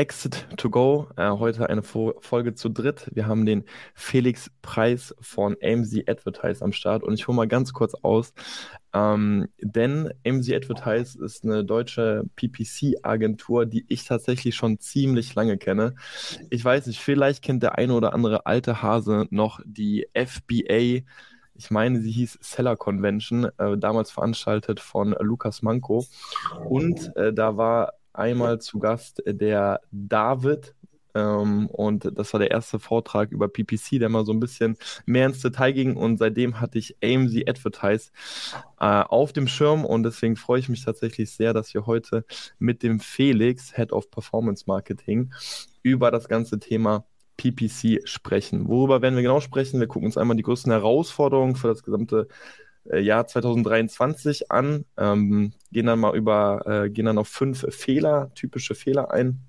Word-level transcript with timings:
Exit 0.00 0.46
to 0.56 0.70
Go. 0.70 1.08
Äh, 1.18 1.28
heute 1.28 1.68
eine 1.68 1.82
Folge 1.82 2.54
zu 2.54 2.70
dritt. 2.70 3.10
Wir 3.12 3.26
haben 3.26 3.44
den 3.44 3.64
Felix 3.92 4.50
Preis 4.62 5.14
von 5.20 5.58
AMZ 5.62 6.08
Advertise 6.08 6.64
am 6.64 6.72
Start 6.72 7.02
und 7.02 7.12
ich 7.12 7.28
hole 7.28 7.36
mal 7.36 7.46
ganz 7.46 7.74
kurz 7.74 7.92
aus. 8.00 8.32
Ähm, 8.94 9.48
denn 9.60 10.10
AMZ 10.26 10.52
Advertise 10.52 11.22
ist 11.22 11.44
eine 11.44 11.66
deutsche 11.66 12.24
PPC-Agentur, 12.34 13.66
die 13.66 13.84
ich 13.88 14.06
tatsächlich 14.06 14.54
schon 14.54 14.78
ziemlich 14.80 15.34
lange 15.34 15.58
kenne. 15.58 15.94
Ich 16.48 16.64
weiß 16.64 16.86
nicht, 16.86 17.00
vielleicht 17.00 17.42
kennt 17.42 17.62
der 17.62 17.76
eine 17.76 17.92
oder 17.92 18.14
andere 18.14 18.46
alte 18.46 18.80
Hase 18.80 19.26
noch 19.28 19.60
die 19.66 20.06
FBA 20.14 21.04
ich 21.60 21.70
meine, 21.70 22.00
sie 22.00 22.10
hieß 22.10 22.38
Seller 22.40 22.74
Convention, 22.74 23.44
äh, 23.58 23.76
damals 23.76 24.10
veranstaltet 24.10 24.80
von 24.80 25.14
Lukas 25.20 25.60
Manko. 25.60 26.06
Und 26.64 27.14
äh, 27.16 27.34
da 27.34 27.58
war 27.58 27.99
einmal 28.12 28.60
zu 28.60 28.78
Gast 28.78 29.22
der 29.26 29.80
David. 29.90 30.74
Ähm, 31.14 31.66
und 31.66 32.10
das 32.16 32.32
war 32.32 32.40
der 32.40 32.50
erste 32.50 32.78
Vortrag 32.78 33.32
über 33.32 33.48
PPC, 33.48 33.98
der 33.98 34.08
mal 34.08 34.24
so 34.24 34.32
ein 34.32 34.40
bisschen 34.40 34.76
mehr 35.06 35.26
ins 35.26 35.40
Detail 35.40 35.72
ging. 35.72 35.96
Und 35.96 36.18
seitdem 36.18 36.60
hatte 36.60 36.78
ich 36.78 36.96
AMZ 37.02 37.48
Advertise 37.48 38.10
äh, 38.78 39.02
auf 39.02 39.32
dem 39.32 39.48
Schirm. 39.48 39.84
Und 39.84 40.04
deswegen 40.04 40.36
freue 40.36 40.60
ich 40.60 40.68
mich 40.68 40.84
tatsächlich 40.84 41.30
sehr, 41.30 41.52
dass 41.52 41.74
wir 41.74 41.86
heute 41.86 42.24
mit 42.58 42.82
dem 42.82 43.00
Felix, 43.00 43.74
Head 43.74 43.92
of 43.92 44.10
Performance 44.10 44.64
Marketing, 44.66 45.32
über 45.82 46.10
das 46.10 46.28
ganze 46.28 46.58
Thema 46.58 47.04
PPC 47.36 48.06
sprechen. 48.06 48.68
Worüber 48.68 49.00
werden 49.00 49.16
wir 49.16 49.22
genau 49.22 49.40
sprechen? 49.40 49.80
Wir 49.80 49.86
gucken 49.86 50.06
uns 50.06 50.18
einmal 50.18 50.36
die 50.36 50.42
größten 50.42 50.70
Herausforderungen 50.70 51.56
für 51.56 51.68
das 51.68 51.82
gesamte 51.82 52.28
Jahr 52.84 53.26
2023 53.26 54.50
an, 54.50 54.84
ähm, 54.96 55.52
gehen 55.70 55.86
dann 55.86 56.00
mal 56.00 56.16
über, 56.16 56.62
äh, 56.66 56.90
gehen 56.90 57.06
dann 57.06 57.18
auf 57.18 57.28
fünf 57.28 57.66
Fehler, 57.74 58.32
typische 58.34 58.74
Fehler 58.74 59.10
ein. 59.12 59.40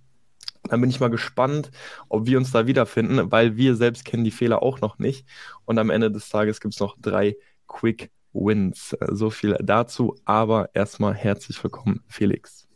Dann 0.63 0.81
bin 0.81 0.89
ich 0.89 0.99
mal 0.99 1.09
gespannt, 1.09 1.71
ob 2.07 2.27
wir 2.27 2.37
uns 2.37 2.51
da 2.51 2.67
wiederfinden, 2.67 3.31
weil 3.31 3.57
wir 3.57 3.75
selbst 3.75 4.05
kennen 4.05 4.23
die 4.23 4.31
Fehler 4.31 4.61
auch 4.61 4.79
noch 4.81 4.99
nicht. 4.99 5.25
Und 5.65 5.79
am 5.79 5.89
Ende 5.89 6.11
des 6.11 6.29
Tages 6.29 6.61
gibt 6.61 6.75
es 6.75 6.79
noch 6.79 6.95
drei 7.01 7.35
Quick 7.67 8.11
Wins. 8.33 8.93
Äh, 8.93 9.07
so 9.11 9.29
viel 9.29 9.57
dazu, 9.61 10.15
aber 10.25 10.69
erstmal 10.73 11.15
herzlich 11.15 11.61
willkommen, 11.63 12.03
Felix. 12.07 12.70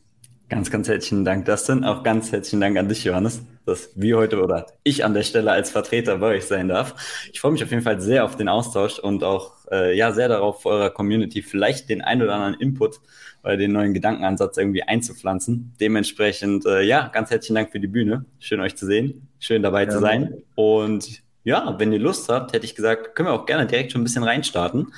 Ganz, 0.47 0.69
ganz 0.69 0.87
herzlichen 0.87 1.25
Dank, 1.25 1.45
Dustin. 1.45 1.83
Auch 1.83 2.03
ganz 2.03 2.31
herzlichen 2.31 2.61
Dank 2.61 2.77
an 2.77 2.87
dich, 2.87 3.03
Johannes, 3.03 3.41
dass 3.65 3.89
wir 3.95 4.17
heute 4.17 4.39
oder 4.39 4.67
ich 4.83 5.03
an 5.03 5.15
der 5.15 5.23
Stelle 5.23 5.51
als 5.51 5.71
Vertreter 5.71 6.19
bei 6.19 6.35
euch 6.35 6.45
sein 6.45 6.67
darf. 6.67 6.93
Ich 7.33 7.41
freue 7.41 7.51
mich 7.51 7.63
auf 7.63 7.71
jeden 7.71 7.81
Fall 7.81 7.99
sehr 7.99 8.23
auf 8.23 8.35
den 8.35 8.47
Austausch 8.47 8.99
und 8.99 9.23
auch 9.23 9.53
äh, 9.71 9.97
ja 9.97 10.11
sehr 10.11 10.27
darauf, 10.27 10.61
für 10.61 10.69
eurer 10.69 10.89
Community 10.91 11.41
vielleicht 11.41 11.89
den 11.89 12.03
ein 12.03 12.21
oder 12.21 12.35
anderen 12.35 12.61
Input 12.61 12.99
oder 13.43 13.57
den 13.57 13.71
neuen 13.71 13.95
Gedankenansatz 13.95 14.57
irgendwie 14.57 14.83
einzupflanzen. 14.83 15.73
Dementsprechend, 15.81 16.67
äh, 16.67 16.83
ja, 16.83 17.07
ganz 17.07 17.31
herzlichen 17.31 17.55
Dank 17.55 17.71
für 17.71 17.79
die 17.79 17.87
Bühne. 17.87 18.25
Schön 18.37 18.59
euch 18.59 18.75
zu 18.75 18.85
sehen, 18.85 19.27
schön 19.39 19.63
dabei 19.63 19.85
ja. 19.85 19.89
zu 19.89 19.99
sein. 19.99 20.43
Und 20.53 21.23
ja, 21.43 21.73
wenn 21.79 21.91
ihr 21.91 21.99
Lust 21.99 22.29
habt, 22.29 22.53
hätte 22.53 22.65
ich 22.65 22.75
gesagt, 22.75 23.15
können 23.15 23.29
wir 23.29 23.33
auch 23.33 23.47
gerne 23.47 23.65
direkt 23.65 23.91
schon 23.91 24.01
ein 24.01 24.03
bisschen 24.03 24.23
reinstarten. 24.23 24.93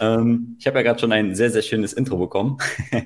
Ähm, 0.00 0.56
ich 0.58 0.66
habe 0.66 0.78
ja 0.78 0.82
gerade 0.82 0.98
schon 0.98 1.12
ein 1.12 1.34
sehr, 1.34 1.50
sehr 1.50 1.62
schönes 1.62 1.92
Intro 1.92 2.16
bekommen. 2.16 2.58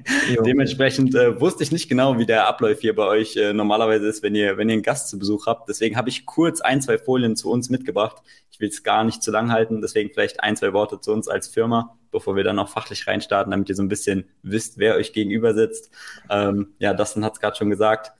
Dementsprechend 0.45 1.15
äh, 1.15 1.41
wusste 1.41 1.63
ich 1.63 1.73
nicht 1.73 1.89
genau, 1.89 2.19
wie 2.19 2.27
der 2.27 2.47
Ablauf 2.47 2.81
hier 2.81 2.95
bei 2.95 3.07
euch 3.07 3.37
äh, 3.37 3.53
normalerweise 3.53 4.07
ist, 4.07 4.23
wenn 4.23 4.35
ihr, 4.35 4.57
wenn 4.57 4.69
ihr 4.69 4.75
einen 4.75 4.83
Gast 4.83 5.09
zu 5.09 5.19
Besuch 5.19 5.47
habt. 5.47 5.69
Deswegen 5.69 5.97
habe 5.97 6.09
ich 6.09 6.25
kurz 6.25 6.61
ein, 6.61 6.81
zwei 6.81 6.97
Folien 6.97 7.37
zu 7.37 7.51
uns 7.51 7.69
mitgebracht. 7.69 8.23
Ich 8.51 8.61
will 8.61 8.69
es 8.69 8.83
gar 8.83 9.05
nicht 9.05 9.23
zu 9.23 9.31
lang 9.31 9.53
halten, 9.53 9.83
deswegen 9.83 10.11
vielleicht 10.11 10.43
ein, 10.43 10.57
zwei 10.57 10.73
Worte 10.73 11.01
zu 11.01 11.13
uns 11.13 11.29
als 11.29 11.49
Firma, 11.49 11.99
bevor 12.11 12.37
wir 12.37 12.45
dann 12.45 12.59
auch 12.59 12.69
fachlich 12.69 13.07
reinstarten, 13.07 13.51
damit 13.51 13.69
ihr 13.69 13.77
so 13.77 13.83
ein 13.83 13.89
bisschen 13.89 14.25
wisst, 14.43 14.79
wer 14.79 14.97
euch 14.97 15.13
gegenüber 15.13 15.55
sitzt. 15.55 15.91
Ähm, 16.31 16.75
ja, 16.79 16.95
Dustin 16.95 17.25
hat 17.25 17.35
es 17.35 17.41
gerade 17.41 17.57
schon 17.57 17.71
gesagt. 17.71 18.13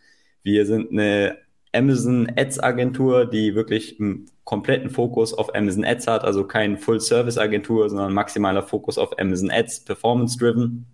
Wir 0.43 0.67
sind 0.67 0.91
eine 0.91 1.39
Amazon 1.73 2.31
Ads 2.37 2.61
Agentur, 2.61 3.27
die 3.27 3.55
wirklich 3.55 4.01
einen 4.01 4.27
kompletten 4.45 4.91
Fokus 4.91 5.33
auf 5.33 5.55
Amazon 5.55 5.85
Ads 5.85 6.07
hat, 6.07 6.25
also 6.25 6.45
kein 6.45 6.79
Full 6.79 7.01
Service 7.01 7.39
Agentur, 7.39 7.89
sondern 7.89 8.13
maximaler 8.13 8.63
Fokus 8.63 8.99
auf 8.99 9.19
Amazon 9.19 9.51
Ads, 9.51 9.85
Performance 9.85 10.39
Driven. 10.39 10.87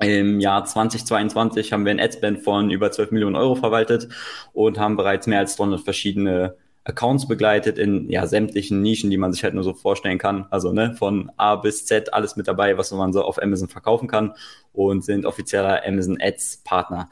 Im 0.00 0.40
Jahr 0.40 0.64
2022 0.64 1.72
haben 1.72 1.84
wir 1.84 1.92
ein 1.92 2.00
Adspend 2.00 2.40
von 2.40 2.70
über 2.70 2.90
12 2.90 3.12
Millionen 3.12 3.36
Euro 3.36 3.54
verwaltet 3.54 4.08
und 4.52 4.78
haben 4.78 4.96
bereits 4.96 5.28
mehr 5.28 5.38
als 5.38 5.54
300 5.56 5.80
verschiedene 5.80 6.56
Accounts 6.82 7.26
begleitet 7.26 7.78
in 7.78 8.10
ja, 8.10 8.26
sämtlichen 8.26 8.82
Nischen, 8.82 9.08
die 9.08 9.16
man 9.16 9.32
sich 9.32 9.42
halt 9.42 9.54
nur 9.54 9.64
so 9.64 9.72
vorstellen 9.72 10.18
kann. 10.18 10.46
Also 10.50 10.72
ne, 10.72 10.94
von 10.98 11.30
A 11.36 11.56
bis 11.56 11.86
Z 11.86 12.12
alles 12.12 12.36
mit 12.36 12.46
dabei, 12.46 12.76
was 12.76 12.90
man 12.92 13.12
so 13.12 13.22
auf 13.22 13.40
Amazon 13.42 13.68
verkaufen 13.68 14.08
kann 14.08 14.34
und 14.72 15.04
sind 15.04 15.24
offizieller 15.24 15.82
Amazon 15.86 16.18
Ads 16.20 16.62
Partner. 16.64 17.08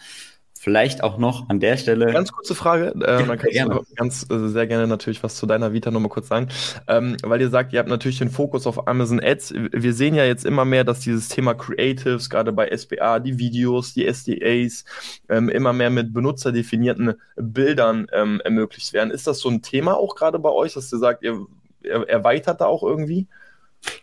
Vielleicht 0.63 1.03
auch 1.03 1.19
noch 1.19 1.49
an 1.49 1.59
der 1.59 1.77
Stelle. 1.77 2.13
Ganz 2.13 2.31
kurze 2.31 2.55
Frage. 2.55 2.95
Äh, 3.05 3.23
ja, 3.23 3.27
man 3.27 3.37
kann 3.37 3.51
gerne. 3.51 3.81
ganz 3.97 4.25
äh, 4.31 4.47
sehr 4.47 4.69
gerne 4.69 4.87
natürlich 4.87 5.21
was 5.25 5.35
zu 5.35 5.45
deiner 5.45 5.73
Vita 5.73 5.91
nochmal 5.91 6.09
kurz 6.09 6.29
sagen. 6.29 6.51
Ähm, 6.87 7.17
weil 7.25 7.41
ihr 7.41 7.51
sagt, 7.51 7.73
ihr 7.73 7.81
habt 7.81 7.89
natürlich 7.89 8.19
den 8.19 8.31
Fokus 8.31 8.69
auf 8.69 8.87
Amazon 8.87 9.19
Ads. 9.21 9.55
Wir 9.73 9.93
sehen 9.93 10.15
ja 10.15 10.25
jetzt 10.25 10.45
immer 10.45 10.65
mehr, 10.65 10.85
dass 10.85 11.01
dieses 11.01 11.27
Thema 11.27 11.55
Creatives, 11.55 12.31
gerade 12.31 12.53
bei 12.53 12.71
SBA, 12.71 13.19
die 13.19 13.41
Videos, 13.41 13.93
die 13.93 14.07
SDAs, 14.07 14.85
ähm, 15.29 15.49
immer 15.49 15.73
mehr 15.73 15.91
mit 15.91 16.15
benutzerdefinierten 16.15 17.15
Bildern 17.35 18.07
ähm, 18.13 18.41
ermöglicht 18.45 18.93
werden. 18.93 19.11
Ist 19.11 19.27
das 19.27 19.41
so 19.41 19.49
ein 19.49 19.63
Thema 19.63 19.97
auch 19.97 20.15
gerade 20.15 20.39
bei 20.39 20.51
euch, 20.51 20.75
dass 20.75 20.93
ihr 20.93 20.99
sagt, 21.01 21.25
ihr 21.25 21.45
erweitert 21.83 22.61
da 22.61 22.67
auch 22.67 22.85
irgendwie? 22.85 23.27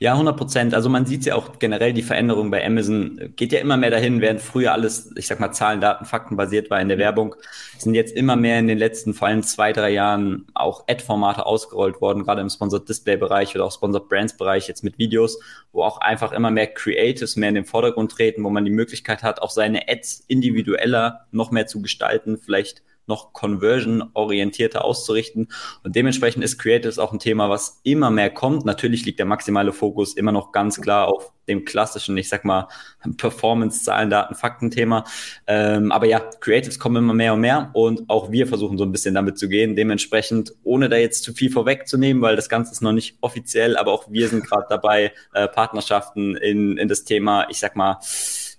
Ja, 0.01 0.13
100 0.13 0.37
Prozent. 0.37 0.73
Also 0.73 0.89
man 0.89 1.05
sieht 1.05 1.25
ja 1.25 1.35
auch 1.35 1.59
generell 1.59 1.93
die 1.93 2.01
Veränderung 2.01 2.51
bei 2.51 2.65
Amazon. 2.65 3.33
Geht 3.35 3.51
ja 3.51 3.59
immer 3.59 3.77
mehr 3.77 3.91
dahin, 3.91 4.21
während 4.21 4.41
früher 4.41 4.73
alles, 4.73 5.11
ich 5.15 5.27
sag 5.27 5.39
mal, 5.39 5.51
Zahlen, 5.51 5.81
Daten, 5.81 6.05
Fakten 6.05 6.37
basiert 6.37 6.69
war 6.69 6.81
in 6.81 6.89
der 6.89 6.97
Werbung, 6.97 7.35
sind 7.77 7.93
jetzt 7.95 8.15
immer 8.15 8.35
mehr 8.35 8.59
in 8.59 8.67
den 8.67 8.77
letzten 8.77 9.13
vor 9.13 9.27
allem 9.27 9.43
zwei, 9.43 9.73
drei 9.73 9.91
Jahren 9.91 10.47
auch 10.53 10.85
Ad-Formate 10.87 11.45
ausgerollt 11.45 12.01
worden, 12.01 12.23
gerade 12.23 12.41
im 12.41 12.49
Sponsored 12.49 12.87
Display-Bereich 12.87 13.55
oder 13.55 13.65
auch 13.65 13.73
Sponsored 13.73 14.09
Brands-Bereich 14.09 14.67
jetzt 14.67 14.83
mit 14.83 14.97
Videos, 14.97 15.39
wo 15.71 15.83
auch 15.83 15.99
einfach 15.99 16.31
immer 16.31 16.51
mehr 16.51 16.67
Creatives 16.67 17.35
mehr 17.35 17.49
in 17.49 17.55
den 17.55 17.65
Vordergrund 17.65 18.11
treten, 18.11 18.43
wo 18.43 18.49
man 18.49 18.65
die 18.65 18.71
Möglichkeit 18.71 19.23
hat, 19.23 19.41
auch 19.41 19.51
seine 19.51 19.87
Ads 19.87 20.25
individueller 20.27 21.25
noch 21.31 21.51
mehr 21.51 21.67
zu 21.67 21.81
gestalten, 21.81 22.37
vielleicht 22.37 22.83
noch 23.09 23.33
conversion-orientierter 23.33 24.85
auszurichten. 24.85 25.49
Und 25.83 25.95
dementsprechend 25.95 26.43
ist 26.43 26.57
Creatives 26.57 26.99
auch 26.99 27.11
ein 27.11 27.19
Thema, 27.19 27.49
was 27.49 27.81
immer 27.83 28.09
mehr 28.09 28.29
kommt. 28.29 28.63
Natürlich 28.63 29.05
liegt 29.05 29.19
der 29.19 29.25
maximale 29.25 29.73
Fokus 29.73 30.13
immer 30.13 30.31
noch 30.31 30.53
ganz 30.53 30.79
klar 30.79 31.09
auf 31.09 31.33
dem 31.49 31.65
klassischen, 31.65 32.15
ich 32.17 32.29
sag 32.29 32.45
mal, 32.45 32.67
Performance, 33.17 33.83
Zahlen, 33.83 34.09
Daten, 34.09 34.35
Fakten-Thema. 34.35 35.03
Ähm, 35.47 35.91
aber 35.91 36.05
ja, 36.05 36.19
Creatives 36.19 36.79
kommen 36.79 36.97
immer 36.97 37.13
mehr 37.13 37.33
und 37.33 37.41
mehr 37.41 37.71
und 37.73 38.09
auch 38.09 38.31
wir 38.31 38.47
versuchen 38.47 38.77
so 38.77 38.85
ein 38.85 38.91
bisschen 38.91 39.15
damit 39.15 39.37
zu 39.37 39.49
gehen. 39.49 39.75
Dementsprechend, 39.75 40.53
ohne 40.63 40.87
da 40.87 40.95
jetzt 40.95 41.23
zu 41.23 41.33
viel 41.33 41.51
vorwegzunehmen, 41.51 42.21
weil 42.21 42.35
das 42.35 42.47
Ganze 42.47 42.71
ist 42.71 42.81
noch 42.81 42.93
nicht 42.93 43.17
offiziell, 43.21 43.75
aber 43.75 43.91
auch 43.91 44.05
wir 44.09 44.29
sind 44.29 44.45
gerade 44.45 44.67
dabei, 44.69 45.11
äh, 45.33 45.47
Partnerschaften 45.47 46.37
in, 46.37 46.77
in 46.77 46.87
das 46.87 47.03
Thema, 47.03 47.47
ich 47.49 47.59
sag 47.59 47.75
mal, 47.75 47.97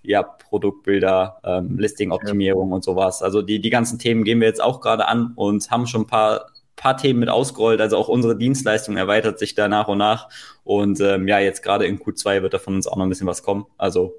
ja, 0.02 0.22
Produktbilder, 0.22 1.40
ähm, 1.44 1.78
Listing-Optimierung 1.78 2.70
ja. 2.70 2.74
und 2.74 2.84
sowas. 2.84 3.22
Also 3.22 3.42
die, 3.42 3.60
die 3.60 3.70
ganzen 3.70 3.98
Themen 3.98 4.24
gehen 4.24 4.40
wir 4.40 4.48
jetzt 4.48 4.62
auch 4.62 4.80
gerade 4.80 5.06
an 5.06 5.32
und 5.36 5.70
haben 5.70 5.86
schon 5.86 6.02
ein 6.02 6.06
paar, 6.06 6.46
paar 6.76 6.96
Themen 6.96 7.20
mit 7.20 7.28
ausgerollt. 7.28 7.80
Also 7.80 7.96
auch 7.96 8.08
unsere 8.08 8.36
Dienstleistung 8.36 8.96
erweitert 8.96 9.38
sich 9.38 9.54
da 9.54 9.68
nach 9.68 9.88
und 9.88 9.98
nach. 9.98 10.28
Und 10.64 11.00
ähm, 11.00 11.28
ja, 11.28 11.38
jetzt 11.38 11.62
gerade 11.62 11.86
in 11.86 11.98
Q2 11.98 12.42
wird 12.42 12.54
da 12.54 12.58
von 12.58 12.74
uns 12.74 12.86
auch 12.86 12.96
noch 12.96 13.04
ein 13.04 13.10
bisschen 13.10 13.26
was 13.26 13.42
kommen. 13.42 13.66
Also 13.76 14.14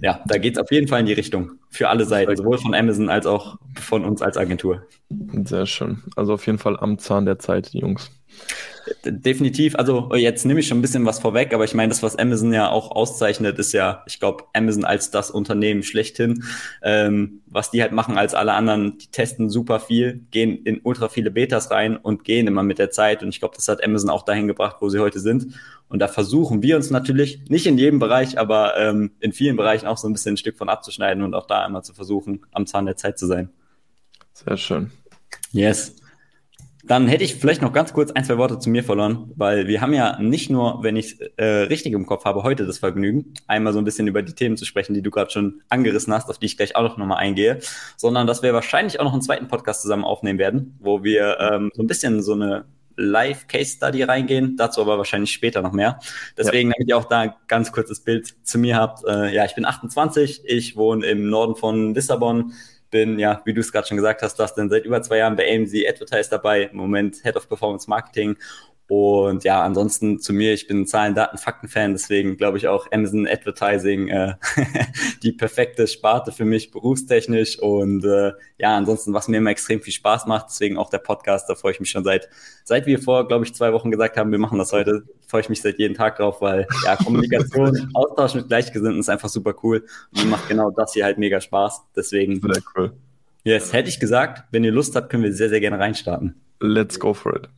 ja, 0.00 0.20
da 0.26 0.38
geht 0.38 0.56
es 0.56 0.62
auf 0.62 0.70
jeden 0.70 0.88
Fall 0.88 1.00
in 1.00 1.06
die 1.06 1.12
Richtung. 1.12 1.52
Für 1.70 1.88
alle 1.88 2.04
Seiten, 2.04 2.36
sowohl 2.36 2.58
von 2.58 2.74
Amazon 2.74 3.08
als 3.08 3.26
auch 3.26 3.58
von 3.78 4.04
uns 4.04 4.22
als 4.22 4.36
Agentur. 4.36 4.86
Sehr 5.44 5.66
schön. 5.66 6.02
Also 6.16 6.34
auf 6.34 6.46
jeden 6.46 6.58
Fall 6.58 6.78
am 6.78 6.98
Zahn 6.98 7.26
der 7.26 7.38
Zeit, 7.38 7.72
die 7.72 7.78
Jungs. 7.78 8.10
Definitiv. 9.04 9.76
Also 9.76 10.14
jetzt 10.14 10.44
nehme 10.44 10.60
ich 10.60 10.68
schon 10.68 10.78
ein 10.78 10.82
bisschen 10.82 11.06
was 11.06 11.18
vorweg, 11.18 11.54
aber 11.54 11.64
ich 11.64 11.74
meine, 11.74 11.88
das, 11.88 12.02
was 12.02 12.16
Amazon 12.16 12.52
ja 12.52 12.70
auch 12.70 12.90
auszeichnet, 12.90 13.58
ist 13.58 13.72
ja, 13.72 14.02
ich 14.06 14.20
glaube, 14.20 14.44
Amazon 14.52 14.84
als 14.84 15.10
das 15.10 15.30
Unternehmen 15.30 15.82
schlechthin. 15.82 16.44
Ähm, 16.82 17.40
was 17.46 17.70
die 17.70 17.80
halt 17.80 17.92
machen 17.92 18.18
als 18.18 18.34
alle 18.34 18.52
anderen, 18.52 18.98
die 18.98 19.06
testen 19.06 19.48
super 19.48 19.80
viel, 19.80 20.26
gehen 20.30 20.58
in 20.64 20.80
ultra 20.82 21.08
viele 21.08 21.30
Betas 21.30 21.70
rein 21.70 21.96
und 21.96 22.24
gehen 22.24 22.46
immer 22.46 22.62
mit 22.62 22.78
der 22.78 22.90
Zeit. 22.90 23.22
Und 23.22 23.30
ich 23.30 23.38
glaube, 23.38 23.54
das 23.56 23.68
hat 23.68 23.82
Amazon 23.82 24.10
auch 24.10 24.24
dahin 24.24 24.48
gebracht, 24.48 24.76
wo 24.80 24.90
sie 24.90 24.98
heute 24.98 25.20
sind. 25.20 25.54
Und 25.88 26.00
da 26.00 26.08
versuchen 26.08 26.62
wir 26.62 26.76
uns 26.76 26.90
natürlich, 26.90 27.48
nicht 27.48 27.66
in 27.66 27.78
jedem 27.78 27.98
Bereich, 28.00 28.38
aber 28.38 28.76
ähm, 28.76 29.12
in 29.20 29.32
vielen 29.32 29.56
Bereichen 29.56 29.86
auch 29.86 29.98
so 29.98 30.08
ein 30.08 30.12
bisschen 30.12 30.34
ein 30.34 30.38
Stück 30.38 30.58
von 30.58 30.68
abzuschneiden 30.68 31.22
und 31.22 31.34
auch 31.34 31.46
da 31.46 31.64
einmal 31.64 31.84
zu 31.84 31.94
versuchen, 31.94 32.44
am 32.52 32.66
Zahn 32.66 32.86
der 32.86 32.96
Zeit 32.96 33.18
zu 33.18 33.26
sein. 33.26 33.50
Sehr 34.32 34.56
schön. 34.56 34.90
Yes. 35.52 35.96
Dann 36.86 37.08
hätte 37.08 37.24
ich 37.24 37.36
vielleicht 37.36 37.62
noch 37.62 37.72
ganz 37.72 37.92
kurz 37.92 38.10
ein, 38.10 38.24
zwei 38.24 38.36
Worte 38.36 38.58
zu 38.58 38.68
mir 38.68 38.84
verloren, 38.84 39.32
weil 39.36 39.66
wir 39.66 39.80
haben 39.80 39.94
ja 39.94 40.20
nicht 40.20 40.50
nur, 40.50 40.82
wenn 40.82 40.96
ich 40.96 41.18
äh, 41.36 41.44
richtig 41.44 41.92
im 41.94 42.04
Kopf 42.04 42.24
habe, 42.24 42.42
heute 42.42 42.66
das 42.66 42.78
Vergnügen, 42.78 43.32
einmal 43.46 43.72
so 43.72 43.78
ein 43.78 43.84
bisschen 43.84 44.06
über 44.06 44.22
die 44.22 44.34
Themen 44.34 44.56
zu 44.56 44.66
sprechen, 44.66 44.92
die 44.92 45.00
du 45.00 45.10
gerade 45.10 45.30
schon 45.30 45.62
angerissen 45.70 46.12
hast, 46.12 46.28
auf 46.28 46.38
die 46.38 46.46
ich 46.46 46.56
gleich 46.56 46.76
auch 46.76 46.96
noch 46.98 47.06
mal 47.06 47.16
eingehe, 47.16 47.60
sondern 47.96 48.26
dass 48.26 48.42
wir 48.42 48.52
wahrscheinlich 48.52 49.00
auch 49.00 49.04
noch 49.04 49.14
einen 49.14 49.22
zweiten 49.22 49.48
Podcast 49.48 49.82
zusammen 49.82 50.04
aufnehmen 50.04 50.38
werden, 50.38 50.76
wo 50.78 51.02
wir 51.02 51.38
ähm, 51.40 51.70
so 51.74 51.82
ein 51.82 51.86
bisschen 51.86 52.22
so 52.22 52.34
eine 52.34 52.66
Live-Case-Study 52.96 54.02
reingehen, 54.02 54.56
dazu 54.56 54.80
aber 54.80 54.98
wahrscheinlich 54.98 55.32
später 55.32 55.62
noch 55.62 55.72
mehr. 55.72 55.98
Deswegen, 56.36 56.68
ja. 56.68 56.74
damit 56.76 56.88
ihr 56.88 56.96
auch 56.96 57.06
da 57.06 57.20
ein 57.20 57.32
ganz 57.48 57.72
kurzes 57.72 58.00
Bild 58.00 58.34
zu 58.44 58.58
mir 58.58 58.76
habt. 58.76 59.04
Äh, 59.06 59.34
ja, 59.34 59.44
ich 59.44 59.54
bin 59.54 59.64
28, 59.64 60.42
ich 60.44 60.76
wohne 60.76 61.06
im 61.06 61.28
Norden 61.28 61.56
von 61.56 61.94
Lissabon, 61.94 62.52
bin, 62.94 63.18
ja, 63.18 63.42
wie 63.44 63.52
du 63.52 63.60
es 63.60 63.72
gerade 63.72 63.88
schon 63.88 63.96
gesagt 63.96 64.22
hast, 64.22 64.38
Dustin, 64.38 64.70
seit 64.70 64.84
über 64.84 65.02
zwei 65.02 65.18
Jahren 65.18 65.34
bei 65.34 65.52
AMZ 65.52 65.74
Advertise 65.84 66.30
dabei, 66.30 66.62
im 66.62 66.76
Moment 66.76 67.16
Head 67.24 67.34
of 67.34 67.48
Performance 67.48 67.90
Marketing 67.90 68.36
und 68.86 69.44
ja, 69.44 69.62
ansonsten 69.62 70.20
zu 70.20 70.34
mir, 70.34 70.52
ich 70.52 70.66
bin 70.66 70.86
Zahlen, 70.86 71.14
Daten, 71.14 71.38
Fakten-Fan, 71.38 71.92
deswegen 71.92 72.36
glaube 72.36 72.58
ich 72.58 72.68
auch 72.68 72.86
Amazon 72.92 73.26
Advertising 73.26 74.08
äh, 74.08 74.34
die 75.22 75.32
perfekte 75.32 75.86
Sparte 75.86 76.32
für 76.32 76.44
mich 76.44 76.70
berufstechnisch. 76.70 77.58
Und 77.58 78.04
äh, 78.04 78.32
ja, 78.58 78.76
ansonsten, 78.76 79.14
was 79.14 79.28
mir 79.28 79.38
immer 79.38 79.50
extrem 79.50 79.80
viel 79.80 79.94
Spaß 79.94 80.26
macht, 80.26 80.46
deswegen 80.50 80.76
auch 80.76 80.90
der 80.90 80.98
Podcast, 80.98 81.48
da 81.48 81.54
freue 81.54 81.72
ich 81.72 81.80
mich 81.80 81.90
schon 81.90 82.04
seit, 82.04 82.28
seit 82.64 82.84
wir 82.84 82.98
vor, 82.98 83.26
glaube 83.26 83.46
ich, 83.46 83.54
zwei 83.54 83.72
Wochen 83.72 83.90
gesagt 83.90 84.18
haben, 84.18 84.30
wir 84.30 84.38
machen 84.38 84.58
das 84.58 84.72
heute, 84.72 85.04
freue 85.26 85.40
ich 85.40 85.48
mich 85.48 85.62
seit 85.62 85.78
jeden 85.78 85.94
Tag 85.94 86.16
drauf, 86.16 86.42
weil 86.42 86.66
ja, 86.84 86.96
Kommunikation, 86.96 87.90
Austausch 87.94 88.34
mit 88.34 88.48
Gleichgesinnten 88.48 89.00
ist 89.00 89.08
einfach 89.08 89.30
super 89.30 89.54
cool. 89.62 89.86
Und 90.14 90.24
mir 90.24 90.30
macht 90.30 90.46
genau 90.48 90.70
das 90.70 90.92
hier 90.92 91.06
halt 91.06 91.16
mega 91.16 91.40
Spaß. 91.40 91.80
Deswegen. 91.96 92.38
Sehr 92.42 92.62
cool. 92.76 92.92
Yes, 93.44 93.72
hätte 93.72 93.88
ich 93.88 93.98
gesagt, 93.98 94.44
wenn 94.52 94.64
ihr 94.64 94.72
Lust 94.72 94.94
habt, 94.94 95.08
können 95.08 95.22
wir 95.22 95.32
sehr, 95.32 95.48
sehr 95.48 95.60
gerne 95.60 95.78
reinstarten. 95.78 96.34
Let's 96.60 96.98
go 96.98 97.14
for 97.14 97.34
it. 97.36 97.48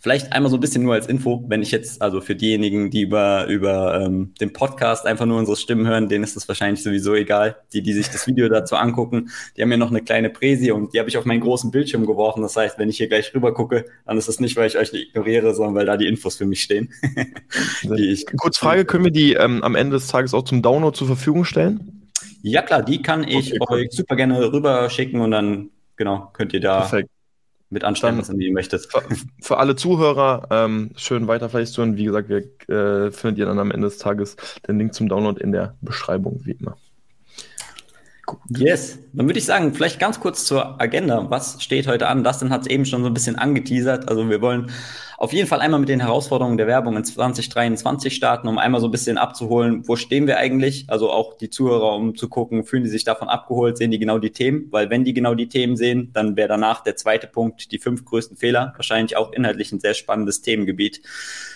Vielleicht 0.00 0.32
einmal 0.32 0.50
so 0.50 0.56
ein 0.56 0.60
bisschen 0.60 0.82
nur 0.82 0.94
als 0.94 1.06
Info, 1.06 1.44
wenn 1.48 1.62
ich 1.62 1.70
jetzt, 1.70 2.00
also 2.02 2.20
für 2.20 2.34
diejenigen, 2.34 2.90
die 2.90 3.02
über, 3.02 3.46
über 3.46 4.00
ähm, 4.00 4.32
den 4.40 4.52
Podcast 4.52 5.06
einfach 5.06 5.26
nur 5.26 5.38
unsere 5.38 5.56
Stimmen 5.56 5.86
hören, 5.86 6.08
denen 6.08 6.24
ist 6.24 6.36
das 6.36 6.46
wahrscheinlich 6.48 6.82
sowieso 6.82 7.14
egal. 7.14 7.56
Die, 7.72 7.82
die 7.82 7.92
sich 7.92 8.08
das 8.08 8.26
Video 8.26 8.48
dazu 8.48 8.76
angucken, 8.76 9.30
die 9.56 9.62
haben 9.62 9.70
ja 9.70 9.76
noch 9.76 9.90
eine 9.90 10.02
kleine 10.02 10.30
Präsi 10.30 10.70
und 10.70 10.94
die 10.94 10.98
habe 10.98 11.08
ich 11.08 11.18
auf 11.18 11.24
meinen 11.24 11.40
großen 11.40 11.70
Bildschirm 11.70 12.06
geworfen. 12.06 12.42
Das 12.42 12.56
heißt, 12.56 12.78
wenn 12.78 12.88
ich 12.88 12.96
hier 12.96 13.08
gleich 13.08 13.34
rüber 13.34 13.52
gucke, 13.52 13.86
dann 14.06 14.18
ist 14.18 14.28
das 14.28 14.40
nicht, 14.40 14.56
weil 14.56 14.68
ich 14.68 14.78
euch 14.78 14.92
ignoriere, 14.92 15.54
sondern 15.54 15.74
weil 15.74 15.86
da 15.86 15.96
die 15.96 16.06
Infos 16.06 16.36
für 16.36 16.46
mich 16.46 16.62
stehen. 16.62 16.92
Kurz 18.36 18.58
Frage, 18.58 18.84
können 18.84 19.04
wir 19.04 19.10
die 19.10 19.34
ähm, 19.34 19.62
am 19.62 19.74
Ende 19.74 19.96
des 19.96 20.06
Tages 20.06 20.34
auch 20.34 20.44
zum 20.44 20.62
Download 20.62 20.96
zur 20.96 21.06
Verfügung 21.06 21.44
stellen? 21.44 22.08
Ja 22.42 22.62
klar, 22.62 22.82
die 22.82 23.02
kann 23.02 23.26
ich 23.26 23.60
okay, 23.60 23.74
euch 23.74 23.90
super 23.90 24.16
gerne 24.16 24.52
rüber 24.52 24.88
schicken 24.90 25.20
und 25.20 25.32
dann 25.32 25.70
genau 25.96 26.30
könnt 26.32 26.52
ihr 26.52 26.60
da 26.60 26.80
Perfekt 26.80 27.10
mit 27.70 27.84
anstellen, 27.84 28.18
was 28.18 28.30
ihr 28.30 28.52
möchtet. 28.52 28.86
Für, 28.90 29.02
für, 29.40 29.56
alle 29.58 29.76
Zuhörer, 29.76 30.46
ähm, 30.50 30.90
schön 30.96 31.28
weiter 31.28 31.48
vielleicht 31.48 31.72
zu 31.72 31.82
hören. 31.82 31.96
Wie 31.96 32.04
gesagt, 32.04 32.28
wir, 32.28 32.38
äh, 32.74 33.10
findet 33.10 33.38
ihr 33.38 33.46
dann 33.46 33.58
am 33.58 33.70
Ende 33.70 33.88
des 33.88 33.98
Tages 33.98 34.36
den 34.66 34.78
Link 34.78 34.94
zum 34.94 35.08
Download 35.08 35.40
in 35.40 35.52
der 35.52 35.76
Beschreibung, 35.80 36.40
wie 36.44 36.52
immer. 36.52 36.76
Gut. 38.28 38.58
Yes, 38.58 38.98
dann 39.14 39.26
würde 39.26 39.38
ich 39.38 39.46
sagen, 39.46 39.72
vielleicht 39.72 39.98
ganz 39.98 40.20
kurz 40.20 40.44
zur 40.44 40.78
Agenda. 40.78 41.30
Was 41.30 41.62
steht 41.62 41.86
heute 41.86 42.08
an? 42.08 42.24
Dustin 42.24 42.50
hat 42.50 42.60
es 42.60 42.66
eben 42.66 42.84
schon 42.84 43.00
so 43.00 43.06
ein 43.06 43.14
bisschen 43.14 43.36
angeteasert. 43.36 44.06
Also 44.06 44.28
wir 44.28 44.42
wollen 44.42 44.70
auf 45.16 45.32
jeden 45.32 45.48
Fall 45.48 45.60
einmal 45.60 45.80
mit 45.80 45.88
den 45.88 46.00
Herausforderungen 46.00 46.58
der 46.58 46.66
Werbung 46.66 46.94
in 46.98 47.04
2023 47.04 48.14
starten, 48.14 48.46
um 48.46 48.58
einmal 48.58 48.82
so 48.82 48.88
ein 48.88 48.90
bisschen 48.90 49.16
abzuholen, 49.16 49.88
wo 49.88 49.96
stehen 49.96 50.26
wir 50.26 50.36
eigentlich? 50.36 50.84
Also 50.88 51.10
auch 51.10 51.38
die 51.38 51.48
Zuhörer, 51.48 51.94
um 51.96 52.16
zu 52.16 52.28
gucken, 52.28 52.64
fühlen 52.64 52.84
die 52.84 52.90
sich 52.90 53.04
davon 53.04 53.28
abgeholt, 53.28 53.78
sehen 53.78 53.90
die 53.90 53.98
genau 53.98 54.18
die 54.18 54.30
Themen? 54.30 54.68
Weil 54.72 54.90
wenn 54.90 55.04
die 55.04 55.14
genau 55.14 55.34
die 55.34 55.48
Themen 55.48 55.78
sehen, 55.78 56.10
dann 56.12 56.36
wäre 56.36 56.48
danach 56.48 56.82
der 56.82 56.96
zweite 56.96 57.28
Punkt 57.28 57.72
die 57.72 57.78
fünf 57.78 58.04
größten 58.04 58.36
Fehler. 58.36 58.74
Wahrscheinlich 58.76 59.16
auch 59.16 59.32
inhaltlich 59.32 59.72
ein 59.72 59.80
sehr 59.80 59.94
spannendes 59.94 60.42
Themengebiet 60.42 61.00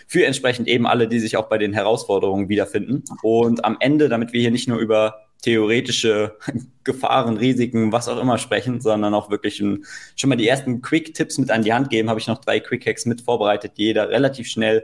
für 0.06 0.24
entsprechend 0.24 0.68
eben 0.68 0.86
alle, 0.86 1.06
die 1.06 1.20
sich 1.20 1.36
auch 1.36 1.50
bei 1.50 1.58
den 1.58 1.74
Herausforderungen 1.74 2.48
wiederfinden. 2.48 3.04
Und 3.22 3.66
am 3.66 3.76
Ende, 3.78 4.08
damit 4.08 4.32
wir 4.32 4.40
hier 4.40 4.50
nicht 4.50 4.68
nur 4.68 4.78
über 4.78 5.26
theoretische 5.42 6.36
Gefahren, 6.84 7.36
Risiken, 7.36 7.92
was 7.92 8.08
auch 8.08 8.18
immer 8.18 8.38
sprechen, 8.38 8.80
sondern 8.80 9.12
auch 9.14 9.30
wirklich 9.30 9.60
ein, 9.60 9.84
schon 10.16 10.30
mal 10.30 10.36
die 10.36 10.48
ersten 10.48 10.80
Quick-Tipps 10.80 11.38
mit 11.38 11.50
an 11.50 11.62
die 11.62 11.72
Hand 11.72 11.90
geben, 11.90 12.08
habe 12.08 12.18
ich 12.18 12.26
noch 12.26 12.40
drei 12.40 12.60
Quick-Hacks 12.60 13.04
mit 13.06 13.20
vorbereitet, 13.20 13.72
die 13.76 13.84
jeder 13.84 14.08
relativ 14.08 14.48
schnell 14.48 14.82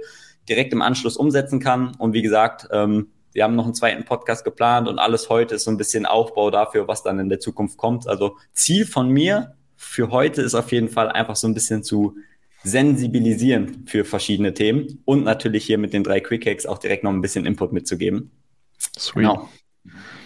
direkt 0.48 0.72
im 0.72 0.82
Anschluss 0.82 1.16
umsetzen 1.16 1.60
kann. 1.60 1.94
Und 1.96 2.12
wie 2.12 2.22
gesagt, 2.22 2.68
ähm, 2.70 3.08
wir 3.32 3.44
haben 3.44 3.56
noch 3.56 3.64
einen 3.64 3.74
zweiten 3.74 4.04
Podcast 4.04 4.44
geplant 4.44 4.88
und 4.88 4.98
alles 4.98 5.28
heute 5.28 5.54
ist 5.54 5.64
so 5.64 5.70
ein 5.70 5.76
bisschen 5.76 6.06
Aufbau 6.06 6.50
dafür, 6.50 6.88
was 6.88 7.02
dann 7.02 7.18
in 7.18 7.28
der 7.28 7.40
Zukunft 7.40 7.76
kommt. 7.76 8.08
Also 8.08 8.36
Ziel 8.52 8.86
von 8.86 9.10
mir 9.10 9.54
für 9.76 10.10
heute 10.10 10.42
ist 10.42 10.54
auf 10.54 10.72
jeden 10.72 10.88
Fall 10.88 11.08
einfach 11.08 11.36
so 11.36 11.46
ein 11.46 11.54
bisschen 11.54 11.84
zu 11.84 12.16
sensibilisieren 12.64 13.84
für 13.86 14.04
verschiedene 14.04 14.52
Themen 14.52 15.02
und 15.04 15.24
natürlich 15.24 15.64
hier 15.64 15.78
mit 15.78 15.92
den 15.92 16.02
drei 16.02 16.20
Quick 16.20 16.46
Hacks 16.46 16.66
auch 16.66 16.78
direkt 16.78 17.04
noch 17.04 17.12
ein 17.12 17.20
bisschen 17.20 17.46
Input 17.46 17.72
mitzugeben. 17.72 18.32
Sweet. 18.98 19.14
Genau. 19.14 19.48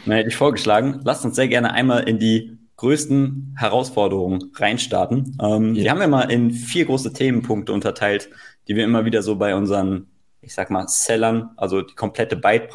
Dann 0.05 0.17
hätte 0.17 0.29
ich 0.29 0.37
vorgeschlagen, 0.37 1.01
lasst 1.05 1.25
uns 1.25 1.37
sehr 1.37 1.49
gerne 1.49 1.73
einmal 1.73 2.09
in 2.09 2.19
die 2.19 2.59
größten 2.77 3.55
Herausforderungen 3.57 4.51
reinstarten. 4.55 5.39
Ähm, 5.41 5.75
ja. 5.75 5.83
Die 5.83 5.91
haben 5.91 6.01
wir 6.01 6.09
mal 6.09 6.31
in 6.31 6.51
vier 6.51 6.87
große 6.87 7.13
Themenpunkte 7.13 7.73
unterteilt, 7.73 8.29
die 8.67 8.75
wir 8.75 8.85
immer 8.85 9.05
wieder 9.05 9.23
so 9.23 9.37
bei 9.37 9.55
unseren, 9.55 10.09
ich 10.41 10.55
sag 10.55 10.71
mal, 10.71 10.89
Sellern, 10.89 11.51
also 11.57 11.83
die 11.83 11.95
komplette 11.95 12.37
Byte, 12.37 12.71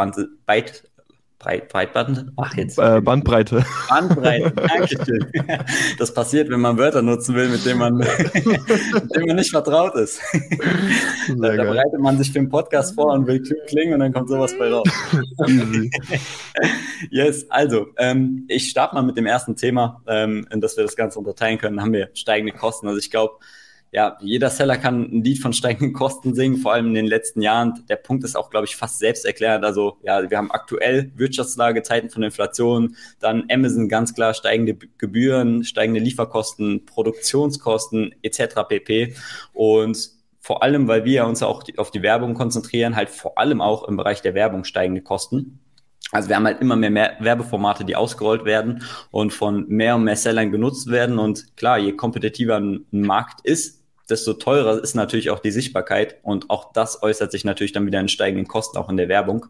Byte, 0.46 0.90
Breit, 1.40 1.70
Breitband? 1.70 2.32
Ach, 2.36 2.56
jetzt. 2.56 2.80
Äh, 2.80 3.00
Bandbreite. 3.00 3.64
Bandbreite, 3.90 4.52
Dankeschön. 4.56 5.32
Das 6.00 6.12
passiert, 6.12 6.50
wenn 6.50 6.62
man 6.62 6.80
Wörter 6.80 7.04
nutzen 7.04 7.36
will, 7.36 7.48
mit 7.50 7.64
denen 7.64 7.78
man, 7.78 7.94
mit 7.98 9.16
denen 9.16 9.28
man 9.28 9.36
nicht 9.36 9.52
vertraut 9.52 9.96
ist. 9.96 10.20
Da, 11.40 11.56
da, 11.58 11.64
bereitet 11.64 12.00
man 12.00 12.18
sich 12.18 12.32
für 12.32 12.40
einen 12.40 12.48
Podcast 12.48 12.96
vor 12.96 13.12
und 13.12 13.28
will 13.28 13.44
klingen 13.68 13.96
und 13.96 14.00
dann 14.00 14.14
kommt 14.14 14.30
sowas 14.30 14.58
bei 14.58 14.72
raus. 14.72 14.88
yes, 17.12 17.46
also, 17.50 17.88
ähm, 17.98 18.46
ich 18.48 18.70
starte 18.70 18.96
mal 18.96 19.02
mit 19.02 19.18
dem 19.18 19.26
ersten 19.26 19.58
Thema, 19.58 20.02
ähm, 20.08 20.48
in 20.52 20.62
das 20.62 20.78
wir 20.78 20.86
das 20.86 20.96
Ganze 20.96 21.20
unterteilen 21.20 21.58
können. 21.58 21.76
Dann 21.76 21.86
haben 21.86 21.94
wir 21.94 22.10
steigende 22.14 22.54
Kosten. 22.54 22.88
Also 22.88 22.98
ich 22.98 23.12
glaube, 23.12 23.40
ja, 23.92 24.18
jeder 24.22 24.50
Seller 24.50 24.78
kann 24.78 25.04
ein 25.04 25.24
Lied 25.24 25.40
von 25.40 25.54
steigenden 25.54 25.94
Kosten 25.94 26.36
singen, 26.36 26.58
vor 26.58 26.74
allem 26.74 26.88
in 26.88 26.94
den 26.94 27.06
letzten 27.06 27.42
Jahren. 27.42 27.86
Der 27.88 27.96
Punkt 27.96 28.24
ist 28.24 28.36
auch, 28.36 28.50
glaube 28.50 28.66
ich, 28.66 28.76
fast 28.76 29.00
selbsterklärend. 29.00 29.64
Also, 29.64 29.98
ja, 30.04 30.30
wir 30.30 30.38
haben 30.38 30.52
aktuell 30.52 31.12
Wirtschaftslage, 31.16 31.84
Zeiten 31.84 32.10
von 32.10 32.24
Inflation, 32.24 32.96
dann 33.20 33.46
Amazon 33.50 33.88
ganz 33.88 34.14
klar 34.14 34.34
steigende 34.34 34.76
Gebühren, 34.98 35.64
steigende 35.64 36.02
Lieferkosten, 36.02 36.86
Produktionskosten 36.86 38.14
etc. 38.22 38.68
pp. 38.68 39.16
Und 39.54 40.12
vor 40.42 40.64
allem, 40.64 40.88
weil 40.88 41.06
wir 41.06 41.26
uns 41.26 41.42
auch 41.42 41.64
auf 41.78 41.92
die 41.92 42.02
Werbung 42.02 42.34
konzentrieren, 42.34 42.96
halt 42.96 43.10
vor 43.10 43.38
allem 43.38 43.62
auch 43.62 43.88
im 43.88 43.98
Bereich 43.98 44.22
der 44.22 44.34
Werbung 44.34 44.64
steigende 44.64 45.02
Kosten. 45.02 45.60
Also 46.12 46.30
wir 46.30 46.38
haben 46.38 46.46
halt 46.46 46.62
immer 46.62 46.78
mehr, 46.78 46.90
mehr 46.90 47.18
Werbeformate, 47.20 47.84
die 47.84 47.98
ausgerollt 47.98 48.46
werden 48.46 48.84
und 49.12 49.34
von 49.34 49.68
mehr 49.68 49.96
und 49.96 50.06
mehr 50.06 50.16
Sellern 50.16 50.52
genutzt 50.52 50.90
werden. 50.90 51.20
Und 51.20 51.58
klar, 51.58 51.80
je 51.80 51.94
kompetitiver 51.94 52.58
ein 52.58 52.86
Markt 52.92 53.42
ist, 53.44 53.77
desto 54.10 54.34
teurer 54.34 54.82
ist 54.82 54.96
natürlich 54.96 55.30
auch 55.30 55.40
die 55.40 55.52
Sichtbarkeit 55.52 56.18
und 56.24 56.50
auch 56.50 56.72
das 56.74 57.04
äußert 57.04 57.32
sich 57.32 57.46
natürlich 57.46 57.72
dann 57.72 57.86
wieder 57.86 58.00
in 58.00 58.08
steigenden 58.08 58.48
Kosten 58.48 58.78
auch 58.78 58.90
in 58.90 58.98
der 58.98 59.10
Werbung. 59.10 59.46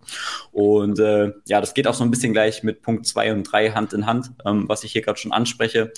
Und 0.52 1.00
äh, 1.00 1.32
ja, 1.48 1.62
das 1.62 1.74
geht 1.74 1.88
auch 1.88 1.94
so 1.94 2.04
ein 2.04 2.12
bisschen 2.12 2.34
gleich 2.34 2.64
mit 2.64 2.82
Punkt 2.82 3.06
zwei 3.06 3.32
und 3.32 3.44
drei 3.44 3.72
Hand 3.72 3.94
in 3.94 4.06
Hand, 4.06 4.32
ähm, 4.46 4.68
was 4.68 4.84
ich 4.84 4.92
hier 4.92 5.02
gerade 5.02 5.20
schon 5.20 5.32
anspreche. 5.32 5.92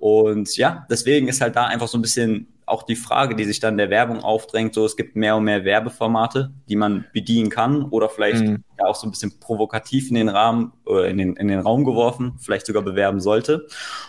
Und 0.00 0.56
ja, 0.56 0.86
deswegen 0.90 1.28
ist 1.28 1.40
halt 1.40 1.56
da 1.56 1.66
einfach 1.66 1.88
so 1.88 1.98
ein 1.98 2.02
bisschen 2.02 2.48
auch 2.66 2.82
die 2.82 2.96
Frage, 2.96 3.36
die 3.36 3.44
sich 3.44 3.60
dann 3.60 3.78
der 3.78 3.90
Werbung 3.90 4.20
aufdrängt, 4.20 4.74
so 4.74 4.84
es 4.84 4.96
gibt 4.96 5.14
mehr 5.14 5.36
und 5.36 5.44
mehr 5.44 5.64
Werbeformate, 5.64 6.52
die 6.68 6.74
man 6.74 7.06
bedienen 7.12 7.48
kann 7.48 7.84
oder 7.84 8.08
vielleicht 8.08 8.42
mhm. 8.42 8.64
ja 8.78 8.86
auch 8.86 8.96
so 8.96 9.06
ein 9.06 9.12
bisschen 9.12 9.38
provokativ 9.38 10.08
in 10.08 10.16
den 10.16 10.28
Rahmen, 10.28 10.72
äh, 10.88 11.08
in, 11.08 11.18
den, 11.18 11.36
in 11.36 11.46
den 11.46 11.60
Raum 11.60 11.84
geworfen, 11.84 12.34
vielleicht 12.38 12.66
sogar 12.66 12.82
bewerben 12.82 13.20
sollte. 13.20 13.68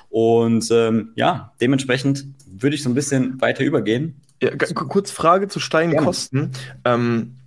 Und 0.09 0.69
ähm, 0.71 1.11
ja, 1.15 1.53
dementsprechend 1.61 2.25
würde 2.61 2.75
ich 2.75 2.83
so 2.83 2.89
ein 2.89 2.95
bisschen 2.95 3.39
weiter 3.41 3.63
übergehen. 3.63 4.21
Ja, 4.41 4.55
kurz 4.55 5.11
Frage 5.11 5.47
zu 5.47 5.59
steigenden 5.59 6.03
Kosten. 6.03 6.51
Ähm, 6.85 7.37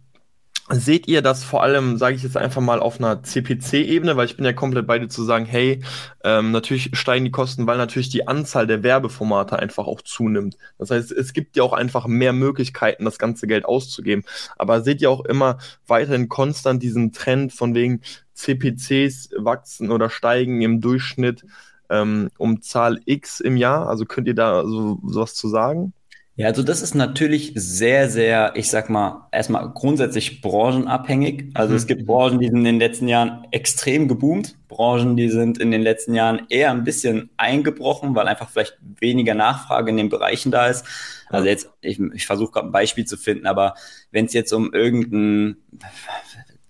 Seht 0.73 1.09
ihr 1.09 1.21
das 1.21 1.43
vor 1.43 1.65
allem, 1.65 1.97
sage 1.97 2.15
ich 2.15 2.23
jetzt 2.23 2.37
einfach 2.37 2.61
mal, 2.61 2.79
auf 2.79 3.01
einer 3.01 3.25
CPC-Ebene, 3.25 4.17
weil 4.17 4.27
ich 4.27 4.37
bin 4.37 4.45
ja 4.45 4.53
komplett 4.53 4.87
bei 4.87 5.01
dir 5.01 5.09
zu 5.09 5.25
sagen, 5.25 5.45
hey, 5.45 5.83
ähm, 6.23 6.53
natürlich 6.53 6.91
steigen 6.93 7.25
die 7.25 7.33
Kosten, 7.33 7.67
weil 7.67 7.77
natürlich 7.77 8.09
die 8.09 8.29
Anzahl 8.29 8.69
der 8.69 8.85
Werbeformate 8.85 9.59
einfach 9.59 9.89
auch 9.89 10.01
zunimmt. 10.01 10.57
Das 10.79 10.93
heißt, 10.93 11.11
es 11.11 11.33
gibt 11.33 11.57
ja 11.57 11.65
auch 11.65 11.73
einfach 11.73 12.07
mehr 12.07 12.33
Möglichkeiten, 12.33 13.05
das 13.05 13.19
ganze 13.19 13.49
Geld 13.49 13.65
auszugeben. 13.65 14.23
Aber 14.59 14.83
seht 14.83 15.03
ihr 15.03 15.11
auch 15.11 15.25
immer 15.25 15.59
weiterhin 15.89 16.29
konstant 16.29 16.81
diesen 16.85 17.11
Trend 17.11 17.53
von 17.53 17.75
wegen 17.75 18.03
CPCs 18.35 19.31
wachsen 19.39 19.91
oder 19.91 20.09
steigen 20.09 20.63
im 20.63 20.81
Durchschnitt 20.81 21.45
ähm, 21.91 22.31
um 22.39 22.63
Zahl 22.63 23.01
X 23.05 23.41
im 23.41 23.57
Jahr? 23.57 23.89
Also 23.89 24.05
könnt 24.05 24.29
ihr 24.29 24.35
da 24.35 24.65
so 24.67 24.99
sowas 25.07 25.35
zu 25.35 25.49
sagen? 25.49 25.93
Ja, 26.41 26.47
also 26.47 26.63
das 26.63 26.81
ist 26.81 26.95
natürlich 26.95 27.53
sehr, 27.55 28.09
sehr, 28.09 28.53
ich 28.55 28.71
sag 28.71 28.89
mal, 28.89 29.29
erstmal 29.31 29.69
grundsätzlich 29.75 30.41
branchenabhängig. 30.41 31.51
Also 31.53 31.73
mhm. 31.73 31.77
es 31.77 31.87
gibt 31.87 32.07
Branchen, 32.07 32.39
die 32.39 32.47
sind 32.47 32.57
in 32.61 32.65
den 32.65 32.79
letzten 32.79 33.09
Jahren 33.09 33.47
extrem 33.51 34.09
geboomt, 34.09 34.57
Branchen, 34.67 35.19
die 35.19 35.29
sind 35.29 35.59
in 35.59 35.71
den 35.71 35.83
letzten 35.83 36.15
Jahren 36.15 36.47
eher 36.49 36.71
ein 36.71 36.83
bisschen 36.83 37.29
eingebrochen, 37.37 38.15
weil 38.15 38.27
einfach 38.27 38.49
vielleicht 38.49 38.79
weniger 38.81 39.35
Nachfrage 39.35 39.91
in 39.91 39.99
den 39.99 40.09
Bereichen 40.09 40.51
da 40.51 40.69
ist. 40.69 40.87
Also 41.29 41.47
jetzt, 41.47 41.69
ich, 41.83 42.01
ich 42.15 42.25
versuche 42.25 42.53
gerade 42.53 42.69
ein 42.69 42.73
Beispiel 42.73 43.05
zu 43.05 43.19
finden, 43.19 43.47
aber 43.47 43.75
wenn 44.11 44.25
es 44.25 44.33
jetzt 44.33 44.55
um 44.55 44.73
irgendein 44.73 45.57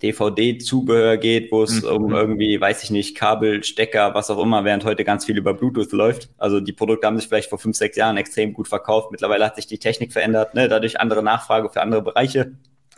DVD-Zubehör 0.01 1.17
geht, 1.17 1.51
wo 1.51 1.63
es 1.63 1.81
mhm. 1.81 1.89
um 1.89 2.13
irgendwie, 2.13 2.59
weiß 2.59 2.83
ich 2.83 2.91
nicht, 2.91 3.15
Kabel, 3.15 3.63
Stecker, 3.63 4.13
was 4.13 4.29
auch 4.29 4.41
immer, 4.41 4.63
während 4.63 4.85
heute 4.85 5.03
ganz 5.03 5.25
viel 5.25 5.37
über 5.37 5.53
Bluetooth 5.53 5.91
läuft. 5.91 6.29
Also 6.37 6.59
die 6.59 6.73
Produkte 6.73 7.07
haben 7.07 7.17
sich 7.17 7.27
vielleicht 7.27 7.49
vor 7.49 7.59
fünf, 7.59 7.77
sechs 7.77 7.97
Jahren 7.97 8.17
extrem 8.17 8.53
gut 8.53 8.67
verkauft. 8.67 9.11
Mittlerweile 9.11 9.45
hat 9.45 9.55
sich 9.55 9.67
die 9.67 9.79
Technik 9.79 10.13
verändert, 10.13 10.53
ne? 10.55 10.67
dadurch 10.67 10.99
andere 10.99 11.23
Nachfrage 11.23 11.69
für 11.69 11.81
andere 11.81 12.01
Bereiche. 12.01 12.53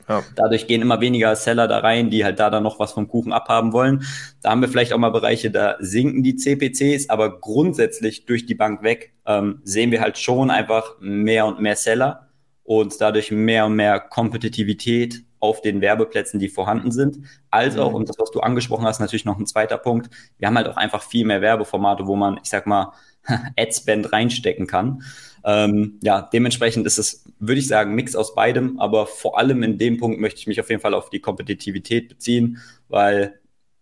Ja. 0.08 0.24
Dadurch 0.36 0.68
gehen 0.68 0.82
immer 0.82 1.02
weniger 1.02 1.36
Seller 1.36 1.68
da 1.68 1.80
rein, 1.80 2.10
die 2.10 2.26
halt 2.26 2.40
da 2.40 2.50
dann 2.50 2.64
noch 2.64 2.80
was 2.80 2.92
vom 2.92 3.08
Kuchen 3.08 3.32
abhaben 3.32 3.74
wollen. 3.74 4.04
Da 4.42 4.52
haben 4.52 4.62
wir 4.62 4.68
vielleicht 4.68 4.94
auch 4.94 4.98
mal 4.98 5.12
Bereiche, 5.12 5.52
da 5.52 5.78
sinken 5.80 6.24
die 6.24 6.36
CPCs, 6.36 7.10
aber 7.10 7.40
grundsätzlich 7.40 8.26
durch 8.26 8.46
die 8.46 8.56
Bank 8.56 8.84
weg 8.84 9.14
ähm, 9.26 9.62
sehen 9.64 9.92
wir 9.92 10.02
halt 10.02 10.18
schon 10.18 10.52
einfach 10.52 10.96
mehr 11.00 11.46
und 11.46 11.62
mehr 11.62 11.76
Seller 11.76 12.28
und 12.64 13.00
dadurch 13.00 13.32
mehr 13.32 13.66
und 13.66 13.76
mehr 13.76 14.00
Kompetitivität 14.00 15.24
auf 15.44 15.60
den 15.60 15.82
Werbeplätzen, 15.82 16.40
die 16.40 16.48
vorhanden 16.48 16.92
sind, 16.92 17.20
als 17.52 17.78
auch, 17.78 17.90
mhm. 17.90 17.96
und 17.98 18.10
das, 18.10 18.18
was 18.18 18.32
du 18.32 18.40
angesprochen 18.40 18.86
hast, 18.86 19.02
natürlich 19.02 19.26
noch 19.26 19.38
ein 19.38 19.46
zweiter 19.46 19.78
Punkt, 19.78 20.10
wir 20.38 20.48
haben 20.48 20.56
halt 20.56 20.70
auch 20.70 20.78
einfach 20.78 21.04
viel 21.04 21.26
mehr 21.26 21.42
Werbeformate, 21.42 22.08
wo 22.08 22.16
man, 22.16 22.40
ich 22.42 22.50
sag 22.50 22.66
mal, 22.66 22.94
Adspend 23.60 24.14
reinstecken 24.14 24.68
kann. 24.68 25.04
Ähm, 25.44 26.00
ja, 26.02 26.22
dementsprechend 26.22 26.88
ist 26.88 26.98
es, 26.98 27.26
würde 27.40 27.60
ich 27.60 27.68
sagen, 27.68 27.94
Mix 27.94 28.16
aus 28.16 28.36
beidem, 28.36 28.80
aber 28.80 29.06
vor 29.06 29.38
allem 29.38 29.64
in 29.64 29.78
dem 29.78 29.98
Punkt 29.98 30.22
möchte 30.22 30.40
ich 30.40 30.48
mich 30.48 30.62
auf 30.62 30.70
jeden 30.70 30.82
Fall 30.82 30.94
auf 30.94 31.10
die 31.10 31.20
Kompetitivität 31.20 32.08
beziehen, 32.08 32.60
weil 32.88 33.40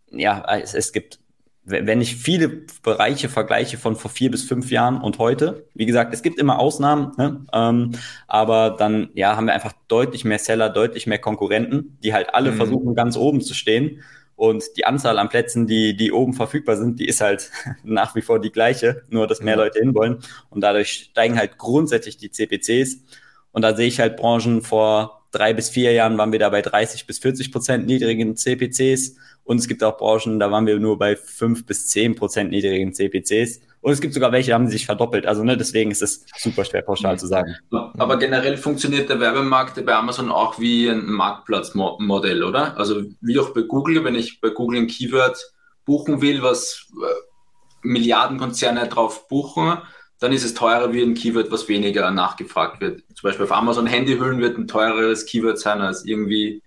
ja, 0.09 0.43
es, 0.59 0.73
es 0.73 0.91
gibt 0.91 1.19
wenn 1.63 2.01
ich 2.01 2.15
viele 2.15 2.49
Bereiche 2.81 3.29
vergleiche 3.29 3.77
von 3.77 3.95
vor 3.95 4.09
vier 4.09 4.31
bis 4.31 4.43
fünf 4.43 4.71
Jahren 4.71 4.99
und 4.99 5.19
heute, 5.19 5.67
wie 5.75 5.85
gesagt, 5.85 6.13
es 6.13 6.23
gibt 6.23 6.39
immer 6.39 6.59
Ausnahmen, 6.59 7.11
ne? 7.17 7.45
ähm, 7.53 7.91
aber 8.27 8.71
dann 8.71 9.09
ja 9.13 9.35
haben 9.35 9.45
wir 9.45 9.53
einfach 9.53 9.73
deutlich 9.87 10.25
mehr 10.25 10.39
Seller, 10.39 10.69
deutlich 10.69 11.05
mehr 11.05 11.19
Konkurrenten, 11.19 11.97
die 12.03 12.13
halt 12.13 12.33
alle 12.33 12.51
mhm. 12.51 12.55
versuchen 12.55 12.95
ganz 12.95 13.15
oben 13.15 13.41
zu 13.41 13.53
stehen 13.53 14.01
und 14.35 14.63
die 14.75 14.85
Anzahl 14.85 15.19
an 15.19 15.29
Plätzen, 15.29 15.67
die 15.67 15.95
die 15.95 16.11
oben 16.11 16.33
verfügbar 16.33 16.77
sind, 16.77 16.99
die 16.99 17.07
ist 17.07 17.21
halt 17.21 17.51
nach 17.83 18.15
wie 18.15 18.21
vor 18.21 18.39
die 18.39 18.51
gleiche, 18.51 19.03
nur 19.09 19.27
dass 19.27 19.41
mehr 19.41 19.55
Leute 19.55 19.79
hinwollen 19.79 20.17
und 20.49 20.61
dadurch 20.61 21.09
steigen 21.11 21.37
halt 21.37 21.59
grundsätzlich 21.59 22.17
die 22.17 22.31
CPCs 22.31 23.03
und 23.51 23.61
da 23.61 23.75
sehe 23.75 23.87
ich 23.87 23.99
halt 23.99 24.17
Branchen 24.17 24.63
vor 24.63 25.21
drei 25.31 25.53
bis 25.53 25.69
vier 25.69 25.91
Jahren 25.93 26.17
waren 26.17 26.31
wir 26.31 26.39
da 26.39 26.49
bei 26.49 26.61
30 26.61 27.05
bis 27.05 27.19
40 27.19 27.51
Prozent 27.51 27.85
niedrigen 27.85 28.35
CPCs 28.35 29.15
und 29.43 29.57
es 29.57 29.67
gibt 29.67 29.83
auch 29.83 29.97
Branchen, 29.97 30.39
da 30.39 30.51
waren 30.51 30.65
wir 30.65 30.79
nur 30.79 30.97
bei 30.97 31.15
fünf 31.15 31.65
bis 31.65 31.87
zehn 31.87 32.15
Prozent 32.15 32.51
niedrigen 32.51 32.93
CPCs. 32.93 33.61
Und 33.81 33.91
es 33.91 33.99
gibt 33.99 34.13
sogar 34.13 34.31
welche, 34.31 34.47
die 34.47 34.53
haben 34.53 34.67
sich 34.67 34.85
verdoppelt. 34.85 35.25
Also 35.25 35.43
ne, 35.43 35.57
deswegen 35.57 35.89
ist 35.89 36.03
es 36.03 36.25
super 36.37 36.63
schwer 36.63 36.83
pauschal 36.83 37.17
zu 37.17 37.25
sagen. 37.25 37.55
Aber 37.71 38.17
generell 38.17 38.57
funktioniert 38.57 39.09
der 39.09 39.19
Werbemarkt 39.19 39.83
bei 39.83 39.95
Amazon 39.95 40.29
auch 40.29 40.59
wie 40.59 40.87
ein 40.87 41.05
Marktplatzmodell, 41.05 42.43
oder? 42.43 42.77
Also 42.77 43.01
wie 43.21 43.39
auch 43.39 43.49
bei 43.53 43.61
Google, 43.61 44.03
wenn 44.03 44.15
ich 44.15 44.39
bei 44.39 44.49
Google 44.49 44.81
ein 44.81 44.87
Keyword 44.87 45.37
buchen 45.85 46.21
will, 46.21 46.43
was 46.43 46.87
äh, 46.91 47.05
Milliardenkonzerne 47.81 48.87
drauf 48.87 49.27
buchen, 49.27 49.79
dann 50.19 50.31
ist 50.31 50.45
es 50.45 50.53
teurer 50.53 50.93
wie 50.93 51.01
ein 51.01 51.15
Keyword, 51.15 51.51
was 51.51 51.67
weniger 51.67 52.11
nachgefragt 52.11 52.79
wird. 52.79 53.01
Zum 53.15 53.27
Beispiel 53.27 53.45
auf 53.45 53.51
Amazon 53.51 53.87
Handyhüllen 53.87 54.39
wird 54.39 54.59
ein 54.59 54.67
teureres 54.67 55.25
Keyword 55.25 55.57
sein 55.57 55.81
als 55.81 56.05
irgendwie 56.05 56.61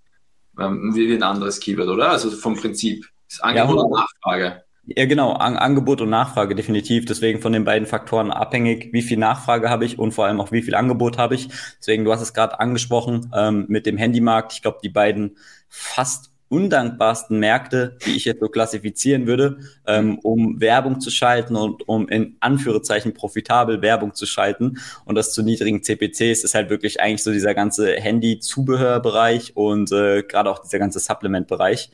ähm, 0.61 0.93
wie 0.95 1.13
ein 1.15 1.23
anderes 1.23 1.61
Keyword, 1.61 1.89
oder? 1.89 2.11
Also 2.11 2.31
vom 2.31 2.57
Prinzip. 2.57 3.07
Das 3.29 3.41
Angebot 3.41 3.77
ja, 3.77 3.83
und 3.83 3.91
Nachfrage. 3.91 4.65
Ja, 4.87 5.07
genau. 5.07 5.33
An 5.33 5.57
Angebot 5.57 6.03
und 6.03 6.11
Nachfrage 6.11 6.55
definitiv. 6.55 7.07
Deswegen 7.07 7.41
von 7.41 7.53
den 7.53 7.65
beiden 7.65 7.87
Faktoren 7.87 8.31
abhängig, 8.31 8.93
wie 8.93 9.03
viel 9.03 9.19
Nachfrage 9.19 9.71
habe 9.71 9.85
ich 9.87 9.99
und 9.99 10.13
vor 10.13 10.27
allem 10.27 10.41
auch 10.41 10.53
wie 10.53 10.63
viel 10.63 10.75
Angebot 10.75 11.17
habe 11.17 11.35
ich. 11.35 11.49
Deswegen, 11.79 12.05
du 12.05 12.13
hast 12.13 12.21
es 12.21 12.35
gerade 12.35 12.61
angesprochen 12.61 13.31
ähm, 13.35 13.65
mit 13.69 13.87
dem 13.87 13.97
Handymarkt. 13.97 14.53
Ich 14.53 14.63
glaube, 14.63 14.79
die 14.83 14.91
beiden 14.91 15.39
fast 15.69 16.34
undankbarsten 16.55 17.41
Märkte, 17.41 17.97
die 18.07 18.13
ich 18.13 18.25
jetzt 18.25 18.39
so 18.39 18.49
klassifizieren 18.49 19.27
würde, 19.27 19.59
ähm, 19.87 20.21
um 20.21 20.61
Werbung 20.61 21.01
zu 21.01 21.11
schalten 21.11 21.57
und 21.57 21.89
um 21.89 22.09
in 22.09 22.37
Anführungszeichen 22.39 23.13
profitabel 23.13 23.83
Werbung 23.83 24.15
zu 24.15 24.25
schalten 24.25 24.79
und 25.05 25.17
das 25.17 25.33
zu 25.33 25.43
niedrigen 25.43 25.83
CPCs 25.83 26.45
ist 26.45 26.55
halt 26.55 26.71
wirklich 26.71 27.01
eigentlich 27.01 27.25
so 27.25 27.33
dieser 27.33 27.55
ganze 27.55 27.97
Handy-Zubehörbereich 27.97 29.57
und 29.57 29.91
äh, 29.91 30.23
gerade 30.23 30.49
auch 30.49 30.61
dieser 30.61 30.79
ganze 30.79 31.01
Supplement-Bereich. 31.01 31.91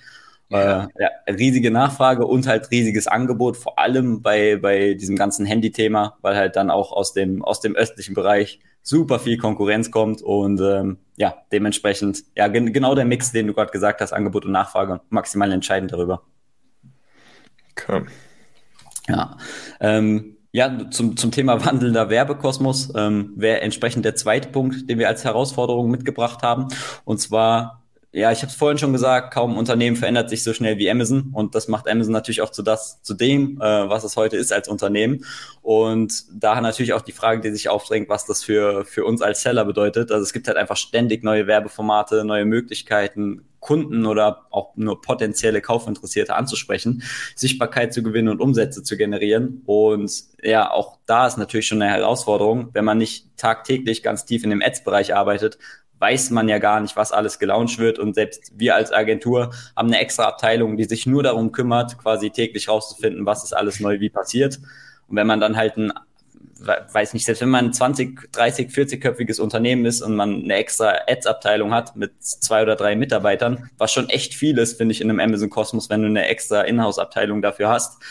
Ja. 0.51 0.85
Äh, 0.85 0.89
ja, 0.99 1.35
riesige 1.35 1.71
Nachfrage 1.71 2.27
und 2.27 2.47
halt 2.47 2.71
riesiges 2.71 3.07
Angebot, 3.07 3.57
vor 3.57 3.79
allem 3.79 4.21
bei, 4.21 4.57
bei 4.57 4.95
diesem 4.95 5.17
ganzen 5.17 5.47
Handy-Thema, 5.47 6.19
weil 6.21 6.37
halt 6.37 6.57
dann 6.57 6.71
auch 6.71 6.93
aus 6.93 7.15
dem, 7.15 7.43
aus 7.43 7.61
dem 7.61 7.77
östlichen 7.77 8.15
Bereich 8.15 8.61
super 8.83 9.19
viel 9.19 9.37
Konkurrenz 9.39 9.91
kommt 9.91 10.23
und 10.23 10.61
ähm, 10.61 10.99
ja, 11.17 11.35
dementsprechend, 11.53 12.25
ja, 12.37 12.49
gen 12.49 12.73
genau 12.73 12.95
der 12.95 13.05
Mix, 13.05 13.33
den 13.33 13.47
du 13.47 13.55
gerade 13.55 13.71
gesagt 13.71 14.01
hast, 14.01 14.13
Angebot 14.13 14.47
und 14.47 14.53
Nachfrage, 14.53 15.01
maximal 15.11 15.53
entscheidend 15.53 15.93
darüber. 15.93 16.23
Okay. 17.73 18.05
Ja. 19.09 19.37
Ähm, 19.81 20.37
ja, 20.53 20.91
zum, 20.91 21.17
zum 21.17 21.31
Thema 21.31 21.65
wandelnder 21.65 22.11
Werbekosmos 22.11 22.93
ähm, 22.97 23.33
wäre 23.37 23.61
entsprechend 23.61 24.05
der 24.05 24.17
zweite 24.17 24.49
Punkt, 24.49 24.91
den 24.91 24.99
wir 24.99 25.09
als 25.09 25.25
Herausforderung 25.25 25.91
mitgebracht 25.91 26.43
haben. 26.43 26.69
Und 27.05 27.19
zwar 27.19 27.80
ja, 28.13 28.33
ich 28.33 28.43
habe 28.43 28.49
es 28.49 28.57
vorhin 28.57 28.79
schon 28.79 28.93
gesagt, 28.93 29.33
kaum 29.33 29.57
Unternehmen 29.57 29.97
verändert 29.97 30.31
sich 30.31 30.43
so 30.43 30.53
schnell 30.53 30.79
wie 30.79 30.91
Amazon 30.91 31.31
und 31.33 31.55
das 31.55 31.69
macht 31.69 31.89
Amazon 31.89 32.13
natürlich 32.13 32.43
auch 32.43 32.51
zu 32.51 32.63
das, 32.63 33.01
zu 33.03 33.15
dem, 33.15 33.61
äh, 33.61 33.89
was 33.89 34.03
es 34.03 34.17
heute 34.17 34.37
ist 34.37 34.53
als 34.53 34.67
Unternehmen. 34.67 35.25
Und 35.63 36.25
daher 36.33 36.61
natürlich 36.61 36.93
auch 36.93 37.03
die 37.03 37.13
Frage, 37.13 37.41
die 37.41 37.51
sich 37.51 37.69
aufdrängt, 37.69 38.09
was 38.09 38.27
das 38.27 38.43
für 38.43 38.85
für 38.85 39.05
uns 39.05 39.23
als 39.23 39.43
Seller 39.43 39.65
bedeutet. 39.65 40.11
Also 40.11 40.25
es 40.25 40.33
gibt 40.33 40.49
halt 40.49 40.57
einfach 40.57 40.77
ständig 40.77 41.23
neue 41.23 41.47
Werbeformate, 41.47 42.25
neue 42.25 42.47
Möglichkeiten, 42.47 43.45
Kunden 43.61 44.07
oder 44.07 44.47
auch 44.51 44.75
nur 44.75 45.01
potenzielle 45.03 45.61
Kaufinteressierte 45.61 46.35
anzusprechen, 46.35 47.05
Sichtbarkeit 47.37 47.93
zu 47.93 48.03
gewinnen 48.03 48.29
und 48.29 48.41
Umsätze 48.41 48.83
zu 48.83 48.97
generieren. 48.97 49.63
Und 49.67 50.11
ja, 50.43 50.71
auch 50.71 50.99
da 51.07 51.29
ist 51.29 51.39
natürlich 51.39 51.69
schon 51.69 51.81
eine 51.81 51.93
Herausforderung, 51.93 52.71
wenn 52.73 52.85
man 52.85 52.99
nicht 52.99 53.37
tagtäglich 53.37 54.03
ganz 54.03 54.25
tief 54.25 54.43
in 54.43 54.51
dem 54.51 54.63
Ads-Bereich 54.63 55.15
arbeitet, 55.15 55.59
weiß 56.01 56.31
man 56.31 56.49
ja 56.49 56.59
gar 56.59 56.81
nicht, 56.81 56.97
was 56.97 57.13
alles 57.13 57.39
gelauncht 57.39 57.79
wird. 57.79 57.99
Und 57.99 58.15
selbst 58.15 58.53
wir 58.57 58.75
als 58.75 58.93
Agentur 58.93 59.53
haben 59.77 59.89
eine 59.89 60.01
extra 60.01 60.25
Abteilung, 60.25 60.77
die 60.77 60.85
sich 60.85 61.07
nur 61.07 61.23
darum 61.23 61.53
kümmert, 61.53 61.99
quasi 61.99 62.31
täglich 62.31 62.69
rauszufinden, 62.69 63.27
was 63.27 63.45
ist 63.45 63.53
alles 63.53 63.79
neu 63.81 64.01
wie 64.01 64.11
passiert. 64.11 64.59
Und 65.09 65.17
wenn 65.17 65.27
man 65.27 65.41
dann 65.41 65.57
halt 65.57 65.77
ein 65.77 65.93
weiß 66.61 67.15
nicht, 67.15 67.25
selbst 67.25 67.41
wenn 67.41 67.49
man 67.49 67.67
ein 67.67 67.73
20, 67.73 68.33
30, 68.33 68.69
40-köpfiges 68.69 69.41
Unternehmen 69.41 69.87
ist 69.87 70.03
und 70.03 70.15
man 70.15 70.45
eine 70.45 70.55
extra 70.55 70.95
Ads-Abteilung 71.09 71.73
hat 71.73 71.97
mit 71.97 72.13
zwei 72.21 72.63
oder 72.63 72.77
drei 72.77 72.97
Mitarbeitern, 72.97 73.71
was 73.79 73.93
schon 73.93 74.09
echt 74.09 74.35
viel 74.35 74.59
ist, 74.59 74.77
finde 74.77 74.93
ich, 74.93 75.01
in 75.01 75.09
einem 75.09 75.21
Amazon 75.21 75.51
Kosmos, 75.51 75.89
wenn 75.89 76.03
du 76.03 76.09
eine 76.09 76.27
extra 76.27 76.63
Inhouse-Abteilung 76.63 77.41
dafür 77.43 77.71
hast, 77.71 78.03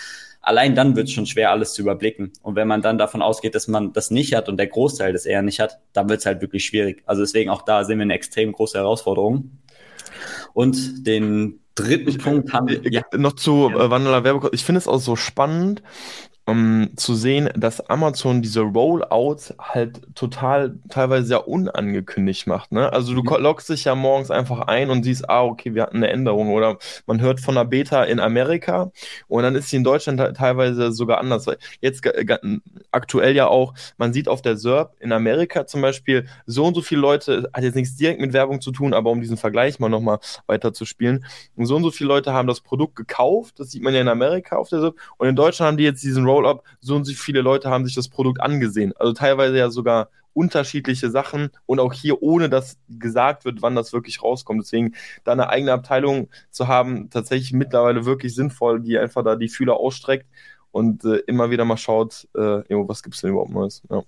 allein 0.41 0.75
dann 0.75 0.95
wird 0.95 1.07
es 1.07 1.13
schon 1.13 1.25
schwer, 1.25 1.51
alles 1.51 1.73
zu 1.73 1.81
überblicken. 1.81 2.31
Und 2.41 2.55
wenn 2.55 2.67
man 2.67 2.81
dann 2.81 2.97
davon 2.97 3.21
ausgeht, 3.21 3.55
dass 3.55 3.67
man 3.67 3.93
das 3.93 4.11
nicht 4.11 4.33
hat 4.33 4.49
und 4.49 4.57
der 4.57 4.67
Großteil 4.67 5.13
das 5.13 5.25
eher 5.25 5.41
nicht 5.41 5.59
hat, 5.59 5.79
dann 5.93 6.09
wird 6.09 6.19
es 6.19 6.25
halt 6.25 6.41
wirklich 6.41 6.65
schwierig. 6.65 7.03
Also 7.05 7.21
deswegen 7.21 7.49
auch 7.49 7.61
da 7.61 7.83
sehen 7.83 7.99
wir 7.99 8.03
eine 8.03 8.13
extrem 8.13 8.51
große 8.51 8.77
Herausforderung. 8.77 9.51
Und 10.53 11.05
den 11.07 11.59
dritten 11.75 12.17
Punkt 12.17 12.53
haben 12.53 12.67
wir. 12.67 12.81
Ja. 12.91 13.03
Noch 13.15 13.33
zu 13.33 13.69
äh, 13.69 13.89
Wanderer 13.89 14.23
Werbekurs. 14.23 14.51
Ich 14.53 14.63
finde 14.63 14.79
es 14.79 14.87
auch 14.87 14.99
so 14.99 15.15
spannend, 15.15 15.81
um 16.49 16.89
zu 16.95 17.15
sehen, 17.15 17.49
dass 17.55 17.89
Amazon 17.89 18.41
diese 18.41 18.61
Rollouts 18.61 19.53
halt 19.59 20.01
total 20.15 20.75
teilweise 20.89 21.33
ja 21.33 21.37
unangekündigt 21.37 22.47
macht. 22.47 22.71
Ne? 22.71 22.91
Also 22.91 23.13
du 23.13 23.21
mhm. 23.21 23.41
loggst 23.41 23.69
dich 23.69 23.85
ja 23.85 23.95
morgens 23.95 24.31
einfach 24.31 24.61
ein 24.67 24.89
und 24.89 25.03
siehst, 25.03 25.29
ah, 25.29 25.43
okay, 25.43 25.75
wir 25.75 25.83
hatten 25.83 25.97
eine 25.97 26.09
Änderung. 26.09 26.49
Oder 26.49 26.77
man 27.05 27.21
hört 27.21 27.39
von 27.39 27.57
einer 27.57 27.69
Beta 27.69 28.03
in 28.03 28.19
Amerika 28.19 28.91
und 29.27 29.43
dann 29.43 29.55
ist 29.55 29.69
sie 29.69 29.77
in 29.77 29.83
Deutschland 29.83 30.19
teilweise 30.35 30.91
sogar 30.91 31.19
anders. 31.19 31.45
Jetzt 31.81 32.03
aktuell 32.91 33.35
ja 33.35 33.47
auch, 33.47 33.73
man 33.97 34.11
sieht 34.11 34.27
auf 34.27 34.41
der 34.41 34.57
SERP 34.57 34.95
in 34.99 35.11
Amerika 35.11 35.67
zum 35.67 35.81
Beispiel, 35.81 36.25
so 36.45 36.65
und 36.65 36.73
so 36.73 36.81
viele 36.81 37.01
Leute, 37.01 37.49
hat 37.53 37.63
jetzt 37.63 37.75
nichts 37.75 37.95
direkt 37.95 38.19
mit 38.19 38.33
Werbung 38.33 38.59
zu 38.61 38.71
tun, 38.71 38.93
aber 38.93 39.11
um 39.11 39.21
diesen 39.21 39.37
Vergleich 39.37 39.79
mal 39.79 39.89
nochmal 39.89 40.19
weiter 40.47 40.73
zu 40.73 40.85
spielen, 40.85 41.25
so 41.57 41.75
und 41.75 41.83
so 41.83 41.91
viele 41.91 42.07
Leute 42.07 42.33
haben 42.33 42.47
das 42.47 42.61
Produkt 42.61 42.95
gekauft, 42.95 43.59
das 43.59 43.71
sieht 43.71 43.83
man 43.83 43.93
ja 43.93 44.01
in 44.01 44.07
Amerika 44.07 44.57
auf 44.57 44.69
der 44.69 44.81
SERP 44.81 44.95
und 45.17 45.27
in 45.27 45.35
Deutschland 45.35 45.67
haben 45.67 45.77
die 45.77 45.83
jetzt 45.83 46.03
diesen 46.03 46.25
Rollout 46.25 46.38
Roll-Up, 46.39 46.63
so 46.79 46.95
und 46.95 47.05
so 47.05 47.13
viele 47.13 47.41
Leute 47.41 47.69
haben 47.69 47.85
sich 47.85 47.95
das 47.95 48.09
Produkt 48.09 48.41
angesehen. 48.41 48.93
Also 48.97 49.13
teilweise 49.13 49.57
ja 49.57 49.69
sogar 49.69 50.09
unterschiedliche 50.33 51.09
Sachen 51.09 51.49
und 51.65 51.79
auch 51.79 51.93
hier, 51.93 52.21
ohne 52.21 52.49
dass 52.49 52.77
gesagt 52.87 53.45
wird, 53.45 53.61
wann 53.61 53.75
das 53.75 53.93
wirklich 53.93 54.23
rauskommt. 54.23 54.61
Deswegen 54.61 54.95
da 55.23 55.33
eine 55.33 55.49
eigene 55.49 55.73
Abteilung 55.73 56.29
zu 56.51 56.67
haben, 56.67 57.09
tatsächlich 57.09 57.53
mittlerweile 57.53 58.05
wirklich 58.05 58.35
sinnvoll, 58.35 58.79
die 58.79 58.97
einfach 58.97 59.23
da 59.23 59.35
die 59.35 59.49
Fühler 59.49 59.77
ausstreckt 59.77 60.27
und 60.71 61.03
äh, 61.03 61.17
immer 61.27 61.49
wieder 61.49 61.65
mal 61.65 61.77
schaut, 61.77 62.27
äh, 62.35 62.61
was 62.69 63.03
gibt 63.03 63.15
es 63.15 63.21
denn 63.21 63.31
überhaupt 63.31 63.51
Neues. 63.51 63.81
Ja. 63.89 64.03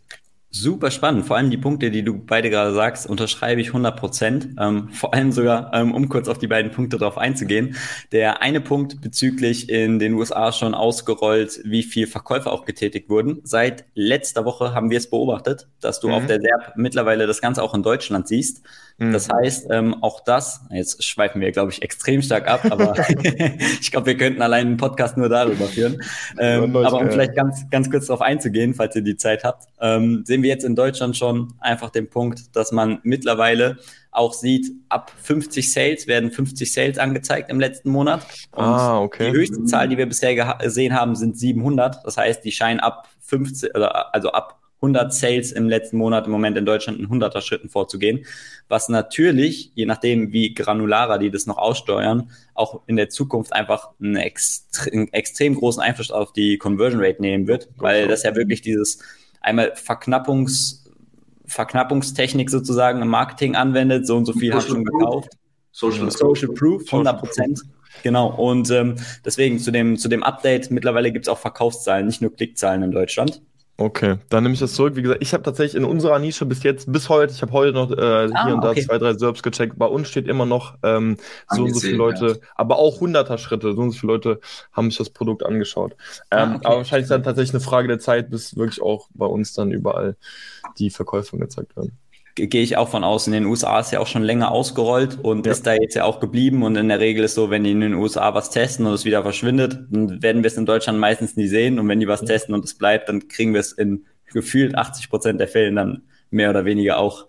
Super 0.53 0.91
spannend. 0.91 1.25
Vor 1.25 1.37
allem 1.37 1.49
die 1.49 1.57
Punkte, 1.57 1.91
die 1.91 2.03
du 2.03 2.13
beide 2.13 2.49
gerade 2.49 2.73
sagst, 2.73 3.09
unterschreibe 3.09 3.61
ich 3.61 3.67
100 3.67 3.97
Prozent. 3.97 4.49
Ähm, 4.59 4.89
vor 4.89 5.13
allem 5.13 5.31
sogar, 5.31 5.73
ähm, 5.73 5.93
um 5.93 6.09
kurz 6.09 6.27
auf 6.27 6.39
die 6.39 6.47
beiden 6.47 6.71
Punkte 6.71 6.97
drauf 6.97 7.17
einzugehen. 7.17 7.77
Der 8.11 8.41
eine 8.41 8.59
Punkt 8.59 8.99
bezüglich 8.99 9.69
in 9.69 9.97
den 9.97 10.13
USA 10.13 10.51
schon 10.51 10.73
ausgerollt, 10.73 11.61
wie 11.63 11.83
viel 11.83 12.05
Verkäufe 12.05 12.51
auch 12.51 12.65
getätigt 12.65 13.07
wurden. 13.07 13.39
Seit 13.43 13.85
letzter 13.95 14.43
Woche 14.43 14.73
haben 14.73 14.89
wir 14.89 14.97
es 14.97 15.09
beobachtet, 15.09 15.69
dass 15.79 16.01
du 16.01 16.09
mhm. 16.09 16.15
auf 16.15 16.25
der 16.25 16.41
SERP 16.41 16.73
mittlerweile 16.75 17.27
das 17.27 17.39
Ganze 17.39 17.63
auch 17.63 17.73
in 17.73 17.81
Deutschland 17.81 18.27
siehst. 18.27 18.61
Mhm. 19.01 19.13
Das 19.13 19.29
heißt, 19.29 19.67
ähm, 19.71 19.95
auch 20.03 20.19
das, 20.19 20.61
jetzt 20.69 21.03
schweifen 21.03 21.41
wir, 21.41 21.51
glaube 21.51 21.71
ich, 21.71 21.81
extrem 21.81 22.21
stark 22.21 22.47
ab, 22.47 22.61
aber 22.69 22.93
ich 23.81 23.89
glaube, 23.89 24.05
wir 24.05 24.17
könnten 24.17 24.43
allein 24.43 24.67
einen 24.67 24.77
Podcast 24.77 25.17
nur 25.17 25.27
darüber 25.27 25.65
führen. 25.65 26.03
Ähm, 26.37 26.75
aber 26.75 26.99
um 26.99 27.09
vielleicht 27.09 27.35
ganz, 27.35 27.67
ganz 27.71 27.89
kurz 27.89 28.05
darauf 28.05 28.21
einzugehen, 28.21 28.75
falls 28.75 28.95
ihr 28.95 29.01
die 29.01 29.17
Zeit 29.17 29.43
habt, 29.43 29.65
ähm, 29.81 30.21
sehen 30.27 30.43
wir 30.43 30.51
jetzt 30.51 30.63
in 30.63 30.75
Deutschland 30.75 31.17
schon 31.17 31.51
einfach 31.59 31.89
den 31.89 32.11
Punkt, 32.11 32.55
dass 32.55 32.71
man 32.71 32.99
mittlerweile 33.01 33.79
auch 34.11 34.33
sieht, 34.33 34.71
ab 34.89 35.11
50 35.23 35.73
Sales 35.73 36.05
werden 36.05 36.29
50 36.29 36.71
Sales 36.71 36.99
angezeigt 36.99 37.49
im 37.49 37.59
letzten 37.59 37.89
Monat. 37.89 38.27
Und 38.51 38.63
ah, 38.63 38.99
okay. 38.99 39.31
Die 39.31 39.37
höchste 39.37 39.63
Zahl, 39.65 39.87
die 39.87 39.97
wir 39.97 40.05
bisher 40.05 40.35
gesehen 40.57 40.93
haben, 40.93 41.15
sind 41.15 41.39
700. 41.39 42.05
Das 42.05 42.17
heißt, 42.17 42.45
die 42.45 42.51
scheinen 42.51 42.79
ab 42.79 43.07
50, 43.21 43.75
also 43.75 44.31
ab 44.31 44.60
100 44.81 45.13
Sales 45.13 45.51
im 45.51 45.69
letzten 45.69 45.97
Monat 45.97 46.25
im 46.25 46.31
Moment 46.31 46.57
in 46.57 46.65
Deutschland 46.65 46.99
in 46.99 47.07
100er 47.07 47.41
Schritten 47.41 47.69
vorzugehen, 47.69 48.25
was 48.67 48.89
natürlich, 48.89 49.71
je 49.75 49.85
nachdem 49.85 50.33
wie 50.33 50.53
granularer 50.53 51.19
die 51.19 51.29
das 51.29 51.45
noch 51.45 51.57
aussteuern, 51.57 52.31
auch 52.55 52.81
in 52.87 52.95
der 52.95 53.09
Zukunft 53.09 53.53
einfach 53.53 53.89
einen, 54.01 54.15
extre 54.15 54.91
einen 54.91 55.13
extrem 55.13 55.55
großen 55.55 55.81
Einfluss 55.81 56.11
auf 56.11 56.33
die 56.33 56.57
Conversion 56.57 57.01
Rate 57.01 57.21
nehmen 57.21 57.47
wird, 57.47 57.69
weil 57.77 58.07
das 58.07 58.23
ja 58.23 58.35
wirklich 58.35 58.61
dieses 58.61 58.99
einmal 59.39 59.73
Verknappungs 59.75 60.79
Verknappungstechnik 61.45 62.49
sozusagen 62.49 63.01
im 63.01 63.09
Marketing 63.09 63.55
anwendet, 63.55 64.07
so 64.07 64.15
und 64.15 64.25
so 64.25 64.31
viel 64.31 64.53
hast 64.53 64.69
du 64.69 64.73
schon 64.73 64.85
gekauft. 64.85 65.29
Social, 65.73 66.09
Social 66.09 66.53
Proof, 66.53 66.83
100 66.85 67.19
Prozent. 67.19 67.61
Genau, 68.03 68.33
und 68.33 68.71
ähm, 68.71 68.95
deswegen 69.25 69.59
zu 69.59 69.71
dem, 69.71 69.97
zu 69.97 70.07
dem 70.07 70.23
Update, 70.23 70.71
mittlerweile 70.71 71.11
gibt 71.11 71.25
es 71.25 71.29
auch 71.29 71.37
Verkaufszahlen, 71.37 72.07
nicht 72.07 72.21
nur 72.21 72.33
Klickzahlen 72.33 72.83
in 72.83 72.91
Deutschland. 72.91 73.41
Okay, 73.83 74.17
dann 74.29 74.43
nehme 74.43 74.53
ich 74.53 74.59
das 74.59 74.73
zurück. 74.75 74.95
Wie 74.95 75.01
gesagt, 75.01 75.23
ich 75.23 75.33
habe 75.33 75.41
tatsächlich 75.41 75.73
in 75.73 75.85
unserer 75.85 76.19
Nische 76.19 76.45
bis 76.45 76.61
jetzt, 76.61 76.91
bis 76.91 77.09
heute, 77.09 77.33
ich 77.33 77.41
habe 77.41 77.51
heute 77.51 77.73
noch 77.73 77.89
äh, 77.89 78.29
ah, 78.31 78.45
hier 78.45 78.53
und 78.53 78.63
da 78.63 78.75
zwei, 78.75 78.99
drei 78.99 79.15
Serbs 79.15 79.41
gecheckt. 79.41 79.79
Bei 79.79 79.87
uns 79.87 80.07
steht 80.07 80.27
immer 80.27 80.45
noch 80.45 80.77
ähm, 80.83 81.17
so 81.49 81.63
und 81.63 81.73
so 81.73 81.79
viele 81.79 81.97
Leute, 81.97 82.27
ja. 82.27 82.35
aber 82.55 82.77
auch 82.77 82.99
hunderter 82.99 83.39
Schritte, 83.39 83.73
so 83.73 83.81
und 83.81 83.89
so 83.89 83.97
viele 83.97 84.13
Leute 84.13 84.39
haben 84.71 84.91
sich 84.91 84.99
das 84.99 85.09
Produkt 85.09 85.43
angeschaut. 85.43 85.95
Ah, 86.29 86.43
ähm, 86.43 86.55
okay. 86.57 86.65
Aber 86.65 86.77
wahrscheinlich 86.77 87.05
ist 87.05 87.11
dann 87.11 87.23
tatsächlich 87.23 87.55
eine 87.55 87.61
Frage 87.61 87.87
der 87.87 87.97
Zeit, 87.97 88.29
bis 88.29 88.55
wirklich 88.55 88.83
auch 88.83 89.09
bei 89.15 89.25
uns 89.25 89.53
dann 89.53 89.71
überall 89.71 90.15
die 90.77 90.91
Verkäufe 90.91 91.39
gezeigt 91.39 91.75
werden 91.75 91.97
gehe 92.35 92.61
ich 92.61 92.77
auch 92.77 92.89
von 92.89 93.03
aus. 93.03 93.27
In 93.27 93.33
den 93.33 93.45
USA 93.45 93.79
ist 93.79 93.91
ja 93.91 93.99
auch 93.99 94.07
schon 94.07 94.23
länger 94.23 94.51
ausgerollt 94.51 95.19
und 95.21 95.45
ja. 95.45 95.51
ist 95.51 95.65
da 95.67 95.73
jetzt 95.73 95.95
ja 95.95 96.05
auch 96.05 96.19
geblieben. 96.19 96.63
Und 96.63 96.75
in 96.75 96.87
der 96.89 96.99
Regel 96.99 97.23
ist 97.23 97.35
so, 97.35 97.49
wenn 97.49 97.63
die 97.63 97.71
in 97.71 97.81
den 97.81 97.93
USA 97.93 98.33
was 98.33 98.49
testen 98.49 98.85
und 98.85 98.93
es 98.93 99.05
wieder 99.05 99.23
verschwindet, 99.23 99.79
dann 99.89 100.21
werden 100.21 100.43
wir 100.43 100.47
es 100.47 100.57
in 100.57 100.65
Deutschland 100.65 100.99
meistens 100.99 101.35
nie 101.35 101.47
sehen. 101.47 101.79
Und 101.79 101.87
wenn 101.87 101.99
die 101.99 102.07
was 102.07 102.21
ja. 102.21 102.27
testen 102.27 102.53
und 102.53 102.65
es 102.65 102.75
bleibt, 102.77 103.09
dann 103.09 103.27
kriegen 103.27 103.53
wir 103.53 103.59
es 103.59 103.71
in 103.71 104.05
gefühlt 104.31 104.75
80 104.75 105.09
Prozent 105.09 105.39
der 105.39 105.47
Fällen 105.47 105.75
dann 105.75 106.03
mehr 106.29 106.49
oder 106.49 106.63
weniger 106.65 106.97
auch 106.97 107.27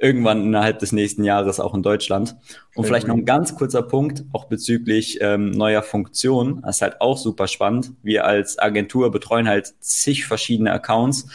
irgendwann 0.00 0.42
innerhalb 0.42 0.78
des 0.78 0.92
nächsten 0.92 1.24
Jahres 1.24 1.60
auch 1.60 1.74
in 1.74 1.82
Deutschland. 1.82 2.36
Und 2.74 2.86
vielleicht 2.86 3.06
noch 3.06 3.14
ein 3.14 3.26
ganz 3.26 3.54
kurzer 3.54 3.82
Punkt, 3.82 4.24
auch 4.32 4.46
bezüglich 4.46 5.18
ähm, 5.20 5.50
neuer 5.50 5.82
Funktionen. 5.82 6.62
Das 6.62 6.76
ist 6.76 6.82
halt 6.82 7.00
auch 7.00 7.18
super 7.18 7.46
spannend. 7.46 7.92
Wir 8.02 8.24
als 8.24 8.58
Agentur 8.58 9.10
betreuen 9.10 9.46
halt 9.46 9.74
zig 9.80 10.24
verschiedene 10.24 10.72
Accounts 10.72 11.28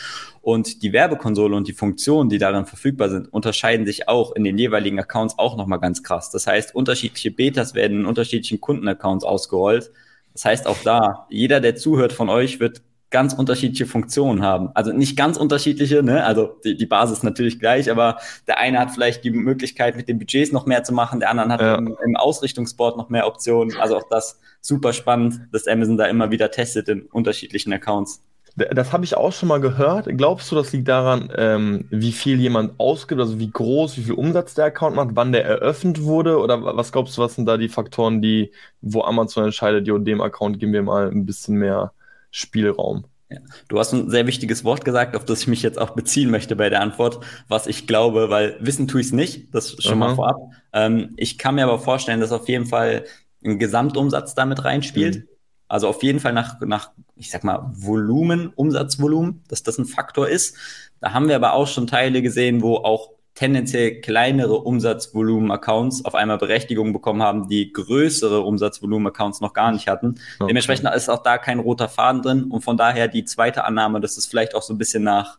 und 0.45 0.83
die 0.83 0.93
Werbekonsole 0.93 1.55
und 1.55 1.67
die 1.67 1.73
Funktionen, 1.73 2.29
die 2.29 2.37
darin 2.37 2.67
verfügbar 2.67 3.09
sind, 3.09 3.33
unterscheiden 3.33 3.87
sich 3.87 4.07
auch 4.07 4.35
in 4.35 4.43
den 4.43 4.59
jeweiligen 4.59 4.99
Accounts 4.99 5.39
auch 5.39 5.57
nochmal 5.57 5.79
ganz 5.79 6.03
krass. 6.03 6.29
Das 6.29 6.45
heißt, 6.45 6.75
unterschiedliche 6.75 7.31
Betas 7.31 7.73
werden 7.73 8.01
in 8.01 8.05
unterschiedlichen 8.05 8.61
Kundenaccounts 8.61 9.25
ausgerollt. 9.25 9.89
Das 10.33 10.45
heißt, 10.45 10.67
auch 10.67 10.77
da, 10.83 11.25
jeder, 11.31 11.61
der 11.61 11.75
zuhört 11.75 12.13
von 12.13 12.29
euch, 12.29 12.59
wird 12.59 12.83
ganz 13.09 13.33
unterschiedliche 13.33 13.87
Funktionen 13.87 14.43
haben. 14.43 14.69
Also 14.75 14.91
nicht 14.91 15.17
ganz 15.17 15.37
unterschiedliche, 15.37 16.03
ne? 16.03 16.23
Also 16.23 16.55
die, 16.63 16.77
die 16.77 16.85
Basis 16.85 17.23
natürlich 17.23 17.59
gleich, 17.59 17.89
aber 17.89 18.19
der 18.45 18.59
eine 18.59 18.77
hat 18.77 18.91
vielleicht 18.91 19.23
die 19.23 19.31
Möglichkeit, 19.31 19.95
mit 19.95 20.07
den 20.07 20.19
Budgets 20.19 20.51
noch 20.51 20.67
mehr 20.67 20.83
zu 20.83 20.93
machen, 20.93 21.19
der 21.19 21.31
andere 21.31 21.49
hat 21.53 21.61
ja. 21.61 21.75
im, 21.75 21.97
im 22.05 22.15
Ausrichtungsboard 22.15 22.97
noch 22.97 23.09
mehr 23.09 23.25
Optionen. 23.25 23.75
Also 23.79 23.97
auch 23.97 24.07
das 24.11 24.39
super 24.61 24.93
spannend, 24.93 25.39
dass 25.51 25.65
Amazon 25.65 25.97
da 25.97 26.05
immer 26.05 26.29
wieder 26.29 26.51
testet 26.51 26.87
in 26.87 27.07
unterschiedlichen 27.07 27.73
Accounts. 27.73 28.21
Das 28.55 28.93
habe 28.93 29.03
ich 29.03 29.17
auch 29.17 29.33
schon 29.33 29.49
mal 29.49 29.59
gehört. 29.59 30.07
Glaubst 30.17 30.49
du, 30.49 30.55
das 30.55 30.71
liegt 30.71 30.87
daran, 30.87 31.29
ähm, 31.35 31.85
wie 31.89 32.13
viel 32.13 32.39
jemand 32.39 32.79
ausgibt, 32.79 33.19
also 33.19 33.37
wie 33.37 33.51
groß, 33.51 33.97
wie 33.97 34.03
viel 34.03 34.13
Umsatz 34.13 34.53
der 34.53 34.65
Account 34.65 34.95
macht, 34.95 35.09
wann 35.11 35.33
der 35.33 35.43
eröffnet 35.43 36.03
wurde? 36.03 36.39
Oder 36.39 36.63
was 36.63 36.93
glaubst 36.93 37.17
du, 37.17 37.21
was 37.21 37.35
sind 37.35 37.47
da 37.47 37.57
die 37.57 37.67
Faktoren, 37.67 38.21
die, 38.21 38.51
wo 38.81 39.01
Amazon 39.01 39.43
entscheidet, 39.43 39.87
jo, 39.87 39.97
dem 39.97 40.21
Account 40.21 40.59
geben 40.59 40.71
wir 40.71 40.83
mal 40.83 41.09
ein 41.11 41.25
bisschen 41.25 41.57
mehr 41.57 41.91
Spielraum? 42.31 43.03
Ja. 43.29 43.39
Du 43.67 43.77
hast 43.77 43.91
ein 43.91 44.09
sehr 44.09 44.25
wichtiges 44.25 44.63
Wort 44.63 44.85
gesagt, 44.85 45.17
auf 45.17 45.25
das 45.25 45.41
ich 45.41 45.47
mich 45.47 45.61
jetzt 45.61 45.79
auch 45.79 45.89
beziehen 45.89 46.29
möchte 46.29 46.55
bei 46.55 46.69
der 46.69 46.81
Antwort, 46.81 47.25
was 47.49 47.67
ich 47.67 47.87
glaube, 47.87 48.29
weil 48.29 48.55
wissen 48.61 48.87
tue 48.87 49.01
ich 49.01 49.07
es 49.07 49.13
nicht, 49.13 49.53
das 49.53 49.75
schon 49.79 50.01
Aha. 50.01 50.09
mal 50.09 50.15
vorab. 50.15 50.37
Ähm, 50.71 51.13
ich 51.17 51.37
kann 51.37 51.55
mir 51.55 51.63
aber 51.63 51.79
vorstellen, 51.79 52.21
dass 52.21 52.31
auf 52.31 52.47
jeden 52.47 52.67
Fall 52.67 53.03
ein 53.43 53.59
Gesamtumsatz 53.59 54.33
damit 54.33 54.63
reinspielt. 54.63 55.17
Mhm. 55.17 55.27
Also 55.67 55.87
auf 55.87 56.03
jeden 56.03 56.19
Fall 56.19 56.33
nach, 56.33 56.59
nach, 56.61 56.91
ich 57.15 57.31
sag 57.31 57.43
mal, 57.43 57.71
Volumen, 57.73 58.51
Umsatzvolumen, 58.55 59.43
dass 59.47 59.63
das 59.63 59.77
ein 59.77 59.85
Faktor 59.85 60.29
ist. 60.29 60.55
Da 60.99 61.13
haben 61.13 61.27
wir 61.27 61.35
aber 61.35 61.53
auch 61.53 61.67
schon 61.67 61.87
Teile 61.87 62.21
gesehen, 62.21 62.61
wo 62.61 62.77
auch 62.77 63.09
tendenziell 63.35 63.99
kleinere 63.99 64.59
Umsatzvolumen-Accounts 64.59 66.05
auf 66.05 66.15
einmal 66.15 66.37
Berechtigung 66.37 66.93
bekommen 66.93 67.21
haben, 67.21 67.49
die 67.49 67.71
größere 67.73 68.41
Umsatzvolumen-Accounts 68.41 69.41
noch 69.41 69.53
gar 69.53 69.71
nicht 69.71 69.87
hatten. 69.87 70.15
Okay. 70.39 70.47
Dementsprechend 70.47 70.89
ist 70.95 71.09
auch 71.09 71.21
da 71.21 71.37
kein 71.37 71.59
roter 71.59 71.89
Faden 71.89 72.21
drin 72.21 72.43
und 72.45 72.61
von 72.61 72.77
daher 72.77 73.09
die 73.09 73.25
zweite 73.25 73.65
Annahme, 73.65 73.99
dass 73.99 74.15
es 74.15 74.25
vielleicht 74.25 74.55
auch 74.55 74.61
so 74.61 74.73
ein 74.73 74.77
bisschen 74.77 75.03
nach 75.03 75.37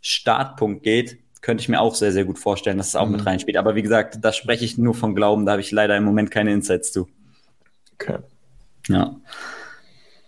Startpunkt 0.00 0.82
geht, 0.82 1.18
könnte 1.42 1.60
ich 1.60 1.68
mir 1.68 1.80
auch 1.80 1.94
sehr, 1.94 2.12
sehr 2.12 2.24
gut 2.24 2.38
vorstellen, 2.38 2.78
dass 2.78 2.88
es 2.88 2.96
auch 2.96 3.06
mhm. 3.06 3.12
mit 3.12 3.26
reinspielt. 3.26 3.58
Aber 3.58 3.74
wie 3.74 3.82
gesagt, 3.82 4.18
da 4.22 4.32
spreche 4.32 4.64
ich 4.64 4.78
nur 4.78 4.94
von 4.94 5.14
Glauben, 5.14 5.44
da 5.44 5.52
habe 5.52 5.60
ich 5.60 5.70
leider 5.70 5.94
im 5.96 6.04
Moment 6.04 6.30
keine 6.30 6.52
Insights 6.52 6.92
zu. 6.92 7.06
Okay. 7.94 8.18
Ja. 8.88 9.16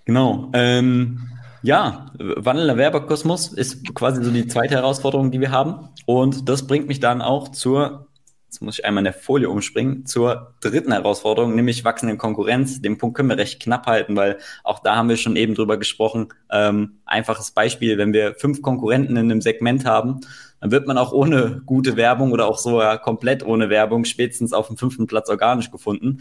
Genau. 0.07 0.51
Ähm, 0.55 1.19
ja, 1.63 2.07
wandelnder 2.19 2.77
Werbekosmos 2.77 3.53
ist 3.53 3.93
quasi 3.95 4.23
so 4.23 4.31
die 4.31 4.47
zweite 4.47 4.77
Herausforderung, 4.77 5.33
die 5.33 5.41
wir 5.41 5.51
haben. 5.51 5.89
Und 6.07 6.49
das 6.49 6.67
bringt 6.67 6.87
mich 6.87 7.01
dann 7.01 7.21
auch 7.21 7.49
zur, 7.49 8.07
jetzt 8.47 8.63
muss 8.63 8.79
ich 8.79 8.85
einmal 8.85 9.01
in 9.01 9.07
der 9.07 9.13
Folie 9.13 9.51
umspringen, 9.51 10.07
zur 10.07 10.55
dritten 10.61 10.93
Herausforderung, 10.93 11.57
nämlich 11.57 11.85
wachsende 11.85 12.17
Konkurrenz. 12.17 12.81
Den 12.81 12.99
Punkt 12.99 13.17
können 13.17 13.29
wir 13.29 13.37
recht 13.37 13.61
knapp 13.61 13.89
halten, 13.89 14.15
weil 14.15 14.39
auch 14.63 14.79
da 14.79 14.95
haben 14.95 15.09
wir 15.09 15.17
schon 15.17 15.35
eben 15.35 15.57
drüber 15.57 15.77
gesprochen. 15.77 16.29
Ähm, 16.53 17.01
einfaches 17.05 17.51
Beispiel, 17.51 17.99
wenn 17.99 18.13
wir 18.13 18.37
fünf 18.37 18.63
Konkurrenten 18.63 19.17
in 19.17 19.29
einem 19.31 19.41
Segment 19.41 19.85
haben, 19.85 20.21
dann 20.61 20.71
wird 20.71 20.87
man 20.87 20.99
auch 20.99 21.13
ohne 21.13 21.63
gute 21.67 21.97
Werbung 21.97 22.31
oder 22.31 22.47
auch 22.47 22.59
so 22.59 22.81
ja, 22.81 22.97
komplett 22.97 23.45
ohne 23.45 23.71
Werbung 23.71 24.05
spätestens 24.05 24.53
auf 24.53 24.69
dem 24.69 24.77
fünften 24.77 25.09
Platz 25.09 25.29
organisch 25.29 25.73
gefunden. 25.73 26.21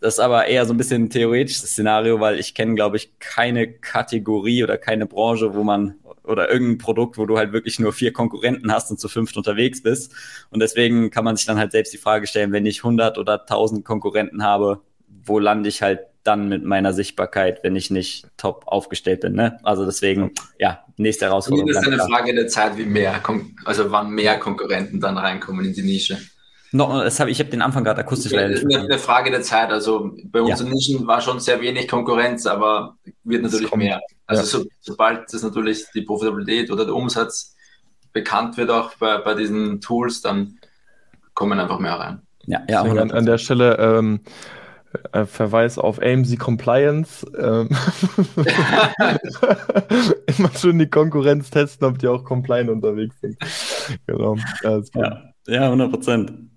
Das 0.00 0.14
ist 0.14 0.20
aber 0.20 0.46
eher 0.46 0.64
so 0.64 0.72
ein 0.72 0.78
bisschen 0.78 1.04
ein 1.04 1.10
theoretisches 1.10 1.70
Szenario, 1.70 2.20
weil 2.20 2.40
ich 2.40 2.54
kenne, 2.54 2.74
glaube 2.74 2.96
ich, 2.96 3.18
keine 3.18 3.70
Kategorie 3.70 4.64
oder 4.64 4.78
keine 4.78 5.06
Branche, 5.06 5.54
wo 5.54 5.62
man 5.62 5.96
oder 6.24 6.50
irgendein 6.50 6.78
Produkt, 6.78 7.18
wo 7.18 7.26
du 7.26 7.36
halt 7.36 7.52
wirklich 7.52 7.78
nur 7.78 7.92
vier 7.92 8.12
Konkurrenten 8.12 8.72
hast 8.72 8.90
und 8.90 9.00
zu 9.00 9.08
fünft 9.08 9.36
unterwegs 9.36 9.82
bist. 9.82 10.14
Und 10.50 10.60
deswegen 10.60 11.10
kann 11.10 11.24
man 11.24 11.36
sich 11.36 11.46
dann 11.46 11.58
halt 11.58 11.72
selbst 11.72 11.92
die 11.92 11.98
Frage 11.98 12.26
stellen, 12.26 12.52
wenn 12.52 12.66
ich 12.66 12.78
100 12.78 13.18
oder 13.18 13.40
1000 13.40 13.84
Konkurrenten 13.84 14.42
habe, 14.42 14.80
wo 15.24 15.38
lande 15.38 15.68
ich 15.68 15.82
halt 15.82 16.00
dann 16.22 16.48
mit 16.48 16.64
meiner 16.64 16.92
Sichtbarkeit, 16.92 17.60
wenn 17.62 17.76
ich 17.76 17.90
nicht 17.90 18.26
top 18.36 18.64
aufgestellt 18.66 19.20
bin. 19.20 19.32
Ne? 19.32 19.58
Also 19.62 19.86
deswegen, 19.86 20.32
ja, 20.58 20.84
nächste 20.96 21.26
Herausforderung. 21.26 21.72
Das 21.72 21.82
ist 21.82 21.86
eine 21.86 21.98
Frage 21.98 22.34
der 22.34 22.46
Zeit, 22.48 22.76
wie 22.76 22.84
mehr, 22.84 23.20
also 23.64 23.90
wann 23.90 24.10
mehr 24.10 24.38
Konkurrenten 24.38 25.00
dann 25.00 25.16
reinkommen 25.16 25.64
in 25.64 25.72
die 25.72 25.82
Nische. 25.82 26.18
No, 26.72 27.02
das 27.02 27.18
hab, 27.18 27.28
ich 27.28 27.40
habe 27.40 27.50
den 27.50 27.62
Anfang 27.62 27.82
gerade 27.82 28.00
akustisch 28.00 28.32
leider 28.32 28.48
nicht. 28.48 28.64
Eine, 28.64 28.84
eine 28.84 28.98
Frage 28.98 29.30
der 29.30 29.42
Zeit. 29.42 29.70
Also 29.70 30.12
bei 30.24 30.40
unseren 30.40 30.68
ja. 30.68 30.74
Nischen 30.74 31.06
war 31.06 31.20
schon 31.20 31.40
sehr 31.40 31.60
wenig 31.60 31.88
Konkurrenz, 31.88 32.46
aber 32.46 32.96
wird 33.24 33.42
natürlich 33.42 33.74
mehr. 33.74 34.00
Also 34.26 34.42
ja. 34.42 34.46
so, 34.46 34.64
sobald 34.80 35.32
das 35.32 35.42
natürlich 35.42 35.86
die 35.94 36.02
Profitabilität 36.02 36.70
oder 36.70 36.84
der 36.84 36.94
Umsatz 36.94 37.56
bekannt 38.12 38.56
wird 38.56 38.70
auch 38.70 38.94
bei, 38.94 39.18
bei 39.18 39.34
diesen 39.34 39.80
Tools, 39.80 40.20
dann 40.20 40.58
kommen 41.34 41.58
einfach 41.58 41.80
mehr 41.80 41.94
rein. 41.94 42.22
Ja, 42.46 42.62
ja. 42.68 42.82
An, 42.82 43.10
an 43.10 43.26
der 43.26 43.38
Stelle 43.38 43.76
ähm, 43.78 44.20
äh, 45.12 45.24
Verweis 45.24 45.78
auf 45.78 46.00
AMC 46.00 46.38
Compliance. 46.38 47.26
Ähm, 47.38 47.68
Immer 50.38 50.50
schön 50.56 50.78
die 50.78 50.88
Konkurrenz 50.88 51.50
testen, 51.50 51.86
ob 51.86 51.98
die 51.98 52.08
auch 52.08 52.24
compliant 52.24 52.70
unterwegs 52.70 53.20
sind. 53.20 53.36
Genau. 54.06 54.36
Ja, 54.62 54.80
ja, 55.46 55.64
100 55.64 55.90
Prozent. 55.90 56.50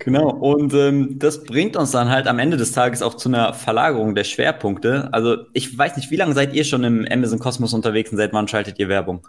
Genau, 0.00 0.28
und 0.28 0.74
ähm, 0.74 1.18
das 1.18 1.44
bringt 1.44 1.76
uns 1.76 1.92
dann 1.92 2.10
halt 2.10 2.26
am 2.26 2.38
Ende 2.38 2.56
des 2.56 2.72
Tages 2.72 3.00
auch 3.00 3.14
zu 3.14 3.28
einer 3.28 3.54
Verlagerung 3.54 4.14
der 4.14 4.24
Schwerpunkte. 4.24 5.08
Also 5.12 5.36
ich 5.52 5.76
weiß 5.76 5.96
nicht, 5.96 6.10
wie 6.10 6.16
lange 6.16 6.34
seid 6.34 6.52
ihr 6.52 6.64
schon 6.64 6.84
im 6.84 7.06
Amazon 7.10 7.38
Kosmos 7.38 7.72
unterwegs 7.72 8.10
und 8.10 8.18
seit 8.18 8.32
wann 8.32 8.48
schaltet 8.48 8.78
ihr 8.78 8.88
Werbung? 8.88 9.26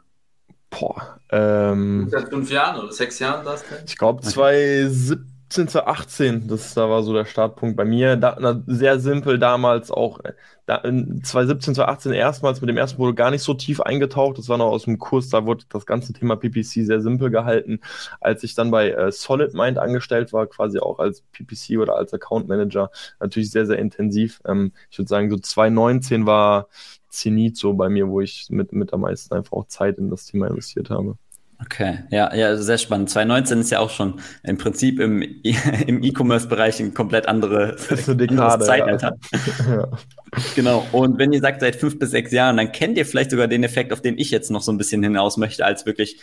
Boah. 0.70 1.20
Ähm, 1.30 2.08
Seit 2.10 2.30
fünf 2.30 2.50
Jahren 2.50 2.82
oder 2.82 2.92
sechs 2.92 3.20
Jahren 3.20 3.46
das? 3.46 3.64
Ich 3.86 3.98
glaube 3.98 4.22
2017, 4.22 5.31
2018, 5.52 6.48
das 6.48 6.74
da 6.74 6.90
war 6.90 7.04
so 7.04 7.14
der 7.14 7.26
Startpunkt 7.26 7.76
bei 7.76 7.84
mir. 7.86 8.16
Da, 8.16 8.38
na, 8.40 8.64
sehr 8.68 9.00
simpel 9.00 9.38
damals 9.38 9.92
auch. 9.92 10.20
Da, 10.66 10.82
2017, 10.82 11.76
2018 11.76 12.14
erstmals 12.14 12.62
mit 12.62 12.70
dem 12.70 12.78
ersten 12.78 12.98
wurde 13.00 13.14
gar 13.16 13.32
nicht 13.32 13.44
so 13.44 13.54
tief 13.54 13.82
eingetaucht. 13.82 14.38
Das 14.38 14.48
war 14.48 14.58
noch 14.58 14.68
aus 14.68 14.84
dem 14.84 14.98
Kurs, 14.98 15.30
da 15.30 15.46
wurde 15.46 15.66
das 15.70 15.86
ganze 15.86 16.14
Thema 16.14 16.38
PPC 16.38 16.86
sehr 16.86 17.02
simpel 17.02 17.30
gehalten. 17.30 17.82
Als 18.22 18.44
ich 18.44 18.56
dann 18.56 18.72
bei 18.72 18.92
äh, 18.92 19.12
Solid 19.12 19.54
Mind 19.54 19.78
angestellt 19.78 20.32
war, 20.32 20.48
quasi 20.48 20.80
auch 20.80 21.00
als 21.00 21.22
PPC 21.34 21.80
oder 21.80 21.96
als 21.96 22.14
Account 22.14 22.48
Manager, 22.48 22.90
natürlich 23.20 23.52
sehr, 23.52 23.66
sehr 23.66 23.80
intensiv. 23.80 24.42
Ähm, 24.46 24.72
ich 24.90 24.98
würde 24.98 25.10
sagen, 25.10 25.30
so 25.30 25.38
2019 25.38 26.26
war 26.26 26.68
Zenit 27.10 27.58
so 27.58 27.74
bei 27.74 27.90
mir, 27.90 28.08
wo 28.08 28.22
ich 28.22 28.48
mit, 28.50 28.72
mit 28.72 28.94
am 28.94 29.02
meisten 29.02 29.34
einfach 29.36 29.54
auch 29.54 29.68
Zeit 29.68 29.98
in 29.98 30.10
das 30.10 30.26
Thema 30.26 30.48
investiert 30.48 30.90
habe. 30.90 31.18
Okay, 31.64 32.00
ja, 32.10 32.34
ja, 32.34 32.58
sehr 32.58 32.78
spannend. 32.78 33.10
2019 33.10 33.60
ist 33.60 33.70
ja 33.70 33.80
auch 33.80 33.92
schon 33.92 34.20
im 34.44 34.58
Prinzip 34.58 35.00
im, 35.00 35.22
im 35.88 36.04
E-Commerce-Bereich 36.04 36.80
ein 36.80 36.94
komplett 36.94 37.28
andere, 37.28 37.76
Dekade, 38.08 38.66
Zeitalter. 38.66 39.18
Ja. 39.68 39.88
Genau. 40.56 40.88
Und 40.94 41.20
wenn 41.20 41.34
ihr 41.34 41.42
sagt, 41.42 41.60
seit 41.60 41.76
fünf 41.76 42.00
bis 42.00 42.12
sechs 42.12 42.32
Jahren, 42.32 42.58
dann 42.58 42.72
kennt 42.72 42.98
ihr 42.98 43.06
vielleicht 43.06 43.32
sogar 43.32 43.48
den 43.48 43.64
Effekt, 43.64 43.92
auf 43.92 44.02
den 44.02 44.18
ich 44.18 44.32
jetzt 44.32 44.50
noch 44.50 44.62
so 44.62 44.72
ein 44.72 44.78
bisschen 44.78 45.04
hinaus 45.04 45.36
möchte, 45.36 45.66
als 45.66 45.86
wirklich 45.86 46.20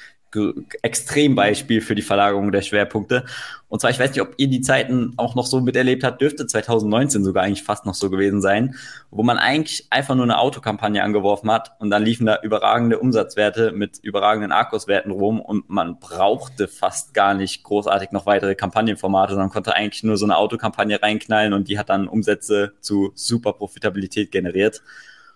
Extrembeispiel 0.83 1.83
für 1.83 1.94
die 1.94 2.03
Verlagerung 2.03 2.51
der 2.51 2.62
Schwerpunkte. 2.62 3.24
Und 3.68 3.81
zwar, 3.81 3.90
ich 3.90 3.98
weiß 3.98 4.11
nicht, 4.11 4.22
ob 4.22 4.35
ihr 4.38 4.48
die 4.48 4.62
Zeiten 4.62 5.12
auch 5.18 5.35
noch 5.35 5.46
so 5.46 5.61
miterlebt 5.61 6.02
habt, 6.02 6.20
dürfte 6.20 6.46
2019 6.46 7.22
sogar 7.22 7.44
eigentlich 7.44 7.62
fast 7.62 7.85
noch 7.85 7.94
so 7.94 8.09
gewesen 8.09 8.40
sein, 8.40 8.74
wo 9.11 9.22
man 9.22 9.37
eigentlich 9.37 9.87
einfach 9.90 10.14
nur 10.14 10.24
eine 10.24 10.38
Autokampagne 10.38 11.02
angeworfen 11.02 11.50
hat 11.50 11.72
und 11.78 11.90
dann 11.90 12.02
liefen 12.02 12.26
da 12.26 12.38
überragende 12.42 12.98
Umsatzwerte 12.98 13.72
mit 13.72 13.98
überragenden 13.98 14.52
Arkos-Werten 14.52 15.11
rum 15.11 15.40
und 15.40 15.68
man 15.68 15.98
brauchte 15.98 16.66
fast 16.66 17.12
gar 17.12 17.35
nicht 17.35 17.62
großartig 17.62 18.11
noch 18.12 18.24
weitere 18.24 18.54
Kampagnenformate, 18.54 19.33
sondern 19.33 19.50
konnte 19.50 19.74
eigentlich 19.74 20.02
nur 20.02 20.16
so 20.16 20.24
eine 20.24 20.38
Autokampagne 20.38 21.02
reinknallen 21.02 21.52
und 21.52 21.68
die 21.68 21.78
hat 21.78 21.90
dann 21.90 22.09
Umsätze 22.09 22.72
zu 22.81 23.12
super 23.14 23.52
Profitabilität 23.52 24.31
generiert. 24.31 24.83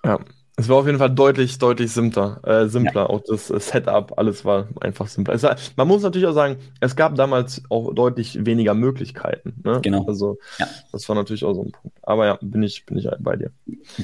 Ja. 0.05 0.19
Es 0.57 0.69
war 0.69 0.77
auf 0.77 0.87
jeden 0.87 0.99
Fall 0.99 1.11
deutlich, 1.11 1.59
deutlich 1.59 1.91
simpler. 1.93 2.41
Äh, 2.45 2.69
simpler. 2.69 3.03
Ja. 3.03 3.07
Auch 3.09 3.23
das 3.27 3.51
äh, 3.51 3.59
Setup, 3.59 4.13
alles 4.19 4.45
war 4.45 4.69
einfach 4.81 5.09
simpler. 5.09 5.35
Es, 5.35 5.47
man 5.77 5.89
muss 5.89 6.03
natürlich 6.03 6.29
auch 6.29 6.35
sagen, 6.35 6.57
es 6.81 6.95
gab 6.95 7.15
damals 7.15 7.63
auch 7.71 7.95
deutlich 7.95 8.45
weniger 8.45 8.75
Möglichkeiten. 8.75 9.55
Ne? 9.65 9.81
Genau. 9.83 10.05
Also, 10.07 10.39
ja. 10.59 10.69
das 10.93 11.09
war 11.09 11.17
natürlich 11.17 11.45
auch 11.45 11.55
so 11.55 11.63
ein 11.63 11.73
Punkt. 11.73 11.97
Aber 12.03 12.27
ja, 12.27 12.39
bin 12.43 12.63
ich, 12.63 12.85
bin 12.85 12.99
ich 12.99 13.07
halt 13.07 13.23
bei 13.25 13.37
dir. 13.37 13.51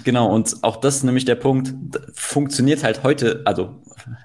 Genau, 0.04 0.34
und 0.34 0.56
auch 0.62 0.76
das 0.76 0.96
ist 0.96 1.04
nämlich 1.04 1.26
der 1.26 1.34
Punkt, 1.34 1.74
funktioniert 2.14 2.82
halt 2.82 3.02
heute, 3.02 3.42
also 3.44 3.76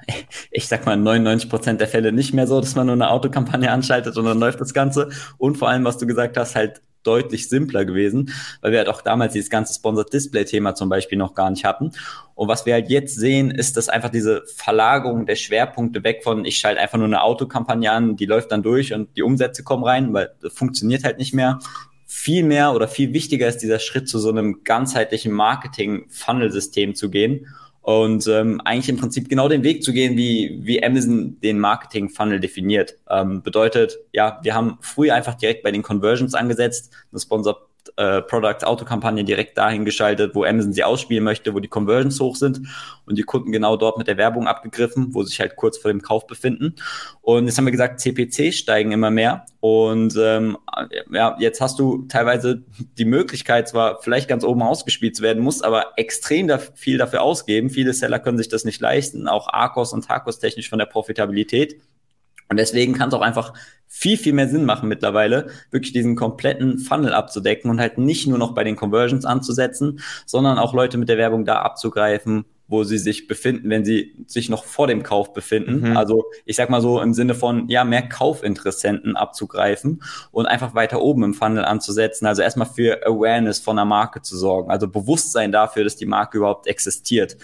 ich 0.51 0.67
sag 0.69 0.86
mal 0.86 0.95
99 0.95 1.49
Prozent 1.49 1.81
der 1.81 1.89
Fälle 1.89 2.13
nicht 2.13 2.33
mehr 2.33 2.47
so, 2.47 2.62
dass 2.62 2.75
man 2.75 2.86
nur 2.86 2.93
eine 2.93 3.09
Autokampagne 3.09 3.69
anschaltet 3.69 4.17
und 4.17 4.23
dann 4.23 4.39
läuft 4.39 4.62
das 4.62 4.73
Ganze. 4.73 5.09
Und 5.38 5.57
vor 5.57 5.67
allem, 5.67 5.83
was 5.83 5.97
du 5.97 6.07
gesagt 6.07 6.38
hast, 6.38 6.55
halt 6.55 6.81
deutlich 7.03 7.49
simpler 7.49 7.85
gewesen, 7.85 8.33
weil 8.61 8.71
wir 8.71 8.79
halt 8.79 8.89
auch 8.89 9.01
damals 9.01 9.33
dieses 9.33 9.49
ganze 9.49 9.73
Sponsored 9.73 10.11
Display 10.11 10.45
Thema 10.45 10.75
zum 10.75 10.89
Beispiel 10.89 11.17
noch 11.17 11.33
gar 11.33 11.49
nicht 11.49 11.65
hatten. 11.65 11.91
Und 12.35 12.47
was 12.47 12.65
wir 12.65 12.73
halt 12.73 12.89
jetzt 12.89 13.15
sehen, 13.15 13.51
ist, 13.51 13.77
dass 13.77 13.89
einfach 13.89 14.09
diese 14.09 14.43
Verlagerung 14.55 15.25
der 15.25 15.35
Schwerpunkte 15.35 16.03
weg 16.03 16.23
von, 16.23 16.45
ich 16.45 16.57
schalte 16.57 16.81
einfach 16.81 16.97
nur 16.97 17.07
eine 17.07 17.21
Autokampagne 17.21 17.91
an, 17.91 18.15
die 18.15 18.25
läuft 18.25 18.51
dann 18.51 18.63
durch 18.63 18.93
und 18.93 19.15
die 19.15 19.23
Umsätze 19.23 19.63
kommen 19.63 19.83
rein, 19.83 20.13
weil 20.13 20.33
das 20.41 20.53
funktioniert 20.53 21.03
halt 21.03 21.17
nicht 21.17 21.33
mehr. 21.33 21.59
Viel 22.05 22.43
mehr 22.43 22.73
oder 22.73 22.87
viel 22.87 23.13
wichtiger 23.13 23.47
ist 23.47 23.59
dieser 23.59 23.79
Schritt 23.79 24.07
zu 24.07 24.19
so 24.19 24.29
einem 24.29 24.63
ganzheitlichen 24.63 25.31
Marketing-Funnel-System 25.31 26.95
zu 26.95 27.09
gehen 27.09 27.47
und 27.84 28.28
ähm, 28.28 28.62
eigentlich 28.63 28.88
im 28.88 28.98
Prinzip 28.98 29.28
genau 29.28 29.50
den 29.50 29.63
Weg 29.63 29.84
zu 29.84 29.91
gehen, 29.91 30.17
wie, 30.17 30.58
wie 30.62 30.84
Amazon 30.84 31.39
den 31.41 31.60
Marketing-Funnel 31.60 32.39
definiert. 32.39 32.96
Ähm, 33.10 33.43
bedeutet, 33.43 33.98
ja, 34.13 34.39
wir 34.41 34.56
haben 34.56 34.78
früher 34.80 35.13
einfach 35.13 35.36
direkt 35.36 35.63
bei 35.63 35.72
den 35.72 35.84
Conversions 35.84 36.34
angesetzt, 36.34 36.91
eine 37.12 37.19
Sponsor 37.19 37.67
äh, 37.98 38.22
Product 38.22 38.63
Auto 38.63 38.86
Kampagne 38.86 39.24
direkt 39.24 39.58
dahin 39.58 39.86
geschaltet, 39.86 40.36
wo 40.36 40.43
Amazon 40.43 40.74
sie 40.74 40.84
ausspielen 40.84 41.24
möchte, 41.24 41.54
wo 41.54 41.60
die 41.60 41.67
Conversions 41.67 42.19
hoch 42.19 42.36
sind 42.36 42.62
und 43.06 43.17
die 43.17 43.24
Kunden 43.24 43.52
genau 43.52 43.78
dort 43.78 43.98
mit 43.98 44.08
der 44.08 44.17
Werbung 44.17 44.48
abgegriffen, 44.48 45.13
wo 45.13 45.24
sie 45.24 45.30
sich 45.30 45.39
halt 45.39 45.56
kurz 45.56 45.78
vor 45.78 45.91
dem 45.91 46.02
Kauf 46.02 46.28
befinden. 46.28 46.76
Und 47.22 47.46
jetzt 47.46 47.58
haben 47.58 47.65
wir 47.65 47.72
gesagt, 47.72 48.00
CPC 48.00 48.54
steigen 48.54 48.91
immer 48.91 49.12
mehr 49.12 49.46
und 49.60 50.15
ähm, 50.17 50.58
ja, 51.12 51.36
jetzt 51.39 51.62
hast 51.62 51.80
du 51.80 52.06
teilweise 52.08 52.63
die 52.98 53.06
Möglichkeit, 53.06 53.67
zwar 53.67 54.02
vielleicht 54.02 54.28
ganz 54.28 54.43
oben 54.43 54.62
ausgespielt 54.62 55.15
zu 55.15 55.24
werden, 55.24 55.43
musst 55.43 55.63
aber 55.63 55.93
extrem 55.96 56.48
da 56.48 56.58
viel 56.58 56.98
dafür 56.98 57.22
ausgeben. 57.22 57.69
Viele 57.69 57.93
Seller 57.93 58.19
können 58.19 58.38
sich 58.38 58.50
das 58.50 58.65
nicht 58.65 58.82
leisten, 58.82 59.28
auch 59.28 59.48
Arcos 59.48 59.93
und 59.93 60.06
Tacos 60.06 60.39
technisch 60.39 60.69
von 60.69 60.80
der 60.80 60.86
Profitabilität. 60.86 61.82
Und 62.49 62.58
deswegen 62.58 62.93
kann 62.93 63.10
es 63.10 63.15
auch 63.15 63.21
einfach 63.21 63.53
viel, 63.88 64.17
viel 64.17 64.34
mehr 64.34 64.49
Sinn 64.49 64.65
machen 64.65 64.89
mittlerweile, 64.89 65.47
wirklich 65.69 65.93
diesen 65.93 66.15
kompletten 66.15 66.79
Funnel 66.79 67.13
abzudecken 67.13 67.69
und 67.69 67.79
halt 67.79 67.99
nicht 67.99 68.27
nur 68.27 68.39
noch 68.39 68.56
bei 68.56 68.63
den 68.63 68.75
Conversions 68.75 69.23
anzusetzen, 69.23 69.99
sondern 70.25 70.58
auch 70.58 70.73
Leute 70.73 70.97
mit 70.97 71.10
der 71.10 71.19
Werbung 71.19 71.45
da 71.45 71.62
abzugreifen, 71.62 72.45
wo 72.67 72.84
sie 72.84 72.97
sich 72.97 73.27
befinden, 73.27 73.69
wenn 73.69 73.86
sie 73.86 74.15
sich 74.25 74.49
noch 74.49 74.63
vor 74.63 74.88
dem 74.88 75.03
Kauf 75.03 75.32
befinden. 75.34 75.91
Mhm. 75.91 75.97
Also 75.97 76.23
ich 76.45 76.56
sag 76.56 76.71
mal 76.71 76.82
so 76.82 76.99
im 77.01 77.13
Sinne 77.13 77.36
von, 77.36 77.69
ja, 77.69 77.84
mehr 77.84 78.01
Kaufinteressenten 78.01 79.15
abzugreifen 79.15 80.01
und 80.32 80.47
einfach 80.47 80.73
weiter 80.73 80.99
oben 80.99 81.23
im 81.23 81.34
Funnel 81.36 81.63
anzusetzen. 81.63 82.25
Also 82.25 82.41
erstmal 82.41 82.67
für 82.67 83.06
Awareness 83.06 83.60
von 83.60 83.75
der 83.75 83.86
Marke 83.86 84.23
zu 84.23 84.36
sorgen, 84.36 84.71
also 84.71 84.88
Bewusstsein 84.88 85.51
dafür, 85.51 85.84
dass 85.84 85.97
die 85.97 86.08
Marke 86.08 86.39
überhaupt 86.39 86.65
existiert 86.65 87.38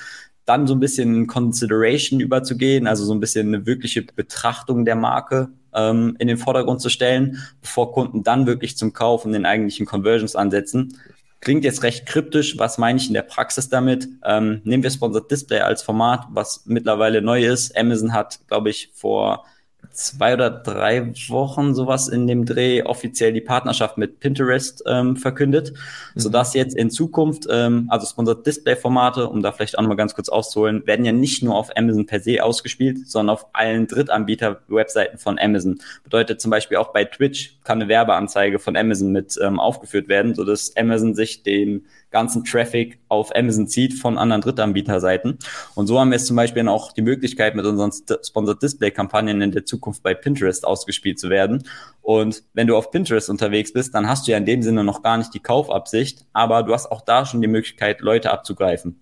dann 0.50 0.68
so 0.68 0.74
ein 0.74 0.80
bisschen 0.80 1.28
Consideration 1.28 2.20
überzugehen, 2.20 2.88
also 2.88 3.06
so 3.06 3.14
ein 3.14 3.20
bisschen 3.20 3.48
eine 3.48 3.66
wirkliche 3.66 4.02
Betrachtung 4.02 4.84
der 4.84 4.96
Marke 4.96 5.50
ähm, 5.74 6.16
in 6.20 6.28
den 6.28 6.38
Vordergrund 6.38 6.82
zu 6.82 6.90
stellen, 6.90 7.38
bevor 7.62 7.92
Kunden 7.92 8.24
dann 8.24 8.48
wirklich 8.48 8.76
zum 8.76 8.92
Kauf 8.92 9.26
und 9.26 9.34
den 9.34 9.46
eigentlichen 9.46 9.86
Conversions 9.86 10.36
ansetzen. 10.36 10.98
Klingt 11.42 11.64
jetzt 11.64 11.84
recht 11.84 12.06
kryptisch. 12.06 12.58
Was 12.58 12.78
meine 12.78 12.98
ich 12.98 13.08
in 13.08 13.14
der 13.14 13.22
Praxis 13.22 13.70
damit? 13.70 14.10
Ähm, 14.26 14.62
nehmen 14.66 14.84
wir 14.84 14.90
Sponsored 14.90 15.32
Display 15.32 15.60
als 15.60 15.84
Format, 15.84 16.26
was 16.32 16.64
mittlerweile 16.66 17.22
neu 17.22 17.46
ist. 17.46 17.78
Amazon 17.78 18.14
hat, 18.14 18.40
glaube 18.48 18.72
ich, 18.72 18.90
vor 18.94 19.46
zwei 19.92 20.34
oder 20.34 20.50
drei 20.50 21.12
Wochen 21.28 21.74
sowas 21.74 22.08
in 22.08 22.28
dem 22.28 22.46
Dreh 22.46 22.84
offiziell 22.84 23.34
die 23.34 23.42
Partnerschaft 23.42 23.98
mit 23.98 24.20
Pinterest 24.20 24.84
ähm, 24.88 25.18
verkündet, 25.18 25.74
mhm. 25.74 26.20
sodass 26.20 26.54
jetzt 26.54 26.76
in 26.76 26.90
Zukunft, 26.90 27.48
ähm, 27.50 27.88
also 27.90 28.06
Sponsored 28.06 28.46
Display-Formate, 28.46 29.28
um 29.28 29.42
da 29.42 29.52
vielleicht 29.52 29.78
auch 29.78 29.82
nochmal 29.82 29.98
ganz 29.98 30.16
kurz 30.16 30.30
auszuholen, 30.30 30.86
werden 30.86 31.06
ja 31.06 31.12
nicht 31.12 31.44
nur 31.44 31.56
auf 31.56 31.76
Amazon 31.76 32.06
per 32.06 32.20
se 32.20 32.44
ausgespielt, 32.44 33.10
sondern 33.10 33.34
auf 33.34 33.48
allen 33.54 33.88
Drittanbieter-Webseiten 33.88 35.18
von 35.18 35.38
Amazon. 35.40 35.80
Bedeutet 36.04 36.40
zum 36.40 36.52
Beispiel 36.52 36.78
auch 36.78 36.94
bei 36.94 37.06
Twitch 37.06 37.58
kann 37.64 37.82
eine 37.82 37.90
Werbeanzeige 37.90 38.60
von 38.60 38.76
Amazon 38.76 39.12
mit 39.12 39.38
ähm, 39.42 39.60
aufgeführt 39.60 40.08
werden, 40.08 40.34
sodass 40.36 40.76
Amazon 40.78 41.14
sich 41.14 41.44
den 41.44 41.86
ganzen 42.12 42.44
Traffic 42.44 43.00
auf 43.08 43.36
Amazon 43.36 43.68
zieht 43.68 43.94
von 43.94 44.18
anderen 44.18 44.42
Drittanbieterseiten. 44.42 45.38
Und 45.76 45.88
so 45.88 46.00
haben 46.00 46.10
wir 46.10 46.18
jetzt 46.18 46.28
zum 46.28 46.36
Beispiel 46.36 46.68
auch 46.68 46.92
die 46.92 47.02
Möglichkeit, 47.02 47.56
mit 47.56 47.66
unseren 47.66 47.92
Sponsored 47.92 48.62
Display 48.62 48.92
Kampagnen 48.92 49.42
in 49.42 49.52
der 49.52 49.66
Zukunft 49.66 50.04
bei 50.04 50.14
Pinterest 50.14 50.66
ausgespielt 50.66 51.20
zu 51.20 51.30
werden. 51.30 51.64
Und 52.02 52.44
wenn 52.54 52.68
du 52.68 52.76
auf 52.76 52.92
Pinterest 52.92 53.30
unterwegs 53.30 53.74
bist, 53.74 53.94
dann 53.94 54.08
hast 54.08 54.28
du 54.28 54.32
ja 54.32 54.38
in 54.38 54.46
dem 54.46 54.62
Sinne 54.62 54.84
noch 54.84 55.04
gar 55.04 55.18
nicht 55.18 55.34
die 55.34 55.40
Kaufabsicht, 55.40 56.26
aber 56.34 56.64
du 56.64 56.74
hast 56.74 56.92
auch 56.92 57.02
da 57.02 57.26
schon 57.26 57.42
die 57.42 57.48
Möglichkeit, 57.48 58.02
Leute 58.02 58.32
abzugreifen 58.32 59.00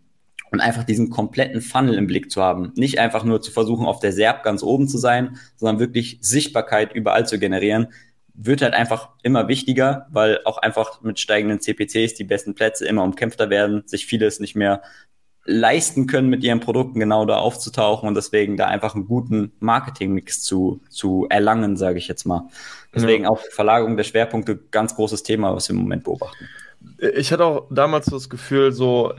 und 0.52 0.62
einfach 0.62 0.84
diesen 0.84 1.10
kompletten 1.10 1.62
Funnel 1.62 1.96
im 1.96 2.08
Blick 2.08 2.32
zu 2.32 2.42
haben. 2.42 2.72
Nicht 2.76 3.00
einfach 3.00 3.24
nur 3.24 3.42
zu 3.42 3.52
versuchen, 3.52 3.86
auf 3.86 4.00
der 4.00 4.14
SERP 4.14 4.44
ganz 4.44 4.64
oben 4.64 4.88
zu 4.88 4.98
sein, 4.98 5.38
sondern 5.56 5.80
wirklich 5.80 6.20
Sichtbarkeit 6.22 6.94
überall 6.94 7.28
zu 7.28 7.40
generieren, 7.40 7.88
wird 8.38 8.62
halt 8.62 8.74
einfach 8.74 9.10
immer 9.24 9.48
wichtiger, 9.48 10.08
weil 10.12 10.40
auch 10.46 10.60
einfach 10.60 11.02
mit 11.02 11.20
steigenden 11.20 11.60
CPCs 11.60 12.14
die 12.14 12.24
besten 12.24 12.54
Plätze 12.56 12.88
immer 12.88 13.04
umkämpfter 13.04 13.50
werden, 13.50 13.84
sich 13.86 14.06
vieles 14.06 14.40
nicht 14.40 14.56
mehr 14.56 14.84
leisten 15.44 16.08
können, 16.08 16.30
mit 16.30 16.44
ihren 16.44 16.60
Produkten 16.60 17.00
genau 17.00 17.26
da 17.26 17.38
aufzutauchen 17.38 18.08
und 18.08 18.16
deswegen 18.16 18.58
da 18.58 18.68
einfach 18.68 18.96
einen 18.96 19.08
guten 19.08 19.54
Marketingmix 19.60 20.42
zu, 20.42 20.82
zu 20.90 21.26
erlangen, 21.30 21.78
sage 21.78 21.98
ich 21.98 22.08
jetzt 22.08 22.26
mal. 22.26 22.50
Deswegen 22.94 23.24
ja. 23.24 23.30
auch 23.30 23.40
Verlagerung 23.52 23.98
der 23.98 24.04
Schwerpunkte, 24.04 24.58
ganz 24.58 24.96
großes 24.96 25.24
Thema, 25.24 25.56
was 25.56 25.70
wir 25.70 25.76
im 25.76 25.82
Moment 25.82 26.04
beobachten 26.04 26.48
ich 27.00 27.32
hatte 27.32 27.46
auch 27.46 27.68
damals 27.70 28.08
das 28.08 28.30
Gefühl, 28.30 28.72
so 28.72 29.14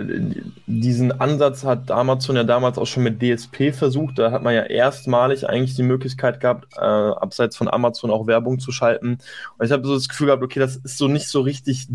diesen 0.66 1.20
Ansatz 1.20 1.64
hat 1.64 1.90
Amazon 1.90 2.36
ja 2.36 2.44
damals 2.44 2.78
auch 2.78 2.86
schon 2.86 3.04
mit 3.04 3.22
DSP 3.22 3.72
versucht. 3.72 4.18
Da 4.18 4.32
hat 4.32 4.42
man 4.42 4.54
ja 4.54 4.62
erstmalig 4.62 5.48
eigentlich 5.48 5.76
die 5.76 5.82
Möglichkeit 5.82 6.40
gehabt, 6.40 6.66
äh, 6.76 6.80
abseits 6.80 7.56
von 7.56 7.68
Amazon 7.68 8.10
auch 8.10 8.26
Werbung 8.26 8.58
zu 8.58 8.72
schalten. 8.72 9.18
Und 9.58 9.66
ich 9.66 9.72
habe 9.72 9.86
so 9.86 9.94
das 9.94 10.08
Gefühl 10.08 10.26
gehabt, 10.26 10.42
okay, 10.42 10.60
das 10.60 10.76
ist 10.76 10.98
so 10.98 11.08
nicht 11.08 11.28
so 11.28 11.40
richtig 11.40 11.88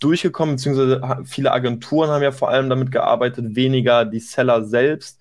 durchgekommen, 0.00 0.56
beziehungsweise 0.56 1.00
viele 1.24 1.52
Agenturen 1.52 2.10
haben 2.10 2.22
ja 2.22 2.32
vor 2.32 2.50
allem 2.50 2.68
damit 2.68 2.92
gearbeitet, 2.92 3.56
weniger 3.56 4.04
die 4.04 4.20
Seller 4.20 4.64
selbst. 4.64 5.20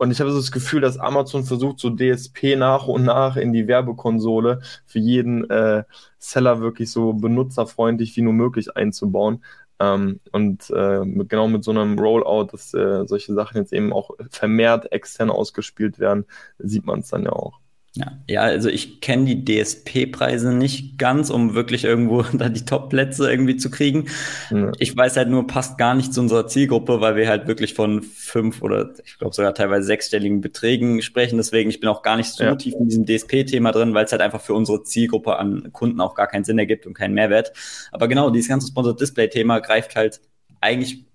Und 0.00 0.10
ich 0.10 0.20
habe 0.20 0.30
so 0.30 0.38
das 0.38 0.50
Gefühl, 0.50 0.80
dass 0.80 0.96
Amazon 0.96 1.44
versucht, 1.44 1.78
so 1.78 1.90
DSP 1.90 2.56
nach 2.56 2.86
und 2.86 3.04
nach 3.04 3.36
in 3.36 3.52
die 3.52 3.68
Werbekonsole 3.68 4.62
für 4.86 4.98
jeden 4.98 5.48
äh, 5.50 5.84
Seller 6.18 6.62
wirklich 6.62 6.90
so 6.90 7.12
benutzerfreundlich 7.12 8.16
wie 8.16 8.22
nur 8.22 8.32
möglich 8.32 8.74
einzubauen. 8.78 9.44
Ähm, 9.78 10.20
und 10.32 10.70
äh, 10.70 11.02
genau 11.04 11.48
mit 11.48 11.64
so 11.64 11.72
einem 11.72 11.98
Rollout, 11.98 12.46
dass 12.50 12.72
äh, 12.72 13.06
solche 13.06 13.34
Sachen 13.34 13.58
jetzt 13.58 13.74
eben 13.74 13.92
auch 13.92 14.12
vermehrt 14.30 14.90
extern 14.90 15.28
ausgespielt 15.28 15.98
werden, 15.98 16.24
sieht 16.58 16.86
man 16.86 17.00
es 17.00 17.08
dann 17.08 17.24
ja 17.24 17.32
auch. 17.32 17.60
Ja, 17.94 18.12
ja, 18.28 18.42
also 18.42 18.68
ich 18.68 19.00
kenne 19.00 19.34
die 19.34 19.44
DSP-Preise 19.44 20.52
nicht 20.52 20.96
ganz, 20.96 21.28
um 21.28 21.54
wirklich 21.54 21.82
irgendwo 21.82 22.22
da 22.32 22.48
die 22.48 22.64
Top-Plätze 22.64 23.28
irgendwie 23.28 23.56
zu 23.56 23.68
kriegen. 23.68 24.06
Ja. 24.50 24.70
Ich 24.78 24.96
weiß 24.96 25.16
halt 25.16 25.28
nur, 25.28 25.48
passt 25.48 25.76
gar 25.76 25.94
nicht 25.94 26.14
zu 26.14 26.20
unserer 26.20 26.46
Zielgruppe, 26.46 27.00
weil 27.00 27.16
wir 27.16 27.28
halt 27.28 27.48
wirklich 27.48 27.74
von 27.74 28.02
fünf 28.02 28.62
oder 28.62 28.90
ich 29.04 29.18
glaube 29.18 29.34
sogar 29.34 29.54
teilweise 29.54 29.86
sechsstelligen 29.86 30.40
Beträgen 30.40 31.02
sprechen. 31.02 31.36
Deswegen, 31.36 31.68
ich 31.68 31.80
bin 31.80 31.88
auch 31.88 32.02
gar 32.02 32.16
nicht 32.16 32.30
so 32.30 32.44
ja. 32.44 32.54
tief 32.54 32.74
in 32.78 32.88
diesem 32.88 33.06
DSP-Thema 33.06 33.72
drin, 33.72 33.92
weil 33.92 34.04
es 34.04 34.12
halt 34.12 34.22
einfach 34.22 34.40
für 34.40 34.54
unsere 34.54 34.84
Zielgruppe 34.84 35.36
an 35.36 35.72
Kunden 35.72 36.00
auch 36.00 36.14
gar 36.14 36.28
keinen 36.28 36.44
Sinn 36.44 36.60
ergibt 36.60 36.86
und 36.86 36.94
keinen 36.94 37.14
Mehrwert. 37.14 37.52
Aber 37.90 38.06
genau, 38.06 38.30
dieses 38.30 38.48
ganze 38.48 38.68
Sponsored 38.68 39.00
Display-Thema 39.00 39.58
greift 39.58 39.96
halt 39.96 40.20
eigentlich 40.60 41.06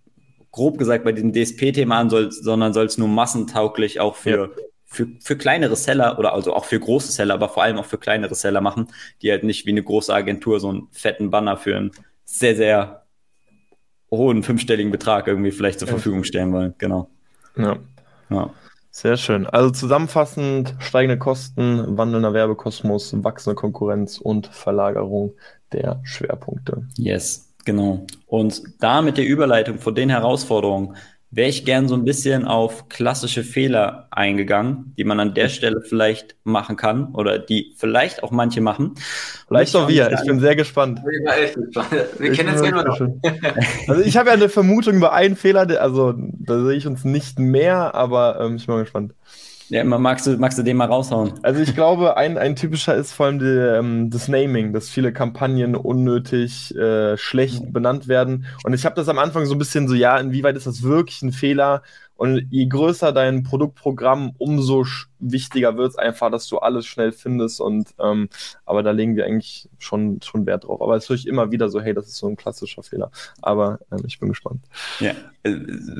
grob 0.52 0.78
gesagt 0.78 1.06
bei 1.06 1.14
diesem 1.14 1.32
DSP-Thema 1.32 2.00
an, 2.00 2.10
soll, 2.10 2.32
sondern 2.34 2.74
soll 2.74 2.86
es 2.86 2.98
nur 2.98 3.08
massentauglich 3.08 4.02
auch 4.02 4.16
für 4.16 4.52
ja 4.58 4.64
für, 4.96 5.08
für 5.20 5.38
kleinere 5.38 5.76
Seller 5.76 6.18
oder 6.18 6.34
also 6.34 6.54
auch 6.54 6.66
für 6.66 6.80
große 6.80 7.12
Seller, 7.12 7.34
aber 7.36 7.50
vor 7.50 7.64
allem 7.64 7.78
auch 7.78 7.86
für 7.86 7.98
kleinere 7.98 8.34
Seller 8.34 8.62
machen, 8.62 8.88
die 9.22 9.30
halt 9.30 9.44
nicht 9.44 9.66
wie 9.66 9.72
eine 9.72 9.84
große 9.84 10.14
Agentur 10.14 10.60
so 10.60 10.70
einen 10.70 10.88
fetten 10.92 11.30
Banner 11.30 11.58
für 11.58 11.76
einen 11.76 11.92
sehr, 12.24 12.56
sehr 12.56 13.06
hohen 14.10 14.44
fünfstelligen 14.44 14.92
Betrag 14.92 15.28
irgendwie 15.28 15.52
vielleicht 15.52 15.80
zur 15.80 15.88
Verfügung 15.88 16.24
stellen 16.24 16.54
wollen. 16.54 16.74
Genau. 16.78 17.10
Ja. 17.58 17.78
ja. 18.30 18.50
Sehr 18.92 19.18
schön. 19.18 19.46
Also 19.46 19.72
zusammenfassend 19.72 20.74
steigende 20.80 21.18
Kosten, 21.18 21.98
wandelnder 21.98 22.34
Werbekosmos, 22.34 23.14
wachsende 23.24 23.56
Konkurrenz 23.56 24.20
und 24.20 24.48
Verlagerung 24.48 25.34
der 25.74 26.00
Schwerpunkte. 26.04 26.88
Yes, 26.96 27.54
genau. 27.66 28.08
Und 28.26 28.64
da 28.80 29.02
mit 29.02 29.18
der 29.18 29.26
Überleitung 29.28 29.80
von 29.80 29.96
den 29.96 30.10
Herausforderungen 30.10 30.96
wäre 31.36 31.50
ich 31.50 31.66
gern 31.66 31.90
so 31.90 31.96
ein 31.96 32.06
bisschen 32.06 32.46
auf 32.46 32.88
klassische 32.88 33.44
Fehler 33.44 34.08
eingegangen, 34.10 34.94
die 34.98 35.04
man 35.04 35.20
an 35.20 35.34
der 35.34 35.50
Stelle 35.50 35.82
vielleicht 35.82 36.38
machen 36.46 36.78
kann 36.78 37.14
oder 37.14 37.38
die 37.38 37.74
vielleicht 37.76 38.24
auch 38.24 38.32
manche 38.32 38.62
machen. 38.62 38.94
Vielleicht 39.50 39.76
auch 39.76 39.90
wir. 39.90 40.10
Ich 40.14 40.26
bin 40.26 40.40
sehr 40.40 40.56
gespannt. 40.56 41.02
Wir 41.04 42.32
kennen 42.32 42.56
es 42.56 42.62
immer 42.62 42.84
noch. 42.84 43.00
Also 43.88 44.02
ich 44.02 44.16
habe 44.16 44.30
ja 44.30 44.36
eine 44.36 44.48
Vermutung 44.48 44.96
über 44.96 45.12
einen 45.12 45.36
Fehler, 45.36 45.68
also 45.82 46.14
da 46.16 46.64
sehe 46.64 46.78
ich 46.78 46.88
uns 46.88 47.04
nicht 47.04 47.38
mehr, 47.38 47.94
aber 47.94 48.40
ähm, 48.40 48.56
ich 48.56 48.66
bin 48.66 48.76
mal 48.76 48.82
gespannt. 48.84 49.14
Ja, 49.70 49.84
magst 49.84 50.28
du, 50.28 50.38
magst 50.38 50.60
du 50.60 50.64
den 50.64 50.78
mal 50.78 50.86
raushauen? 50.86 51.34
Also 51.44 51.60
ich 51.60 51.74
glaube, 51.74 52.18
ein, 52.18 52.38
ein 52.38 52.56
typischer 52.56 52.96
ist 52.96 53.14
vor 53.14 53.26
allem 53.26 53.40
die, 53.40 53.46
ähm, 53.46 54.10
das 54.12 54.28
Naming, 54.28 54.74
dass 54.74 54.90
viele 54.90 55.12
Kampagnen 55.12 55.76
unnötig 55.76 56.76
äh, 56.76 57.18
schlecht 57.18 57.74
benannt 57.74 58.08
werden. 58.08 58.46
Und 58.64 58.74
ich 58.74 58.86
habe 58.86 58.96
das 58.96 59.10
am 59.10 59.18
Anfang 59.18 59.46
so 59.48 59.56
ein 59.56 59.58
bisschen 59.58 59.88
so, 59.88 59.96
ja, 59.96 60.20
inwieweit 60.20 60.56
ist 60.56 60.68
das 60.68 60.84
wirklich 60.84 61.22
ein 61.24 61.32
Fehler? 61.32 61.82
Und 62.18 62.48
je 62.50 62.66
größer 62.68 63.12
dein 63.12 63.44
Produktprogramm, 63.44 64.32
umso 64.38 64.86
wichtiger 65.20 65.76
wird 65.76 65.92
es 65.92 65.98
einfach, 65.98 66.32
dass 66.32 66.48
du 66.48 66.60
alles 66.60 66.86
schnell 66.86 67.12
findest. 67.12 67.60
Und 67.60 67.90
ähm, 68.00 68.30
aber 68.66 68.84
da 68.84 68.92
legen 68.92 69.16
wir 69.16 69.26
eigentlich 69.26 69.70
schon, 69.80 70.22
schon 70.24 70.46
Wert 70.46 70.64
drauf. 70.64 70.82
Aber 70.82 70.96
es 70.96 71.10
höre 71.10 71.16
ich 71.18 71.28
immer 71.28 71.52
wieder 71.52 71.70
so, 71.70 71.82
hey, 71.82 71.94
das 71.94 72.08
ist 72.08 72.18
so 72.18 72.28
ein 72.28 72.38
klassischer 72.38 72.84
Fehler. 72.84 73.12
Aber 73.42 73.80
ähm, 73.92 74.04
ich 74.08 74.20
bin 74.20 74.30
gespannt. 74.30 74.62
Ja, 75.00 75.12
äh, 75.44 75.56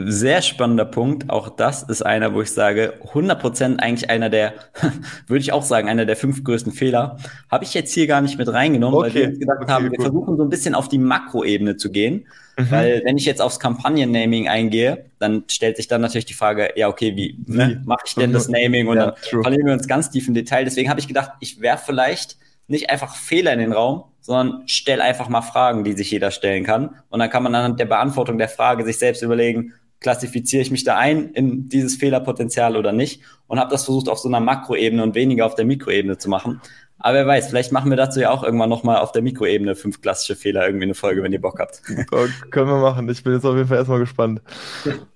sehr 0.06 0.42
spannender 0.42 0.86
Punkt. 0.86 1.30
Auch 1.30 1.50
das 1.50 1.84
ist 1.84 2.06
einer, 2.06 2.34
wo 2.34 2.42
ich 2.42 2.52
sage, 2.52 2.94
100% 3.14 3.80
eigentlich 3.80 4.10
einer 4.10 4.30
der, 4.30 4.54
würde 5.28 5.42
ich 5.42 5.52
auch 5.52 5.64
sagen, 5.64 5.90
einer 5.90 6.06
der 6.06 6.16
fünf 6.16 6.44
größten 6.44 6.72
Fehler. 6.72 7.18
Habe 7.52 7.66
ich 7.66 7.74
jetzt 7.74 7.94
hier 7.94 8.08
gar 8.08 8.22
nicht 8.22 8.38
mit 8.38 8.48
reingenommen, 8.48 8.98
okay. 8.98 9.06
weil 9.06 9.14
wir 9.14 9.40
gedacht 9.40 9.58
okay, 9.64 9.72
haben, 9.72 9.84
wir 9.86 9.92
gut. 9.92 10.02
versuchen 10.02 10.38
so 10.38 10.44
ein 10.44 10.50
bisschen 10.50 10.76
auf 10.76 10.88
die 10.88 10.98
Makroebene 10.98 11.76
zu 11.76 11.92
gehen. 11.92 12.26
Mhm. 12.58 12.72
Weil 12.72 13.02
wenn 13.06 13.18
ich 13.18 13.26
jetzt 13.26 13.42
aufs 13.42 13.60
Kampagnen-Naming 13.60 14.48
eingehe, 14.48 15.06
dann 15.20 15.44
stellt 15.48 15.78
sich 15.78 15.88
dann 15.88 16.02
natürlich 16.02 16.26
die 16.26 16.34
Frage, 16.34 16.72
ja, 16.76 16.88
okay, 16.88 17.16
wie, 17.16 17.38
ne, 17.48 17.82
mache 17.86 18.04
ich 18.06 18.16
denn 18.16 18.32
das 18.32 18.48
Naming? 18.48 18.88
Und 18.88 18.98
ja, 18.98 19.08
dann 19.08 19.16
true. 19.30 19.42
verlieren 19.42 19.66
wir 19.66 19.74
uns 19.74 19.88
ganz 19.88 20.10
tief 20.10 20.28
im 20.28 20.34
Detail. 20.34 20.64
Deswegen 20.64 20.90
habe 20.90 21.00
ich 21.00 21.08
gedacht, 21.08 21.32
ich 21.40 21.62
werfe 21.62 21.86
vielleicht 21.88 22.38
nicht 22.68 22.90
einfach 22.90 23.16
Fehler 23.16 23.54
in 23.54 23.60
den 23.60 23.74
Raum, 23.74 24.06
sondern 24.22 24.64
stell 24.66 25.02
einfach 25.02 25.30
mal 25.30 25.42
Fragen, 25.42 25.84
die 25.84 25.94
sich 25.94 26.10
jeder 26.10 26.32
stellen 26.32 26.64
kann. 26.64 26.96
Und 27.10 27.20
dann 27.20 27.30
kann 27.30 27.44
man 27.44 27.54
anhand 27.54 27.80
der 27.80 27.86
Beantwortung 27.86 28.38
der 28.38 28.50
Frage 28.50 28.84
sich 28.86 28.98
selbst 28.98 29.22
überlegen, 29.22 29.74
klassifiziere 30.00 30.62
ich 30.62 30.72
mich 30.72 30.84
da 30.84 30.98
ein 30.98 31.30
in 31.32 31.70
dieses 31.70 31.96
Fehlerpotenzial 31.96 32.76
oder 32.76 32.92
nicht? 32.92 33.22
Und 33.48 33.60
habe 33.60 33.70
das 33.70 33.86
versucht 33.86 34.10
auf 34.10 34.20
so 34.20 34.28
einer 34.28 34.40
Makroebene 34.40 35.04
und 35.04 35.16
weniger 35.16 35.46
auf 35.46 35.56
der 35.56 35.66
Mikroebene 35.66 36.18
zu 36.18 36.30
machen. 36.30 36.62
Aber 37.06 37.20
wer 37.20 37.28
weiß, 37.28 37.50
vielleicht 37.50 37.72
machen 37.72 37.92
wir 37.92 37.98
dazu 37.98 38.20
ja 38.20 38.32
auch 38.32 38.42
irgendwann 38.42 38.68
nochmal 38.68 38.98
auf 38.98 39.12
der 39.12 39.22
Mikroebene 39.22 39.76
fünf 39.76 40.02
klassische 40.02 40.36
Fehler 40.36 40.66
irgendwie 40.66 40.86
eine 40.86 40.96
Folge, 40.96 41.22
wenn 41.22 41.32
ihr 41.32 41.40
Bock 41.40 41.60
habt. 41.60 41.84
Oh, 42.12 42.26
können 42.50 42.68
wir 42.68 42.80
machen. 42.80 43.08
Ich 43.10 43.24
bin 43.24 43.34
jetzt 43.34 43.46
auf 43.46 43.56
jeden 43.56 43.68
Fall 43.68 43.78
erstmal 43.78 44.00
gespannt. 44.00 44.42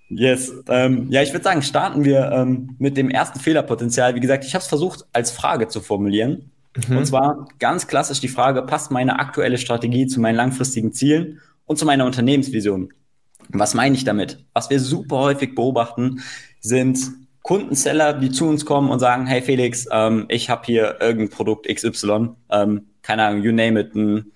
Yes. 0.08 0.54
Ähm, 0.67 1.08
ja, 1.10 1.23
ich 1.23 1.34
würde 1.34 1.43
sagen, 1.43 1.63
starten 1.63 2.06
wir 2.06 2.32
ähm, 2.32 2.75
mit 2.78 2.95
dem 2.95 3.10
ersten 3.10 3.39
Fehlerpotenzial. 3.39 4.13
Wie 4.13 4.19
gesagt, 4.19 4.45
ich 4.45 4.54
habe 4.54 4.62
es 4.62 4.67
versucht, 4.67 5.08
als 5.13 5.32
Frage 5.32 5.67
zu 5.67 5.82
formulieren. 5.82 6.52
Mhm. 6.88 6.97
Und 6.97 7.06
zwar 7.08 7.47
ganz 7.58 7.88
klassisch 7.88 8.19
die 8.19 8.28
Frage, 8.28 8.62
passt 8.62 8.91
meine 8.91 9.17
aktuelle 9.17 9.58
Strategie 9.58 10.06
zu 10.06 10.19
meinen 10.19 10.36
langfristigen 10.36 10.93
Zielen 10.93 11.41
und 11.65 11.80
zu 11.80 11.88
meiner 11.88 12.06
Unternehmensvision? 12.06 12.93
Was 13.47 13.73
meine 13.73 13.95
ich 13.95 14.04
damit? 14.04 14.45
Was 14.54 14.69
wir 14.69 14.80
super 14.80 15.17
häufig 15.17 15.56
beobachten, 15.56 16.21
sind 16.60 16.99
Kundenseller, 17.50 18.14
die 18.14 18.30
zu 18.30 18.48
uns 18.48 18.64
kommen 18.64 18.92
und 18.92 19.00
sagen, 19.00 19.26
hey 19.26 19.42
Felix, 19.42 19.88
ähm, 19.92 20.26
ich 20.30 20.52
habe 20.52 20.62
hier 20.68 20.98
irgendein 21.02 21.36
Produkt 21.36 21.68
XY, 21.68 22.36
ähm, 22.52 22.86
keine 23.02 23.24
Ahnung, 23.24 23.42
you 23.42 23.52
name 23.52 23.80
it, 23.80 23.96
ein 23.96 24.32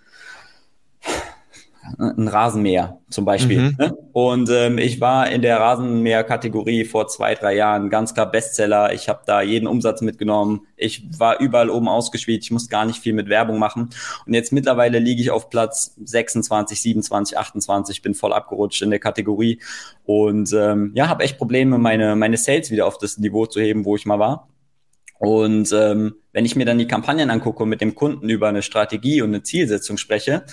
ein 1.98 2.28
Rasenmäher 2.28 3.00
zum 3.10 3.26
Beispiel. 3.26 3.60
Mhm. 3.60 3.76
Ne? 3.78 3.98
Und 4.12 4.50
ähm, 4.52 4.78
ich 4.78 5.02
war 5.02 5.30
in 5.30 5.42
der 5.42 5.60
Rasenmäher-Kategorie 5.60 6.86
vor 6.86 7.08
zwei, 7.08 7.36
drei 7.36 7.56
Jahren 7.56 7.90
ganz 7.90 8.14
klar 8.14 8.30
Bestseller. 8.30 8.94
Ich 8.94 9.10
habe 9.10 9.22
da 9.26 9.42
jeden 9.42 9.68
Umsatz 9.68 10.02
mitgenommen. 10.02 10.68
Ich 10.78 11.04
war 11.20 11.40
überall 11.40 11.70
oben 11.70 11.88
ausgespielt. 11.88 12.44
Ich 12.44 12.52
musste 12.52 12.70
gar 12.70 12.86
nicht 12.86 13.00
viel 13.00 13.14
mit 13.14 13.30
Werbung 13.30 13.60
machen. 13.60 13.90
Und 14.26 14.34
jetzt 14.34 14.52
mittlerweile 14.52 15.00
liege 15.00 15.22
ich 15.22 15.32
auf 15.32 15.50
Platz 15.50 15.96
26, 16.04 16.82
27, 16.82 17.38
28, 17.38 18.02
bin 18.02 18.14
voll 18.14 18.34
abgerutscht 18.34 18.82
in 18.82 18.90
der 18.90 19.00
Kategorie 19.00 19.60
und 20.06 20.52
ähm, 20.54 20.92
ja, 20.96 21.08
habe 21.08 21.24
echt 21.24 21.38
Probleme, 21.38 21.78
meine, 21.78 22.16
meine 22.16 22.38
Sales 22.38 22.72
wieder 22.72 22.86
auf 22.86 22.98
das 22.98 23.18
Niveau 23.18 23.46
zu 23.46 23.62
heben, 23.62 23.86
wo 23.86 23.96
ich 23.96 24.06
mal 24.06 24.20
war. 24.20 24.50
Und 25.20 25.72
ähm, 25.72 26.16
wenn 26.34 26.46
ich 26.46 26.56
mir 26.58 26.66
dann 26.66 26.78
die 26.78 26.88
Kampagnen 26.88 27.30
angucke 27.30 27.64
und 27.64 27.70
mit 27.70 27.80
dem 27.80 27.96
Kunden 27.96 28.28
über 28.28 28.50
eine 28.50 28.62
Strategie 28.62 29.22
und 29.22 29.30
eine 29.30 29.44
Zielsetzung 29.44 29.98
spreche, 29.98 30.44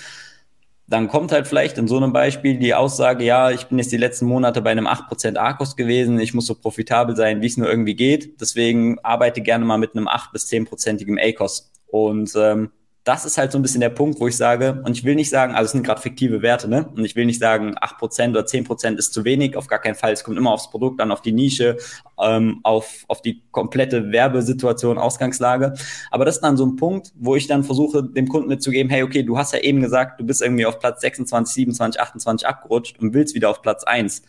dann 0.91 1.07
kommt 1.07 1.31
halt 1.31 1.47
vielleicht 1.47 1.77
in 1.77 1.87
so 1.87 1.95
einem 1.95 2.11
Beispiel 2.11 2.57
die 2.57 2.73
Aussage, 2.73 3.23
ja, 3.23 3.49
ich 3.49 3.67
bin 3.67 3.77
jetzt 3.77 3.93
die 3.93 3.97
letzten 3.97 4.25
Monate 4.25 4.61
bei 4.61 4.71
einem 4.71 4.87
8% 4.87 5.37
A-Kost 5.37 5.77
gewesen, 5.77 6.19
ich 6.19 6.33
muss 6.33 6.45
so 6.45 6.53
profitabel 6.53 7.15
sein, 7.15 7.41
wie 7.41 7.47
es 7.47 7.55
nur 7.55 7.69
irgendwie 7.69 7.95
geht. 7.95 8.41
Deswegen 8.41 8.99
arbeite 8.99 9.41
gerne 9.41 9.63
mal 9.63 9.77
mit 9.77 9.95
einem 9.95 10.09
8 10.09 10.33
bis 10.33 10.49
10%igem 10.49 11.17
A-Kost. 11.17 11.71
Und 11.87 12.33
ähm, 12.35 12.71
das 13.03 13.25
ist 13.25 13.39
halt 13.39 13.51
so 13.51 13.57
ein 13.57 13.63
bisschen 13.63 13.81
der 13.81 13.89
Punkt, 13.89 14.19
wo 14.19 14.27
ich 14.27 14.37
sage, 14.37 14.81
und 14.85 14.95
ich 14.95 15.03
will 15.03 15.15
nicht 15.15 15.31
sagen, 15.31 15.55
also 15.55 15.65
es 15.65 15.71
sind 15.71 15.83
gerade 15.83 15.99
fiktive 15.99 16.43
Werte, 16.43 16.69
ne? 16.69 16.87
Und 16.95 17.03
ich 17.03 17.15
will 17.15 17.25
nicht 17.25 17.39
sagen, 17.39 17.75
8% 17.75 18.29
oder 18.29 18.41
10% 18.41 18.97
ist 18.97 19.13
zu 19.13 19.25
wenig, 19.25 19.57
auf 19.57 19.65
gar 19.65 19.79
keinen 19.79 19.95
Fall. 19.95 20.13
Es 20.13 20.23
kommt 20.23 20.37
immer 20.37 20.51
aufs 20.51 20.69
Produkt 20.69 21.01
an, 21.01 21.11
auf 21.11 21.21
die 21.23 21.31
Nische, 21.31 21.77
ähm, 22.21 22.59
auf, 22.61 23.03
auf 23.07 23.23
die 23.23 23.41
komplette 23.49 24.11
Werbesituation, 24.11 24.99
Ausgangslage. 24.99 25.73
Aber 26.11 26.25
das 26.25 26.35
ist 26.35 26.41
dann 26.41 26.57
so 26.57 26.65
ein 26.65 26.75
Punkt, 26.75 27.11
wo 27.15 27.35
ich 27.35 27.47
dann 27.47 27.63
versuche, 27.63 28.03
dem 28.03 28.27
Kunden 28.27 28.49
mitzugeben, 28.49 28.91
hey, 28.91 29.01
okay, 29.01 29.23
du 29.23 29.35
hast 29.35 29.53
ja 29.53 29.59
eben 29.59 29.81
gesagt, 29.81 30.19
du 30.19 30.25
bist 30.25 30.43
irgendwie 30.43 30.67
auf 30.67 30.77
Platz 30.77 31.01
26, 31.01 31.55
27, 31.55 31.99
28 31.99 32.47
abgerutscht 32.47 32.99
und 32.99 33.15
willst 33.15 33.33
wieder 33.33 33.49
auf 33.49 33.63
Platz 33.63 33.83
1 33.83 34.21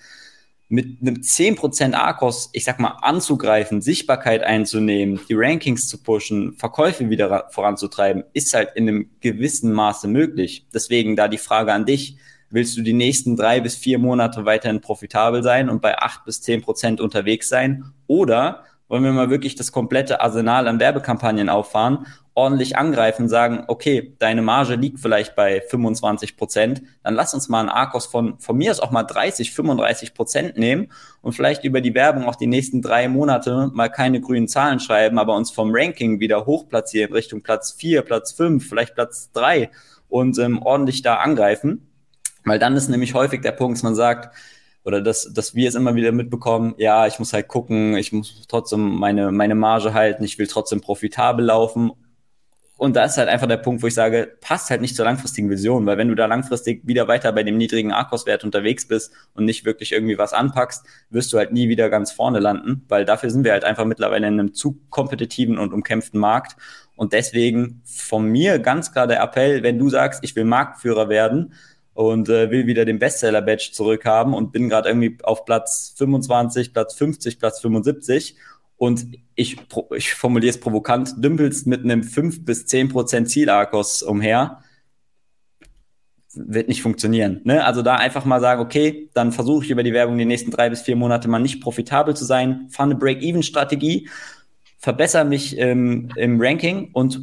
mit 0.73 1.03
einem 1.03 1.17
10% 1.17 1.93
ARKOS, 1.93 2.49
ich 2.55 2.65
sag 2.65 2.81
mal, 2.81 2.97
anzugreifen, 3.03 3.83
Sichtbarkeit 3.83 4.43
einzunehmen, 4.43 5.21
die 5.29 5.35
Rankings 5.35 5.87
zu 5.87 6.03
pushen, 6.03 6.55
Verkäufe 6.55 7.11
wieder 7.11 7.49
voranzutreiben, 7.51 8.25
ist 8.33 8.55
halt 8.55 8.71
in 8.75 8.89
einem 8.89 9.11
gewissen 9.21 9.75
Maße 9.75 10.09
möglich. 10.09 10.67
Deswegen 10.73 11.15
da 11.15 11.29
die 11.29 11.37
Frage 11.37 11.75
an 11.75 11.85
dich, 11.85 12.17
willst 12.49 12.75
du 12.79 12.81
die 12.81 12.95
nächsten 12.95 13.37
drei 13.37 13.61
bis 13.61 13.77
vier 13.77 13.99
Monate 13.99 14.47
weiterhin 14.47 14.81
profitabel 14.81 15.43
sein 15.43 15.69
und 15.69 15.83
bei 15.83 15.99
acht 15.99 16.25
bis 16.25 16.41
zehn 16.41 16.63
Prozent 16.63 17.03
unterwegs 17.03 17.51
sein? 17.51 17.93
Oder 18.07 18.65
wollen 18.89 19.05
wir 19.05 19.13
mal 19.13 19.29
wirklich 19.29 19.55
das 19.57 19.73
komplette 19.73 20.23
Arsenal 20.23 20.69
an 20.69 20.81
Werbekampagnen 20.81 21.51
auffahren 21.51 22.07
ordentlich 22.35 22.77
angreifen, 22.77 23.29
sagen, 23.29 23.65
okay, 23.69 24.15
deine 24.19 24.41
Marge 24.41 24.77
liegt 24.77 25.01
vielleicht 25.01 25.37
bei 25.37 25.61
25 25.61 26.37
Prozent, 26.37 26.83
dann 27.03 27.15
lass 27.15 27.35
uns 27.35 27.49
mal 27.49 27.61
einen 27.61 27.69
Arkos 27.69 28.07
von, 28.07 28.39
von 28.39 28.57
mir 28.57 28.71
aus 28.71 28.81
auch 28.81 28.91
mal 28.91 29.03
30, 29.03 29.53
35 29.53 30.15
Prozent 30.15 30.57
nehmen 30.57 30.91
und 31.21 31.35
vielleicht 31.35 31.65
über 31.65 31.83
die 31.83 31.95
Werbung 31.95 32.25
auch 32.25 32.37
die 32.37 32.47
nächsten 32.47 32.81
drei 32.81 33.09
Monate 33.09 33.71
mal 33.75 33.91
keine 33.91 34.21
grünen 34.21 34.49
Zahlen 34.49 34.81
schreiben, 34.81 35.19
aber 35.19 35.37
uns 35.37 35.51
vom 35.51 35.71
Ranking 35.75 36.21
wieder 36.21 36.47
hochplatzieren 36.47 37.13
Richtung 37.13 37.43
Platz 37.43 37.73
vier, 37.73 38.01
Platz 38.03 38.33
fünf, 38.33 38.67
vielleicht 38.67 38.95
Platz 38.95 39.31
drei 39.33 39.71
und 40.09 40.39
ähm, 40.39 40.63
ordentlich 40.63 41.03
da 41.03 41.17
angreifen. 41.17 41.89
Weil 42.45 42.59
dann 42.59 42.75
ist 42.77 42.89
nämlich 42.89 43.15
häufig 43.15 43.43
der 43.43 43.53
Punkt, 43.53 43.77
dass 43.77 43.83
man 43.83 43.95
sagt, 43.95 44.35
oder 44.85 45.01
dass, 45.01 45.33
dass 45.33 45.55
wir 45.55 45.69
es 45.69 45.77
immer 45.77 45.95
wieder 45.95 46.11
mitbekommen, 46.11 46.75
ja, 46.77 47.07
ich 47.07 47.19
muss 47.21 47.33
halt 47.33 47.47
gucken, 47.47 47.97
ich 47.97 48.13
muss 48.13 48.43
trotzdem 48.49 48.97
meine, 48.97 49.31
meine 49.31 49.55
Marge 49.55 49.95
halten, 49.95 50.25
ich 50.25 50.39
will 50.39 50.49
trotzdem 50.49 50.81
profitabel 50.81 51.45
laufen 51.45 51.93
und 52.83 52.97
da 52.97 53.05
ist 53.05 53.17
halt 53.17 53.29
einfach 53.29 53.47
der 53.47 53.59
Punkt, 53.59 53.81
wo 53.81 53.87
ich 53.87 53.95
sage, 53.95 54.37
passt 54.41 54.69
halt 54.69 54.81
nicht 54.81 54.97
zur 54.97 55.05
langfristigen 55.05 55.49
Vision, 55.49 55.87
weil 55.87 55.99
wenn 55.99 56.09
du 56.09 56.17
da 56.17 56.27
langfristig 56.27 56.81
wieder 56.85 57.07
weiter 57.07 57.31
bei 57.31 57.45
dem 57.45 57.57
niedrigen 57.57 57.93
Arkos-Wert 57.93 58.43
unterwegs 58.43 58.89
bist 58.89 59.13
und 59.35 59.45
nicht 59.45 59.65
wirklich 59.65 59.93
irgendwie 59.93 60.19
was 60.19 60.33
anpackst, 60.33 60.85
wirst 61.09 61.33
du 61.33 61.39
halt 61.39 61.53
nie 61.53 61.69
wieder 61.69 61.91
ganz 61.91 62.11
vorne 62.11 62.41
landen, 62.41 62.85
weil 62.89 63.05
dafür 63.05 63.31
sind 63.31 63.45
wir 63.45 63.53
halt 63.53 63.63
einfach 63.63 63.85
mittlerweile 63.85 64.27
in 64.27 64.41
einem 64.41 64.53
zu 64.53 64.81
kompetitiven 64.91 65.59
und 65.59 65.73
umkämpften 65.73 66.19
Markt. 66.19 66.57
Und 66.97 67.13
deswegen 67.13 67.83
von 67.85 68.27
mir 68.27 68.59
ganz 68.59 68.91
klar 68.91 69.07
der 69.07 69.23
Appell, 69.23 69.63
wenn 69.63 69.79
du 69.79 69.89
sagst, 69.89 70.25
ich 70.25 70.35
will 70.35 70.45
Marktführer 70.45 71.09
werden, 71.09 71.55
und 71.95 72.29
äh, 72.31 72.51
will 72.51 72.67
wieder 72.67 72.85
den 72.85 72.99
Bestseller-Badge 72.99 73.71
zurückhaben 73.73 74.33
und 74.33 74.51
bin 74.51 74.69
gerade 74.69 74.89
irgendwie 74.89 75.19
auf 75.23 75.45
Platz 75.45 75.95
25, 75.99 76.73
Platz 76.73 76.95
50, 76.95 77.39
Platz 77.39 77.61
75 77.61 78.37
und 78.83 79.07
ich, 79.37 79.59
ich 79.95 80.15
formuliere 80.15 80.51
es 80.51 80.59
provokant, 80.59 81.15
dümpelst 81.23 81.69
mit 81.69 81.85
einem 81.85 82.03
5 82.03 82.45
bis 82.45 82.67
10 82.67 82.89
Prozent 82.89 83.31
Zielarkos 83.31 84.03
umher, 84.03 84.65
wird 86.35 86.67
nicht 86.67 86.83
funktionieren. 86.83 87.43
Ne? 87.45 87.65
Also 87.65 87.83
da 87.83 87.95
einfach 87.95 88.25
mal 88.25 88.41
sagen, 88.41 88.61
okay, 88.61 89.09
dann 89.15 89.31
versuche 89.31 89.65
ich 89.65 89.71
über 89.71 89.85
die 89.85 89.93
Werbung 89.93 90.19
die 90.19 90.25
nächsten 90.25 90.51
drei 90.51 90.69
bis 90.69 90.83
vier 90.83 90.97
Monate 90.97 91.29
mal 91.29 91.39
nicht 91.39 91.61
profitabel 91.61 92.17
zu 92.17 92.25
sein, 92.25 92.67
fahre 92.71 92.91
eine 92.91 92.99
Break-Even-Strategie, 92.99 94.09
verbessere 94.79 95.27
mich 95.27 95.57
ähm, 95.59 96.09
im 96.17 96.41
Ranking 96.41 96.91
und 96.93 97.21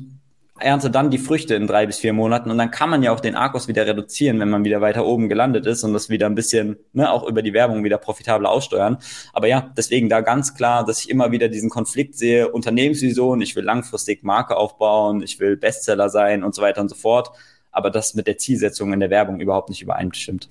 ernte 0.61 0.89
dann 0.89 1.09
die 1.11 1.17
Früchte 1.17 1.55
in 1.55 1.67
drei 1.67 1.85
bis 1.85 1.99
vier 1.99 2.13
Monaten 2.13 2.51
und 2.51 2.57
dann 2.57 2.71
kann 2.71 2.89
man 2.89 3.03
ja 3.03 3.11
auch 3.11 3.19
den 3.19 3.35
Arkos 3.35 3.67
wieder 3.67 3.85
reduzieren, 3.85 4.39
wenn 4.39 4.49
man 4.49 4.63
wieder 4.63 4.81
weiter 4.81 5.05
oben 5.05 5.29
gelandet 5.29 5.65
ist 5.65 5.83
und 5.83 5.93
das 5.93 6.09
wieder 6.09 6.25
ein 6.25 6.35
bisschen, 6.35 6.77
ne, 6.93 7.11
auch 7.11 7.27
über 7.27 7.41
die 7.41 7.53
Werbung 7.53 7.83
wieder 7.83 7.97
profitabel 7.97 8.45
aussteuern. 8.45 8.97
Aber 9.33 9.47
ja, 9.47 9.71
deswegen 9.77 10.09
da 10.09 10.21
ganz 10.21 10.53
klar, 10.53 10.85
dass 10.85 11.01
ich 11.01 11.09
immer 11.09 11.31
wieder 11.31 11.49
diesen 11.49 11.69
Konflikt 11.69 12.15
sehe, 12.15 12.49
Unternehmensvision, 12.49 13.41
ich 13.41 13.55
will 13.55 13.63
langfristig 13.63 14.23
Marke 14.23 14.55
aufbauen, 14.55 15.21
ich 15.21 15.39
will 15.39 15.57
Bestseller 15.57 16.09
sein 16.09 16.43
und 16.43 16.55
so 16.55 16.61
weiter 16.61 16.81
und 16.81 16.89
so 16.89 16.95
fort, 16.95 17.31
aber 17.71 17.89
das 17.89 18.13
mit 18.13 18.27
der 18.27 18.37
Zielsetzung 18.37 18.93
in 18.93 18.99
der 18.99 19.09
Werbung 19.09 19.39
überhaupt 19.39 19.69
nicht 19.69 19.81
übereinstimmt. 19.81 20.49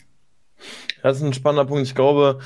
Das 1.02 1.18
ist 1.18 1.22
ein 1.22 1.32
spannender 1.32 1.64
Punkt. 1.64 1.86
Ich 1.86 1.94
glaube, 1.94 2.40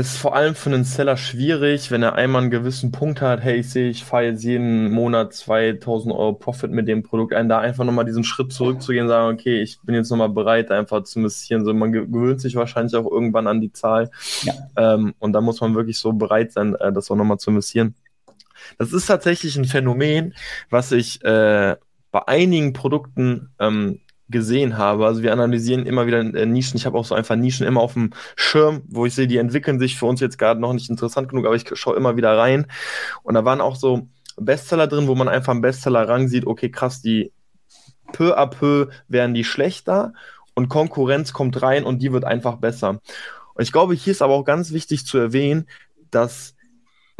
ist 0.00 0.16
vor 0.16 0.34
allem 0.34 0.54
für 0.54 0.70
einen 0.70 0.84
Seller 0.84 1.18
schwierig, 1.18 1.90
wenn 1.90 2.02
er 2.02 2.14
einmal 2.14 2.42
einen 2.42 2.50
gewissen 2.50 2.92
Punkt 2.92 3.20
hat, 3.20 3.42
hey, 3.42 3.56
ich 3.56 3.70
sehe, 3.70 3.90
ich 3.90 4.04
fahre 4.04 4.24
jetzt 4.24 4.42
jeden 4.42 4.90
Monat 4.90 5.34
2000 5.34 6.14
Euro 6.14 6.32
Profit 6.32 6.70
mit 6.70 6.88
dem 6.88 7.02
Produkt 7.02 7.34
ein, 7.34 7.48
da 7.48 7.58
einfach 7.58 7.84
nochmal 7.84 8.06
diesen 8.06 8.24
Schritt 8.24 8.54
zurückzugehen, 8.54 9.06
sagen, 9.06 9.34
okay, 9.34 9.60
ich 9.60 9.78
bin 9.82 9.94
jetzt 9.94 10.10
nochmal 10.10 10.30
bereit, 10.30 10.70
einfach 10.70 11.04
zu 11.04 11.18
investieren. 11.18 11.64
So, 11.66 11.74
man 11.74 11.92
gewöhnt 11.92 12.40
sich 12.40 12.54
wahrscheinlich 12.54 12.96
auch 12.96 13.10
irgendwann 13.10 13.46
an 13.46 13.60
die 13.60 13.72
Zahl. 13.72 14.10
Ja. 14.44 14.54
Ähm, 14.76 15.14
und 15.18 15.34
da 15.34 15.42
muss 15.42 15.60
man 15.60 15.74
wirklich 15.74 15.98
so 15.98 16.14
bereit 16.14 16.52
sein, 16.52 16.74
äh, 16.76 16.90
das 16.90 17.10
auch 17.10 17.16
nochmal 17.16 17.38
zu 17.38 17.50
investieren. 17.50 17.94
Das 18.78 18.94
ist 18.94 19.06
tatsächlich 19.06 19.56
ein 19.56 19.66
Phänomen, 19.66 20.34
was 20.70 20.92
ich 20.92 21.22
äh, 21.22 21.76
bei 22.10 22.28
einigen 22.28 22.72
Produkten 22.72 23.50
ähm, 23.58 24.00
gesehen 24.28 24.78
habe. 24.78 25.06
Also 25.06 25.22
wir 25.22 25.32
analysieren 25.32 25.86
immer 25.86 26.06
wieder 26.06 26.20
äh, 26.20 26.46
Nischen. 26.46 26.76
Ich 26.76 26.86
habe 26.86 26.98
auch 26.98 27.04
so 27.04 27.14
einfach 27.14 27.36
Nischen 27.36 27.66
immer 27.66 27.80
auf 27.80 27.94
dem 27.94 28.10
Schirm, 28.36 28.82
wo 28.88 29.06
ich 29.06 29.14
sehe, 29.14 29.26
die 29.26 29.36
entwickeln 29.36 29.78
sich 29.78 29.98
für 29.98 30.06
uns 30.06 30.20
jetzt 30.20 30.38
gerade 30.38 30.60
noch 30.60 30.72
nicht 30.72 30.90
interessant 30.90 31.28
genug, 31.28 31.46
aber 31.46 31.54
ich 31.54 31.64
schaue 31.74 31.96
immer 31.96 32.16
wieder 32.16 32.36
rein. 32.36 32.66
Und 33.22 33.34
da 33.34 33.44
waren 33.44 33.60
auch 33.60 33.76
so 33.76 34.08
Bestseller 34.36 34.86
drin, 34.86 35.08
wo 35.08 35.14
man 35.14 35.28
einfach 35.28 35.52
am 35.52 35.60
Bestseller-Rang 35.60 36.28
sieht, 36.28 36.46
okay, 36.46 36.70
krass, 36.70 37.02
die 37.02 37.32
peu 38.12 38.38
à 38.38 38.46
peu 38.46 38.88
werden 39.08 39.34
die 39.34 39.44
schlechter 39.44 40.12
und 40.54 40.68
Konkurrenz 40.68 41.32
kommt 41.32 41.62
rein 41.62 41.84
und 41.84 42.00
die 42.00 42.12
wird 42.12 42.24
einfach 42.24 42.56
besser. 42.56 43.00
Und 43.54 43.62
ich 43.62 43.72
glaube, 43.72 43.94
hier 43.94 44.12
ist 44.12 44.22
aber 44.22 44.34
auch 44.34 44.44
ganz 44.44 44.72
wichtig 44.72 45.06
zu 45.06 45.18
erwähnen, 45.18 45.66
dass 46.10 46.54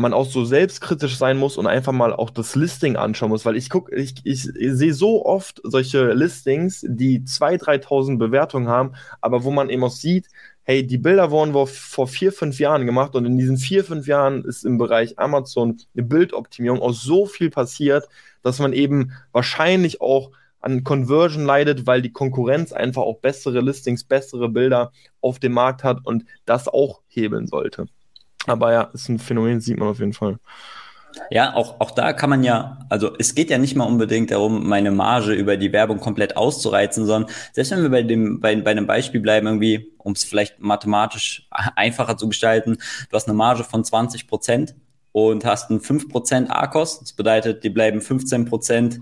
man 0.02 0.12
auch 0.12 0.26
so 0.26 0.44
selbstkritisch 0.44 1.16
sein 1.16 1.38
muss 1.38 1.56
und 1.56 1.66
einfach 1.66 1.92
mal 1.92 2.12
auch 2.12 2.30
das 2.30 2.54
Listing 2.54 2.96
anschauen 2.96 3.30
muss, 3.30 3.46
weil 3.46 3.56
ich 3.56 3.70
gucke, 3.70 3.94
ich, 3.94 4.14
ich, 4.24 4.48
ich 4.48 4.72
sehe 4.72 4.92
so 4.92 5.24
oft 5.24 5.60
solche 5.64 6.12
Listings, 6.12 6.84
die 6.86 7.20
2.000, 7.20 7.84
3.000 7.84 8.18
Bewertungen 8.18 8.68
haben, 8.68 8.92
aber 9.20 9.44
wo 9.44 9.50
man 9.50 9.70
eben 9.70 9.84
auch 9.84 9.90
sieht, 9.90 10.28
hey, 10.64 10.86
die 10.86 10.98
Bilder 10.98 11.30
wurden 11.30 11.54
vor 11.66 12.06
vier, 12.06 12.32
fünf 12.32 12.58
Jahren 12.58 12.86
gemacht 12.86 13.14
und 13.16 13.24
in 13.24 13.36
diesen 13.36 13.56
vier, 13.56 13.84
fünf 13.84 14.06
Jahren 14.06 14.44
ist 14.44 14.64
im 14.64 14.78
Bereich 14.78 15.18
Amazon 15.18 15.78
eine 15.94 16.04
Bildoptimierung 16.04 16.80
auch 16.80 16.92
so 16.92 17.26
viel 17.26 17.50
passiert, 17.50 18.08
dass 18.42 18.58
man 18.58 18.72
eben 18.72 19.12
wahrscheinlich 19.32 20.00
auch 20.00 20.30
an 20.60 20.84
Conversion 20.84 21.44
leidet, 21.44 21.86
weil 21.86 22.02
die 22.02 22.12
Konkurrenz 22.12 22.72
einfach 22.72 23.02
auch 23.02 23.18
bessere 23.18 23.60
Listings, 23.60 24.04
bessere 24.04 24.48
Bilder 24.48 24.92
auf 25.20 25.40
dem 25.40 25.52
Markt 25.52 25.82
hat 25.82 25.98
und 26.04 26.24
das 26.44 26.68
auch 26.68 27.00
hebeln 27.08 27.48
sollte. 27.48 27.86
Aber 28.46 28.72
ja, 28.72 28.83
ist 28.92 29.09
ein 29.09 29.18
Phänomen, 29.18 29.61
sieht 29.61 29.78
man 29.78 29.88
auf 29.88 29.98
jeden 29.98 30.12
Fall. 30.12 30.38
Ja, 31.31 31.55
auch, 31.55 31.81
auch 31.81 31.90
da 31.90 32.12
kann 32.12 32.31
man 32.31 32.42
ja, 32.42 32.78
also 32.88 33.14
es 33.18 33.35
geht 33.35 33.50
ja 33.50 33.59
nicht 33.59 33.76
mal 33.76 33.85
unbedingt 33.85 34.31
darum, 34.31 34.66
meine 34.66 34.90
Marge 34.90 35.33
über 35.35 35.57
die 35.57 35.72
Werbung 35.72 36.00
komplett 36.00 36.37
auszureizen, 36.37 37.07
sondern 37.07 37.31
selbst 37.52 37.70
wenn 37.70 37.83
wir 37.83 37.90
bei 37.90 38.02
dem, 38.02 38.40
bei, 38.40 38.57
bei 38.57 38.70
einem 38.70 38.87
Beispiel 38.87 39.20
bleiben, 39.20 39.46
irgendwie, 39.46 39.92
um 39.98 40.12
es 40.12 40.24
vielleicht 40.24 40.61
mathematisch 40.61 41.48
einfacher 41.50 42.16
zu 42.16 42.28
gestalten, 42.28 42.78
du 43.11 43.16
hast 43.16 43.28
eine 43.28 43.37
Marge 43.37 43.64
von 43.64 43.85
20 43.85 44.26
Prozent 44.26 44.74
und 45.12 45.44
hast 45.44 45.70
einen 45.70 45.81
5 45.81 46.09
Prozent 46.09 46.50
ARKOS, 46.50 47.00
das 47.00 47.12
bedeutet, 47.12 47.62
die 47.64 47.70
bleiben 47.70 48.00
15 48.00 48.46
Prozent 48.46 49.00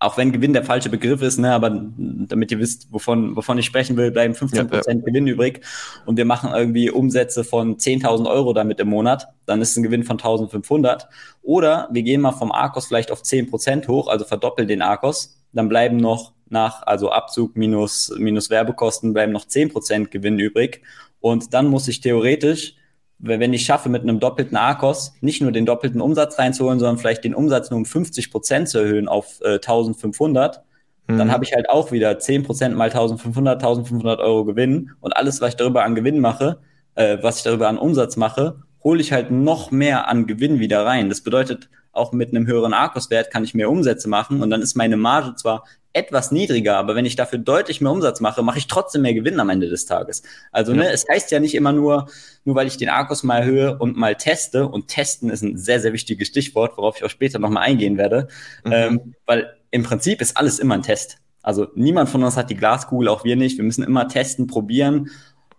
auch 0.00 0.16
wenn 0.16 0.30
Gewinn 0.30 0.52
der 0.52 0.64
falsche 0.64 0.90
Begriff 0.90 1.22
ist, 1.22 1.38
ne, 1.38 1.52
aber 1.52 1.70
damit 1.96 2.52
ihr 2.52 2.58
wisst, 2.58 2.92
wovon, 2.92 3.34
wovon 3.34 3.58
ich 3.58 3.66
sprechen 3.66 3.96
will, 3.96 4.10
bleiben 4.12 4.34
15% 4.34 4.54
ja, 4.54 4.92
ja. 4.92 5.00
Gewinn 5.00 5.26
übrig 5.26 5.60
und 6.06 6.16
wir 6.16 6.24
machen 6.24 6.50
irgendwie 6.54 6.90
Umsätze 6.90 7.42
von 7.42 7.76
10.000 7.76 8.30
Euro 8.30 8.52
damit 8.52 8.78
im 8.78 8.88
Monat, 8.88 9.28
dann 9.46 9.60
ist 9.60 9.76
ein 9.76 9.82
Gewinn 9.82 10.04
von 10.04 10.18
1.500. 10.18 11.06
Oder 11.42 11.88
wir 11.90 12.02
gehen 12.02 12.20
mal 12.20 12.32
vom 12.32 12.52
Arkos 12.52 12.86
vielleicht 12.86 13.10
auf 13.10 13.22
10% 13.22 13.88
hoch, 13.88 14.06
also 14.06 14.24
verdoppeln 14.24 14.68
den 14.68 14.82
Arkos, 14.82 15.42
dann 15.52 15.68
bleiben 15.68 15.96
noch 15.96 16.32
nach, 16.48 16.82
also 16.86 17.10
Abzug 17.10 17.56
minus, 17.56 18.12
minus 18.18 18.50
Werbekosten, 18.50 19.12
bleiben 19.12 19.32
noch 19.32 19.46
10% 19.46 20.08
Gewinn 20.08 20.38
übrig. 20.38 20.82
Und 21.20 21.52
dann 21.54 21.66
muss 21.66 21.88
ich 21.88 22.00
theoretisch 22.00 22.74
wenn 23.18 23.52
ich 23.52 23.64
schaffe, 23.64 23.88
mit 23.88 24.02
einem 24.02 24.20
doppelten 24.20 24.56
ARKOS 24.56 25.14
nicht 25.20 25.42
nur 25.42 25.50
den 25.50 25.66
doppelten 25.66 26.00
Umsatz 26.00 26.38
reinzuholen, 26.38 26.78
sondern 26.78 26.98
vielleicht 26.98 27.24
den 27.24 27.34
Umsatz 27.34 27.70
nur 27.70 27.78
um 27.78 27.84
50 27.84 28.30
Prozent 28.30 28.68
zu 28.68 28.78
erhöhen 28.78 29.08
auf 29.08 29.40
äh, 29.42 29.54
1500, 29.54 30.62
mhm. 31.08 31.18
dann 31.18 31.32
habe 31.32 31.44
ich 31.44 31.52
halt 31.52 31.68
auch 31.68 31.90
wieder 31.90 32.18
10 32.18 32.44
Prozent 32.44 32.76
mal 32.76 32.90
1500, 32.90 33.56
1500 33.56 34.20
Euro 34.20 34.44
Gewinn 34.44 34.92
und 35.00 35.16
alles, 35.16 35.40
was 35.40 35.50
ich 35.50 35.56
darüber 35.56 35.84
an 35.84 35.94
Gewinn 35.94 36.20
mache, 36.20 36.58
äh, 36.94 37.18
was 37.20 37.38
ich 37.38 37.42
darüber 37.42 37.68
an 37.68 37.78
Umsatz 37.78 38.16
mache, 38.16 38.62
hole 38.84 39.00
ich 39.00 39.12
halt 39.12 39.30
noch 39.30 39.70
mehr 39.70 40.08
an 40.08 40.26
Gewinn 40.26 40.60
wieder 40.60 40.86
rein. 40.86 41.08
Das 41.08 41.22
bedeutet, 41.22 41.68
auch 41.98 42.12
mit 42.12 42.30
einem 42.30 42.46
höheren 42.46 42.72
Arkos-Wert 42.72 43.30
kann 43.30 43.44
ich 43.44 43.54
mehr 43.54 43.70
Umsätze 43.70 44.08
machen 44.08 44.42
und 44.42 44.50
dann 44.50 44.62
ist 44.62 44.76
meine 44.76 44.96
Marge 44.96 45.34
zwar 45.36 45.64
etwas 45.92 46.30
niedriger, 46.30 46.76
aber 46.76 46.94
wenn 46.94 47.06
ich 47.06 47.16
dafür 47.16 47.38
deutlich 47.38 47.80
mehr 47.80 47.90
Umsatz 47.90 48.20
mache, 48.20 48.42
mache 48.42 48.58
ich 48.58 48.66
trotzdem 48.66 49.02
mehr 49.02 49.14
Gewinn 49.14 49.40
am 49.40 49.50
Ende 49.50 49.68
des 49.68 49.86
Tages. 49.86 50.22
Also 50.52 50.72
ne, 50.72 50.84
ja. 50.84 50.88
ne, 50.88 50.92
es 50.92 51.06
heißt 51.10 51.30
ja 51.30 51.40
nicht 51.40 51.54
immer 51.54 51.72
nur, 51.72 52.08
nur 52.44 52.54
weil 52.54 52.66
ich 52.66 52.76
den 52.76 52.88
Arkos 52.88 53.22
mal 53.22 53.38
erhöhe 53.38 53.78
und 53.78 53.96
mal 53.96 54.14
teste 54.14 54.68
und 54.68 54.88
testen 54.88 55.30
ist 55.30 55.42
ein 55.42 55.56
sehr, 55.56 55.80
sehr 55.80 55.92
wichtiges 55.92 56.28
Stichwort, 56.28 56.76
worauf 56.76 56.98
ich 56.98 57.04
auch 57.04 57.10
später 57.10 57.38
nochmal 57.38 57.64
eingehen 57.64 57.98
werde, 57.98 58.28
mhm. 58.64 58.72
ähm, 58.72 59.14
weil 59.26 59.54
im 59.70 59.82
Prinzip 59.82 60.20
ist 60.20 60.36
alles 60.36 60.58
immer 60.58 60.74
ein 60.74 60.82
Test. 60.82 61.18
Also 61.42 61.68
niemand 61.74 62.08
von 62.10 62.22
uns 62.22 62.36
hat 62.36 62.50
die 62.50 62.56
Glaskugel, 62.56 63.08
auch 63.08 63.24
wir 63.24 63.36
nicht. 63.36 63.56
Wir 63.56 63.64
müssen 63.64 63.82
immer 63.82 64.08
testen, 64.08 64.46
probieren, 64.46 65.10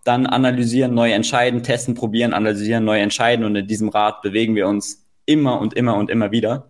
dann 0.04 0.26
analysieren, 0.26 0.94
neu 0.94 1.12
entscheiden, 1.12 1.62
testen, 1.62 1.94
probieren, 1.94 2.32
analysieren, 2.32 2.84
neu 2.84 3.00
entscheiden 3.00 3.44
und 3.44 3.56
in 3.56 3.66
diesem 3.66 3.88
Rad 3.88 4.22
bewegen 4.22 4.54
wir 4.54 4.68
uns 4.68 5.04
immer 5.30 5.60
und 5.60 5.74
immer 5.74 5.96
und 5.96 6.10
immer 6.10 6.30
wieder. 6.32 6.68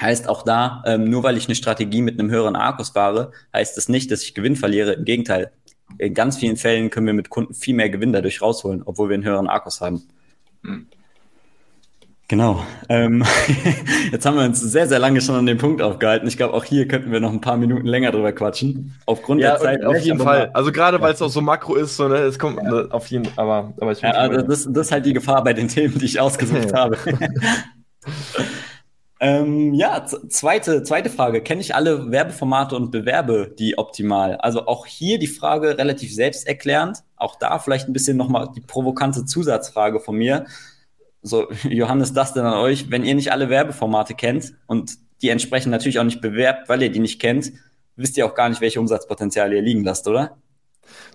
Heißt 0.00 0.28
auch 0.28 0.42
da, 0.42 0.82
ähm, 0.86 1.04
nur 1.08 1.22
weil 1.22 1.36
ich 1.36 1.46
eine 1.46 1.54
Strategie 1.54 2.02
mit 2.02 2.18
einem 2.18 2.30
höheren 2.30 2.56
Arkus 2.56 2.90
fahre, 2.90 3.32
heißt 3.52 3.76
das 3.76 3.88
nicht, 3.88 4.10
dass 4.10 4.22
ich 4.22 4.34
Gewinn 4.34 4.56
verliere. 4.56 4.92
Im 4.92 5.04
Gegenteil, 5.04 5.52
in 5.98 6.14
ganz 6.14 6.36
vielen 6.36 6.56
Fällen 6.56 6.90
können 6.90 7.06
wir 7.06 7.14
mit 7.14 7.30
Kunden 7.30 7.54
viel 7.54 7.74
mehr 7.74 7.88
Gewinn 7.88 8.12
dadurch 8.12 8.42
rausholen, 8.42 8.82
obwohl 8.84 9.08
wir 9.08 9.14
einen 9.14 9.24
höheren 9.24 9.48
Akkus 9.48 9.80
haben. 9.80 10.02
Mhm. 10.62 10.86
Genau. 12.26 12.64
Ähm, 12.88 13.22
jetzt 14.12 14.24
haben 14.24 14.36
wir 14.36 14.44
uns 14.44 14.60
sehr, 14.60 14.88
sehr 14.88 14.98
lange 14.98 15.20
schon 15.20 15.34
an 15.34 15.46
dem 15.46 15.58
Punkt 15.58 15.82
aufgehalten. 15.82 16.26
Ich 16.26 16.38
glaube, 16.38 16.54
auch 16.54 16.64
hier 16.64 16.88
könnten 16.88 17.12
wir 17.12 17.20
noch 17.20 17.30
ein 17.30 17.42
paar 17.42 17.58
Minuten 17.58 17.86
länger 17.86 18.12
drüber 18.12 18.32
quatschen. 18.32 18.94
Aufgrund 19.04 19.42
ja, 19.42 19.50
der 19.50 19.60
Zeit. 19.60 19.84
Auf 19.84 19.98
jeden 19.98 20.18
Fall. 20.18 20.50
Also 20.54 20.72
gerade 20.72 21.00
weil 21.02 21.12
es 21.12 21.20
auch 21.20 21.28
so 21.28 21.42
makro 21.42 21.74
ist, 21.74 21.96
so, 21.96 22.08
ne, 22.08 22.16
es 22.16 22.38
kommt 22.38 22.62
ne, 22.62 22.88
auf 22.90 23.08
jeden 23.08 23.28
aber, 23.36 23.74
aber 23.78 23.92
ich 23.92 24.00
ja, 24.00 24.10
also 24.10 24.40
das, 24.40 24.66
das 24.68 24.86
ist 24.86 24.92
halt 24.92 25.04
die 25.04 25.12
Gefahr 25.12 25.44
bei 25.44 25.52
den 25.52 25.68
Themen, 25.68 25.98
die 25.98 26.06
ich 26.06 26.18
ausgesucht 26.18 26.72
habe. 26.74 26.96
Ähm, 29.20 29.72
ja, 29.72 30.04
zweite, 30.04 30.82
zweite 30.82 31.08
Frage. 31.08 31.40
Kenne 31.40 31.62
ich 31.62 31.74
alle 31.74 32.10
Werbeformate 32.10 32.76
und 32.76 32.90
bewerbe 32.90 33.54
die 33.58 33.78
optimal? 33.78 34.36
Also 34.36 34.66
auch 34.66 34.84
hier 34.84 35.18
die 35.18 35.28
Frage 35.28 35.78
relativ 35.78 36.14
selbsterklärend. 36.14 36.98
Auch 37.16 37.36
da 37.36 37.58
vielleicht 37.58 37.88
ein 37.88 37.94
bisschen 37.94 38.18
nochmal 38.18 38.50
die 38.54 38.60
provokante 38.60 39.24
Zusatzfrage 39.24 40.00
von 40.00 40.16
mir. 40.16 40.44
So, 41.22 41.50
Johannes, 41.62 42.12
das 42.12 42.34
denn 42.34 42.44
an 42.44 42.58
euch. 42.58 42.90
Wenn 42.90 43.02
ihr 43.02 43.14
nicht 43.14 43.32
alle 43.32 43.48
Werbeformate 43.48 44.12
kennt 44.14 44.52
und 44.66 44.98
die 45.22 45.30
entsprechend 45.30 45.70
natürlich 45.70 45.98
auch 45.98 46.04
nicht 46.04 46.20
bewerbt, 46.20 46.68
weil 46.68 46.82
ihr 46.82 46.90
die 46.90 46.98
nicht 46.98 47.18
kennt, 47.18 47.52
wisst 47.96 48.18
ihr 48.18 48.26
auch 48.26 48.34
gar 48.34 48.50
nicht, 48.50 48.60
welche 48.60 48.80
Umsatzpotenziale 48.80 49.56
ihr 49.56 49.62
liegen 49.62 49.84
lasst, 49.84 50.06
oder? 50.06 50.36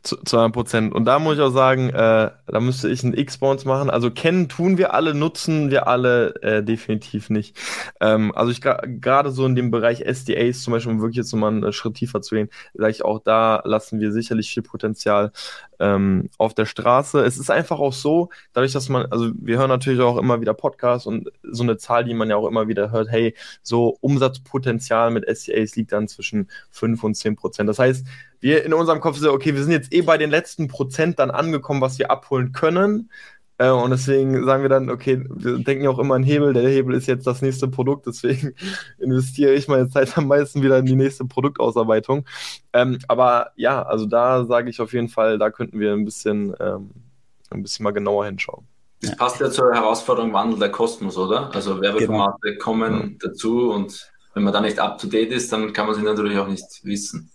Zu 0.04 0.18
200 0.24 0.54
Prozent. 0.54 0.94
Und 0.94 1.06
da 1.06 1.20
muss 1.20 1.36
ich 1.36 1.42
auch 1.42 1.52
sagen, 1.52 1.90
äh, 1.90 2.32
da 2.48 2.60
müsste 2.60 2.90
ich 2.90 3.04
einen 3.04 3.14
X-Bounce 3.14 3.68
machen. 3.68 3.90
Also 3.90 4.12
kennen 4.12 4.50
tun 4.50 4.78
wir 4.78 4.94
alle, 4.94 5.14
nutzen 5.14 5.72
wir 5.72 5.88
alle 5.88 6.36
äh, 6.42 6.64
definitiv 6.64 7.30
nicht. 7.30 7.58
Ähm, 8.00 8.32
also 8.36 8.52
ich 8.52 8.62
gerade 8.62 9.32
so 9.32 9.46
in 9.46 9.56
dem 9.56 9.72
Bereich 9.72 10.04
SDAs 10.06 10.62
zum 10.62 10.74
Beispiel, 10.74 10.94
um 10.94 11.02
wirklich 11.02 11.18
jetzt 11.18 11.34
nochmal 11.34 11.52
einen 11.52 11.74
Schritt 11.74 11.96
tiefer 11.96 12.22
zu 12.22 12.36
gehen, 12.36 12.50
sage 12.74 12.92
ich 12.92 13.04
auch, 13.04 13.20
da 13.20 13.62
lassen 13.66 14.00
wir 14.00 14.12
sicherlich 14.12 14.50
viel 14.52 14.64
Potenzial 14.64 15.32
ähm, 15.80 16.30
auf 16.38 16.54
der 16.54 16.66
Straße. 16.66 17.22
Es 17.22 17.38
ist 17.38 17.50
einfach 17.50 17.80
auch 17.80 17.94
so, 17.94 18.30
dadurch, 18.54 18.74
dass 18.74 18.90
man, 18.90 19.06
also 19.08 19.32
wir 19.36 19.58
hören 19.58 19.70
natürlich 19.70 20.02
auch 20.02 20.18
immer 20.18 20.42
wieder 20.42 20.54
Podcasts 20.54 21.08
und 21.08 21.30
so 21.44 21.64
eine 21.64 21.78
Zahl, 21.78 22.04
die 22.04 22.14
man 22.14 22.30
ja 22.30 22.36
auch 22.36 22.48
immer 22.48 22.68
wieder 22.68 22.92
hört, 22.92 23.10
hey, 23.10 23.36
so 23.64 23.98
Umsatzpotenzial 24.02 25.12
mit 25.12 25.26
SDAs 25.26 25.76
liegt 25.76 25.92
dann 25.92 26.08
zwischen 26.08 26.50
5 26.72 27.04
und 27.04 27.16
10 27.16 27.36
Prozent. 27.36 27.70
Das 27.70 27.80
heißt, 27.80 28.06
wir 28.42 28.64
in 28.66 28.74
unserem 28.74 29.02
Kopf 29.02 29.18
sind, 29.18 29.30
okay, 29.30 29.54
wir 29.54 29.64
sind 29.64 29.72
jetzt 29.72 29.94
eh 29.94 30.02
bei 30.02 30.18
den 30.18 30.30
letzten 30.30 30.68
Prozent 30.68 31.20
dann 31.20 31.32
angekommen, 31.32 31.82
was 31.82 32.00
wir 32.00 32.12
abholen 32.12 32.52
können. 32.52 33.10
Äh, 33.60 33.72
und 33.72 33.92
deswegen 33.92 34.46
sagen 34.46 34.64
wir 34.64 34.70
dann, 34.70 34.90
okay, 34.90 35.24
wir 35.30 35.60
denken 35.60 35.84
ja 35.84 35.90
auch 35.90 36.00
immer 36.00 36.16
an 36.16 36.24
Hebel, 36.24 36.54
der 36.54 36.68
Hebel 36.68 36.96
ist 36.96 37.08
jetzt 37.08 37.28
das 37.28 37.42
nächste 37.42 37.68
Produkt, 37.68 38.08
deswegen 38.08 38.56
investiere 39.00 39.54
ich 39.54 39.68
meine 39.68 39.90
Zeit 39.90 40.18
am 40.18 40.28
meisten 40.28 40.64
wieder 40.64 40.80
in 40.80 40.86
die 40.86 40.96
nächste 40.96 41.26
Produktausarbeitung. 41.26 42.26
Ähm, 42.72 43.00
aber 43.10 43.52
ja, 43.58 43.84
also 43.84 44.06
da 44.06 44.46
sage 44.46 44.70
ich 44.70 44.80
auf 44.80 44.94
jeden 44.94 45.10
Fall, 45.10 45.38
da 45.38 45.50
könnten 45.52 45.80
wir 45.80 45.92
ein 45.92 46.06
bisschen, 46.06 46.56
ähm, 46.60 46.92
ein 47.52 47.62
bisschen 47.62 47.84
mal 47.84 47.92
genauer 47.92 48.26
hinschauen. 48.26 48.66
Das 49.02 49.16
passt 49.18 49.40
ja 49.42 49.50
zur 49.50 49.74
Herausforderung 49.74 50.34
Wandel 50.34 50.60
der 50.60 50.72
Kosmos, 50.72 51.18
oder? 51.18 51.54
Also 51.54 51.82
Werbeformate 51.82 52.38
genau. 52.42 52.64
kommen 52.64 53.18
ja. 53.22 53.28
dazu 53.28 53.72
und 53.72 54.10
wenn 54.34 54.44
man 54.44 54.54
da 54.54 54.62
nicht 54.62 54.80
up 54.80 55.00
to 55.00 55.08
date 55.08 55.32
ist, 55.32 55.52
dann 55.52 55.74
kann 55.74 55.86
man 55.86 55.96
sie 55.96 56.02
natürlich 56.02 56.38
auch 56.38 56.48
nicht 56.48 56.66
wissen. 56.84 57.30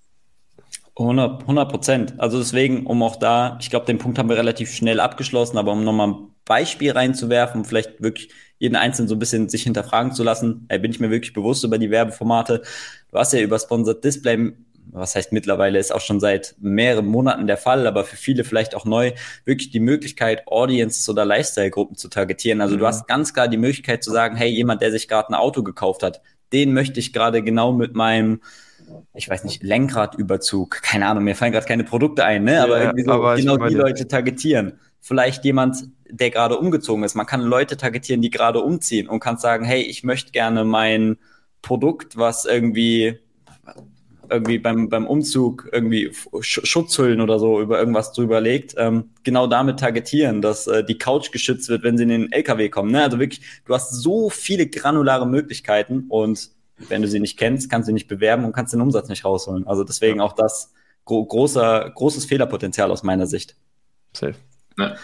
100 0.97 1.68
Prozent. 1.68 2.14
Also 2.18 2.38
deswegen, 2.38 2.86
um 2.86 3.03
auch 3.03 3.16
da, 3.16 3.59
ich 3.61 3.70
glaube, 3.70 3.86
den 3.86 3.99
Punkt 3.99 4.18
haben 4.18 4.28
wir 4.28 4.36
relativ 4.36 4.72
schnell 4.72 5.01
abgeschlossen, 5.01 5.59
aber 5.59 5.72
um 5.72 5.82
nochmal 5.82 6.09
ein 6.09 6.28
Beispiel 6.45 6.92
reinzuwerfen, 6.92 7.62
um 7.62 7.64
vielleicht 7.64 8.01
wirklich 8.03 8.30
jeden 8.59 8.76
Einzelnen 8.76 9.09
so 9.09 9.16
ein 9.16 9.18
bisschen 9.18 9.49
sich 9.49 9.64
hinterfragen 9.64 10.12
zu 10.12 10.22
lassen, 10.22 10.66
ey, 10.68 10.78
bin 10.78 10.92
ich 10.92 11.01
mir 11.01 11.11
wirklich 11.11 11.32
bewusst 11.32 11.64
über 11.64 11.78
die 11.78 11.90
Werbeformate. 11.90 12.62
Du 13.11 13.18
hast 13.18 13.32
ja 13.32 13.40
über 13.40 13.59
Sponsored 13.59 14.05
Display, 14.05 14.53
was 14.92 15.16
heißt 15.16 15.32
mittlerweile, 15.32 15.80
ist 15.80 15.92
auch 15.92 16.01
schon 16.01 16.20
seit 16.20 16.55
mehreren 16.61 17.07
Monaten 17.07 17.49
der 17.49 17.57
Fall, 17.57 17.86
aber 17.86 18.05
für 18.05 18.16
viele 18.16 18.45
vielleicht 18.45 18.76
auch 18.76 18.84
neu, 18.84 19.12
wirklich 19.45 19.70
die 19.70 19.80
Möglichkeit, 19.80 20.47
Audiences 20.47 21.09
oder 21.09 21.24
Lifestyle-Gruppen 21.24 21.97
zu 21.97 22.09
targetieren. 22.09 22.61
Also 22.61 22.76
mhm. 22.76 22.80
du 22.80 22.86
hast 22.86 23.09
ganz 23.09 23.34
klar 23.34 23.49
die 23.49 23.57
Möglichkeit 23.57 24.05
zu 24.05 24.12
sagen, 24.12 24.36
hey, 24.36 24.51
jemand, 24.51 24.82
der 24.82 24.92
sich 24.92 25.09
gerade 25.09 25.30
ein 25.30 25.34
Auto 25.34 25.64
gekauft 25.64 26.05
hat, 26.05 26.20
den 26.53 26.72
möchte 26.72 27.01
ich 27.01 27.12
gerade 27.12 27.42
genau 27.42 27.72
mit 27.72 27.95
meinem 27.95 28.40
ich 29.14 29.28
weiß 29.28 29.45
nicht, 29.45 29.62
Lenkradüberzug, 29.62 30.82
keine 30.82 31.07
Ahnung, 31.07 31.24
mir 31.24 31.37
fallen 31.37 31.53
gerade 31.53 31.66
keine 31.66 31.85
Produkte 31.85 32.24
ein, 32.24 32.45
ne? 32.45 32.62
aber 32.62 32.78
ja, 32.78 32.85
irgendwie 32.85 33.05
so 33.05 33.12
aber 33.12 33.37
genau 33.37 33.57
die 33.57 33.74
Leute 33.74 34.09
targetieren. 34.09 34.78
Vielleicht 35.01 35.45
jemand, 35.45 35.89
der 36.09 36.30
gerade 36.30 36.59
umgezogen 36.59 37.05
ist. 37.05 37.14
Man 37.14 37.26
kann 37.26 37.43
Leute 37.43 37.76
targetieren, 37.76 38.22
die 38.22 38.30
gerade 38.30 38.61
umziehen 38.61 39.09
und 39.09 39.20
kann 39.20 39.37
sagen, 39.37 39.64
hey, 39.64 39.82
ich 39.82 40.03
möchte 40.03 40.32
gerne 40.32 40.64
mein 40.64 41.18
Produkt, 41.62 42.16
was 42.16 42.45
irgendwie 42.45 43.18
irgendwie 44.30 44.59
beim, 44.59 44.89
beim 44.89 45.07
Umzug 45.07 45.68
irgendwie 45.72 46.11
Schutzhüllen 46.41 47.20
oder 47.20 47.39
so 47.39 47.61
über 47.61 47.78
irgendwas 47.78 48.12
drüber 48.12 48.41
legt, 48.41 48.74
ähm, 48.78 49.11
genau 49.22 49.47
damit 49.47 49.80
targetieren, 49.80 50.43
dass 50.43 50.66
äh, 50.66 50.85
die 50.85 50.99
Couch 50.99 51.30
geschützt 51.32 51.68
wird, 51.68 51.82
wenn 51.82 51.97
sie 51.97 52.05
in 52.05 52.09
den 52.09 52.32
LKW 52.32 52.68
kommen. 52.68 52.91
Ne? 52.91 53.03
Also 53.03 53.18
wirklich, 53.18 53.43
du 53.66 53.74
hast 53.74 53.91
so 53.91 54.30
viele 54.30 54.66
granulare 54.66 55.26
Möglichkeiten 55.26 56.07
und 56.09 56.51
wenn 56.77 57.03
du 57.03 57.09
sie 57.09 57.20
nicht 57.20 57.39
kennst, 57.39 57.70
kannst 57.70 57.87
du 57.87 57.91
sie 57.91 57.95
nicht 57.95 58.09
bewerben 58.09 58.45
und 58.45 58.53
kannst 58.53 58.72
den 58.72 58.81
Umsatz 58.81 59.09
nicht 59.09 59.25
rausholen. 59.25 59.66
Also 59.66 59.85
deswegen 59.85 60.20
auch 60.20 60.33
das 60.33 60.72
gro 61.05 61.25
großer, 61.25 61.91
großes 61.95 62.25
Fehlerpotenzial 62.25 62.91
aus 62.91 63.03
meiner 63.03 63.27
Sicht. 63.27 63.57
Safe. 64.12 64.35
Ja. 64.79 64.95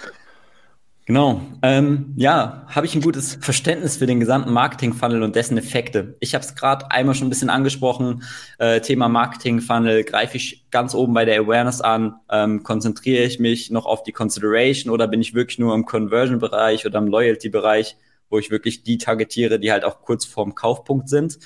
Genau. 1.10 1.40
Ähm, 1.62 2.14
ja, 2.16 2.66
habe 2.68 2.86
ich 2.86 2.94
ein 2.94 3.00
gutes 3.00 3.36
Verständnis 3.40 3.96
für 3.96 4.06
den 4.06 4.20
gesamten 4.20 4.52
Marketing-Funnel 4.52 5.24
und 5.24 5.34
dessen 5.34 5.58
Effekte. 5.58 6.16
Ich 6.20 6.34
habe 6.34 6.44
es 6.44 6.54
gerade 6.54 6.88
einmal 6.92 7.16
schon 7.16 7.26
ein 7.26 7.30
bisschen 7.30 7.50
angesprochen. 7.50 8.22
Äh, 8.58 8.80
Thema 8.80 9.08
Marketing-Funnel 9.08 10.04
greife 10.04 10.36
ich 10.36 10.70
ganz 10.70 10.94
oben 10.94 11.12
bei 11.12 11.24
der 11.24 11.40
Awareness 11.40 11.80
an. 11.80 12.14
Ähm, 12.30 12.62
konzentriere 12.62 13.24
ich 13.24 13.40
mich 13.40 13.72
noch 13.72 13.86
auf 13.86 14.04
die 14.04 14.12
Consideration 14.12 14.92
oder 14.92 15.08
bin 15.08 15.20
ich 15.20 15.34
wirklich 15.34 15.58
nur 15.58 15.74
im 15.74 15.84
Conversion-Bereich 15.84 16.86
oder 16.86 17.00
im 17.00 17.08
Loyalty-Bereich? 17.08 17.96
Wo 18.30 18.38
ich 18.38 18.50
wirklich 18.50 18.82
die 18.82 18.98
targetiere, 18.98 19.60
die 19.60 19.72
halt 19.72 19.84
auch 19.84 20.00
kurz 20.02 20.24
vorm 20.24 20.54
Kaufpunkt 20.54 21.08
sind. 21.08 21.38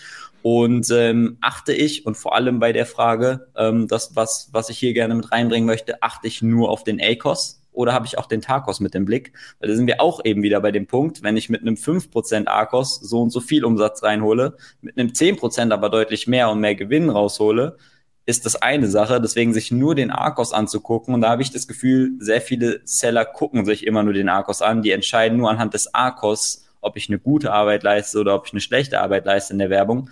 Und 0.42 0.90
ähm, 0.90 1.38
achte 1.40 1.72
ich, 1.72 2.06
und 2.06 2.16
vor 2.16 2.34
allem 2.34 2.60
bei 2.60 2.72
der 2.72 2.86
Frage, 2.86 3.48
ähm, 3.56 3.88
das, 3.88 4.14
was, 4.14 4.50
was 4.52 4.68
ich 4.68 4.78
hier 4.78 4.92
gerne 4.92 5.14
mit 5.14 5.32
reinbringen 5.32 5.66
möchte, 5.66 6.02
achte 6.02 6.28
ich 6.28 6.42
nur 6.42 6.68
auf 6.70 6.84
den 6.84 7.00
ACOS 7.00 7.62
oder 7.74 7.92
habe 7.92 8.06
ich 8.06 8.18
auch 8.18 8.26
den 8.26 8.40
TACOS 8.40 8.80
mit 8.80 8.94
dem 8.94 9.04
Blick? 9.04 9.32
Weil 9.58 9.68
da 9.68 9.74
sind 9.74 9.86
wir 9.86 10.00
auch 10.00 10.24
eben 10.24 10.42
wieder 10.42 10.60
bei 10.60 10.70
dem 10.70 10.86
Punkt, 10.86 11.22
wenn 11.22 11.36
ich 11.36 11.50
mit 11.50 11.62
einem 11.62 11.74
5% 11.74 12.46
ACOS 12.46 13.00
so 13.00 13.20
und 13.20 13.30
so 13.30 13.40
viel 13.40 13.64
Umsatz 13.64 14.02
reinhole, 14.02 14.56
mit 14.80 14.96
einem 14.96 15.08
10% 15.08 15.72
aber 15.72 15.90
deutlich 15.90 16.26
mehr 16.26 16.50
und 16.50 16.60
mehr 16.60 16.76
Gewinn 16.76 17.10
raushole, 17.10 17.76
ist 18.26 18.46
das 18.46 18.56
eine 18.56 18.88
Sache. 18.88 19.20
Deswegen 19.20 19.52
sich 19.52 19.70
nur 19.70 19.94
den 19.94 20.10
Arcos 20.10 20.52
anzugucken. 20.52 21.14
Und 21.14 21.20
da 21.20 21.30
habe 21.30 21.42
ich 21.42 21.50
das 21.50 21.66
Gefühl, 21.66 22.12
sehr 22.20 22.40
viele 22.40 22.80
Seller 22.84 23.24
gucken 23.24 23.64
sich 23.66 23.86
immer 23.86 24.02
nur 24.02 24.14
den 24.14 24.28
Arcos 24.28 24.62
an. 24.62 24.82
Die 24.82 24.92
entscheiden 24.92 25.36
nur 25.36 25.50
anhand 25.50 25.74
des 25.74 25.94
Arcos, 25.94 26.63
ob 26.84 26.96
ich 26.96 27.08
eine 27.08 27.18
gute 27.18 27.52
Arbeit 27.52 27.82
leiste 27.82 28.18
oder 28.18 28.34
ob 28.34 28.46
ich 28.46 28.52
eine 28.52 28.60
schlechte 28.60 29.00
Arbeit 29.00 29.24
leiste 29.24 29.52
in 29.52 29.58
der 29.58 29.70
Werbung. 29.70 30.10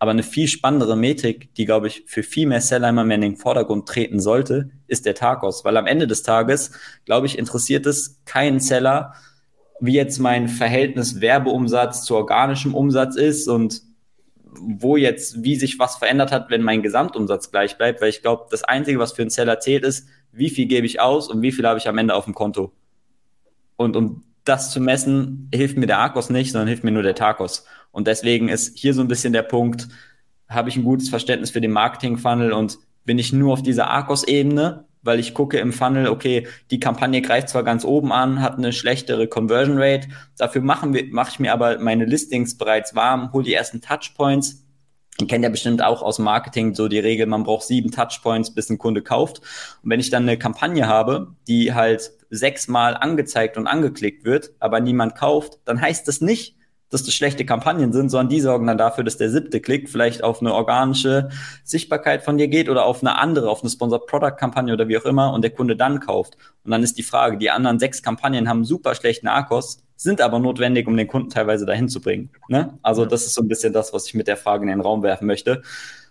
Aber 0.00 0.12
eine 0.12 0.22
viel 0.22 0.46
spannendere 0.46 0.96
Metrik, 0.96 1.54
die, 1.54 1.64
glaube 1.64 1.88
ich, 1.88 2.04
für 2.06 2.22
viel 2.22 2.46
mehr 2.46 2.60
Seller 2.60 2.88
immer 2.88 3.04
mehr 3.04 3.16
in 3.16 3.22
den 3.22 3.36
Vordergrund 3.36 3.88
treten 3.88 4.20
sollte, 4.20 4.70
ist 4.86 5.06
der 5.06 5.14
Tagos. 5.14 5.64
Weil 5.64 5.76
am 5.76 5.86
Ende 5.86 6.06
des 6.06 6.22
Tages, 6.22 6.72
glaube 7.04 7.26
ich, 7.26 7.36
interessiert 7.38 7.86
es 7.86 8.20
keinen 8.24 8.60
Seller, 8.60 9.14
wie 9.80 9.94
jetzt 9.94 10.18
mein 10.18 10.48
Verhältnis 10.48 11.20
Werbeumsatz 11.20 12.04
zu 12.04 12.16
organischem 12.16 12.74
Umsatz 12.74 13.16
ist 13.16 13.48
und 13.48 13.82
wo 14.60 14.96
jetzt, 14.96 15.42
wie 15.42 15.56
sich 15.56 15.78
was 15.78 15.96
verändert 15.96 16.32
hat, 16.32 16.50
wenn 16.50 16.62
mein 16.62 16.82
Gesamtumsatz 16.82 17.50
gleich 17.50 17.76
bleibt. 17.76 18.00
Weil 18.00 18.08
ich 18.08 18.22
glaube, 18.22 18.46
das 18.50 18.64
Einzige, 18.64 18.98
was 18.98 19.12
für 19.12 19.22
einen 19.22 19.30
Seller 19.30 19.60
zählt, 19.60 19.84
ist, 19.84 20.08
wie 20.32 20.50
viel 20.50 20.66
gebe 20.66 20.86
ich 20.86 21.00
aus 21.00 21.28
und 21.28 21.42
wie 21.42 21.52
viel 21.52 21.66
habe 21.66 21.78
ich 21.78 21.88
am 21.88 21.98
Ende 21.98 22.14
auf 22.14 22.24
dem 22.24 22.34
Konto. 22.34 22.72
Und 23.76 23.96
um 23.96 24.24
das 24.48 24.70
zu 24.70 24.80
messen, 24.80 25.48
hilft 25.52 25.76
mir 25.76 25.86
der 25.86 25.98
Arcos 25.98 26.30
nicht, 26.30 26.52
sondern 26.52 26.68
hilft 26.68 26.84
mir 26.84 26.90
nur 26.90 27.02
der 27.02 27.14
Tacos. 27.14 27.64
Und 27.90 28.06
deswegen 28.06 28.48
ist 28.48 28.78
hier 28.78 28.94
so 28.94 29.00
ein 29.00 29.08
bisschen 29.08 29.32
der 29.32 29.42
Punkt, 29.42 29.88
habe 30.48 30.68
ich 30.68 30.76
ein 30.76 30.84
gutes 30.84 31.08
Verständnis 31.08 31.50
für 31.50 31.60
den 31.60 31.72
Marketing-Funnel 31.72 32.52
und 32.52 32.78
bin 33.04 33.18
ich 33.18 33.32
nur 33.32 33.52
auf 33.52 33.62
dieser 33.62 33.90
Arcos-Ebene, 33.90 34.84
weil 35.02 35.20
ich 35.20 35.34
gucke 35.34 35.58
im 35.58 35.72
Funnel, 35.72 36.08
okay, 36.08 36.46
die 36.70 36.80
Kampagne 36.80 37.22
greift 37.22 37.48
zwar 37.48 37.62
ganz 37.62 37.84
oben 37.84 38.12
an, 38.12 38.42
hat 38.42 38.58
eine 38.58 38.72
schlechtere 38.72 39.28
Conversion 39.28 39.78
Rate, 39.78 40.08
dafür 40.36 40.62
machen 40.62 40.94
wir, 40.94 41.06
mache 41.10 41.30
ich 41.32 41.38
mir 41.38 41.52
aber 41.52 41.78
meine 41.78 42.04
Listings 42.04 42.56
bereits 42.56 42.94
warm, 42.94 43.32
hole 43.32 43.44
die 43.44 43.54
ersten 43.54 43.80
Touchpoints. 43.80 44.64
Kennt 45.26 45.42
ja 45.42 45.50
bestimmt 45.50 45.82
auch 45.82 46.00
aus 46.02 46.20
Marketing 46.20 46.74
so 46.74 46.86
die 46.86 47.00
Regel, 47.00 47.26
man 47.26 47.42
braucht 47.42 47.66
sieben 47.66 47.90
Touchpoints, 47.90 48.54
bis 48.54 48.70
ein 48.70 48.78
Kunde 48.78 49.02
kauft. 49.02 49.40
Und 49.82 49.90
wenn 49.90 49.98
ich 49.98 50.10
dann 50.10 50.22
eine 50.22 50.38
Kampagne 50.38 50.86
habe, 50.86 51.34
die 51.48 51.74
halt 51.74 52.12
sechsmal 52.30 52.96
angezeigt 52.96 53.56
und 53.56 53.66
angeklickt 53.66 54.24
wird, 54.24 54.52
aber 54.60 54.78
niemand 54.80 55.16
kauft, 55.16 55.58
dann 55.64 55.80
heißt 55.80 56.06
das 56.06 56.20
nicht, 56.20 56.54
dass 56.90 57.02
das 57.02 57.14
schlechte 57.14 57.44
Kampagnen 57.44 57.92
sind, 57.92 58.08
sondern 58.10 58.28
die 58.28 58.40
sorgen 58.40 58.66
dann 58.66 58.78
dafür, 58.78 59.04
dass 59.04 59.18
der 59.18 59.30
siebte 59.30 59.60
Klick 59.60 59.90
vielleicht 59.90 60.22
auf 60.24 60.40
eine 60.40 60.54
organische 60.54 61.28
Sichtbarkeit 61.64 62.22
von 62.22 62.38
dir 62.38 62.48
geht 62.48 62.68
oder 62.68 62.86
auf 62.86 63.02
eine 63.02 63.18
andere, 63.18 63.50
auf 63.50 63.62
eine 63.62 63.70
Sponsored 63.70 64.06
Product 64.06 64.36
Kampagne 64.38 64.72
oder 64.72 64.88
wie 64.88 64.96
auch 64.96 65.04
immer 65.04 65.32
und 65.32 65.42
der 65.42 65.50
Kunde 65.50 65.76
dann 65.76 66.00
kauft. 66.00 66.36
Und 66.64 66.70
dann 66.70 66.82
ist 66.82 66.96
die 66.96 67.02
Frage, 67.02 67.36
die 67.38 67.50
anderen 67.50 67.78
sechs 67.78 68.02
Kampagnen 68.02 68.48
haben 68.48 68.64
super 68.64 68.94
schlechten 68.94 69.28
Akkus, 69.28 69.82
sind 69.98 70.20
aber 70.20 70.38
notwendig, 70.38 70.86
um 70.86 70.96
den 70.96 71.08
Kunden 71.08 71.28
teilweise 71.28 71.66
dahin 71.66 71.88
zu 71.88 72.00
bringen. 72.00 72.30
Ne? 72.48 72.78
Also 72.82 73.04
das 73.04 73.26
ist 73.26 73.34
so 73.34 73.42
ein 73.42 73.48
bisschen 73.48 73.72
das, 73.72 73.92
was 73.92 74.06
ich 74.06 74.14
mit 74.14 74.28
der 74.28 74.36
Frage 74.36 74.62
in 74.62 74.68
den 74.68 74.80
Raum 74.80 75.02
werfen 75.02 75.26
möchte. 75.26 75.62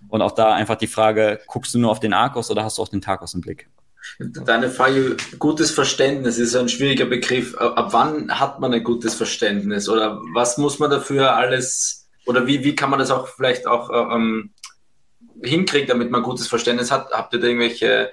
Und 0.09 0.21
auch 0.21 0.33
da 0.33 0.53
einfach 0.53 0.75
die 0.75 0.87
Frage, 0.87 1.39
guckst 1.47 1.73
du 1.73 1.79
nur 1.79 1.89
auf 1.89 2.01
den 2.01 2.13
Akkus 2.13 2.51
oder 2.51 2.65
hast 2.65 2.77
du 2.77 2.81
auch 2.81 2.89
den 2.89 3.01
Tag 3.01 3.21
aus 3.21 3.31
dem 3.31 3.39
Blick? 3.41 3.69
Deine 4.19 4.69
Frage, 4.69 5.15
gutes 5.39 5.71
Verständnis 5.71 6.37
ist 6.37 6.53
ein 6.55 6.67
schwieriger 6.67 7.05
Begriff. 7.05 7.57
Ab 7.57 7.93
wann 7.93 8.29
hat 8.37 8.59
man 8.59 8.73
ein 8.73 8.83
gutes 8.83 9.15
Verständnis? 9.15 9.87
Oder 9.87 10.19
was 10.33 10.57
muss 10.57 10.79
man 10.79 10.91
dafür 10.91 11.35
alles, 11.35 12.09
oder 12.25 12.45
wie, 12.45 12.65
wie 12.65 12.75
kann 12.75 12.89
man 12.89 12.99
das 12.99 13.09
auch 13.09 13.29
vielleicht 13.29 13.67
auch 13.67 13.89
äh, 13.89 14.15
ähm, 14.15 14.51
hinkriegen, 15.41 15.87
damit 15.87 16.11
man 16.11 16.21
ein 16.21 16.25
gutes 16.25 16.47
Verständnis 16.47 16.91
hat? 16.91 17.11
Habt 17.11 17.33
ihr 17.33 17.39
da 17.39 17.47
irgendwelche 17.47 18.11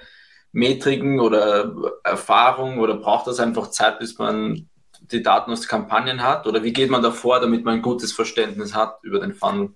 Metriken 0.53 1.19
oder 1.19 1.75
Erfahrungen 2.05 2.79
oder 2.79 2.95
braucht 2.95 3.27
das 3.27 3.41
einfach 3.41 3.71
Zeit, 3.71 3.99
bis 3.99 4.17
man 4.17 4.69
die 5.11 5.23
Daten 5.23 5.51
aus 5.51 5.67
Kampagnen 5.67 6.23
hat? 6.23 6.47
Oder 6.47 6.63
wie 6.63 6.73
geht 6.73 6.89
man 6.89 7.03
da 7.03 7.11
vor, 7.11 7.39
damit 7.39 7.65
man 7.65 7.75
ein 7.75 7.81
gutes 7.81 8.11
Verständnis 8.11 8.75
hat 8.75 8.99
über 9.03 9.19
den 9.19 9.33
Funnel? 9.33 9.71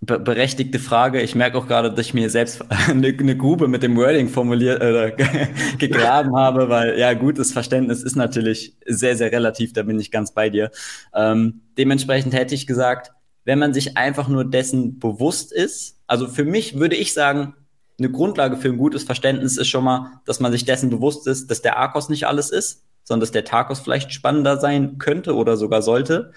berechtigte 0.00 0.78
Frage. 0.78 1.20
Ich 1.20 1.34
merke 1.34 1.58
auch 1.58 1.66
gerade, 1.66 1.90
dass 1.90 2.06
ich 2.06 2.14
mir 2.14 2.30
selbst 2.30 2.64
eine, 2.88 3.08
eine 3.08 3.36
Grube 3.36 3.68
mit 3.68 3.82
dem 3.82 3.96
Wording 3.96 4.28
formuliert 4.28 4.80
oder 4.80 5.10
gegraben 5.78 6.36
habe, 6.36 6.68
weil 6.68 6.98
ja, 6.98 7.14
gutes 7.14 7.52
Verständnis 7.52 8.02
ist 8.02 8.16
natürlich 8.16 8.76
sehr, 8.86 9.16
sehr 9.16 9.32
relativ, 9.32 9.72
da 9.72 9.82
bin 9.82 9.98
ich 9.98 10.10
ganz 10.10 10.32
bei 10.32 10.50
dir. 10.50 10.70
Ähm, 11.14 11.62
dementsprechend 11.76 12.32
hätte 12.32 12.54
ich 12.54 12.66
gesagt, 12.66 13.12
wenn 13.44 13.58
man 13.58 13.74
sich 13.74 13.96
einfach 13.96 14.28
nur 14.28 14.44
dessen 14.44 14.98
bewusst 14.98 15.52
ist, 15.52 15.96
also 16.06 16.28
für 16.28 16.44
mich 16.44 16.78
würde 16.78 16.96
ich 16.96 17.12
sagen, 17.12 17.54
eine 17.98 18.10
Grundlage 18.10 18.56
für 18.56 18.68
ein 18.68 18.78
gutes 18.78 19.02
Verständnis 19.02 19.56
ist 19.56 19.68
schon 19.68 19.82
mal, 19.82 20.20
dass 20.24 20.38
man 20.38 20.52
sich 20.52 20.64
dessen 20.64 20.90
bewusst 20.90 21.26
ist, 21.26 21.50
dass 21.50 21.62
der 21.62 21.78
Arkos 21.78 22.08
nicht 22.08 22.26
alles 22.26 22.50
ist, 22.50 22.84
sondern 23.08 23.20
dass 23.22 23.30
der 23.32 23.46
Tarkos 23.46 23.80
vielleicht 23.80 24.12
spannender 24.12 24.58
sein 24.58 24.98
könnte 24.98 25.34
oder 25.34 25.56
sogar 25.56 25.80
sollte. 25.80 26.32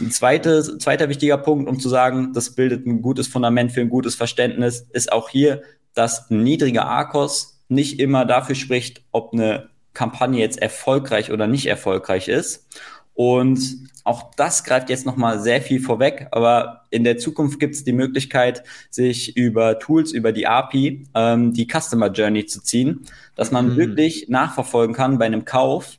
Ein 0.00 0.10
zweite, 0.10 0.78
zweiter 0.78 1.10
wichtiger 1.10 1.36
Punkt, 1.36 1.68
um 1.68 1.78
zu 1.78 1.90
sagen, 1.90 2.32
das 2.32 2.54
bildet 2.54 2.86
ein 2.86 3.02
gutes 3.02 3.28
Fundament 3.28 3.70
für 3.70 3.82
ein 3.82 3.90
gutes 3.90 4.14
Verständnis, 4.14 4.86
ist 4.92 5.12
auch 5.12 5.28
hier, 5.28 5.62
dass 5.92 6.30
ein 6.30 6.42
niedriger 6.42 6.86
Arkos 6.86 7.62
nicht 7.68 8.00
immer 8.00 8.24
dafür 8.24 8.54
spricht, 8.54 9.02
ob 9.12 9.34
eine 9.34 9.68
Kampagne 9.92 10.40
jetzt 10.40 10.60
erfolgreich 10.62 11.32
oder 11.32 11.46
nicht 11.46 11.66
erfolgreich 11.66 12.28
ist. 12.28 12.66
Und 13.12 13.60
auch 14.04 14.30
das 14.36 14.64
greift 14.64 14.88
jetzt 14.88 15.04
nochmal 15.04 15.38
sehr 15.38 15.60
viel 15.60 15.80
vorweg, 15.80 16.28
aber 16.30 16.79
in 16.90 17.04
der 17.04 17.18
Zukunft 17.18 17.60
gibt 17.60 17.74
es 17.74 17.84
die 17.84 17.92
Möglichkeit, 17.92 18.64
sich 18.90 19.36
über 19.36 19.78
Tools, 19.78 20.12
über 20.12 20.32
die 20.32 20.46
API, 20.46 21.06
ähm, 21.14 21.52
die 21.52 21.66
Customer 21.66 22.10
Journey 22.10 22.46
zu 22.46 22.62
ziehen, 22.62 23.06
dass 23.36 23.50
man 23.50 23.70
mhm. 23.70 23.76
wirklich 23.76 24.28
nachverfolgen 24.28 24.94
kann 24.94 25.18
bei 25.18 25.26
einem 25.26 25.44
Kauf, 25.44 25.96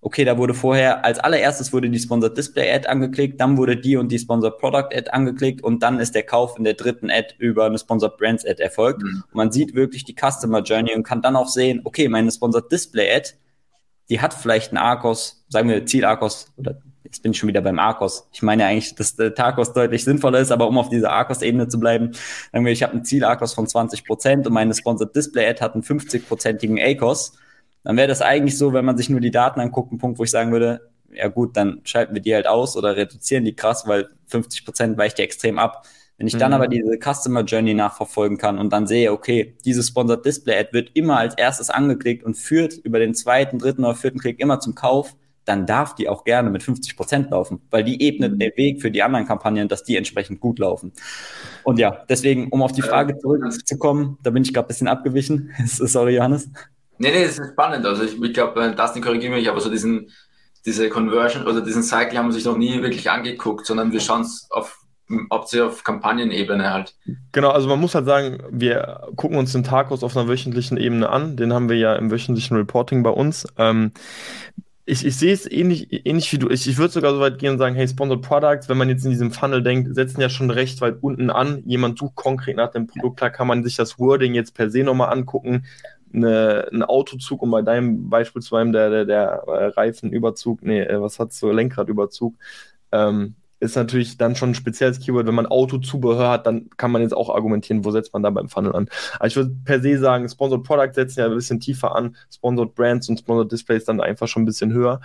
okay, 0.00 0.24
da 0.26 0.36
wurde 0.36 0.52
vorher, 0.52 1.04
als 1.04 1.18
allererstes 1.18 1.72
wurde 1.72 1.88
die 1.88 1.98
Sponsored 1.98 2.36
Display 2.36 2.70
Ad 2.70 2.86
angeklickt, 2.86 3.40
dann 3.40 3.56
wurde 3.56 3.76
die 3.78 3.96
und 3.96 4.12
die 4.12 4.18
Sponsored 4.18 4.58
Product 4.58 4.94
Ad 4.94 5.10
angeklickt 5.10 5.62
und 5.62 5.82
dann 5.82 5.98
ist 5.98 6.14
der 6.14 6.24
Kauf 6.24 6.58
in 6.58 6.64
der 6.64 6.74
dritten 6.74 7.10
Ad 7.10 7.34
über 7.38 7.64
eine 7.64 7.78
Sponsored 7.78 8.18
Brands 8.18 8.44
Ad 8.44 8.62
erfolgt. 8.62 9.02
Mhm. 9.02 9.24
Und 9.28 9.34
man 9.34 9.50
sieht 9.50 9.74
wirklich 9.74 10.04
die 10.04 10.14
Customer 10.14 10.60
Journey 10.60 10.94
und 10.94 11.04
kann 11.04 11.22
dann 11.22 11.36
auch 11.36 11.48
sehen, 11.48 11.80
okay, 11.84 12.08
meine 12.08 12.30
Sponsored 12.30 12.70
Display 12.70 13.16
Ad 13.16 13.30
die 14.10 14.20
hat 14.20 14.34
vielleicht 14.34 14.70
einen 14.70 14.78
Arcos, 14.78 15.44
sagen 15.48 15.68
wir 15.68 15.86
Ziel-Arcos, 15.86 16.52
oder 16.56 16.76
jetzt 17.14 17.22
bin 17.22 17.32
ich 17.32 17.38
schon 17.38 17.48
wieder 17.48 17.62
beim 17.62 17.78
Arcos. 17.78 18.28
Ich 18.32 18.42
meine 18.42 18.66
eigentlich, 18.66 18.94
dass 18.96 19.14
der 19.14 19.34
Tarkos 19.34 19.72
deutlich 19.72 20.04
sinnvoller 20.04 20.40
ist, 20.40 20.50
aber 20.50 20.66
um 20.66 20.78
auf 20.78 20.88
dieser 20.88 21.12
Arcos-Ebene 21.12 21.68
zu 21.68 21.78
bleiben, 21.78 22.10
sagen 22.52 22.64
wir, 22.64 22.72
ich 22.72 22.82
habe 22.82 22.92
einen 22.92 23.04
Ziel-Arcos 23.04 23.54
von 23.54 23.66
20 23.66 24.04
Prozent 24.04 24.46
und 24.46 24.52
meine 24.52 24.74
Sponsored 24.74 25.14
Display-Ad 25.14 25.60
hat 25.60 25.74
einen 25.74 25.84
50-prozentigen 25.84 26.80
ACOS, 26.80 27.34
dann 27.84 27.96
wäre 27.96 28.08
das 28.08 28.22
eigentlich 28.22 28.58
so, 28.58 28.72
wenn 28.72 28.84
man 28.84 28.96
sich 28.96 29.10
nur 29.10 29.20
die 29.20 29.30
Daten 29.30 29.60
anguckt, 29.60 29.92
ein 29.92 29.98
Punkt, 29.98 30.18
wo 30.18 30.24
ich 30.24 30.30
sagen 30.30 30.50
würde, 30.50 30.90
ja 31.12 31.28
gut, 31.28 31.56
dann 31.56 31.80
schalten 31.84 32.14
wir 32.14 32.20
die 32.20 32.34
halt 32.34 32.48
aus 32.48 32.76
oder 32.76 32.96
reduzieren 32.96 33.44
die 33.44 33.54
krass, 33.54 33.86
weil 33.86 34.08
50 34.26 34.64
Prozent 34.64 34.98
weicht 34.98 35.18
ja 35.18 35.24
extrem 35.24 35.58
ab. 35.58 35.86
Wenn 36.16 36.26
ich 36.26 36.36
dann 36.36 36.50
mhm. 36.50 36.54
aber 36.54 36.68
diese 36.68 36.98
Customer 36.98 37.42
Journey 37.42 37.74
nachverfolgen 37.74 38.38
kann 38.38 38.58
und 38.58 38.72
dann 38.72 38.86
sehe, 38.86 39.12
okay, 39.12 39.56
diese 39.64 39.82
Sponsored 39.82 40.24
Display 40.24 40.58
Ad 40.58 40.70
wird 40.72 40.90
immer 40.94 41.18
als 41.18 41.34
erstes 41.34 41.70
angeklickt 41.70 42.24
und 42.24 42.36
führt 42.36 42.74
über 42.74 42.98
den 42.98 43.14
zweiten, 43.14 43.58
dritten 43.58 43.84
oder 43.84 43.94
vierten 43.94 44.18
Klick 44.18 44.40
immer 44.40 44.60
zum 44.60 44.74
Kauf, 44.74 45.16
dann 45.44 45.66
darf 45.66 45.94
die 45.94 46.08
auch 46.08 46.24
gerne 46.24 46.50
mit 46.50 46.62
50 46.62 46.96
Prozent 46.96 47.30
laufen, 47.30 47.60
weil 47.70 47.84
die 47.84 48.02
ebnet 48.02 48.34
mhm. 48.34 48.38
den 48.38 48.52
Weg 48.56 48.80
für 48.80 48.90
die 48.90 49.02
anderen 49.02 49.26
Kampagnen, 49.26 49.68
dass 49.68 49.84
die 49.84 49.96
entsprechend 49.96 50.40
gut 50.40 50.58
laufen. 50.58 50.92
Und 51.62 51.78
ja, 51.78 52.04
deswegen, 52.08 52.48
um 52.48 52.62
auf 52.62 52.72
die 52.72 52.82
Frage 52.82 53.18
zurückzukommen, 53.18 54.18
da 54.22 54.30
bin 54.30 54.42
ich 54.42 54.52
gerade 54.52 54.66
ein 54.66 54.68
bisschen 54.68 54.88
abgewichen. 54.88 55.52
Sorry, 55.66 56.16
Johannes. 56.16 56.48
Nee, 56.98 57.10
nee, 57.10 57.24
das 57.24 57.38
ist 57.38 57.52
spannend. 57.52 57.84
Also 57.86 58.04
ich, 58.04 58.20
ich 58.20 58.34
glaube, 58.34 58.74
Dustin 58.76 59.02
korrigiert 59.02 59.32
mich, 59.32 59.48
aber 59.48 59.60
so 59.60 59.70
diesen, 59.70 60.10
diese 60.64 60.88
Conversion 60.88 61.46
oder 61.46 61.60
diesen 61.60 61.82
Cycle 61.82 62.18
haben 62.18 62.26
wir 62.26 62.32
sich 62.32 62.44
noch 62.44 62.56
nie 62.56 62.82
wirklich 62.82 63.10
angeguckt, 63.10 63.66
sondern 63.66 63.92
wir 63.92 64.00
schauen 64.00 64.22
es 64.22 64.46
auf 64.50 64.84
hauptsächlich 65.30 65.68
auf 65.68 65.84
Kampagnenebene 65.84 66.72
halt. 66.72 66.94
Genau, 67.32 67.50
also 67.50 67.68
man 67.68 67.80
muss 67.80 67.94
halt 67.94 68.06
sagen, 68.06 68.42
wir 68.50 69.08
gucken 69.16 69.36
uns 69.36 69.52
den 69.52 69.64
Tagos 69.64 70.02
auf 70.02 70.16
einer 70.16 70.28
wöchentlichen 70.28 70.76
Ebene 70.76 71.08
an. 71.10 71.36
Den 71.36 71.52
haben 71.52 71.68
wir 71.68 71.76
ja 71.76 71.94
im 71.96 72.10
wöchentlichen 72.10 72.56
Reporting 72.56 73.02
bei 73.02 73.10
uns. 73.10 73.46
Ähm, 73.58 73.92
ich, 74.86 75.06
ich 75.06 75.16
sehe 75.16 75.32
es 75.32 75.50
ähnlich, 75.50 76.06
ähnlich 76.06 76.30
wie 76.32 76.38
du. 76.38 76.50
Ich, 76.50 76.68
ich 76.68 76.76
würde 76.76 76.92
sogar 76.92 77.14
so 77.14 77.20
weit 77.20 77.38
gehen 77.38 77.52
und 77.52 77.58
sagen, 77.58 77.74
hey, 77.74 77.88
Sponsored 77.88 78.22
Products, 78.22 78.68
wenn 78.68 78.76
man 78.76 78.90
jetzt 78.90 79.04
in 79.04 79.10
diesem 79.10 79.30
Funnel 79.30 79.62
denkt, 79.62 79.94
setzen 79.94 80.20
ja 80.20 80.28
schon 80.28 80.50
recht 80.50 80.80
weit 80.82 80.98
unten 81.00 81.30
an. 81.30 81.62
Jemand 81.64 81.98
sucht 81.98 82.16
konkret 82.16 82.56
nach 82.56 82.70
dem 82.70 82.86
Produkt, 82.86 83.22
da 83.22 83.30
kann 83.30 83.46
man 83.46 83.64
sich 83.64 83.76
das 83.76 83.98
Wording 83.98 84.34
jetzt 84.34 84.54
per 84.54 84.70
se 84.70 84.82
nochmal 84.82 85.10
angucken. 85.10 85.64
Eine, 86.12 86.68
ein 86.70 86.82
Autozug, 86.82 87.42
um 87.42 87.50
bei 87.50 87.62
deinem 87.62 88.10
Beispiel 88.10 88.42
zu 88.42 88.50
bleiben, 88.50 88.72
der, 88.72 88.90
der, 88.90 89.04
der 89.06 89.26
äh, 89.46 89.66
Reifenüberzug, 89.68 90.62
nee, 90.62 90.82
äh, 90.82 91.00
was 91.00 91.18
hat's 91.18 91.40
so, 91.40 91.50
Lenkradüberzug, 91.50 92.34
ähm, 92.92 93.34
ist 93.64 93.76
natürlich 93.76 94.16
dann 94.16 94.36
schon 94.36 94.50
ein 94.50 94.54
spezielles 94.54 95.00
Keyword. 95.00 95.26
Wenn 95.26 95.34
man 95.34 95.46
Autozubehör 95.46 96.30
hat, 96.30 96.46
dann 96.46 96.70
kann 96.76 96.90
man 96.90 97.02
jetzt 97.02 97.16
auch 97.16 97.34
argumentieren, 97.34 97.84
wo 97.84 97.90
setzt 97.90 98.12
man 98.12 98.22
da 98.22 98.30
beim 98.30 98.48
Funnel 98.48 98.74
an. 98.74 98.88
Aber 99.16 99.26
ich 99.26 99.36
würde 99.36 99.54
per 99.64 99.80
se 99.80 99.98
sagen, 99.98 100.28
Sponsored 100.28 100.64
Product 100.64 100.92
setzen 100.94 101.20
ja 101.20 101.26
ein 101.26 101.34
bisschen 101.34 101.60
tiefer 101.60 101.94
an, 101.96 102.16
Sponsored 102.32 102.74
Brands 102.74 103.08
und 103.08 103.18
Sponsored 103.18 103.50
Displays 103.50 103.84
dann 103.84 104.00
einfach 104.00 104.28
schon 104.28 104.42
ein 104.42 104.46
bisschen 104.46 104.72
höher. 104.72 105.00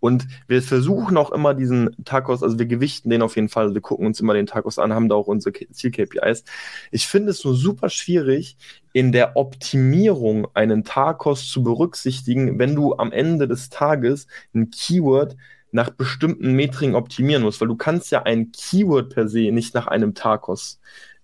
Und 0.00 0.26
wir 0.48 0.62
versuchen 0.62 1.16
auch 1.18 1.30
immer 1.30 1.52
diesen 1.52 1.94
Tacos, 2.04 2.42
also 2.42 2.58
wir 2.58 2.66
gewichten 2.66 3.10
den 3.10 3.20
auf 3.20 3.36
jeden 3.36 3.50
Fall, 3.50 3.74
wir 3.74 3.82
gucken 3.82 4.06
uns 4.06 4.18
immer 4.18 4.32
den 4.32 4.46
Tacos 4.46 4.78
an, 4.78 4.94
haben 4.94 5.10
da 5.10 5.14
auch 5.14 5.26
unsere 5.26 5.52
Ziel-KPIs. 5.52 6.44
Ich 6.90 7.06
finde 7.06 7.30
es 7.30 7.44
nur 7.44 7.54
super 7.54 7.90
schwierig, 7.90 8.56
in 8.94 9.12
der 9.12 9.36
Optimierung 9.36 10.48
einen 10.54 10.84
Tacos 10.84 11.48
zu 11.48 11.62
berücksichtigen, 11.62 12.58
wenn 12.58 12.74
du 12.74 12.96
am 12.96 13.12
Ende 13.12 13.46
des 13.46 13.68
Tages 13.68 14.26
ein 14.54 14.70
Keyword 14.70 15.36
nach 15.72 15.90
bestimmten 15.90 16.52
Metriken 16.52 16.94
optimieren 16.94 17.42
musst, 17.42 17.60
weil 17.60 17.68
du 17.68 17.76
kannst 17.76 18.10
ja 18.10 18.22
ein 18.22 18.52
Keyword 18.52 19.14
per 19.14 19.28
se 19.28 19.50
nicht 19.52 19.74
nach 19.74 19.86
einem 19.86 20.14
Tarkos 20.14 20.80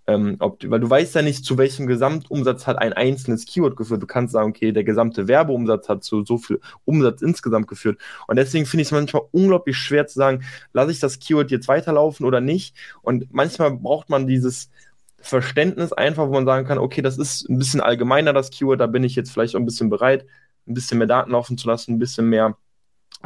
ähm, 0.07 0.36
weil 0.38 0.80
du 0.80 0.88
weißt 0.88 1.16
ja 1.16 1.22
nicht, 1.22 1.44
zu 1.44 1.59
welchem 1.59 1.86
Gesamtumsatz 1.86 2.66
hat 2.66 2.78
ein 2.78 2.92
einzelnes 2.92 3.44
Keyword 3.44 3.76
geführt. 3.76 4.03
Du 4.03 4.07
kannst 4.07 4.32
sagen, 4.32 4.51
okay, 4.51 4.70
der 4.70 4.84
gesamte 4.84 5.26
Werbeumsatz 5.26 5.88
hat 5.88 6.05
zu 6.05 6.24
so 6.24 6.38
viel 6.38 6.61
Umsatz 6.84 7.22
insgesamt 7.22 7.66
geführt. 7.66 7.99
Und 8.28 8.36
deswegen 8.36 8.66
finde 8.66 8.82
ich 8.82 8.88
es 8.88 8.92
manchmal 8.92 9.22
unglaublich 9.32 9.76
schwer 9.76 10.07
zu 10.07 10.14
sagen, 10.14 10.44
lasse 10.72 10.92
ich 10.92 11.01
das 11.01 11.18
Keyword 11.18 11.51
jetzt 11.51 11.66
weiterlaufen 11.66 12.24
oder 12.24 12.40
nicht. 12.40 12.76
Und 13.03 13.32
manchmal 13.32 13.72
braucht 13.72 14.09
man 14.09 14.28
dieses 14.28 14.70
Verständnis 15.18 15.92
einfach, 15.92 16.28
wo 16.28 16.32
man 16.32 16.47
sagen 16.47 16.68
kann, 16.68 16.78
okay, 16.78 17.03
das 17.03 17.18
ist 17.18 17.49
ein 17.49 17.59
bisschen 17.59 17.80
allgemeiner, 17.80 18.32
das 18.32 18.51
Keyword, 18.51 18.80
da 18.80 18.86
bin 18.86 19.03
ich 19.03 19.16
jetzt 19.16 19.32
vielleicht 19.32 19.57
auch 19.57 19.61
ein 19.61 19.66
bisschen 19.66 19.90
bereit, 19.90 20.24
ein 20.68 20.74
bisschen 20.74 20.99
mehr 20.99 21.09
Daten 21.09 21.32
laufen 21.32 21.59
zu 21.59 21.66
lassen, 21.66 21.94
ein 21.94 21.99
bisschen 21.99 22.28
mehr 22.28 22.57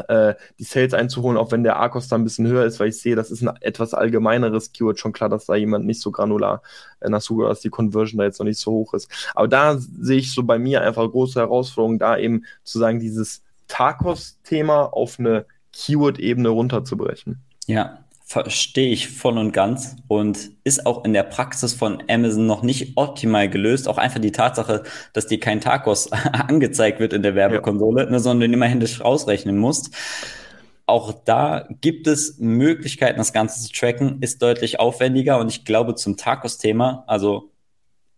äh, 0.09 0.35
die 0.59 0.65
Sales 0.65 0.95
einzuholen, 0.95 1.37
auch 1.37 1.53
wenn 1.53 1.63
der 1.63 1.77
Arcos 1.77 2.09
da 2.09 2.17
ein 2.17 2.25
bisschen 2.25 2.47
höher 2.47 2.65
ist, 2.65 2.81
weil 2.81 2.89
ich 2.89 3.01
sehe, 3.01 3.17
das 3.17 3.31
ist 3.31 3.43
ein 3.43 3.57
etwas 3.61 3.95
allgemeineres 3.95 4.73
Keyword. 4.73 4.99
Schon 4.99 5.13
klar, 5.13 5.29
dass 5.29 5.47
da 5.47 5.55
jemand 5.55 5.87
nicht 5.87 6.01
so 6.01 6.11
granular 6.11 6.63
äh, 7.01 7.09
nachsucht, 7.09 7.49
dass 7.49 7.61
die 7.61 7.71
Conversion 7.71 8.19
da 8.19 8.25
jetzt 8.25 8.39
noch 8.39 8.47
nicht 8.47 8.61
so 8.61 8.73
hoch 8.73 8.95
ist. 8.95 9.11
Aber 9.35 9.49
da 9.49 9.79
sehe 9.79 10.19
ich 10.19 10.33
so 10.33 10.43
bei 10.43 10.59
mir 10.59 10.83
einfach 10.83 11.09
große 11.11 11.41
Herausforderung, 11.41 11.99
da 11.99 12.17
eben 12.17 12.45
zu 12.65 12.79
sagen, 12.79 13.01
dieses 13.01 13.43
Tarkos-Thema 13.69 14.93
auf 14.93 15.19
eine 15.19 15.47
Keyword-Ebene 15.73 16.49
runterzubrechen. 16.49 17.43
Ja, 17.67 18.05
verstehe 18.31 18.93
ich 18.93 19.09
voll 19.09 19.39
und 19.39 19.51
ganz 19.51 19.97
und 20.07 20.53
ist 20.63 20.87
auch 20.87 21.05
in 21.05 21.13
der 21.13 21.25
Praxis 21.25 21.75
von 21.75 22.01
Amazon 22.09 22.47
noch 22.47 22.63
nicht 22.63 22.97
optimal 22.97 23.51
gelöst. 23.51 23.89
Auch 23.89 23.99
einfach 23.99 24.21
die 24.21 24.31
Tatsache, 24.31 24.85
dass 25.13 25.27
dir 25.27 25.41
kein 25.41 25.61
Tacos 25.61 26.13
angezeigt 26.33 27.01
wird 27.01 27.13
in 27.13 27.25
der 27.25 27.35
Werbekonsole, 27.35 28.05
ja. 28.05 28.11
ne, 28.11 28.21
sondern 28.21 28.49
du 28.49 28.55
immer 28.55 28.67
händisch 28.67 29.01
rausrechnen 29.01 29.59
musst. 29.59 29.97
Auch 30.87 31.13
da 31.25 31.67
gibt 31.81 32.07
es 32.07 32.39
Möglichkeiten, 32.39 33.19
das 33.19 33.33
Ganze 33.33 33.63
zu 33.63 33.73
tracken, 33.73 34.23
ist 34.23 34.41
deutlich 34.41 34.79
aufwendiger 34.79 35.41
und 35.41 35.49
ich 35.49 35.65
glaube 35.65 35.97
zum 35.97 36.17
Tacos-Thema, 36.17 37.03
also 37.09 37.51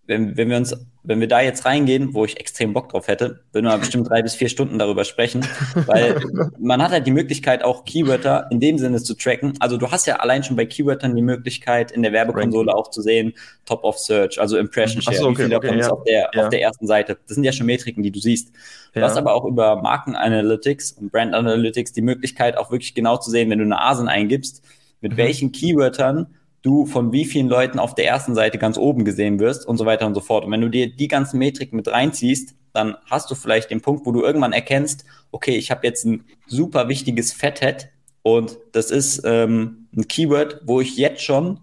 wenn, 0.07 0.37
wenn 0.37 0.51
wir 0.51 0.57
uns 0.57 0.75
wenn 1.05 1.21
wir 1.21 1.27
da 1.27 1.41
jetzt 1.41 1.65
reingehen, 1.65 2.15
wo 2.15 2.25
ich 2.25 2.39
extrem 2.39 2.73
Bock 2.73 2.91
drauf 2.91 3.09
hätte, 3.09 3.41
würden 3.53 3.67
wir 3.67 3.77
bestimmt 3.77 4.09
drei 4.09 4.23
bis 4.23 4.35
vier 4.35 4.49
Stunden 4.49 4.79
darüber 4.79 5.05
sprechen, 5.05 5.45
weil 5.87 6.21
man 6.59 6.81
hat 6.81 6.93
halt 6.93 7.07
die 7.07 7.11
Möglichkeit, 7.11 7.65
auch 7.65 7.85
Keywörter 7.85 8.47
in 8.51 8.61
dem 8.61 8.79
Sinne 8.79 9.03
zu 9.03 9.15
tracken. 9.15 9.55
Also 9.59 9.77
du 9.77 9.91
hast 9.91 10.07
ja 10.07 10.17
allein 10.17 10.45
schon 10.45 10.55
bei 10.55 10.65
Keywörtern 10.65 11.17
die 11.17 11.23
Möglichkeit, 11.23 11.91
in 11.91 12.03
der 12.03 12.13
Werbekonsole 12.13 12.73
auch 12.73 12.91
zu 12.91 13.03
sehen, 13.03 13.35
Top 13.67 13.83
of 13.83 13.99
Search, 13.99 14.41
also 14.41 14.57
Impression 14.57 15.03
Share, 15.03 15.17
so, 15.17 15.25
okay, 15.25 15.33
wie 15.33 15.43
viel 15.43 15.49
davon 15.51 15.71
okay, 15.71 15.81
ist 15.81 15.87
ja. 15.87 15.93
auf, 15.93 16.05
der, 16.05 16.31
ja. 16.33 16.43
auf 16.45 16.49
der 16.51 16.63
ersten 16.63 16.87
Seite. 16.87 17.19
Das 17.27 17.35
sind 17.35 17.45
ja 17.45 17.53
schon 17.53 17.67
Metriken, 17.67 18.03
die 18.03 18.13
du 18.13 18.21
siehst. 18.21 18.53
Du 18.95 19.01
ja. 19.01 19.07
hast 19.07 19.17
aber 19.17 19.35
auch 19.35 19.45
über 19.45 19.83
Marken 19.83 20.15
Analytics 20.15 20.93
und 20.93 21.11
Brand 21.11 21.35
Analytics 21.35 21.93
die 21.93 22.03
Möglichkeit, 22.03 22.57
auch 22.57 22.71
wirklich 22.71 22.95
genau 22.95 23.17
zu 23.17 23.31
sehen, 23.31 23.51
wenn 23.51 23.59
du 23.59 23.65
eine 23.65 23.81
ASIN 23.81 24.07
eingibst, 24.07 24.63
mit 25.01 25.13
mhm. 25.13 25.17
welchen 25.17 25.51
Keywörtern 25.51 26.29
du 26.63 26.87
von 26.87 27.13
wie 27.13 27.25
vielen 27.25 27.49
Leuten 27.49 27.79
auf 27.79 27.95
der 27.95 28.07
ersten 28.07 28.35
Seite 28.35 28.59
ganz 28.59 28.79
oben 28.79 29.05
gesehen 29.05 29.41
wirst 29.41 29.67
und 29.67 29.77
so 29.77 29.85
weiter 29.85 30.07
und 30.07 30.15
so 30.15 30.21
fort. 30.21 30.45
Und 30.45 30.53
wenn 30.53 30.61
du 30.61 30.71
dir 30.71 30.95
die 30.95 31.09
ganzen 31.09 31.39
Metriken 31.39 31.77
mit 31.77 31.89
reinziehst, 31.89 32.55
dann 32.73 32.97
hast 33.11 33.31
du 33.31 33.35
vielleicht 33.35 33.71
den 33.71 33.83
Punkt, 33.83 34.07
wo 34.07 34.13
du 34.13 34.23
irgendwann 34.23 34.53
erkennst, 34.53 35.05
okay, 35.31 35.57
ich 35.57 35.71
habe 35.71 35.87
jetzt 35.87 36.05
ein 36.05 36.25
super 36.47 36.89
wichtiges 36.89 37.33
Fathead 37.33 37.89
und 38.23 38.59
das 38.73 38.91
ist 38.91 39.23
ähm, 39.25 39.89
ein 39.95 40.07
Keyword, 40.09 40.63
wo 40.65 40.81
ich 40.81 40.97
jetzt 40.97 41.23
schon, 41.23 41.61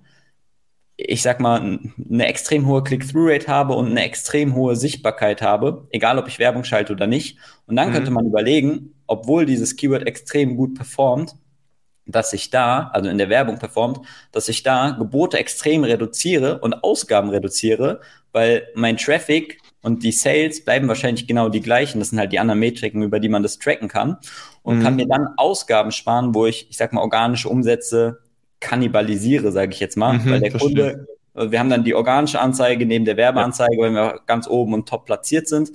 ich 0.98 1.22
sag 1.22 1.40
mal, 1.40 1.80
eine 2.10 2.28
extrem 2.28 2.68
hohe 2.68 2.84
Click-Through-Rate 2.84 3.48
habe 3.48 3.74
und 3.74 3.88
eine 3.88 4.04
extrem 4.04 4.54
hohe 4.54 4.76
Sichtbarkeit 4.76 5.42
habe, 5.42 5.88
egal 5.92 6.20
ob 6.20 6.28
ich 6.28 6.40
Werbung 6.40 6.66
schalte 6.66 6.94
oder 6.94 7.08
nicht. 7.08 7.38
Und 7.66 7.78
dann 7.78 7.90
mhm. 7.90 7.94
könnte 7.94 8.12
man 8.12 8.26
überlegen, 8.26 8.94
obwohl 9.08 9.46
dieses 9.46 9.78
Keyword 9.78 10.06
extrem 10.06 10.58
gut 10.58 10.76
performt, 10.76 11.36
dass 12.12 12.34
ich 12.34 12.50
da, 12.50 12.90
also 12.94 13.10
in 13.10 13.18
der 13.18 13.30
Werbung 13.30 13.60
performt, 13.60 14.00
dass 14.32 14.50
ich 14.50 14.64
da 14.64 14.92
Gebote 14.92 15.38
extrem 15.38 15.84
reduziere 15.84 16.60
und 16.60 16.84
Ausgaben 16.84 17.30
reduziere, 17.30 18.02
weil 18.32 18.68
mein 18.76 18.98
Traffic 18.98 19.60
und 19.82 20.04
die 20.04 20.12
Sales 20.12 20.64
bleiben 20.64 20.88
wahrscheinlich 20.88 21.28
genau 21.28 21.50
die 21.50 21.62
gleichen. 21.62 22.00
Das 22.00 22.10
sind 22.10 22.20
halt 22.20 22.32
die 22.32 22.40
anderen 22.40 22.60
Metriken, 22.60 23.02
über 23.02 23.20
die 23.20 23.30
man 23.30 23.44
das 23.44 23.60
tracken 23.60 23.88
kann 23.88 24.18
und 24.64 24.80
mhm. 24.80 24.84
kann 24.84 24.96
mir 24.96 25.08
dann 25.08 25.30
Ausgaben 25.38 25.92
sparen, 25.92 26.36
wo 26.36 26.46
ich, 26.46 26.70
ich 26.70 26.78
sag 26.78 26.94
mal, 26.94 27.02
organische 27.02 27.50
Umsätze 27.50 28.20
kannibalisiere, 28.60 29.52
sage 29.52 29.74
ich 29.74 29.80
jetzt 29.80 29.96
mal, 29.96 30.18
mhm, 30.18 30.30
weil 30.30 30.40
der 30.42 30.52
Kunde 30.52 31.08
Wir 31.34 31.60
haben 31.60 31.70
dann 31.70 31.86
die 31.86 31.96
organische 31.96 32.42
Anzeige 32.42 32.86
neben 32.86 33.06
der 33.06 33.16
Werbeanzeige, 33.16 33.78
ja. 33.78 33.84
wenn 33.84 33.94
wir 33.94 34.20
ganz 34.26 34.48
oben 34.48 34.74
und 34.74 34.90
top 34.90 35.06
platziert 35.06 35.48
sind 35.48 35.72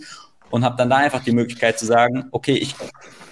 und 0.51 0.65
habe 0.65 0.77
dann 0.77 0.91
da 0.91 0.97
einfach 0.97 1.25
die 1.25 1.33
Möglichkeit 1.33 1.79
zu 1.79 1.87
sagen, 1.87 2.27
okay, 2.31 2.55
ich 2.55 2.75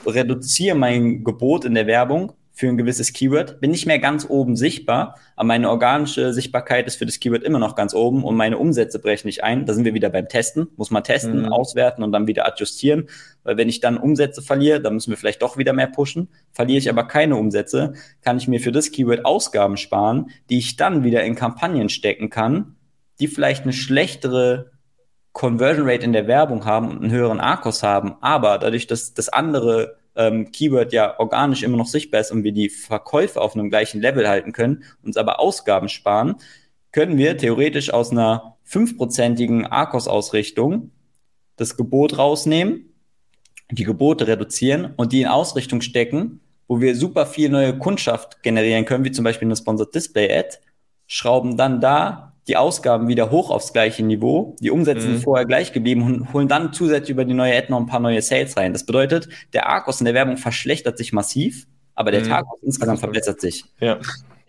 reduziere 0.06 0.76
mein 0.76 1.24
Gebot 1.24 1.64
in 1.64 1.74
der 1.74 1.86
Werbung 1.86 2.32
für 2.54 2.68
ein 2.68 2.76
gewisses 2.76 3.12
Keyword, 3.14 3.60
bin 3.60 3.70
nicht 3.70 3.86
mehr 3.86 3.98
ganz 3.98 4.26
oben 4.28 4.56
sichtbar, 4.56 5.18
aber 5.36 5.46
meine 5.46 5.70
organische 5.70 6.34
Sichtbarkeit 6.34 6.86
ist 6.86 6.96
für 6.96 7.06
das 7.06 7.18
Keyword 7.18 7.42
immer 7.42 7.58
noch 7.58 7.74
ganz 7.74 7.94
oben 7.94 8.24
und 8.24 8.36
meine 8.36 8.58
Umsätze 8.58 8.98
brechen 8.98 9.26
nicht 9.26 9.42
ein. 9.42 9.64
Da 9.64 9.72
sind 9.72 9.86
wir 9.86 9.94
wieder 9.94 10.10
beim 10.10 10.28
Testen, 10.28 10.68
muss 10.76 10.90
man 10.90 11.02
testen, 11.02 11.42
mhm. 11.42 11.52
auswerten 11.52 12.02
und 12.02 12.12
dann 12.12 12.26
wieder 12.26 12.46
adjustieren, 12.46 13.08
weil 13.42 13.56
wenn 13.56 13.70
ich 13.70 13.80
dann 13.80 13.96
Umsätze 13.96 14.42
verliere, 14.42 14.80
dann 14.80 14.94
müssen 14.94 15.10
wir 15.10 15.16
vielleicht 15.16 15.40
doch 15.40 15.56
wieder 15.56 15.72
mehr 15.72 15.86
pushen. 15.86 16.28
Verliere 16.52 16.78
ich 16.78 16.90
aber 16.90 17.08
keine 17.08 17.36
Umsätze, 17.36 17.94
kann 18.20 18.36
ich 18.36 18.48
mir 18.48 18.60
für 18.60 18.72
das 18.72 18.92
Keyword 18.92 19.24
Ausgaben 19.24 19.78
sparen, 19.78 20.30
die 20.50 20.58
ich 20.58 20.76
dann 20.76 21.04
wieder 21.04 21.24
in 21.24 21.34
Kampagnen 21.34 21.88
stecken 21.88 22.28
kann, 22.28 22.76
die 23.18 23.28
vielleicht 23.28 23.62
eine 23.62 23.72
schlechtere 23.72 24.72
Conversion 25.32 25.88
Rate 25.88 26.04
in 26.04 26.12
der 26.12 26.26
Werbung 26.26 26.66
haben 26.66 26.90
und 26.90 27.02
einen 27.02 27.10
höheren 27.10 27.40
ARKOS 27.40 27.82
haben, 27.82 28.16
aber 28.20 28.58
dadurch, 28.58 28.86
dass 28.86 29.14
das 29.14 29.30
andere 29.30 29.96
ähm, 30.16 30.50
Keyword 30.52 30.92
ja 30.92 31.18
organisch 31.18 31.62
immer 31.62 31.76
noch 31.76 31.86
sichtbar 31.86 32.20
ist 32.20 32.30
und 32.32 32.44
wir 32.44 32.52
die 32.52 32.68
Verkäufe 32.68 33.40
auf 33.40 33.54
einem 33.54 33.70
gleichen 33.70 34.00
Level 34.00 34.28
halten 34.28 34.52
können, 34.52 34.84
uns 35.02 35.16
aber 35.16 35.40
Ausgaben 35.40 35.88
sparen, 35.88 36.36
können 36.92 37.16
wir 37.16 37.36
theoretisch 37.36 37.92
aus 37.92 38.10
einer 38.10 38.56
fünfprozentigen 38.64 39.66
ARKOS-Ausrichtung 39.66 40.90
das 41.56 41.76
Gebot 41.76 42.18
rausnehmen, 42.18 42.92
die 43.70 43.84
Gebote 43.84 44.26
reduzieren 44.26 44.92
und 44.96 45.12
die 45.12 45.22
in 45.22 45.28
Ausrichtung 45.28 45.80
stecken, 45.80 46.40
wo 46.68 46.80
wir 46.80 46.96
super 46.96 47.26
viel 47.26 47.48
neue 47.48 47.78
Kundschaft 47.78 48.42
generieren 48.42 48.84
können, 48.84 49.04
wie 49.04 49.12
zum 49.12 49.24
Beispiel 49.24 49.46
eine 49.46 49.56
Sponsored 49.56 49.94
Display 49.94 50.32
Ad, 50.34 50.58
schrauben 51.06 51.56
dann 51.56 51.80
da 51.80 52.31
die 52.48 52.56
Ausgaben 52.56 53.08
wieder 53.08 53.30
hoch 53.30 53.50
aufs 53.50 53.72
gleiche 53.72 54.02
Niveau, 54.02 54.56
die 54.60 54.70
Umsätze 54.70 55.06
mhm. 55.06 55.12
sind 55.12 55.24
vorher 55.24 55.46
gleich 55.46 55.72
geblieben 55.72 56.02
und 56.02 56.32
holen 56.32 56.48
dann 56.48 56.72
zusätzlich 56.72 57.10
über 57.10 57.24
die 57.24 57.34
neue 57.34 57.56
Ad 57.56 57.68
noch 57.70 57.78
ein 57.78 57.86
paar 57.86 58.00
neue 58.00 58.20
Sales 58.22 58.56
rein. 58.56 58.72
Das 58.72 58.84
bedeutet, 58.84 59.28
der 59.52 59.68
Arkos 59.68 60.00
in 60.00 60.06
der 60.06 60.14
Werbung 60.14 60.36
verschlechtert 60.36 60.98
sich 60.98 61.12
massiv, 61.12 61.66
aber 61.94 62.10
der 62.10 62.22
mhm. 62.22 62.28
Tag 62.28 62.44
insgesamt 62.62 63.00
verbessert 63.00 63.40
sich. 63.40 63.64
Ja 63.80 63.98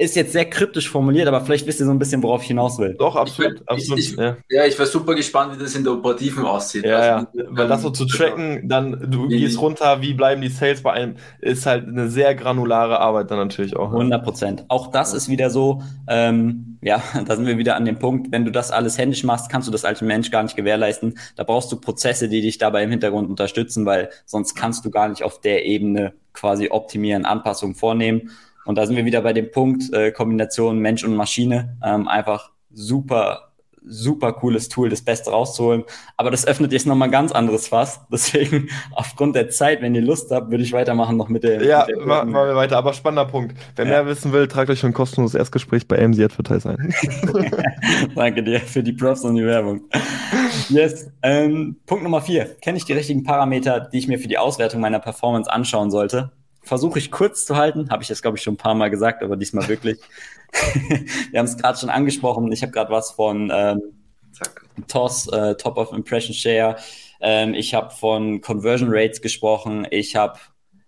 ist 0.03 0.15
jetzt 0.15 0.33
sehr 0.33 0.45
kryptisch 0.45 0.89
formuliert, 0.89 1.27
aber 1.27 1.41
vielleicht 1.41 1.65
wisst 1.65 1.79
ihr 1.79 1.85
so 1.85 1.91
ein 1.91 1.99
bisschen, 1.99 2.21
worauf 2.23 2.41
ich 2.41 2.47
hinaus 2.49 2.77
will. 2.79 2.95
Doch, 2.97 3.15
absolut. 3.15 3.61
Ich, 3.61 3.69
absolut 3.69 3.99
ich, 3.99 4.15
ja. 4.15 4.37
ja. 4.49 4.65
ich 4.65 4.77
war 4.77 4.85
super 4.85 5.15
gespannt, 5.15 5.55
wie 5.55 5.63
das 5.63 5.75
in 5.75 5.83
der 5.83 5.93
Operativen 5.93 6.45
aussieht. 6.45 6.85
Ja, 6.85 6.97
also, 6.97 7.27
ja. 7.33 7.45
Weil 7.49 7.67
das 7.67 7.81
so 7.81 7.89
zu 7.89 8.05
tracken, 8.05 8.67
dann 8.67 9.09
du 9.09 9.29
wie, 9.29 9.39
gehst 9.39 9.59
runter, 9.59 10.01
wie 10.01 10.13
bleiben 10.13 10.41
die 10.41 10.49
Sales 10.49 10.83
bei 10.83 10.91
einem, 10.93 11.15
ist 11.39 11.65
halt 11.65 11.87
eine 11.87 12.09
sehr 12.09 12.35
granulare 12.35 12.99
Arbeit 12.99 13.31
dann 13.31 13.39
natürlich 13.39 13.75
auch. 13.75 13.91
100 13.91 14.23
Prozent. 14.23 14.65
Auch 14.67 14.87
das 14.87 15.11
ja. 15.11 15.17
ist 15.17 15.29
wieder 15.29 15.49
so, 15.49 15.81
ähm, 16.07 16.77
ja, 16.81 17.01
da 17.25 17.35
sind 17.35 17.45
wir 17.45 17.57
wieder 17.57 17.75
an 17.75 17.85
dem 17.85 17.97
Punkt, 17.97 18.31
wenn 18.31 18.45
du 18.45 18.51
das 18.51 18.71
alles 18.71 18.97
händisch 18.97 19.23
machst, 19.23 19.49
kannst 19.49 19.67
du 19.67 19.71
das 19.71 19.85
als 19.85 20.01
Mensch 20.01 20.31
gar 20.31 20.43
nicht 20.43 20.55
gewährleisten. 20.55 21.17
Da 21.35 21.43
brauchst 21.43 21.71
du 21.71 21.77
Prozesse, 21.77 22.29
die 22.29 22.41
dich 22.41 22.57
dabei 22.57 22.83
im 22.83 22.91
Hintergrund 22.91 23.29
unterstützen, 23.29 23.85
weil 23.85 24.09
sonst 24.25 24.55
kannst 24.55 24.85
du 24.85 24.91
gar 24.91 25.07
nicht 25.07 25.23
auf 25.23 25.39
der 25.41 25.65
Ebene 25.65 26.13
quasi 26.33 26.69
optimieren, 26.69 27.25
Anpassungen 27.25 27.75
vornehmen. 27.75 28.31
Und 28.65 28.77
da 28.77 28.85
sind 28.85 28.95
wir 28.95 29.05
wieder 29.05 29.21
bei 29.21 29.33
dem 29.33 29.51
Punkt, 29.51 29.91
äh, 29.93 30.11
Kombination 30.11 30.79
Mensch 30.79 31.03
und 31.03 31.15
Maschine, 31.15 31.77
ähm, 31.83 32.07
einfach 32.07 32.51
super, 32.71 33.53
super 33.85 34.33
cooles 34.33 34.69
Tool, 34.69 34.89
das 34.89 35.01
Beste 35.01 35.31
rauszuholen. 35.31 35.83
Aber 36.17 36.31
das 36.31 36.47
öffnet 36.47 36.71
jetzt 36.71 36.87
nochmal 36.87 37.09
ein 37.09 37.11
ganz 37.11 37.31
anderes 37.31 37.67
Fass. 37.67 38.01
Deswegen, 38.11 38.69
aufgrund 38.91 39.35
der 39.35 39.49
Zeit, 39.49 39.81
wenn 39.81 39.93
ihr 39.95 40.01
Lust 40.01 40.31
habt, 40.31 40.51
würde 40.51 40.63
ich 40.63 40.71
weitermachen 40.71 41.17
noch 41.17 41.29
mit 41.29 41.43
der. 41.43 41.63
Ja, 41.63 41.85
mit 41.87 41.97
der 41.97 42.05
machen 42.05 42.31
wir 42.31 42.55
weiter. 42.55 42.77
Aber 42.77 42.93
spannender 42.93 43.25
Punkt. 43.25 43.55
Wer 43.75 43.85
ja. 43.85 43.91
mehr 43.91 44.07
wissen 44.07 44.31
will, 44.31 44.47
tragt 44.47 44.69
euch 44.69 44.79
für 44.79 44.87
ein 44.87 44.93
kostenloses 44.93 45.35
Erstgespräch 45.35 45.87
bei 45.87 46.03
AMZ 46.03 46.19
Advertise 46.19 46.69
ein. 46.69 46.93
Danke 48.15 48.43
dir 48.43 48.59
für 48.59 48.83
die 48.83 48.93
Props 48.93 49.23
und 49.25 49.35
die 49.35 49.45
Werbung. 49.45 49.81
Yes. 50.69 51.11
Ähm, 51.21 51.77
Punkt 51.85 52.03
Nummer 52.03 52.21
vier. 52.21 52.55
Kenne 52.61 52.77
ich 52.77 52.85
die 52.85 52.93
richtigen 52.93 53.23
Parameter, 53.23 53.81
die 53.81 53.97
ich 53.97 54.07
mir 54.07 54.19
für 54.19 54.27
die 54.27 54.37
Auswertung 54.37 54.81
meiner 54.81 54.99
Performance 54.99 55.51
anschauen 55.51 55.91
sollte? 55.91 56.31
Versuche 56.63 56.99
ich 56.99 57.11
kurz 57.11 57.45
zu 57.45 57.55
halten. 57.55 57.89
Habe 57.89 58.03
ich 58.03 58.09
jetzt, 58.09 58.21
glaube 58.21 58.37
ich, 58.37 58.43
schon 58.43 58.55
ein 58.55 58.57
paar 58.57 58.75
Mal 58.75 58.89
gesagt, 58.89 59.21
aber 59.23 59.35
diesmal 59.37 59.67
wirklich. 59.67 59.99
Wir 61.31 61.39
haben 61.39 61.45
es 61.45 61.57
gerade 61.57 61.77
schon 61.77 61.89
angesprochen. 61.89 62.51
Ich 62.51 62.61
habe 62.61 62.71
gerade 62.71 62.91
was 62.91 63.11
von 63.11 63.51
ähm, 63.53 63.81
TOS, 64.87 65.27
äh, 65.27 65.55
Top 65.55 65.77
of 65.77 65.93
Impression 65.93 66.33
Share. 66.33 66.77
Ähm, 67.21 67.53
ich 67.53 67.73
habe 67.73 67.91
von 67.91 68.41
Conversion 68.41 68.89
Rates 68.91 69.21
gesprochen. 69.21 69.87
Ich 69.89 70.15
habe 70.15 70.39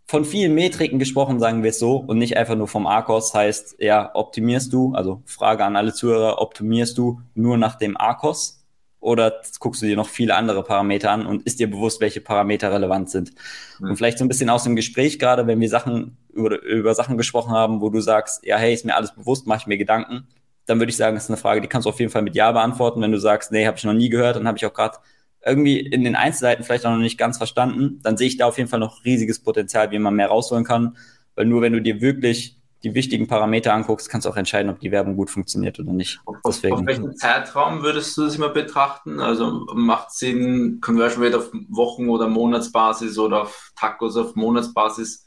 von 0.08 0.24
vielen 0.24 0.54
Metriken 0.54 1.00
gesprochen, 1.00 1.40
sagen 1.40 1.64
wir 1.64 1.72
es 1.72 1.80
so, 1.80 1.98
und 1.98 2.20
nicht 2.20 2.38
einfach 2.38 2.56
nur 2.56 2.68
vom 2.68 2.86
ARCOS. 2.86 3.34
Heißt, 3.34 3.78
ja, 3.80 4.12
optimierst 4.14 4.72
du, 4.72 4.94
also 4.94 5.22
Frage 5.26 5.66
an 5.66 5.76
alle 5.76 5.94
Zuhörer, 5.94 6.42
optimierst 6.42 6.98
du 6.98 7.22
nur 7.34 7.58
nach 7.58 7.76
dem 7.76 7.98
ARCOS? 7.98 8.65
Oder 9.06 9.42
guckst 9.60 9.84
du 9.84 9.86
dir 9.86 9.96
noch 9.96 10.10
viele 10.10 10.36
andere 10.36 10.64
Parameter 10.64 11.12
an 11.12 11.28
und 11.28 11.44
ist 11.44 11.60
dir 11.60 11.70
bewusst, 11.70 12.02
welche 12.02 12.22
Parameter 12.22 12.72
relevant 12.72 13.12
sind? 13.12 13.34
Mhm. 13.80 13.92
Und 13.92 13.98
vielleicht 13.98 14.18
so 14.18 14.26
ein 14.26 14.28
bisschen 14.28 14.50
aus 14.50 14.64
dem 14.64 14.76
Gespräch 14.76 15.20
gerade, 15.20 15.46
wenn 15.46 15.60
wir 15.60 15.70
Sachen 15.70 16.18
über, 16.34 16.60
über 16.64 16.96
Sachen 16.96 17.16
gesprochen 17.16 17.52
haben, 17.52 17.82
wo 17.82 17.92
du 17.92 18.00
sagst, 18.02 18.44
ja, 18.44 18.58
hey, 18.58 18.74
ist 18.74 18.84
mir 18.84 18.96
alles 18.96 19.14
bewusst, 19.14 19.46
mache 19.46 19.60
ich 19.60 19.68
mir 19.68 19.78
Gedanken, 19.78 20.28
dann 20.66 20.80
würde 20.80 20.90
ich 20.90 20.98
sagen, 20.98 21.16
das 21.16 21.26
ist 21.26 21.30
eine 21.30 21.38
Frage, 21.38 21.62
die 21.62 21.68
kannst 21.68 21.86
du 21.86 21.92
auf 21.92 22.00
jeden 22.00 22.12
Fall 22.12 22.24
mit 22.24 22.36
Ja 22.36 22.52
beantworten. 22.52 23.00
Wenn 23.00 23.12
du 23.12 23.20
sagst, 23.20 23.52
nee, 23.52 23.68
habe 23.68 23.78
ich 23.78 23.84
noch 23.84 23.94
nie 23.94 24.10
gehört, 24.10 24.38
dann 24.38 24.48
habe 24.48 24.58
ich 24.58 24.66
auch 24.66 24.74
gerade 24.74 24.98
irgendwie 25.46 25.80
in 25.80 26.04
den 26.04 26.16
Einzelheiten 26.16 26.64
vielleicht 26.64 26.88
auch 26.88 26.92
noch 26.92 26.98
nicht 26.98 27.20
ganz 27.20 27.38
verstanden, 27.38 28.00
dann 28.02 28.18
sehe 28.18 28.26
ich 28.28 28.38
da 28.38 28.48
auf 28.48 28.58
jeden 28.58 28.70
Fall 28.72 28.80
noch 28.80 29.06
riesiges 29.06 29.38
Potenzial, 29.40 29.92
wie 29.92 30.00
man 30.00 30.16
mehr 30.16 30.30
rausholen 30.30 30.66
kann. 30.66 30.98
Weil 31.36 31.46
nur 31.46 31.62
wenn 31.62 31.74
du 31.74 31.82
dir 31.82 32.02
wirklich 32.02 32.58
die 32.86 32.94
wichtigen 32.94 33.28
Parameter 33.28 33.74
anguckst, 33.74 34.10
kannst 34.10 34.26
du 34.26 34.30
auch 34.30 34.38
entscheiden, 34.38 34.70
ob 34.70 34.80
die 34.80 34.92
Werbung 34.92 35.16
gut 35.16 35.32
funktioniert 35.32 35.80
oder 35.80 35.92
nicht. 35.92 36.20
Deswegen. 36.46 36.76
Auf 36.76 36.86
welchen 36.86 37.16
Zeitraum 37.18 37.82
würdest 37.82 38.16
du 38.16 38.26
das 38.26 38.36
immer 38.36 38.50
betrachten? 38.50 39.20
Also 39.20 39.66
macht 39.74 40.12
Sinn, 40.12 40.80
Conversion 40.82 41.24
Rate 41.24 41.40
auf 41.40 41.50
Wochen- 41.70 42.10
oder 42.10 42.28
Monatsbasis 42.28 43.18
oder 43.18 43.42
auf 43.42 43.72
Tacos 43.76 44.16
auf 44.16 44.36
Monatsbasis? 44.36 45.26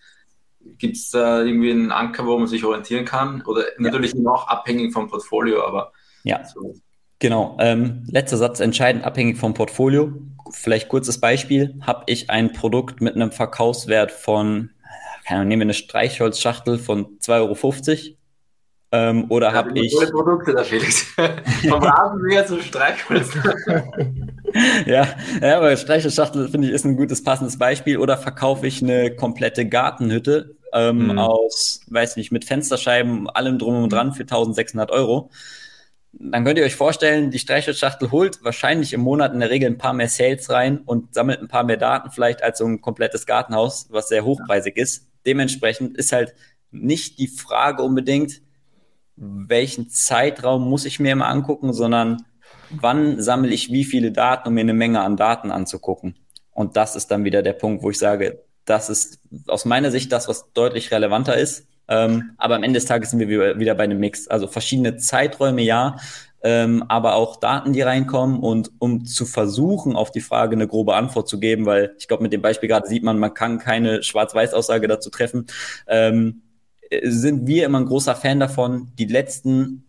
Gibt 0.78 0.96
es 0.96 1.10
da 1.10 1.42
irgendwie 1.42 1.72
einen 1.72 1.90
Anker, 1.90 2.26
wo 2.26 2.38
man 2.38 2.46
sich 2.46 2.64
orientieren 2.64 3.04
kann? 3.04 3.42
Oder 3.42 3.62
ja. 3.62 3.68
natürlich 3.78 4.14
noch 4.14 4.46
abhängig 4.46 4.92
vom 4.92 5.08
Portfolio, 5.08 5.64
aber. 5.64 5.92
Ja. 6.22 6.44
So. 6.44 6.76
Genau. 7.18 7.56
Ähm, 7.58 8.04
letzter 8.06 8.36
Satz, 8.36 8.60
entscheidend 8.60 9.04
abhängig 9.04 9.36
vom 9.36 9.54
Portfolio. 9.54 10.12
Vielleicht 10.52 10.88
kurzes 10.88 11.18
Beispiel. 11.18 11.74
Habe 11.84 12.04
ich 12.06 12.30
ein 12.30 12.52
Produkt 12.52 13.00
mit 13.00 13.16
einem 13.16 13.32
Verkaufswert 13.32 14.12
von 14.12 14.70
keine 15.28 15.40
Ahnung, 15.40 15.48
nehmen 15.48 15.60
wir 15.60 15.66
eine 15.66 15.74
Streichholzschachtel 15.74 16.78
von 16.78 17.18
2,50 17.18 17.28
Euro. 17.30 18.18
Ähm, 18.90 19.26
oder 19.28 19.48
ja, 19.48 19.52
habe 19.52 19.78
ich. 19.78 19.92
Tolle 19.92 20.10
Produkte 20.10 20.54
da, 20.54 20.64
Felix. 20.64 21.02
Vom 21.68 21.82
Rasenmäher 21.82 22.46
zu 22.46 22.62
Streichholz. 22.62 23.28
ja, 24.86 25.06
ja, 25.42 25.56
aber 25.58 25.76
Streichholzschachtel 25.76 26.48
finde 26.48 26.68
ich 26.68 26.72
ist 26.72 26.86
ein 26.86 26.96
gutes 26.96 27.22
passendes 27.22 27.58
Beispiel. 27.58 27.98
Oder 27.98 28.16
verkaufe 28.16 28.66
ich 28.66 28.82
eine 28.82 29.14
komplette 29.14 29.68
Gartenhütte 29.68 30.56
ähm, 30.72 31.08
mhm. 31.08 31.18
aus, 31.18 31.82
weiß 31.88 32.16
nicht, 32.16 32.32
mit 32.32 32.46
Fensterscheiben, 32.46 33.28
allem 33.28 33.58
drum 33.58 33.82
und 33.82 33.92
dran 33.92 34.14
für 34.14 34.22
1600 34.22 34.90
Euro. 34.90 35.30
Dann 36.12 36.46
könnt 36.46 36.58
ihr 36.58 36.64
euch 36.64 36.74
vorstellen, 36.74 37.30
die 37.30 37.38
Streichholzschachtel 37.38 38.10
holt 38.10 38.42
wahrscheinlich 38.42 38.94
im 38.94 39.02
Monat 39.02 39.34
in 39.34 39.40
der 39.40 39.50
Regel 39.50 39.68
ein 39.68 39.76
paar 39.76 39.92
mehr 39.92 40.08
Sales 40.08 40.48
rein 40.48 40.78
und 40.78 41.12
sammelt 41.14 41.42
ein 41.42 41.48
paar 41.48 41.64
mehr 41.64 41.76
Daten 41.76 42.10
vielleicht 42.10 42.42
als 42.42 42.56
so 42.56 42.64
ein 42.64 42.80
komplettes 42.80 43.26
Gartenhaus, 43.26 43.88
was 43.90 44.08
sehr 44.08 44.24
hochpreisig 44.24 44.78
ist 44.78 45.07
dementsprechend 45.28 45.96
ist 45.96 46.12
halt 46.12 46.34
nicht 46.70 47.18
die 47.18 47.28
Frage 47.28 47.82
unbedingt, 47.82 48.40
welchen 49.16 49.90
Zeitraum 49.90 50.68
muss 50.68 50.86
ich 50.86 50.98
mir 50.98 51.12
immer 51.12 51.28
angucken, 51.28 51.72
sondern 51.72 52.24
wann 52.70 53.20
sammle 53.20 53.52
ich 53.52 53.70
wie 53.70 53.84
viele 53.84 54.10
Daten, 54.10 54.48
um 54.48 54.54
mir 54.54 54.60
eine 54.60 54.74
Menge 54.74 55.00
an 55.02 55.16
Daten 55.16 55.50
anzugucken. 55.50 56.16
Und 56.52 56.76
das 56.76 56.96
ist 56.96 57.08
dann 57.08 57.24
wieder 57.24 57.42
der 57.42 57.52
Punkt, 57.52 57.82
wo 57.82 57.90
ich 57.90 57.98
sage, 57.98 58.42
das 58.64 58.88
ist 58.90 59.20
aus 59.46 59.64
meiner 59.64 59.90
Sicht 59.90 60.12
das, 60.12 60.28
was 60.28 60.52
deutlich 60.52 60.90
relevanter 60.90 61.36
ist. 61.36 61.66
Ähm, 61.88 62.32
aber 62.36 62.56
am 62.56 62.62
Ende 62.62 62.78
des 62.78 62.86
Tages 62.86 63.10
sind 63.10 63.20
wir 63.20 63.58
wieder 63.58 63.74
bei 63.74 63.84
einem 63.84 63.98
Mix. 63.98 64.28
Also 64.28 64.46
verschiedene 64.46 64.96
Zeiträume, 64.96 65.62
ja, 65.62 65.96
ähm, 66.42 66.84
aber 66.88 67.14
auch 67.14 67.36
Daten, 67.36 67.72
die 67.72 67.82
reinkommen 67.82 68.40
und 68.40 68.70
um 68.78 69.04
zu 69.04 69.26
versuchen, 69.26 69.96
auf 69.96 70.10
die 70.10 70.20
Frage 70.20 70.54
eine 70.54 70.68
grobe 70.68 70.94
Antwort 70.94 71.28
zu 71.28 71.40
geben, 71.40 71.66
weil 71.66 71.94
ich 71.98 72.08
glaube, 72.08 72.22
mit 72.22 72.32
dem 72.32 72.42
Beispiel 72.42 72.68
gerade 72.68 72.86
sieht 72.86 73.02
man, 73.02 73.18
man 73.18 73.34
kann 73.34 73.58
keine 73.58 74.02
Schwarz-Weiß-Aussage 74.02 74.88
dazu 74.88 75.10
treffen, 75.10 75.46
ähm, 75.86 76.42
sind 77.02 77.46
wir 77.46 77.66
immer 77.66 77.80
ein 77.80 77.86
großer 77.86 78.14
Fan 78.14 78.40
davon, 78.40 78.92
die 78.98 79.06
letzten 79.06 79.84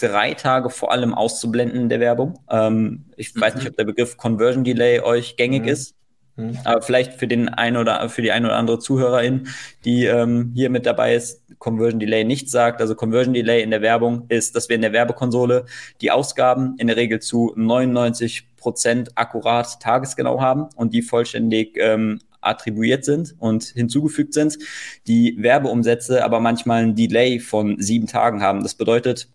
drei 0.00 0.34
Tage 0.34 0.70
vor 0.70 0.92
allem 0.92 1.14
auszublenden 1.14 1.80
in 1.80 1.88
der 1.88 2.00
Werbung. 2.00 2.38
Ähm, 2.48 3.06
ich 3.16 3.34
mhm. 3.34 3.40
weiß 3.40 3.56
nicht, 3.56 3.68
ob 3.68 3.76
der 3.76 3.84
Begriff 3.84 4.16
Conversion 4.16 4.64
Delay 4.64 5.00
euch 5.00 5.36
gängig 5.36 5.62
mhm. 5.62 5.68
ist. 5.68 5.96
Mhm. 6.36 6.58
Aber 6.64 6.82
vielleicht 6.82 7.14
für 7.14 7.28
den 7.28 7.48
ein 7.48 7.76
oder 7.76 8.08
für 8.08 8.22
die 8.22 8.32
ein 8.32 8.44
oder 8.44 8.56
andere 8.56 8.78
Zuhörerin, 8.78 9.48
die 9.84 10.04
ähm, 10.06 10.52
hier 10.54 10.70
mit 10.70 10.86
dabei 10.86 11.14
ist, 11.14 11.42
Conversion 11.58 12.00
Delay 12.00 12.24
nicht 12.24 12.50
sagt. 12.50 12.80
Also 12.80 12.94
Conversion 12.94 13.34
Delay 13.34 13.62
in 13.62 13.70
der 13.70 13.82
Werbung 13.82 14.26
ist, 14.28 14.56
dass 14.56 14.68
wir 14.68 14.76
in 14.76 14.82
der 14.82 14.92
Werbekonsole 14.92 15.66
die 16.00 16.10
Ausgaben 16.10 16.74
in 16.78 16.88
der 16.88 16.96
Regel 16.96 17.20
zu 17.20 17.52
99 17.56 18.56
Prozent 18.56 19.10
akkurat 19.16 19.80
tagesgenau 19.80 20.40
haben 20.40 20.68
und 20.76 20.92
die 20.92 21.02
vollständig 21.02 21.76
ähm, 21.78 22.20
attribuiert 22.40 23.04
sind 23.04 23.34
und 23.38 23.64
hinzugefügt 23.64 24.34
sind. 24.34 24.58
Die 25.06 25.36
Werbeumsätze 25.38 26.24
aber 26.24 26.40
manchmal 26.40 26.82
ein 26.82 26.94
Delay 26.94 27.38
von 27.38 27.80
sieben 27.80 28.06
Tagen 28.06 28.42
haben. 28.42 28.62
Das 28.62 28.74
bedeutet, 28.74 29.28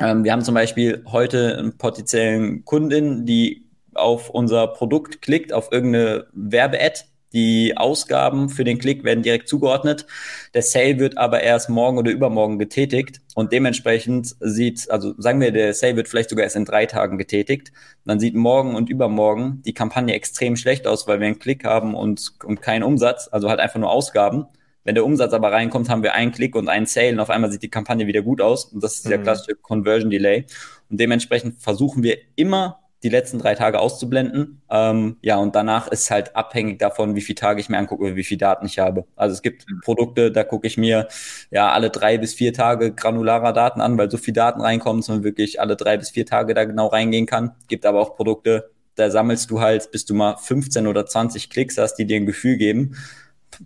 Ähm, 0.00 0.24
wir 0.24 0.32
haben 0.32 0.42
zum 0.42 0.54
Beispiel 0.54 1.04
heute 1.06 1.56
einen 1.56 1.78
potenziellen 1.78 2.64
Kundin, 2.64 3.26
die 3.26 3.63
auf 3.96 4.30
unser 4.30 4.66
Produkt 4.66 5.22
klickt, 5.22 5.52
auf 5.52 5.70
irgendeine 5.72 6.26
Werbe-Ad, 6.32 7.04
die 7.34 7.76
Ausgaben 7.76 8.48
für 8.48 8.62
den 8.62 8.78
Klick 8.78 9.02
werden 9.02 9.24
direkt 9.24 9.48
zugeordnet. 9.48 10.06
Der 10.54 10.62
Sale 10.62 11.00
wird 11.00 11.18
aber 11.18 11.42
erst 11.42 11.68
morgen 11.68 11.98
oder 11.98 12.12
übermorgen 12.12 12.60
getätigt 12.60 13.20
und 13.34 13.52
dementsprechend 13.52 14.36
sieht, 14.38 14.88
also 14.88 15.14
sagen 15.18 15.40
wir, 15.40 15.50
der 15.50 15.74
Sale 15.74 15.96
wird 15.96 16.06
vielleicht 16.06 16.30
sogar 16.30 16.44
erst 16.44 16.54
in 16.54 16.64
drei 16.64 16.86
Tagen 16.86 17.18
getätigt. 17.18 17.72
Dann 18.04 18.20
sieht 18.20 18.36
morgen 18.36 18.76
und 18.76 18.88
übermorgen 18.88 19.62
die 19.66 19.74
Kampagne 19.74 20.14
extrem 20.14 20.54
schlecht 20.54 20.86
aus, 20.86 21.08
weil 21.08 21.18
wir 21.18 21.26
einen 21.26 21.40
Klick 21.40 21.64
haben 21.64 21.96
und, 21.96 22.34
und 22.44 22.62
keinen 22.62 22.84
Umsatz, 22.84 23.28
also 23.32 23.50
halt 23.50 23.58
einfach 23.58 23.80
nur 23.80 23.90
Ausgaben. 23.90 24.46
Wenn 24.84 24.94
der 24.94 25.04
Umsatz 25.04 25.32
aber 25.32 25.50
reinkommt, 25.50 25.88
haben 25.88 26.04
wir 26.04 26.14
einen 26.14 26.30
Klick 26.30 26.54
und 26.54 26.68
einen 26.68 26.86
Sale 26.86 27.12
und 27.12 27.20
auf 27.20 27.30
einmal 27.30 27.50
sieht 27.50 27.62
die 27.62 27.70
Kampagne 27.70 28.06
wieder 28.06 28.22
gut 28.22 28.40
aus. 28.40 28.66
Und 28.66 28.84
das 28.84 28.96
ist 28.96 29.08
der 29.08 29.18
mhm. 29.18 29.22
klassische 29.24 29.56
Conversion 29.56 30.10
Delay. 30.10 30.44
Und 30.88 31.00
dementsprechend 31.00 31.60
versuchen 31.60 32.04
wir 32.04 32.18
immer 32.36 32.83
die 33.04 33.10
letzten 33.10 33.38
drei 33.38 33.54
Tage 33.54 33.78
auszublenden. 33.78 34.62
Ähm, 34.70 35.18
ja, 35.20 35.36
und 35.36 35.54
danach 35.54 35.88
ist 35.88 36.10
halt 36.10 36.34
abhängig 36.34 36.78
davon, 36.78 37.14
wie 37.14 37.20
viele 37.20 37.36
Tage 37.36 37.60
ich 37.60 37.68
mir 37.68 37.76
angucke, 37.76 38.16
wie 38.16 38.24
viele 38.24 38.38
Daten 38.38 38.64
ich 38.64 38.78
habe. 38.78 39.04
Also 39.14 39.34
es 39.34 39.42
gibt 39.42 39.68
mhm. 39.68 39.80
Produkte, 39.84 40.32
da 40.32 40.42
gucke 40.42 40.66
ich 40.66 40.78
mir 40.78 41.06
ja 41.50 41.70
alle 41.70 41.90
drei 41.90 42.16
bis 42.16 42.32
vier 42.32 42.54
Tage 42.54 42.92
granularer 42.92 43.52
Daten 43.52 43.82
an, 43.82 43.98
weil 43.98 44.10
so 44.10 44.16
viele 44.16 44.36
Daten 44.36 44.62
reinkommen, 44.62 45.02
dass 45.02 45.08
man 45.08 45.22
wirklich 45.22 45.60
alle 45.60 45.76
drei 45.76 45.98
bis 45.98 46.10
vier 46.10 46.24
Tage 46.24 46.54
da 46.54 46.64
genau 46.64 46.86
reingehen 46.86 47.26
kann. 47.26 47.52
Gibt 47.68 47.84
aber 47.84 48.00
auch 48.00 48.16
Produkte, 48.16 48.70
da 48.94 49.10
sammelst 49.10 49.50
du 49.50 49.60
halt, 49.60 49.90
bis 49.90 50.06
du 50.06 50.14
mal 50.14 50.36
15 50.38 50.86
oder 50.86 51.04
20 51.04 51.50
Klicks 51.50 51.76
hast, 51.76 51.96
die 51.96 52.06
dir 52.06 52.16
ein 52.16 52.26
Gefühl 52.26 52.56
geben 52.56 52.96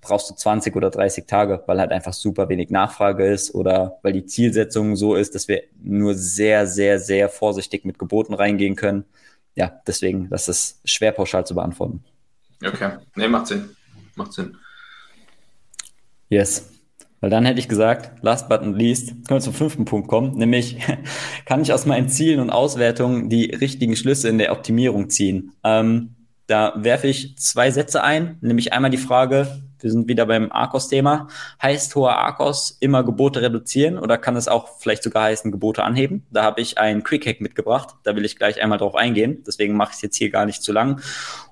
brauchst 0.01 0.31
du 0.31 0.35
20 0.35 0.77
oder 0.77 0.91
30 0.91 1.27
Tage, 1.27 1.63
weil 1.67 1.81
halt 1.81 1.93
einfach 1.93 2.13
super 2.13 2.49
wenig 2.49 2.71
Nachfrage 2.71 3.27
ist 3.27 3.55
oder 3.55 3.99
weil 4.03 4.13
die 4.13 4.27
Zielsetzung 4.27 4.97
so 4.97 5.15
ist, 5.15 5.35
dass 5.35 5.49
wir 5.49 5.63
nur 5.83 6.15
sehr, 6.15 6.67
sehr, 6.67 6.99
sehr 6.99 7.29
vorsichtig 7.29 7.85
mit 7.85 7.99
Geboten 7.99 8.35
reingehen 8.35 8.77
können 8.77 9.05
ja, 9.59 9.73
deswegen, 9.85 10.31
das 10.31 10.49
ist 10.49 10.81
schwer 10.85 11.11
pauschal 11.11 11.45
zu 11.45 11.57
beantworten. 11.57 12.05
Okay, 12.65 12.93
nee, 13.17 13.27
macht 13.27 13.49
Sinn. 13.49 13.71
Macht 14.15 14.33
Sinn. 14.33 14.57
Yes. 16.29 16.71
Weil 17.21 17.31
dann 17.31 17.45
hätte 17.45 17.59
ich 17.59 17.69
gesagt, 17.69 18.23
last 18.23 18.49
but 18.49 18.65
not 18.65 18.77
least, 18.77 19.09
können 19.09 19.41
wir 19.41 19.41
zum 19.41 19.53
fünften 19.53 19.85
Punkt 19.85 20.07
kommen, 20.07 20.37
nämlich 20.37 20.79
kann 21.45 21.61
ich 21.61 21.73
aus 21.73 21.87
meinen 21.87 22.09
Zielen 22.09 22.39
und 22.39 22.51
Auswertungen 22.51 23.29
die 23.29 23.47
richtigen 23.47 23.97
Schlüsse 23.97 24.29
in 24.29 24.39
der 24.39 24.53
Optimierung 24.53 25.11
ziehen. 25.11 25.51
Ähm, 25.65 26.15
da 26.47 26.75
werfe 26.77 27.09
ich 27.09 27.37
zwei 27.39 27.73
Sätze 27.73 28.05
ein, 28.05 28.39
nämlich 28.41 28.73
einmal 28.73 28.93
die 28.93 28.97
Frage, 28.97 29.61
wir 29.81 29.91
sind 29.91 30.09
wieder 30.09 30.27
beim 30.27 30.51
Arcos-Thema. 30.51 31.29
Heißt 31.63 31.95
hoher 31.95 32.17
Arcos 32.17 32.77
immer 32.81 33.05
Gebote 33.05 33.43
reduzieren 33.43 33.99
oder 33.99 34.19
kann 34.19 34.37
es 34.37 34.49
auch 34.49 34.79
vielleicht 34.79 35.03
sogar 35.03 35.25
heißen 35.25 35.53
Gebote 35.53 35.83
anheben? 35.83 36.27
Da 36.31 36.43
habe 36.43 36.61
ich 36.61 36.79
einen 36.79 37.03
Quick-Hack 37.03 37.41
mitgebracht. 37.41 37.97
Da 38.05 38.17
will 38.17 38.25
ich 38.25 38.37
gleich 38.37 38.63
einmal 38.63 38.79
drauf 38.79 38.95
eingehen. 38.95 39.43
Deswegen 39.47 39.77
mache 39.77 39.91
ich 39.91 39.97
es 39.97 40.03
jetzt 40.03 40.17
hier 40.17 40.31
gar 40.31 40.47
nicht 40.47 40.63
zu 40.63 40.73
lang. 40.73 41.01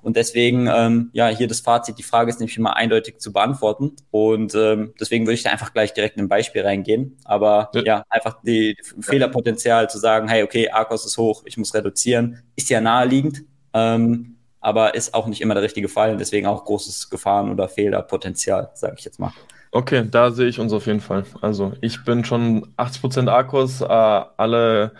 Und 0.01 0.15
deswegen, 0.15 0.67
ähm, 0.67 1.09
ja, 1.13 1.27
hier 1.27 1.47
das 1.47 1.61
Fazit. 1.61 1.97
Die 1.97 2.03
Frage 2.03 2.29
ist 2.29 2.39
nämlich 2.39 2.57
immer 2.57 2.75
eindeutig 2.75 3.19
zu 3.19 3.33
beantworten. 3.33 3.95
Und 4.11 4.55
ähm, 4.55 4.93
deswegen 4.99 5.25
würde 5.25 5.35
ich 5.35 5.43
da 5.43 5.51
einfach 5.51 5.73
gleich 5.73 5.93
direkt 5.93 6.17
in 6.17 6.23
ein 6.23 6.29
Beispiel 6.29 6.61
reingehen. 6.61 7.17
Aber 7.23 7.69
ja, 7.73 7.81
ja 7.83 8.03
einfach 8.09 8.41
die, 8.43 8.75
die 8.75 9.01
Fehlerpotenzial 9.01 9.89
zu 9.89 9.97
sagen, 9.97 10.27
hey, 10.27 10.43
okay, 10.43 10.69
Arcos 10.69 11.05
ist 11.05 11.17
hoch, 11.17 11.43
ich 11.45 11.57
muss 11.57 11.73
reduzieren, 11.73 12.43
ist 12.55 12.69
ja 12.69 12.81
naheliegend. 12.81 13.43
Ähm, 13.73 14.36
aber 14.59 14.95
ist 14.95 15.13
auch 15.13 15.27
nicht 15.27 15.41
immer 15.41 15.53
der 15.53 15.63
richtige 15.63 15.87
Fall 15.87 16.11
und 16.11 16.19
deswegen 16.19 16.47
auch 16.47 16.65
großes 16.65 17.09
Gefahren- 17.09 17.51
oder 17.51 17.69
Fehlerpotenzial, 17.69 18.71
sage 18.73 18.95
ich 18.97 19.05
jetzt 19.05 19.19
mal. 19.19 19.31
Okay, 19.71 20.05
da 20.09 20.31
sehe 20.31 20.47
ich 20.47 20.59
uns 20.59 20.73
auf 20.73 20.87
jeden 20.87 21.01
Fall. 21.01 21.25
Also 21.41 21.73
ich 21.81 22.03
bin 22.03 22.23
schon 22.23 22.65
80% 22.77 23.27
Akkus, 23.27 23.81
äh, 23.81 23.85
alle, 23.85 24.93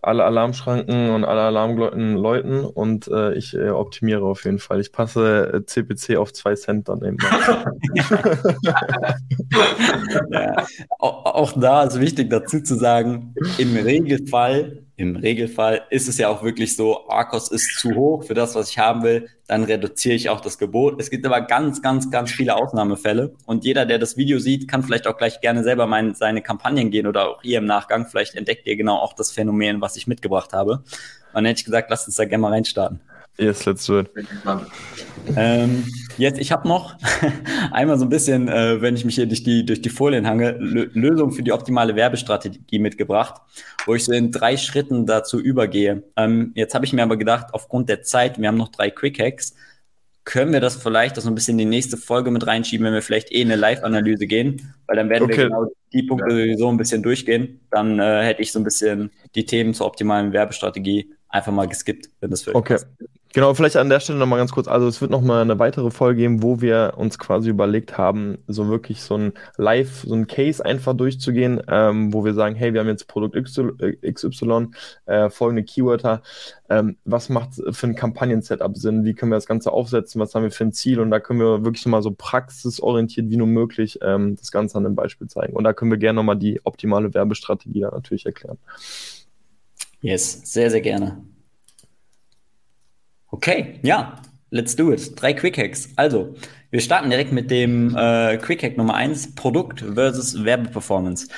alle 0.00 0.24
Alarmschranken 0.24 1.10
und 1.10 1.24
alle 1.24 1.42
Alarmglocken 1.42 2.14
läuten 2.14 2.64
und 2.64 3.08
äh, 3.08 3.34
ich 3.34 3.54
äh, 3.54 3.68
optimiere 3.70 4.24
auf 4.24 4.44
jeden 4.44 4.60
Fall. 4.60 4.80
Ich 4.80 4.92
passe 4.92 5.64
CPC 5.66 6.10
äh, 6.10 6.16
auf 6.16 6.32
2 6.32 6.54
Cent 6.54 6.88
dann 6.88 7.04
eben. 7.04 7.18
ja, 10.30 10.66
auch, 11.00 11.24
auch 11.26 11.60
da 11.60 11.82
ist 11.82 12.00
wichtig 12.00 12.30
dazu 12.30 12.62
zu 12.62 12.76
sagen, 12.76 13.34
im 13.58 13.76
Regelfall 13.76 14.84
im 15.00 15.16
Regelfall 15.16 15.82
ist 15.88 16.08
es 16.08 16.18
ja 16.18 16.28
auch 16.28 16.42
wirklich 16.42 16.76
so, 16.76 17.08
Arcos 17.08 17.50
ist 17.50 17.78
zu 17.78 17.94
hoch 17.94 18.24
für 18.24 18.34
das, 18.34 18.54
was 18.54 18.70
ich 18.70 18.78
haben 18.78 19.02
will, 19.02 19.28
dann 19.46 19.64
reduziere 19.64 20.14
ich 20.14 20.28
auch 20.28 20.42
das 20.42 20.58
Gebot. 20.58 21.00
Es 21.00 21.10
gibt 21.10 21.24
aber 21.24 21.40
ganz, 21.40 21.80
ganz, 21.80 22.10
ganz 22.10 22.30
viele 22.30 22.54
Ausnahmefälle 22.54 23.34
und 23.46 23.64
jeder, 23.64 23.86
der 23.86 23.98
das 23.98 24.18
Video 24.18 24.38
sieht, 24.38 24.68
kann 24.68 24.82
vielleicht 24.82 25.06
auch 25.06 25.16
gleich 25.16 25.40
gerne 25.40 25.64
selber 25.64 25.86
mein, 25.86 26.14
seine 26.14 26.42
Kampagnen 26.42 26.90
gehen 26.90 27.06
oder 27.06 27.30
auch 27.30 27.42
ihr 27.42 27.58
im 27.58 27.64
Nachgang. 27.64 28.06
Vielleicht 28.06 28.34
entdeckt 28.34 28.66
ihr 28.66 28.76
genau 28.76 28.96
auch 28.96 29.14
das 29.14 29.30
Phänomen, 29.30 29.80
was 29.80 29.96
ich 29.96 30.06
mitgebracht 30.06 30.52
habe. 30.52 30.72
Und 30.72 30.84
dann 31.34 31.44
hätte 31.46 31.60
ich 31.60 31.64
gesagt, 31.64 31.88
lasst 31.88 32.06
uns 32.06 32.16
da 32.16 32.26
gerne 32.26 32.42
mal 32.42 32.52
reinstarten. 32.52 33.00
Yes, 33.40 33.64
let's 33.64 33.86
do 33.86 34.00
it. 34.00 34.10
Ähm, 35.34 35.84
jetzt, 36.18 36.38
ich 36.38 36.52
habe 36.52 36.68
noch 36.68 36.94
einmal 37.72 37.98
so 37.98 38.04
ein 38.04 38.10
bisschen, 38.10 38.48
äh, 38.48 38.82
wenn 38.82 38.94
ich 38.94 39.04
mich 39.04 39.14
hier 39.14 39.26
durch 39.26 39.42
die, 39.42 39.64
durch 39.64 39.80
die 39.80 39.88
Folien 39.88 40.26
hange, 40.26 40.56
L 40.56 40.90
Lösung 40.92 41.32
für 41.32 41.42
die 41.42 41.52
optimale 41.52 41.96
Werbestrategie 41.96 42.78
mitgebracht, 42.78 43.40
wo 43.86 43.94
ich 43.94 44.04
so 44.04 44.12
in 44.12 44.30
drei 44.30 44.56
Schritten 44.58 45.06
dazu 45.06 45.40
übergehe. 45.40 46.02
Ähm, 46.16 46.52
jetzt 46.54 46.74
habe 46.74 46.84
ich 46.84 46.92
mir 46.92 47.02
aber 47.02 47.16
gedacht, 47.16 47.48
aufgrund 47.52 47.88
der 47.88 48.02
Zeit, 48.02 48.38
wir 48.38 48.48
haben 48.48 48.58
noch 48.58 48.68
drei 48.68 48.90
Quick 48.90 49.18
Hacks, 49.18 49.54
können 50.24 50.52
wir 50.52 50.60
das 50.60 50.76
vielleicht 50.76 51.18
auch 51.18 51.22
so 51.22 51.30
ein 51.30 51.34
bisschen 51.34 51.58
in 51.58 51.70
die 51.70 51.76
nächste 51.76 51.96
Folge 51.96 52.30
mit 52.30 52.46
reinschieben, 52.46 52.84
wenn 52.84 52.92
wir 52.92 53.02
vielleicht 53.02 53.32
eh 53.32 53.40
in 53.40 53.50
eine 53.50 53.60
Live-Analyse 53.60 54.26
gehen, 54.26 54.74
weil 54.86 54.96
dann 54.96 55.08
werden 55.08 55.24
okay. 55.24 55.38
wir 55.38 55.44
genau 55.44 55.72
die 55.92 56.02
Punkte 56.02 56.30
ja. 56.30 56.44
sowieso 56.44 56.68
ein 56.68 56.76
bisschen 56.76 57.02
durchgehen. 57.02 57.60
Dann 57.70 57.98
äh, 57.98 58.22
hätte 58.22 58.42
ich 58.42 58.52
so 58.52 58.60
ein 58.60 58.64
bisschen 58.64 59.10
die 59.34 59.46
Themen 59.46 59.72
zur 59.72 59.86
optimalen 59.86 60.32
Werbestrategie 60.32 61.10
einfach 61.30 61.52
mal 61.52 61.66
geskippt, 61.66 62.10
wenn 62.20 62.30
das 62.30 62.42
für 62.42 62.50
euch 62.50 62.56
Okay. 62.56 62.74
Passt. 62.74 62.88
Genau, 63.32 63.54
vielleicht 63.54 63.76
an 63.76 63.88
der 63.88 64.00
Stelle 64.00 64.18
nochmal 64.18 64.40
ganz 64.40 64.50
kurz. 64.50 64.66
Also 64.66 64.88
es 64.88 65.00
wird 65.00 65.12
nochmal 65.12 65.42
eine 65.42 65.60
weitere 65.60 65.92
Folge 65.92 66.22
geben, 66.22 66.42
wo 66.42 66.60
wir 66.60 66.94
uns 66.96 67.16
quasi 67.16 67.48
überlegt 67.48 67.96
haben, 67.96 68.38
so 68.48 68.68
wirklich 68.68 69.02
so 69.02 69.16
ein 69.16 69.32
Live, 69.56 70.02
so 70.04 70.14
ein 70.14 70.26
Case 70.26 70.64
einfach 70.64 70.94
durchzugehen, 70.96 71.62
ähm, 71.68 72.12
wo 72.12 72.24
wir 72.24 72.34
sagen, 72.34 72.56
hey, 72.56 72.72
wir 72.72 72.80
haben 72.80 72.88
jetzt 72.88 73.06
Produkt 73.06 73.36
XY, 73.36 74.70
äh, 75.06 75.30
folgende 75.30 75.62
Keywörter. 75.62 76.22
Ähm, 76.68 76.96
was 77.04 77.28
macht 77.28 77.50
für 77.70 77.86
ein 77.86 77.94
Kampagnen-Setup 77.94 78.76
Sinn? 78.76 79.04
Wie 79.04 79.14
können 79.14 79.30
wir 79.30 79.36
das 79.36 79.46
Ganze 79.46 79.70
aufsetzen? 79.70 80.20
Was 80.20 80.34
haben 80.34 80.42
wir 80.42 80.50
für 80.50 80.64
ein 80.64 80.72
Ziel? 80.72 80.98
Und 80.98 81.12
da 81.12 81.20
können 81.20 81.38
wir 81.38 81.64
wirklich 81.64 81.86
nochmal 81.86 82.02
so 82.02 82.10
praxisorientiert 82.10 83.30
wie 83.30 83.36
nur 83.36 83.46
möglich 83.46 84.00
ähm, 84.02 84.34
das 84.34 84.50
Ganze 84.50 84.76
an 84.76 84.86
einem 84.86 84.96
Beispiel 84.96 85.28
zeigen. 85.28 85.54
Und 85.54 85.62
da 85.62 85.72
können 85.72 85.92
wir 85.92 85.98
gerne 85.98 86.16
nochmal 86.16 86.36
die 86.36 86.60
optimale 86.64 87.14
Werbestrategie 87.14 87.82
da 87.82 87.92
natürlich 87.92 88.26
erklären. 88.26 88.58
Yes, 90.00 90.40
sehr, 90.52 90.68
sehr 90.70 90.80
gerne. 90.80 91.29
Okay, 93.30 93.78
ja, 93.82 94.20
let's 94.50 94.74
do 94.74 94.92
it. 94.92 95.20
Drei 95.20 95.32
Quick 95.32 95.56
Hacks. 95.56 95.90
Also, 95.96 96.34
wir 96.70 96.80
starten 96.80 97.10
direkt 97.10 97.32
mit 97.32 97.50
dem 97.50 97.96
äh, 97.96 98.36
Quick 98.38 98.62
Hack 98.62 98.76
Nummer 98.76 98.94
eins: 98.94 99.34
Produkt 99.34 99.84
versus 99.94 100.44
Werbeperformance. 100.44 101.28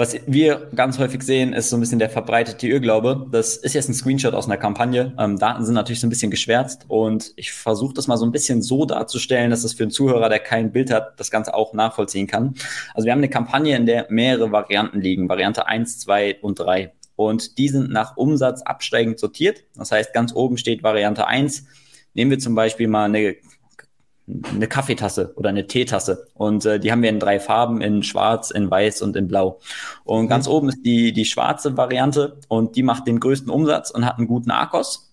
Was 0.00 0.16
wir 0.28 0.68
ganz 0.76 0.96
häufig 1.00 1.24
sehen, 1.24 1.52
ist 1.52 1.70
so 1.70 1.76
ein 1.76 1.80
bisschen 1.80 1.98
der 1.98 2.08
verbreitete 2.08 2.68
Irrglaube. 2.68 3.26
Das 3.32 3.56
ist 3.56 3.74
jetzt 3.74 3.88
ein 3.88 3.94
Screenshot 3.94 4.32
aus 4.32 4.46
einer 4.46 4.56
Kampagne. 4.56 5.12
Ähm, 5.18 5.40
Daten 5.40 5.64
sind 5.64 5.74
natürlich 5.74 5.98
so 5.98 6.06
ein 6.06 6.10
bisschen 6.10 6.30
geschwärzt 6.30 6.84
und 6.86 7.32
ich 7.34 7.52
versuche 7.52 7.94
das 7.94 8.06
mal 8.06 8.16
so 8.16 8.24
ein 8.24 8.30
bisschen 8.30 8.62
so 8.62 8.84
darzustellen, 8.84 9.50
dass 9.50 9.64
es 9.64 9.72
für 9.72 9.82
einen 9.82 9.90
Zuhörer, 9.90 10.28
der 10.28 10.38
kein 10.38 10.70
Bild 10.70 10.92
hat, 10.92 11.18
das 11.18 11.32
Ganze 11.32 11.52
auch 11.52 11.74
nachvollziehen 11.74 12.28
kann. 12.28 12.54
Also 12.94 13.06
wir 13.06 13.12
haben 13.12 13.18
eine 13.18 13.28
Kampagne, 13.28 13.76
in 13.76 13.86
der 13.86 14.06
mehrere 14.08 14.52
Varianten 14.52 15.00
liegen. 15.00 15.28
Variante 15.28 15.66
eins, 15.66 15.98
zwei 15.98 16.38
und 16.42 16.60
drei 16.60 16.92
und 17.18 17.58
die 17.58 17.68
sind 17.68 17.90
nach 17.90 18.16
Umsatz 18.16 18.62
absteigend 18.62 19.18
sortiert. 19.18 19.64
Das 19.74 19.90
heißt, 19.90 20.14
ganz 20.14 20.32
oben 20.32 20.56
steht 20.56 20.84
Variante 20.84 21.26
1. 21.26 21.64
Nehmen 22.14 22.30
wir 22.30 22.38
zum 22.38 22.54
Beispiel 22.54 22.86
mal 22.86 23.06
eine, 23.06 23.34
eine 24.54 24.68
Kaffeetasse 24.68 25.32
oder 25.34 25.48
eine 25.48 25.66
Teetasse 25.66 26.28
und 26.34 26.64
äh, 26.64 26.78
die 26.78 26.92
haben 26.92 27.02
wir 27.02 27.10
in 27.10 27.18
drei 27.18 27.40
Farben, 27.40 27.80
in 27.80 28.04
schwarz, 28.04 28.52
in 28.52 28.70
weiß 28.70 29.02
und 29.02 29.16
in 29.16 29.26
blau. 29.26 29.58
Und 30.04 30.26
mhm. 30.26 30.28
ganz 30.28 30.46
oben 30.46 30.68
ist 30.68 30.86
die, 30.86 31.12
die 31.12 31.24
schwarze 31.24 31.76
Variante 31.76 32.38
und 32.46 32.76
die 32.76 32.84
macht 32.84 33.08
den 33.08 33.18
größten 33.18 33.50
Umsatz 33.50 33.90
und 33.90 34.06
hat 34.06 34.18
einen 34.18 34.28
guten 34.28 34.52
Akos 34.52 35.12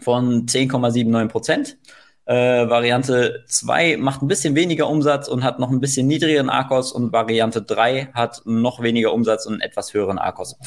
von 0.00 0.46
10,79 0.46 1.28
Prozent. 1.28 1.76
Äh, 2.28 2.68
Variante 2.68 3.42
2 3.48 3.96
macht 3.96 4.20
ein 4.20 4.28
bisschen 4.28 4.54
weniger 4.54 4.86
Umsatz 4.90 5.28
und 5.28 5.42
hat 5.42 5.58
noch 5.58 5.70
ein 5.70 5.80
bisschen 5.80 6.06
niedrigeren 6.06 6.50
Akos 6.50 6.92
und 6.92 7.10
Variante 7.10 7.62
3 7.62 8.10
hat 8.12 8.42
noch 8.44 8.82
weniger 8.82 9.14
Umsatz 9.14 9.46
und 9.46 9.54
einen 9.54 9.62
etwas 9.62 9.94
höheren 9.94 10.18
Akos. 10.18 10.58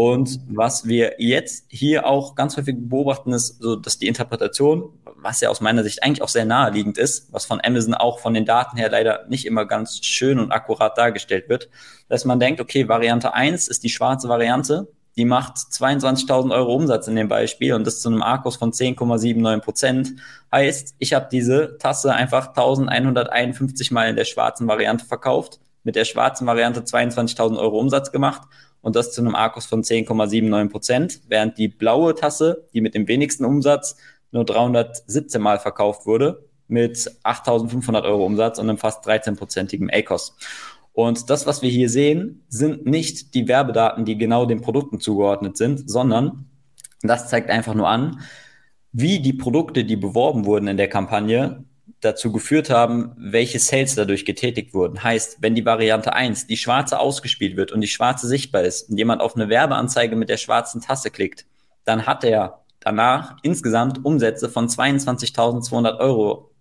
Und 0.00 0.38
was 0.46 0.86
wir 0.86 1.14
jetzt 1.18 1.64
hier 1.66 2.06
auch 2.06 2.36
ganz 2.36 2.56
häufig 2.56 2.76
beobachten, 2.78 3.32
ist 3.32 3.60
so, 3.60 3.74
dass 3.74 3.98
die 3.98 4.06
Interpretation, 4.06 4.92
was 5.16 5.40
ja 5.40 5.48
aus 5.48 5.60
meiner 5.60 5.82
Sicht 5.82 6.04
eigentlich 6.04 6.22
auch 6.22 6.28
sehr 6.28 6.44
naheliegend 6.44 6.98
ist, 6.98 7.32
was 7.32 7.46
von 7.46 7.60
Amazon 7.60 7.94
auch 7.94 8.20
von 8.20 8.32
den 8.32 8.44
Daten 8.44 8.76
her 8.76 8.90
leider 8.90 9.26
nicht 9.28 9.44
immer 9.44 9.66
ganz 9.66 9.98
schön 10.06 10.38
und 10.38 10.52
akkurat 10.52 10.96
dargestellt 10.96 11.48
wird, 11.48 11.68
dass 12.08 12.24
man 12.24 12.38
denkt, 12.38 12.60
okay, 12.60 12.86
Variante 12.86 13.34
1 13.34 13.66
ist 13.66 13.82
die 13.82 13.88
schwarze 13.88 14.28
Variante, 14.28 14.86
die 15.16 15.24
macht 15.24 15.56
22.000 15.56 16.54
Euro 16.54 16.76
Umsatz 16.76 17.08
in 17.08 17.16
dem 17.16 17.26
Beispiel 17.26 17.74
und 17.74 17.84
das 17.84 17.98
zu 17.98 18.08
einem 18.08 18.22
Akkus 18.22 18.54
von 18.54 18.70
10,79 18.70 19.58
Prozent. 19.58 20.12
Heißt, 20.52 20.94
ich 21.00 21.12
habe 21.12 21.26
diese 21.28 21.76
Tasse 21.78 22.14
einfach 22.14 22.50
1151 22.50 23.90
Mal 23.90 24.10
in 24.10 24.14
der 24.14 24.26
schwarzen 24.26 24.68
Variante 24.68 25.04
verkauft, 25.04 25.58
mit 25.82 25.96
der 25.96 26.04
schwarzen 26.04 26.46
Variante 26.46 26.82
22.000 26.82 27.58
Euro 27.58 27.80
Umsatz 27.80 28.12
gemacht 28.12 28.42
und 28.82 28.96
das 28.96 29.12
zu 29.12 29.20
einem 29.20 29.34
Arkos 29.34 29.66
von 29.66 29.82
10,79 29.82 30.70
Prozent, 30.70 31.20
während 31.28 31.58
die 31.58 31.68
blaue 31.68 32.14
Tasse, 32.14 32.68
die 32.72 32.80
mit 32.80 32.94
dem 32.94 33.08
wenigsten 33.08 33.44
Umsatz, 33.44 33.96
nur 34.30 34.44
317 34.44 35.40
Mal 35.40 35.58
verkauft 35.58 36.06
wurde, 36.06 36.44
mit 36.68 36.96
8.500 37.24 38.04
Euro 38.04 38.24
Umsatz 38.24 38.58
und 38.58 38.68
einem 38.68 38.78
fast 38.78 39.06
13-prozentigen 39.06 39.90
ACOS. 39.90 40.36
Und 40.92 41.30
das, 41.30 41.46
was 41.46 41.62
wir 41.62 41.70
hier 41.70 41.88
sehen, 41.88 42.44
sind 42.48 42.84
nicht 42.84 43.34
die 43.34 43.48
Werbedaten, 43.48 44.04
die 44.04 44.18
genau 44.18 44.46
den 44.46 44.60
Produkten 44.60 45.00
zugeordnet 45.00 45.56
sind, 45.56 45.88
sondern 45.88 46.50
das 47.02 47.28
zeigt 47.28 47.50
einfach 47.50 47.74
nur 47.74 47.88
an, 47.88 48.20
wie 48.92 49.20
die 49.20 49.32
Produkte, 49.32 49.84
die 49.84 49.96
beworben 49.96 50.44
wurden 50.44 50.66
in 50.66 50.76
der 50.76 50.88
Kampagne, 50.88 51.64
dazu 52.00 52.30
geführt 52.30 52.70
haben, 52.70 53.12
welche 53.16 53.58
Sales 53.58 53.94
dadurch 53.94 54.24
getätigt 54.24 54.72
wurden. 54.72 55.02
Heißt, 55.02 55.38
wenn 55.40 55.54
die 55.54 55.64
Variante 55.64 56.12
1, 56.12 56.46
die 56.46 56.56
schwarze 56.56 56.98
ausgespielt 56.98 57.56
wird 57.56 57.72
und 57.72 57.80
die 57.80 57.88
schwarze 57.88 58.28
sichtbar 58.28 58.62
ist 58.62 58.88
und 58.88 58.98
jemand 58.98 59.20
auf 59.20 59.34
eine 59.34 59.48
Werbeanzeige 59.48 60.14
mit 60.14 60.28
der 60.28 60.36
schwarzen 60.36 60.80
Tasse 60.80 61.10
klickt, 61.10 61.46
dann 61.84 62.06
hat 62.06 62.22
er 62.22 62.64
danach 62.80 63.36
insgesamt 63.42 64.04
Umsätze 64.04 64.48
von 64.48 64.68
22.200 64.68 65.98
Euro 65.98 66.52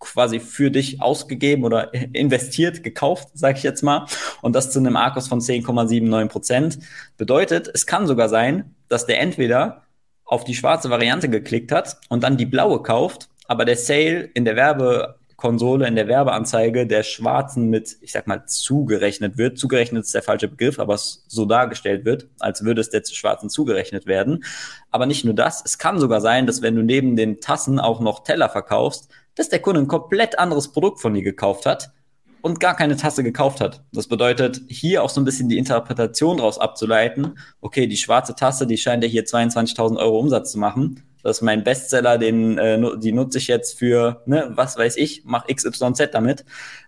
quasi 0.00 0.40
für 0.40 0.72
dich 0.72 1.00
ausgegeben 1.00 1.64
oder 1.64 1.94
investiert, 2.12 2.82
gekauft, 2.82 3.28
sage 3.34 3.58
ich 3.58 3.62
jetzt 3.62 3.82
mal. 3.82 4.06
Und 4.40 4.56
das 4.56 4.72
zu 4.72 4.80
einem 4.80 4.96
Arkos 4.96 5.28
von 5.28 5.40
10,79 5.40 6.26
Prozent. 6.26 6.78
Bedeutet, 7.16 7.70
es 7.72 7.86
kann 7.86 8.08
sogar 8.08 8.28
sein, 8.28 8.74
dass 8.88 9.06
der 9.06 9.20
entweder 9.20 9.82
auf 10.24 10.42
die 10.44 10.54
schwarze 10.54 10.90
Variante 10.90 11.28
geklickt 11.28 11.70
hat 11.70 11.98
und 12.08 12.24
dann 12.24 12.36
die 12.36 12.46
blaue 12.46 12.82
kauft 12.82 13.28
aber 13.52 13.66
der 13.66 13.76
Sale 13.76 14.30
in 14.32 14.46
der 14.46 14.56
Werbekonsole, 14.56 15.86
in 15.86 15.94
der 15.94 16.08
Werbeanzeige 16.08 16.86
der 16.86 17.02
Schwarzen 17.02 17.68
mit, 17.68 17.98
ich 18.00 18.12
sag 18.12 18.26
mal, 18.26 18.46
zugerechnet 18.46 19.36
wird. 19.36 19.58
Zugerechnet 19.58 20.04
ist 20.04 20.14
der 20.14 20.22
falsche 20.22 20.48
Begriff, 20.48 20.78
aber 20.78 20.94
es 20.94 21.26
so 21.28 21.44
dargestellt 21.44 22.06
wird, 22.06 22.28
als 22.38 22.64
würde 22.64 22.80
es 22.80 22.88
der 22.88 23.02
Schwarzen 23.04 23.50
zugerechnet 23.50 24.06
werden. 24.06 24.42
Aber 24.90 25.04
nicht 25.04 25.26
nur 25.26 25.34
das, 25.34 25.62
es 25.66 25.76
kann 25.76 26.00
sogar 26.00 26.22
sein, 26.22 26.46
dass 26.46 26.62
wenn 26.62 26.74
du 26.74 26.82
neben 26.82 27.14
den 27.14 27.42
Tassen 27.42 27.78
auch 27.78 28.00
noch 28.00 28.24
Teller 28.24 28.48
verkaufst, 28.48 29.10
dass 29.34 29.50
der 29.50 29.60
Kunde 29.60 29.82
ein 29.82 29.86
komplett 29.86 30.38
anderes 30.38 30.72
Produkt 30.72 31.02
von 31.02 31.12
dir 31.12 31.22
gekauft 31.22 31.66
hat 31.66 31.92
und 32.40 32.58
gar 32.58 32.74
keine 32.74 32.96
Tasse 32.96 33.22
gekauft 33.22 33.60
hat. 33.60 33.84
Das 33.92 34.08
bedeutet, 34.08 34.62
hier 34.68 35.02
auch 35.02 35.10
so 35.10 35.20
ein 35.20 35.26
bisschen 35.26 35.50
die 35.50 35.58
Interpretation 35.58 36.38
daraus 36.38 36.58
abzuleiten. 36.58 37.38
Okay, 37.60 37.86
die 37.86 37.98
schwarze 37.98 38.34
Tasse, 38.34 38.66
die 38.66 38.78
scheint 38.78 39.04
ja 39.04 39.10
hier 39.10 39.26
22.000 39.26 39.98
Euro 39.98 40.18
Umsatz 40.18 40.52
zu 40.52 40.58
machen. 40.58 41.02
Das 41.22 41.38
ist 41.38 41.42
mein 41.42 41.64
Bestseller, 41.64 42.18
den, 42.18 42.58
äh, 42.58 42.80
die 42.98 43.12
nutze 43.12 43.38
ich 43.38 43.46
jetzt 43.46 43.78
für, 43.78 44.22
ne, 44.26 44.50
was 44.54 44.76
weiß 44.76 44.96
ich, 44.96 45.22
mach 45.24 45.46
XYZ 45.46 46.10
damit. 46.12 46.44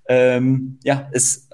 Ähm, 0.09 0.79
ja, 0.83 1.09
ist 1.13 1.51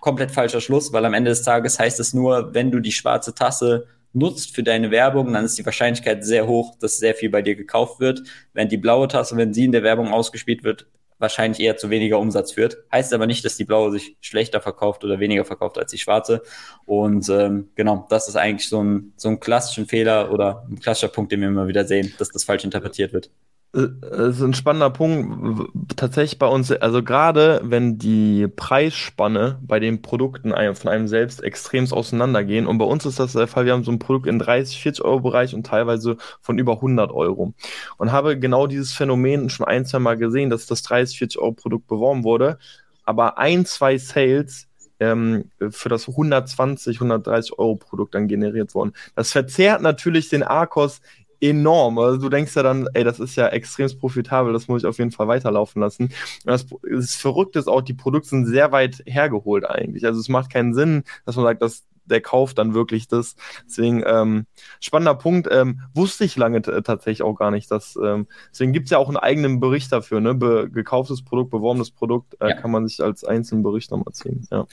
komplett 0.00 0.30
falscher 0.30 0.60
Schluss, 0.60 0.92
weil 0.92 1.04
am 1.04 1.14
Ende 1.14 1.30
des 1.30 1.42
Tages 1.42 1.78
heißt 1.78 2.00
es 2.00 2.14
nur, 2.14 2.54
wenn 2.54 2.70
du 2.70 2.80
die 2.80 2.92
schwarze 2.92 3.34
Tasse 3.34 3.86
nutzt 4.12 4.54
für 4.54 4.62
deine 4.62 4.90
Werbung, 4.90 5.32
dann 5.32 5.44
ist 5.44 5.58
die 5.58 5.66
Wahrscheinlichkeit 5.66 6.24
sehr 6.24 6.46
hoch, 6.46 6.76
dass 6.80 6.98
sehr 6.98 7.14
viel 7.14 7.30
bei 7.30 7.42
dir 7.42 7.54
gekauft 7.54 8.00
wird. 8.00 8.22
Wenn 8.52 8.68
die 8.68 8.76
blaue 8.76 9.08
Tasse, 9.08 9.36
wenn 9.36 9.54
sie 9.54 9.64
in 9.64 9.72
der 9.72 9.82
Werbung 9.82 10.08
ausgespielt 10.08 10.64
wird, 10.64 10.86
wahrscheinlich 11.18 11.60
eher 11.60 11.76
zu 11.76 11.90
weniger 11.90 12.18
Umsatz 12.18 12.52
führt. 12.52 12.78
Heißt 12.92 13.12
aber 13.12 13.26
nicht, 13.26 13.44
dass 13.44 13.56
die 13.56 13.64
blaue 13.64 13.90
sich 13.92 14.16
schlechter 14.20 14.60
verkauft 14.60 15.04
oder 15.04 15.20
weniger 15.20 15.44
verkauft 15.44 15.78
als 15.78 15.90
die 15.90 15.98
schwarze. 15.98 16.42
Und 16.86 17.28
ähm, 17.28 17.70
genau, 17.74 18.06
das 18.08 18.28
ist 18.28 18.36
eigentlich 18.36 18.68
so 18.68 18.82
ein, 18.82 19.12
so 19.16 19.28
ein 19.28 19.40
klassischen 19.40 19.86
Fehler 19.86 20.32
oder 20.32 20.66
ein 20.70 20.78
klassischer 20.80 21.08
Punkt, 21.08 21.32
den 21.32 21.40
wir 21.40 21.48
immer 21.48 21.68
wieder 21.68 21.84
sehen, 21.84 22.14
dass 22.18 22.30
das 22.30 22.44
falsch 22.44 22.64
interpretiert 22.64 23.12
wird. 23.12 23.30
Äh, 23.74 23.88
das 24.00 24.36
ist 24.36 24.42
ein 24.42 24.54
spannender 24.54 24.90
Punkt. 24.90 25.70
Tatsächlich 25.96 26.38
bei 26.38 26.46
uns, 26.46 26.70
also 26.72 27.02
gerade 27.02 27.60
wenn 27.64 27.98
die 27.98 28.48
Preisspanne 28.48 29.58
bei 29.62 29.80
den 29.80 30.02
Produkten 30.02 30.52
von 30.74 30.90
einem 30.90 31.08
selbst 31.08 31.42
extremst 31.42 31.92
auseinandergehen. 31.92 32.66
Und 32.66 32.78
bei 32.78 32.84
uns 32.84 33.04
ist 33.06 33.18
das 33.18 33.32
der 33.32 33.46
Fall, 33.46 33.66
wir 33.66 33.72
haben 33.72 33.84
so 33.84 33.92
ein 33.92 33.98
Produkt 33.98 34.26
in 34.26 34.38
30, 34.38 34.80
40 34.80 35.04
Euro 35.04 35.20
Bereich 35.20 35.54
und 35.54 35.66
teilweise 35.66 36.16
von 36.40 36.58
über 36.58 36.74
100 36.74 37.10
Euro. 37.12 37.54
Und 37.98 38.12
habe 38.12 38.38
genau 38.38 38.66
dieses 38.66 38.92
Phänomen 38.92 39.50
schon 39.50 39.66
ein, 39.66 39.84
zwei 39.84 39.98
Mal 39.98 40.16
gesehen, 40.16 40.50
dass 40.50 40.66
das 40.66 40.82
30, 40.82 41.18
40 41.18 41.40
Euro 41.40 41.52
Produkt 41.52 41.86
beworben 41.86 42.24
wurde. 42.24 42.58
Aber 43.04 43.38
ein, 43.38 43.64
zwei 43.64 43.98
Sales 43.98 44.68
ähm, 45.00 45.50
für 45.70 45.88
das 45.88 46.08
120, 46.08 46.96
130 46.96 47.58
Euro 47.58 47.76
Produkt 47.76 48.14
dann 48.14 48.28
generiert 48.28 48.74
worden. 48.74 48.92
Das 49.14 49.32
verzerrt 49.32 49.82
natürlich 49.82 50.28
den 50.28 50.42
Arkos 50.42 51.00
enorm. 51.40 51.98
Also 51.98 52.18
du 52.18 52.28
denkst 52.28 52.54
ja 52.56 52.62
dann, 52.62 52.88
ey, 52.94 53.04
das 53.04 53.20
ist 53.20 53.36
ja 53.36 53.48
extrem 53.48 53.88
profitabel, 53.98 54.52
das 54.52 54.68
muss 54.68 54.82
ich 54.82 54.88
auf 54.88 54.98
jeden 54.98 55.12
Fall 55.12 55.28
weiterlaufen 55.28 55.80
lassen. 55.80 56.04
Und 56.04 56.12
das, 56.44 56.66
das 56.90 57.14
Verrückte 57.14 57.58
ist 57.58 57.68
auch, 57.68 57.82
die 57.82 57.94
Produkte 57.94 58.30
sind 58.30 58.46
sehr 58.46 58.72
weit 58.72 59.02
hergeholt 59.06 59.64
eigentlich. 59.68 60.04
Also 60.04 60.20
es 60.20 60.28
macht 60.28 60.52
keinen 60.52 60.74
Sinn, 60.74 61.04
dass 61.24 61.36
man 61.36 61.44
sagt, 61.44 61.62
dass 61.62 61.84
der 62.08 62.20
kauft 62.20 62.58
dann 62.58 62.74
wirklich 62.74 63.06
das. 63.08 63.36
Deswegen, 63.66 64.02
ähm, 64.06 64.46
spannender 64.80 65.14
Punkt, 65.14 65.48
ähm, 65.50 65.82
wusste 65.94 66.24
ich 66.24 66.36
lange 66.36 66.62
tatsächlich 66.62 67.22
auch 67.22 67.34
gar 67.34 67.50
nicht. 67.50 67.70
Dass, 67.70 67.98
ähm, 68.02 68.26
deswegen 68.50 68.72
gibt 68.72 68.86
es 68.86 68.90
ja 68.90 68.98
auch 68.98 69.08
einen 69.08 69.16
eigenen 69.16 69.60
Bericht 69.60 69.92
dafür, 69.92 70.20
ne? 70.20 70.34
Be 70.34 70.70
gekauftes 70.70 71.22
Produkt, 71.22 71.50
beworbenes 71.50 71.90
Produkt, 71.90 72.36
äh, 72.40 72.50
ja. 72.50 72.54
kann 72.54 72.70
man 72.70 72.86
sich 72.86 73.02
als 73.02 73.24
einzelnen 73.24 73.62
Bericht 73.62 73.90
nochmal 73.90 74.14
ziehen. 74.14 74.46
Ja. 74.50 74.66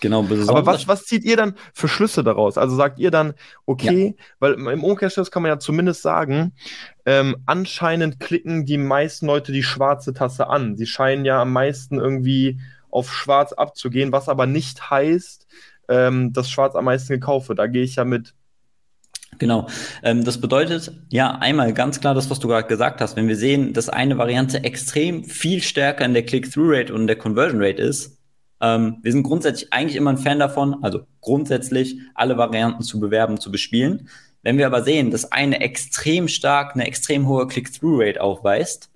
Genau, 0.00 0.22
besonders. 0.22 0.48
Aber 0.48 0.66
was, 0.66 0.88
was 0.88 1.04
zieht 1.04 1.24
ihr 1.24 1.36
dann 1.36 1.54
für 1.72 1.88
Schlüsse 1.88 2.22
daraus? 2.22 2.58
Also 2.58 2.76
sagt 2.76 2.98
ihr 2.98 3.10
dann, 3.10 3.34
okay, 3.64 4.14
ja. 4.16 4.24
weil 4.40 4.54
im 4.54 4.84
Umkehrschluss 4.84 5.30
kann 5.30 5.42
man 5.42 5.50
ja 5.50 5.58
zumindest 5.58 6.02
sagen, 6.02 6.52
ähm, 7.06 7.36
anscheinend 7.46 8.20
klicken 8.20 8.66
die 8.66 8.78
meisten 8.78 9.26
Leute 9.26 9.52
die 9.52 9.62
schwarze 9.62 10.12
Tasse 10.12 10.48
an. 10.48 10.76
Sie 10.76 10.86
scheinen 10.86 11.24
ja 11.24 11.40
am 11.40 11.52
meisten 11.52 11.98
irgendwie 11.98 12.60
auf 12.90 13.12
schwarz 13.12 13.52
abzugehen, 13.52 14.12
was 14.12 14.28
aber 14.28 14.46
nicht 14.46 14.90
heißt, 14.90 15.46
ähm, 15.88 16.32
dass 16.32 16.50
schwarz 16.50 16.74
am 16.74 16.84
meisten 16.84 17.12
gekauft 17.12 17.48
wird. 17.48 17.58
Da 17.58 17.66
gehe 17.66 17.82
ich 17.82 17.96
ja 17.96 18.04
mit. 18.04 18.34
Genau. 19.38 19.66
Ähm, 20.02 20.24
das 20.24 20.40
bedeutet, 20.40 20.92
ja, 21.10 21.36
einmal 21.36 21.74
ganz 21.74 22.00
klar 22.00 22.14
das, 22.14 22.30
was 22.30 22.38
du 22.38 22.48
gerade 22.48 22.68
gesagt 22.68 23.00
hast. 23.00 23.16
Wenn 23.16 23.28
wir 23.28 23.36
sehen, 23.36 23.72
dass 23.72 23.88
eine 23.88 24.18
Variante 24.18 24.64
extrem 24.64 25.24
viel 25.24 25.62
stärker 25.62 26.04
in 26.04 26.14
der 26.14 26.24
Click-Through-Rate 26.24 26.94
und 26.94 27.06
der 27.06 27.16
Conversion-Rate 27.16 27.82
ist, 27.82 28.15
ähm, 28.60 28.98
wir 29.02 29.12
sind 29.12 29.22
grundsätzlich 29.22 29.72
eigentlich 29.72 29.96
immer 29.96 30.10
ein 30.10 30.18
Fan 30.18 30.38
davon, 30.38 30.82
also 30.82 31.00
grundsätzlich 31.20 31.98
alle 32.14 32.38
Varianten 32.38 32.82
zu 32.82 33.00
bewerben, 33.00 33.40
zu 33.40 33.50
bespielen. 33.50 34.08
Wenn 34.42 34.58
wir 34.58 34.66
aber 34.66 34.82
sehen, 34.82 35.10
dass 35.10 35.32
eine 35.32 35.60
extrem 35.60 36.28
stark, 36.28 36.74
eine 36.74 36.86
extrem 36.86 37.26
hohe 37.26 37.46
Click-Through-Rate 37.46 38.20
aufweist, 38.20 38.90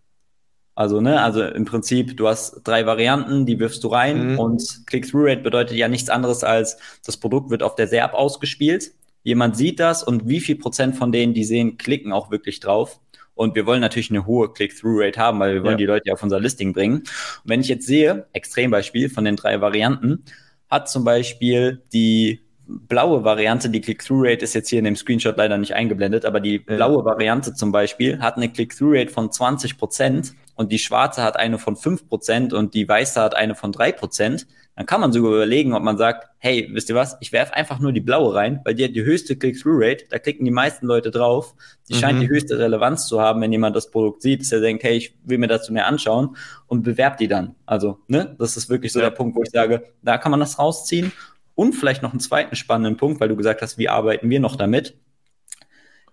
also, 0.81 1.01
ne, 1.01 1.21
also 1.21 1.45
im 1.45 1.67
Prinzip, 1.67 2.17
du 2.17 2.29
hast 2.29 2.63
drei 2.65 2.87
Varianten, 2.87 3.45
die 3.45 3.59
wirfst 3.59 3.85
du 3.85 3.89
rein 3.89 4.33
mhm. 4.33 4.39
und 4.39 4.87
Click-Through-Rate 4.87 5.43
bedeutet 5.43 5.77
ja 5.77 5.89
nichts 5.89 6.09
anderes 6.09 6.43
als, 6.43 6.79
das 7.05 7.19
Produkt 7.19 7.51
wird 7.51 7.63
auf 7.63 7.75
der 7.75 7.87
SERP 7.87 8.15
ausgespielt. 8.15 8.93
Jemand 9.23 9.57
sieht 9.57 9.79
das 9.81 10.03
und 10.03 10.27
wie 10.29 10.41
viel 10.41 10.57
Prozent 10.57 10.97
von 10.97 11.13
denen, 11.13 11.35
die 11.35 11.45
sehen, 11.45 11.77
klicken 11.77 12.13
auch 12.13 12.31
wirklich 12.31 12.61
drauf. 12.61 13.01
Und 13.41 13.55
wir 13.55 13.65
wollen 13.65 13.81
natürlich 13.81 14.11
eine 14.11 14.27
hohe 14.27 14.53
Click-Through-Rate 14.53 15.19
haben, 15.19 15.41
weil 15.41 15.55
wir 15.55 15.63
wollen 15.63 15.73
ja. 15.73 15.79
die 15.79 15.87
Leute 15.87 16.13
auf 16.13 16.23
unser 16.23 16.39
Listing 16.39 16.75
bringen. 16.75 16.99
Und 16.99 17.07
wenn 17.45 17.63
ich 17.63 17.69
jetzt 17.69 17.87
sehe, 17.87 18.27
Extrembeispiel 18.35 19.09
von 19.09 19.25
den 19.25 19.37
drei 19.37 19.63
Varianten, 19.63 20.27
hat 20.69 20.91
zum 20.91 21.05
Beispiel 21.05 21.83
die 21.91 22.41
blaue 22.67 23.25
Variante, 23.25 23.71
die 23.71 23.81
Click-Through-Rate 23.81 24.45
ist 24.45 24.53
jetzt 24.53 24.69
hier 24.69 24.79
in 24.79 24.85
dem 24.85 24.95
Screenshot 24.95 25.39
leider 25.39 25.57
nicht 25.57 25.73
eingeblendet, 25.75 26.27
aber 26.27 26.41
die 26.41 26.59
blaue 26.59 27.03
Variante 27.03 27.55
zum 27.55 27.73
Beispiel 27.73 28.21
hat 28.21 28.37
eine 28.37 28.51
Click-Through-Rate 28.51 29.11
von 29.11 29.33
20 29.33 29.79
Prozent 29.79 30.35
und 30.55 30.71
die 30.71 30.79
schwarze 30.79 31.23
hat 31.23 31.39
eine 31.39 31.57
von 31.59 31.77
5 31.77 32.11
Prozent 32.11 32.53
und 32.53 32.75
die 32.75 32.87
weiße 32.87 33.19
hat 33.19 33.35
eine 33.35 33.55
von 33.55 33.73
3 33.73 33.93
Prozent 33.93 34.47
dann 34.77 34.87
kann 34.87 35.01
man 35.01 35.13
sogar 35.13 35.33
überlegen, 35.33 35.75
ob 35.75 35.83
man 35.83 35.99
sagt, 35.99 36.29
hey, 36.39 36.69
wisst 36.73 36.89
ihr 36.89 36.95
was, 36.95 37.17
ich 37.21 37.33
werfe 37.33 37.55
einfach 37.55 37.81
nur 37.81 37.93
die 37.93 38.01
blaue 38.01 38.35
rein, 38.35 38.61
weil 38.65 38.75
die 38.75 38.85
hat 38.85 38.95
die 38.95 39.05
höchste 39.05 39.37
Click-Through-Rate, 39.37 40.07
da 40.09 40.19
klicken 40.19 40.45
die 40.45 40.51
meisten 40.51 40.87
Leute 40.87 41.11
drauf, 41.11 41.55
die 41.89 41.95
mhm. 41.95 41.99
scheint 41.99 42.23
die 42.23 42.29
höchste 42.29 42.59
Relevanz 42.59 43.07
zu 43.07 43.21
haben, 43.21 43.43
wenn 43.43 43.53
jemand 43.53 43.77
das 43.77 43.91
Produkt 43.91 44.23
sieht, 44.23 44.41
dass 44.41 44.53
er 44.53 44.61
denkt, 44.61 44.83
hey, 44.83 44.97
ich 44.97 45.15
will 45.25 45.39
mir 45.39 45.49
dazu 45.49 45.73
mehr 45.73 45.87
anschauen 45.87 46.37
und 46.67 46.83
bewerbt 46.83 47.21
die 47.21 47.29
dann. 47.29 47.57
Also, 47.67 47.99
ne, 48.09 48.35
das 48.39 48.57
ist 48.57 48.71
wirklich 48.71 48.93
so 48.93 49.01
ja. 49.01 49.11
der 49.11 49.17
Punkt, 49.17 49.37
wo 49.37 49.43
ich 49.43 49.51
sage, 49.51 49.83
da 50.03 50.17
kann 50.19 50.31
man 50.31 50.41
das 50.41 50.59
rausziehen. 50.59 51.13
Und 51.55 51.75
vielleicht 51.75 52.03
noch 52.03 52.13
einen 52.13 52.21
zweiten 52.21 52.57
spannenden 52.57 52.97
Punkt, 52.97 53.21
weil 53.21 53.29
du 53.29 53.37
gesagt 53.37 53.61
hast, 53.61 53.77
wie 53.77 53.91
arbeiten 53.91 54.31
wir 54.31 54.41
noch 54.41 54.57
damit? 54.57 54.97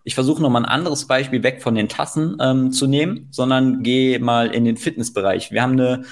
Ich 0.03 0.13
versuche 0.13 0.41
noch 0.41 0.49
mal 0.49 0.59
ein 0.59 0.65
anderes 0.65 1.05
Beispiel 1.07 1.41
weg 1.43 1.61
von 1.61 1.75
den 1.75 1.87
Tassen 1.87 2.37
ähm, 2.41 2.73
zu 2.73 2.87
nehmen, 2.87 3.27
sondern 3.31 3.81
gehe 3.81 4.19
mal 4.19 4.47
in 4.47 4.65
den 4.65 4.75
Fitnessbereich. 4.75 5.51
Wir 5.51 5.61
haben 5.61 5.73
eine 5.73 6.03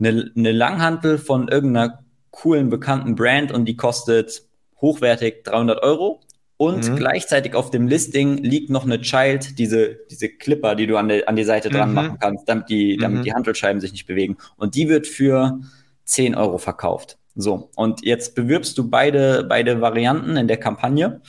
eine, 0.00 0.32
eine 0.36 0.52
Langhantel 0.52 1.18
von 1.18 1.48
irgendeiner 1.48 2.00
coolen, 2.30 2.70
bekannten 2.70 3.14
Brand 3.14 3.52
und 3.52 3.66
die 3.66 3.76
kostet 3.76 4.42
hochwertig 4.80 5.44
300 5.44 5.82
Euro. 5.82 6.20
Und 6.56 6.90
mhm. 6.90 6.96
gleichzeitig 6.96 7.54
auf 7.54 7.70
dem 7.70 7.88
Listing 7.88 8.36
liegt 8.36 8.68
noch 8.68 8.84
eine 8.84 9.00
Child, 9.00 9.58
diese, 9.58 9.96
diese 10.10 10.28
Clipper, 10.28 10.74
die 10.74 10.86
du 10.86 10.98
an, 10.98 11.08
der, 11.08 11.26
an 11.26 11.36
die 11.36 11.44
Seite 11.44 11.70
dran 11.70 11.88
mhm. 11.88 11.94
machen 11.94 12.18
kannst, 12.20 12.48
damit 12.48 12.68
die, 12.68 12.98
damit 12.98 13.20
mhm. 13.20 13.22
die 13.22 13.32
Handelscheiben 13.32 13.80
sich 13.80 13.92
nicht 13.92 14.06
bewegen. 14.06 14.36
Und 14.56 14.74
die 14.74 14.90
wird 14.90 15.06
für 15.06 15.58
10 16.04 16.34
Euro 16.34 16.58
verkauft. 16.58 17.16
So. 17.34 17.70
Und 17.76 18.04
jetzt 18.04 18.34
bewirbst 18.34 18.76
du 18.76 18.90
beide, 18.90 19.44
beide 19.44 19.80
Varianten 19.80 20.36
in 20.36 20.48
der 20.48 20.58
Kampagne 20.58 21.22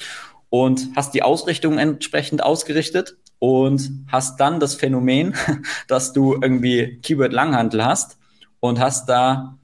und 0.49 0.89
hast 0.97 1.13
die 1.13 1.23
Ausrichtung 1.23 1.77
entsprechend 1.77 2.43
ausgerichtet 2.43 3.15
und 3.39 3.89
hast 4.07 4.37
dann 4.41 4.59
das 4.59 4.75
Phänomen, 4.75 5.33
dass 5.87 6.11
du 6.11 6.33
irgendwie 6.41 6.99
Keyword 7.01 7.31
Langhantel 7.31 7.85
hast 7.85 8.17
und 8.61 8.79
hast 8.79 9.09
da 9.09 9.57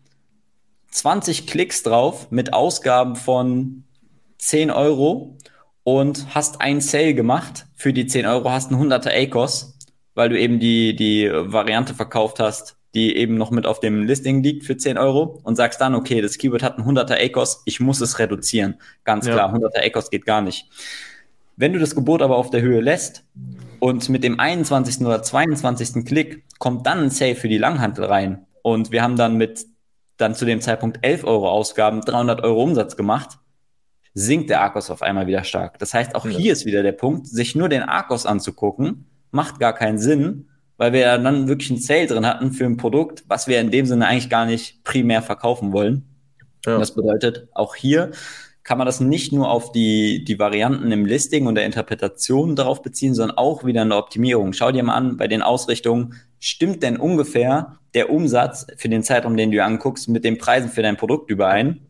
20 0.92 1.48
Klicks 1.48 1.84
drauf 1.84 2.30
mit 2.32 2.52
Ausgaben 2.52 3.16
von 3.16 3.84
10 4.40 4.72
Euro 4.72 5.38
und 5.84 6.36
hast 6.36 6.60
einen 6.60 6.82
Sale 6.82 7.14
gemacht 7.14 7.68
für 7.76 7.94
die 7.94 8.08
10 8.08 8.26
Euro, 8.26 8.52
hast 8.52 8.72
einen 8.72 8.92
100er 8.92 9.10
ACOS, 9.10 9.78
weil 10.16 10.30
du 10.30 10.38
eben 10.38 10.60
die, 10.60 10.96
die 10.96 11.30
Variante 11.32 11.94
verkauft 11.94 12.40
hast, 12.40 12.76
die 12.96 13.16
eben 13.16 13.36
noch 13.36 13.52
mit 13.52 13.68
auf 13.68 13.80
dem 13.80 14.04
Listing 14.04 14.42
liegt 14.42 14.66
für 14.66 14.76
10 14.76 14.98
Euro 14.98 15.40
und 15.44 15.56
sagst 15.56 15.80
dann, 15.80 15.94
okay, 15.94 16.22
das 16.22 16.38
Keyword 16.38 16.64
hat 16.64 16.78
einen 16.78 16.98
100er 16.98 17.24
ACOS, 17.24 17.62
ich 17.66 17.80
muss 17.80 18.02
es 18.02 18.18
reduzieren. 18.18 18.76
Ganz 19.04 19.28
ja. 19.28 19.34
klar, 19.34 19.54
100er 19.54 19.86
ACOS 19.86 20.10
geht 20.10 20.26
gar 20.26 20.42
nicht. 20.42 20.68
Wenn 21.56 21.74
du 21.74 21.80
das 21.80 21.96
Gebot 21.96 22.22
aber 22.22 22.38
auf 22.38 22.50
der 22.50 22.62
Höhe 22.62 22.82
lässt 22.82 23.24
und 23.80 24.10
mit 24.10 24.24
dem 24.24 24.40
21. 24.40 25.06
oder 25.06 25.22
22. 25.22 26.06
Klick 26.06 26.44
kommt 26.58 26.88
dann 26.88 27.04
ein 27.04 27.10
Sale 27.12 27.36
für 27.36 27.48
die 27.48 27.58
Langhantel 27.58 28.06
rein 28.06 28.47
und 28.68 28.92
wir 28.92 29.02
haben 29.02 29.16
dann 29.16 29.38
mit 29.38 29.66
dann 30.18 30.36
zu 30.36 30.44
dem 30.44 30.60
Zeitpunkt 30.60 31.00
11 31.02 31.24
Euro 31.24 31.50
Ausgaben 31.50 32.02
300 32.02 32.44
Euro 32.44 32.62
Umsatz 32.62 32.98
gemacht, 32.98 33.38
sinkt 34.14 34.50
der 34.50 34.62
Arcos 34.62 34.90
auf 34.90 35.02
einmal 35.02 35.26
wieder 35.26 35.46
stark. 35.46 35.80
Das 35.80 35.94
heißt, 35.94 36.16
auch 36.16 36.26
ja. 36.26 36.32
hier 36.32 36.52
ist 36.52 36.66
wieder 36.66 36.84
der 36.84 36.92
Punkt, 36.92 37.28
sich 37.28 37.56
nur 37.56 37.70
den 37.70 37.84
Arcos 37.84 38.26
anzugucken, 38.26 39.06
macht 39.32 39.62
gar 39.62 39.72
keinen 39.72 40.00
Sinn, 40.00 40.50
weil 40.76 40.92
wir 40.92 41.00
ja 41.00 41.18
dann 41.18 41.48
wirklich 41.48 41.70
einen 41.70 41.80
Sale 41.80 42.08
drin 42.08 42.26
hatten 42.26 42.52
für 42.52 42.66
ein 42.66 42.76
Produkt, 42.76 43.24
was 43.30 43.48
wir 43.48 43.62
in 43.62 43.72
dem 43.72 43.86
Sinne 43.86 44.06
eigentlich 44.06 44.30
gar 44.30 44.46
nicht 44.46 44.84
primär 44.84 45.22
verkaufen 45.22 45.72
wollen. 45.72 46.04
Ja. 46.66 46.78
Das 46.78 46.94
bedeutet, 46.94 47.48
auch 47.54 47.74
hier 47.74 48.12
kann 48.66 48.78
man 48.78 48.86
das 48.86 49.00
nicht 49.00 49.32
nur 49.32 49.50
auf 49.50 49.72
die, 49.72 50.26
die 50.26 50.40
Varianten 50.40 50.92
im 50.92 51.06
Listing 51.06 51.48
und 51.48 51.56
der 51.56 51.66
Interpretation 51.66 52.58
darauf 52.58 52.82
beziehen, 52.82 53.14
sondern 53.14 53.38
auch 53.38 53.64
wieder 53.64 53.84
eine 53.84 53.96
Optimierung. 53.96 54.52
Schau 54.52 54.74
dir 54.74 54.84
mal 54.84 54.96
an, 54.96 55.16
bei 55.16 55.30
den 55.30 55.42
Ausrichtungen, 55.42 56.16
stimmt 56.40 56.84
denn 56.84 56.98
ungefähr 56.98 57.78
der 57.94 58.10
Umsatz 58.10 58.68
für 58.78 58.90
den 58.90 59.04
Zeitraum, 59.04 59.38
den 59.38 59.52
du 59.52 59.64
anguckst, 59.64 60.08
mit 60.08 60.24
den 60.24 60.38
Preisen 60.38 60.70
für 60.70 60.82
dein 60.82 60.98
Produkt 60.98 61.30
überein? 61.30 61.82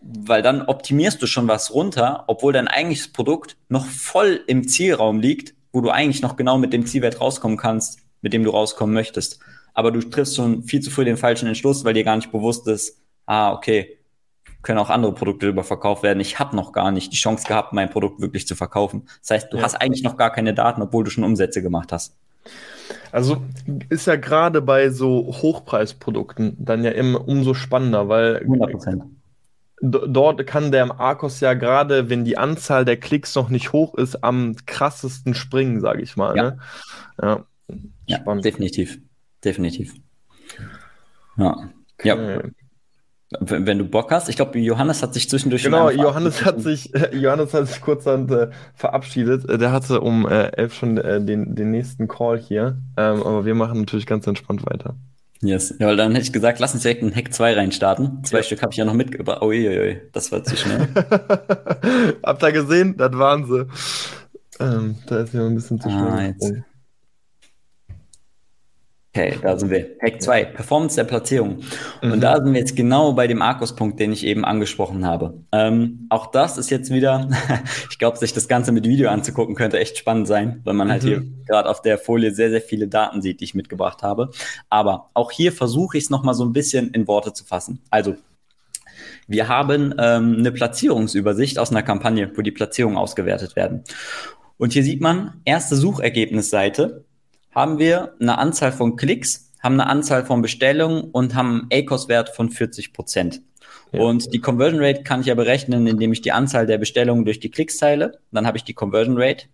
Weil 0.00 0.42
dann 0.42 0.62
optimierst 0.62 1.20
du 1.22 1.26
schon 1.26 1.48
was 1.48 1.72
runter, 1.72 2.24
obwohl 2.26 2.52
dein 2.52 2.68
eigentliches 2.68 3.12
Produkt 3.12 3.56
noch 3.68 3.86
voll 3.86 4.40
im 4.46 4.68
Zielraum 4.68 5.20
liegt, 5.20 5.54
wo 5.72 5.80
du 5.80 5.90
eigentlich 5.90 6.22
noch 6.22 6.36
genau 6.36 6.58
mit 6.58 6.72
dem 6.72 6.86
Zielwert 6.86 7.20
rauskommen 7.20 7.56
kannst, 7.56 8.00
mit 8.20 8.32
dem 8.32 8.44
du 8.44 8.50
rauskommen 8.50 8.94
möchtest. 8.94 9.40
Aber 9.72 9.90
du 9.90 10.00
triffst 10.00 10.36
schon 10.36 10.62
viel 10.62 10.80
zu 10.80 10.90
früh 10.90 11.04
den 11.04 11.16
falschen 11.16 11.48
Entschluss, 11.48 11.84
weil 11.84 11.94
dir 11.94 12.04
gar 12.04 12.16
nicht 12.16 12.30
bewusst 12.30 12.68
ist, 12.68 13.00
ah, 13.26 13.52
okay, 13.52 13.98
können 14.62 14.78
auch 14.78 14.90
andere 14.90 15.12
Produkte 15.12 15.48
überverkauft 15.48 16.02
werden. 16.02 16.20
Ich 16.20 16.38
habe 16.38 16.56
noch 16.56 16.72
gar 16.72 16.90
nicht 16.90 17.12
die 17.12 17.16
Chance 17.16 17.46
gehabt, 17.46 17.72
mein 17.72 17.90
Produkt 17.90 18.20
wirklich 18.20 18.46
zu 18.46 18.56
verkaufen. 18.56 19.06
Das 19.20 19.30
heißt, 19.30 19.52
du 19.52 19.58
ja. 19.58 19.62
hast 19.62 19.74
eigentlich 19.74 20.02
noch 20.02 20.16
gar 20.16 20.30
keine 20.30 20.54
Daten, 20.54 20.82
obwohl 20.82 21.04
du 21.04 21.10
schon 21.10 21.24
Umsätze 21.24 21.62
gemacht 21.62 21.92
hast. 21.92 22.16
Also 23.12 23.42
ist 23.88 24.06
ja 24.06 24.16
gerade 24.16 24.60
bei 24.60 24.90
so 24.90 25.26
Hochpreisprodukten 25.26 26.56
dann 26.58 26.84
ja 26.84 26.90
immer 26.90 27.26
umso 27.26 27.54
spannender, 27.54 28.08
weil 28.08 28.38
100%. 28.38 29.02
Dort 29.80 30.46
kann 30.46 30.72
der 30.72 30.98
Arcos 30.98 31.40
ja 31.40 31.54
gerade, 31.54 32.08
wenn 32.08 32.24
die 32.24 32.38
Anzahl 32.38 32.84
der 32.84 32.96
Klicks 32.96 33.34
noch 33.34 33.50
nicht 33.50 33.72
hoch 33.72 33.94
ist, 33.94 34.22
am 34.24 34.56
krassesten 34.66 35.34
springen, 35.34 35.80
sage 35.80 36.00
ich 36.02 36.16
mal. 36.16 36.36
Ja. 36.36 36.42
Ne? 36.42 36.58
Ja. 37.20 37.44
ja, 38.06 38.34
definitiv. 38.36 38.98
Definitiv. 39.44 39.94
Ja. 41.36 41.70
Okay. 41.98 42.08
ja. 42.08 42.42
Wenn 43.40 43.78
du 43.78 43.84
Bock 43.84 44.10
hast, 44.10 44.28
ich 44.28 44.36
glaube, 44.36 44.58
Johannes 44.58 45.02
hat 45.02 45.14
sich 45.14 45.28
zwischendurch. 45.28 45.64
Genau, 45.64 45.90
Johannes 45.90 46.44
hat 46.44 46.60
sich, 46.60 46.92
Johannes 47.12 47.54
hat 47.54 47.68
sich 47.68 47.80
kurzerhand 47.80 48.30
äh, 48.30 48.48
verabschiedet. 48.74 49.48
Äh, 49.48 49.58
der 49.58 49.72
hatte 49.72 50.00
um 50.00 50.26
äh, 50.26 50.48
elf 50.48 50.74
schon 50.74 50.98
äh, 50.98 51.20
den, 51.22 51.54
den 51.54 51.70
nächsten 51.70 52.08
Call 52.08 52.38
hier. 52.38 52.78
Ähm, 52.96 53.22
aber 53.22 53.44
wir 53.44 53.54
machen 53.54 53.80
natürlich 53.80 54.06
ganz 54.06 54.26
entspannt 54.26 54.64
weiter. 54.66 54.94
Yes. 55.40 55.74
Ja, 55.78 55.88
weil 55.88 55.96
dann 55.96 56.12
hätte 56.12 56.24
ich 56.24 56.32
gesagt, 56.32 56.58
lass 56.58 56.72
uns 56.72 56.82
direkt 56.82 57.02
in 57.02 57.14
Hack 57.14 57.32
2 57.32 57.54
reinstarten. 57.54 58.24
Zwei 58.24 58.38
ja. 58.38 58.42
Stück 58.42 58.62
habe 58.62 58.72
ich 58.72 58.78
ja 58.78 58.84
noch 58.84 58.94
mitgebracht. 58.94 59.42
Uiuiui, 59.42 60.00
das 60.12 60.32
war 60.32 60.42
zu 60.42 60.56
schnell. 60.56 60.88
Habt 62.24 62.42
ihr 62.42 62.52
gesehen? 62.52 62.96
Das 62.96 63.12
waren 63.12 63.46
sie. 63.46 63.66
Ähm, 64.60 64.96
da 65.06 65.20
ist 65.20 65.34
ja 65.34 65.44
ein 65.44 65.54
bisschen 65.54 65.80
zu 65.80 65.88
ah, 65.88 65.90
schnell. 65.90 66.36
Ah, 66.40 66.64
Okay, 69.16 69.38
da 69.40 69.56
sind 69.56 69.70
wir. 69.70 69.90
Hack 70.02 70.20
2, 70.20 70.44
Performance 70.46 70.96
der 70.96 71.04
Platzierung. 71.04 71.62
Mhm. 72.02 72.12
Und 72.12 72.20
da 72.20 72.34
sind 72.34 72.52
wir 72.52 72.58
jetzt 72.58 72.74
genau 72.74 73.12
bei 73.12 73.28
dem 73.28 73.42
Arcos-Punkt, 73.42 74.00
den 74.00 74.12
ich 74.12 74.26
eben 74.26 74.44
angesprochen 74.44 75.06
habe. 75.06 75.44
Ähm, 75.52 76.06
auch 76.08 76.32
das 76.32 76.58
ist 76.58 76.68
jetzt 76.70 76.90
wieder, 76.90 77.28
ich 77.90 78.00
glaube, 78.00 78.18
sich 78.18 78.32
das 78.32 78.48
Ganze 78.48 78.72
mit 78.72 78.88
Video 78.88 79.10
anzugucken, 79.10 79.54
könnte 79.54 79.78
echt 79.78 79.98
spannend 79.98 80.26
sein, 80.26 80.62
weil 80.64 80.74
man 80.74 80.90
halt 80.90 81.04
mhm. 81.04 81.06
hier 81.06 81.22
gerade 81.46 81.70
auf 81.70 81.80
der 81.80 81.96
Folie 81.96 82.34
sehr, 82.34 82.50
sehr 82.50 82.60
viele 82.60 82.88
Daten 82.88 83.22
sieht, 83.22 83.38
die 83.38 83.44
ich 83.44 83.54
mitgebracht 83.54 84.02
habe. 84.02 84.32
Aber 84.68 85.10
auch 85.14 85.30
hier 85.30 85.52
versuche 85.52 85.96
ich 85.96 86.04
es 86.04 86.10
nochmal 86.10 86.34
so 86.34 86.44
ein 86.44 86.52
bisschen 86.52 86.90
in 86.90 87.06
Worte 87.06 87.32
zu 87.32 87.44
fassen. 87.44 87.82
Also, 87.90 88.16
wir 89.28 89.46
haben 89.46 89.94
ähm, 89.96 90.36
eine 90.40 90.50
Platzierungsübersicht 90.50 91.60
aus 91.60 91.70
einer 91.70 91.84
Kampagne, 91.84 92.32
wo 92.34 92.42
die 92.42 92.50
Platzierungen 92.50 92.98
ausgewertet 92.98 93.54
werden. 93.54 93.84
Und 94.56 94.72
hier 94.72 94.82
sieht 94.82 95.00
man 95.00 95.40
erste 95.44 95.76
Suchergebnisseite 95.76 97.04
haben 97.54 97.78
wir 97.78 98.14
eine 98.20 98.38
Anzahl 98.38 98.72
von 98.72 98.96
Klicks, 98.96 99.52
haben 99.62 99.80
eine 99.80 99.88
Anzahl 99.88 100.24
von 100.24 100.42
Bestellungen 100.42 101.04
und 101.04 101.34
haben 101.34 101.68
einen 101.70 101.84
ACOS-Wert 101.84 102.30
von 102.30 102.50
40 102.50 102.92
Prozent. 102.92 103.42
Ja. 103.92 104.00
Und 104.00 104.34
die 104.34 104.40
Conversion 104.40 104.82
Rate 104.82 105.02
kann 105.04 105.20
ich 105.20 105.26
ja 105.26 105.34
berechnen, 105.34 105.86
indem 105.86 106.12
ich 106.12 106.20
die 106.20 106.32
Anzahl 106.32 106.66
der 106.66 106.78
Bestellungen 106.78 107.24
durch 107.24 107.40
die 107.40 107.50
Klicks 107.50 107.76
teile. 107.76 108.18
Dann 108.32 108.46
habe 108.46 108.56
ich 108.56 108.64
die 108.64 108.74
Conversion 108.74 109.16
Rate 109.16 109.46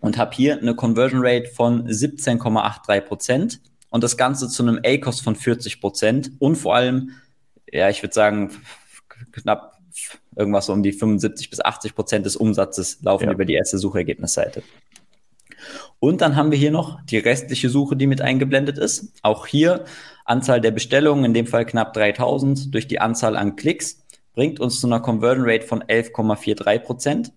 und 0.00 0.18
habe 0.18 0.34
hier 0.34 0.58
eine 0.58 0.74
Conversion 0.74 1.20
Rate 1.24 1.48
von 1.48 1.88
17,83 1.88 3.00
Prozent 3.00 3.60
und 3.90 4.04
das 4.04 4.16
Ganze 4.16 4.48
zu 4.48 4.62
einem 4.62 4.80
ACOS 4.84 5.20
von 5.20 5.34
40 5.34 5.80
Prozent 5.80 6.32
und 6.38 6.56
vor 6.56 6.74
allem, 6.74 7.12
ja, 7.72 7.88
ich 7.88 8.02
würde 8.02 8.14
sagen, 8.14 8.50
knapp 9.32 9.78
irgendwas 10.36 10.68
um 10.68 10.82
die 10.82 10.92
75 10.92 11.50
bis 11.50 11.60
80 11.60 11.94
Prozent 11.94 12.26
des 12.26 12.36
Umsatzes 12.36 13.02
laufen 13.02 13.24
ja. 13.24 13.32
über 13.32 13.44
die 13.44 13.54
erste 13.54 13.78
Suchergebnisseite. 13.78 14.62
Und 15.98 16.20
dann 16.20 16.36
haben 16.36 16.50
wir 16.50 16.58
hier 16.58 16.70
noch 16.70 17.00
die 17.02 17.18
restliche 17.18 17.68
Suche, 17.68 17.96
die 17.96 18.06
mit 18.06 18.20
eingeblendet 18.20 18.78
ist. 18.78 19.12
Auch 19.22 19.46
hier 19.46 19.84
Anzahl 20.24 20.60
der 20.60 20.70
Bestellungen, 20.70 21.24
in 21.24 21.34
dem 21.34 21.46
Fall 21.46 21.66
knapp 21.66 21.92
3000 21.94 22.74
durch 22.74 22.86
die 22.86 23.00
Anzahl 23.00 23.36
an 23.36 23.56
Klicks, 23.56 24.04
bringt 24.34 24.60
uns 24.60 24.80
zu 24.80 24.86
einer 24.86 25.00
Conversion 25.00 25.48
Rate 25.48 25.66
von 25.66 25.82
11,43 25.82 26.78
Prozent. 26.80 27.32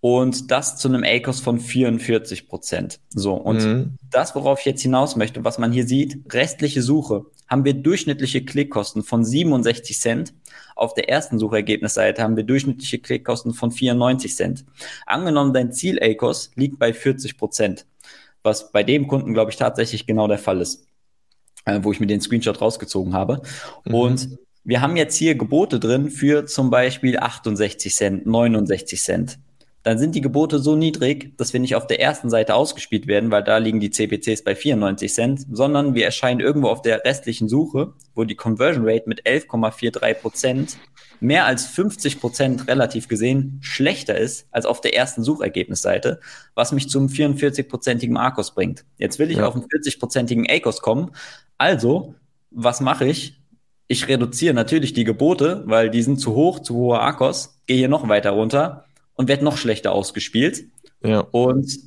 Und 0.00 0.50
das 0.50 0.78
zu 0.78 0.88
einem 0.88 1.04
ACOS 1.04 1.40
von 1.40 1.60
44 1.60 2.48
Prozent. 2.48 2.98
So, 3.10 3.34
und 3.34 3.64
mhm. 3.64 3.98
das, 4.10 4.34
worauf 4.34 4.58
ich 4.58 4.64
jetzt 4.64 4.82
hinaus 4.82 5.14
möchte, 5.14 5.44
was 5.44 5.58
man 5.58 5.70
hier 5.70 5.86
sieht, 5.86 6.34
restliche 6.34 6.82
Suche, 6.82 7.26
haben 7.52 7.66
wir 7.66 7.74
durchschnittliche 7.74 8.42
Klickkosten 8.46 9.02
von 9.02 9.26
67 9.26 10.00
Cent. 10.00 10.32
Auf 10.74 10.94
der 10.94 11.10
ersten 11.10 11.38
Suchergebnisseite 11.38 12.22
haben 12.22 12.34
wir 12.34 12.44
durchschnittliche 12.44 12.98
Klickkosten 12.98 13.52
von 13.52 13.70
94 13.70 14.34
Cent. 14.34 14.64
Angenommen, 15.04 15.52
dein 15.52 15.70
Ziel 15.70 16.02
ACOS 16.02 16.52
liegt 16.54 16.78
bei 16.78 16.94
40 16.94 17.36
Prozent, 17.36 17.84
was 18.42 18.72
bei 18.72 18.82
dem 18.82 19.06
Kunden, 19.06 19.34
glaube 19.34 19.50
ich, 19.50 19.58
tatsächlich 19.58 20.06
genau 20.06 20.28
der 20.28 20.38
Fall 20.38 20.62
ist, 20.62 20.86
äh, 21.66 21.78
wo 21.82 21.92
ich 21.92 22.00
mir 22.00 22.06
den 22.06 22.22
Screenshot 22.22 22.58
rausgezogen 22.58 23.12
habe. 23.12 23.42
Mhm. 23.84 23.94
Und 23.94 24.38
wir 24.64 24.80
haben 24.80 24.96
jetzt 24.96 25.16
hier 25.16 25.34
Gebote 25.34 25.78
drin 25.78 26.08
für 26.08 26.46
zum 26.46 26.70
Beispiel 26.70 27.18
68 27.18 27.94
Cent, 27.94 28.26
69 28.26 28.98
Cent 28.98 29.38
dann 29.82 29.98
sind 29.98 30.14
die 30.14 30.20
Gebote 30.20 30.60
so 30.60 30.76
niedrig, 30.76 31.36
dass 31.36 31.52
wir 31.52 31.60
nicht 31.60 31.74
auf 31.74 31.86
der 31.86 32.00
ersten 32.00 32.30
Seite 32.30 32.54
ausgespielt 32.54 33.06
werden, 33.06 33.30
weil 33.30 33.42
da 33.42 33.58
liegen 33.58 33.80
die 33.80 33.90
CPCs 33.90 34.44
bei 34.44 34.54
94 34.54 35.12
Cent, 35.12 35.46
sondern 35.50 35.94
wir 35.94 36.04
erscheinen 36.04 36.40
irgendwo 36.40 36.68
auf 36.68 36.82
der 36.82 37.04
restlichen 37.04 37.48
Suche, 37.48 37.92
wo 38.14 38.24
die 38.24 38.36
Conversion 38.36 38.88
Rate 38.88 39.08
mit 39.08 39.26
11,43 39.26 40.14
Prozent 40.14 40.76
mehr 41.18 41.46
als 41.46 41.66
50 41.66 42.20
Prozent 42.20 42.68
relativ 42.68 43.08
gesehen 43.08 43.58
schlechter 43.60 44.16
ist 44.16 44.46
als 44.50 44.66
auf 44.66 44.80
der 44.80 44.94
ersten 44.94 45.24
Suchergebnisseite, 45.24 46.20
was 46.54 46.72
mich 46.72 46.88
zum 46.88 47.08
44-prozentigen 47.08 48.16
ARCOS 48.16 48.54
bringt. 48.54 48.84
Jetzt 48.98 49.18
will 49.18 49.30
ich 49.30 49.38
ja. 49.38 49.46
auf 49.46 49.54
einen 49.54 49.64
40-prozentigen 49.64 50.48
ACOS 50.48 50.80
kommen. 50.80 51.10
Also, 51.58 52.14
was 52.50 52.80
mache 52.80 53.06
ich? 53.06 53.40
Ich 53.88 54.08
reduziere 54.08 54.54
natürlich 54.54 54.94
die 54.94 55.04
Gebote, 55.04 55.64
weil 55.66 55.90
die 55.90 56.02
sind 56.02 56.18
zu 56.18 56.34
hoch, 56.34 56.60
zu 56.60 56.74
hoher 56.74 57.00
ARCOS, 57.00 57.60
gehe 57.66 57.76
hier 57.76 57.88
noch 57.88 58.08
weiter 58.08 58.30
runter 58.30 58.84
und 59.14 59.28
wird 59.28 59.42
noch 59.42 59.56
schlechter 59.56 59.92
ausgespielt. 59.92 60.64
Ja. 61.02 61.20
Und 61.20 61.78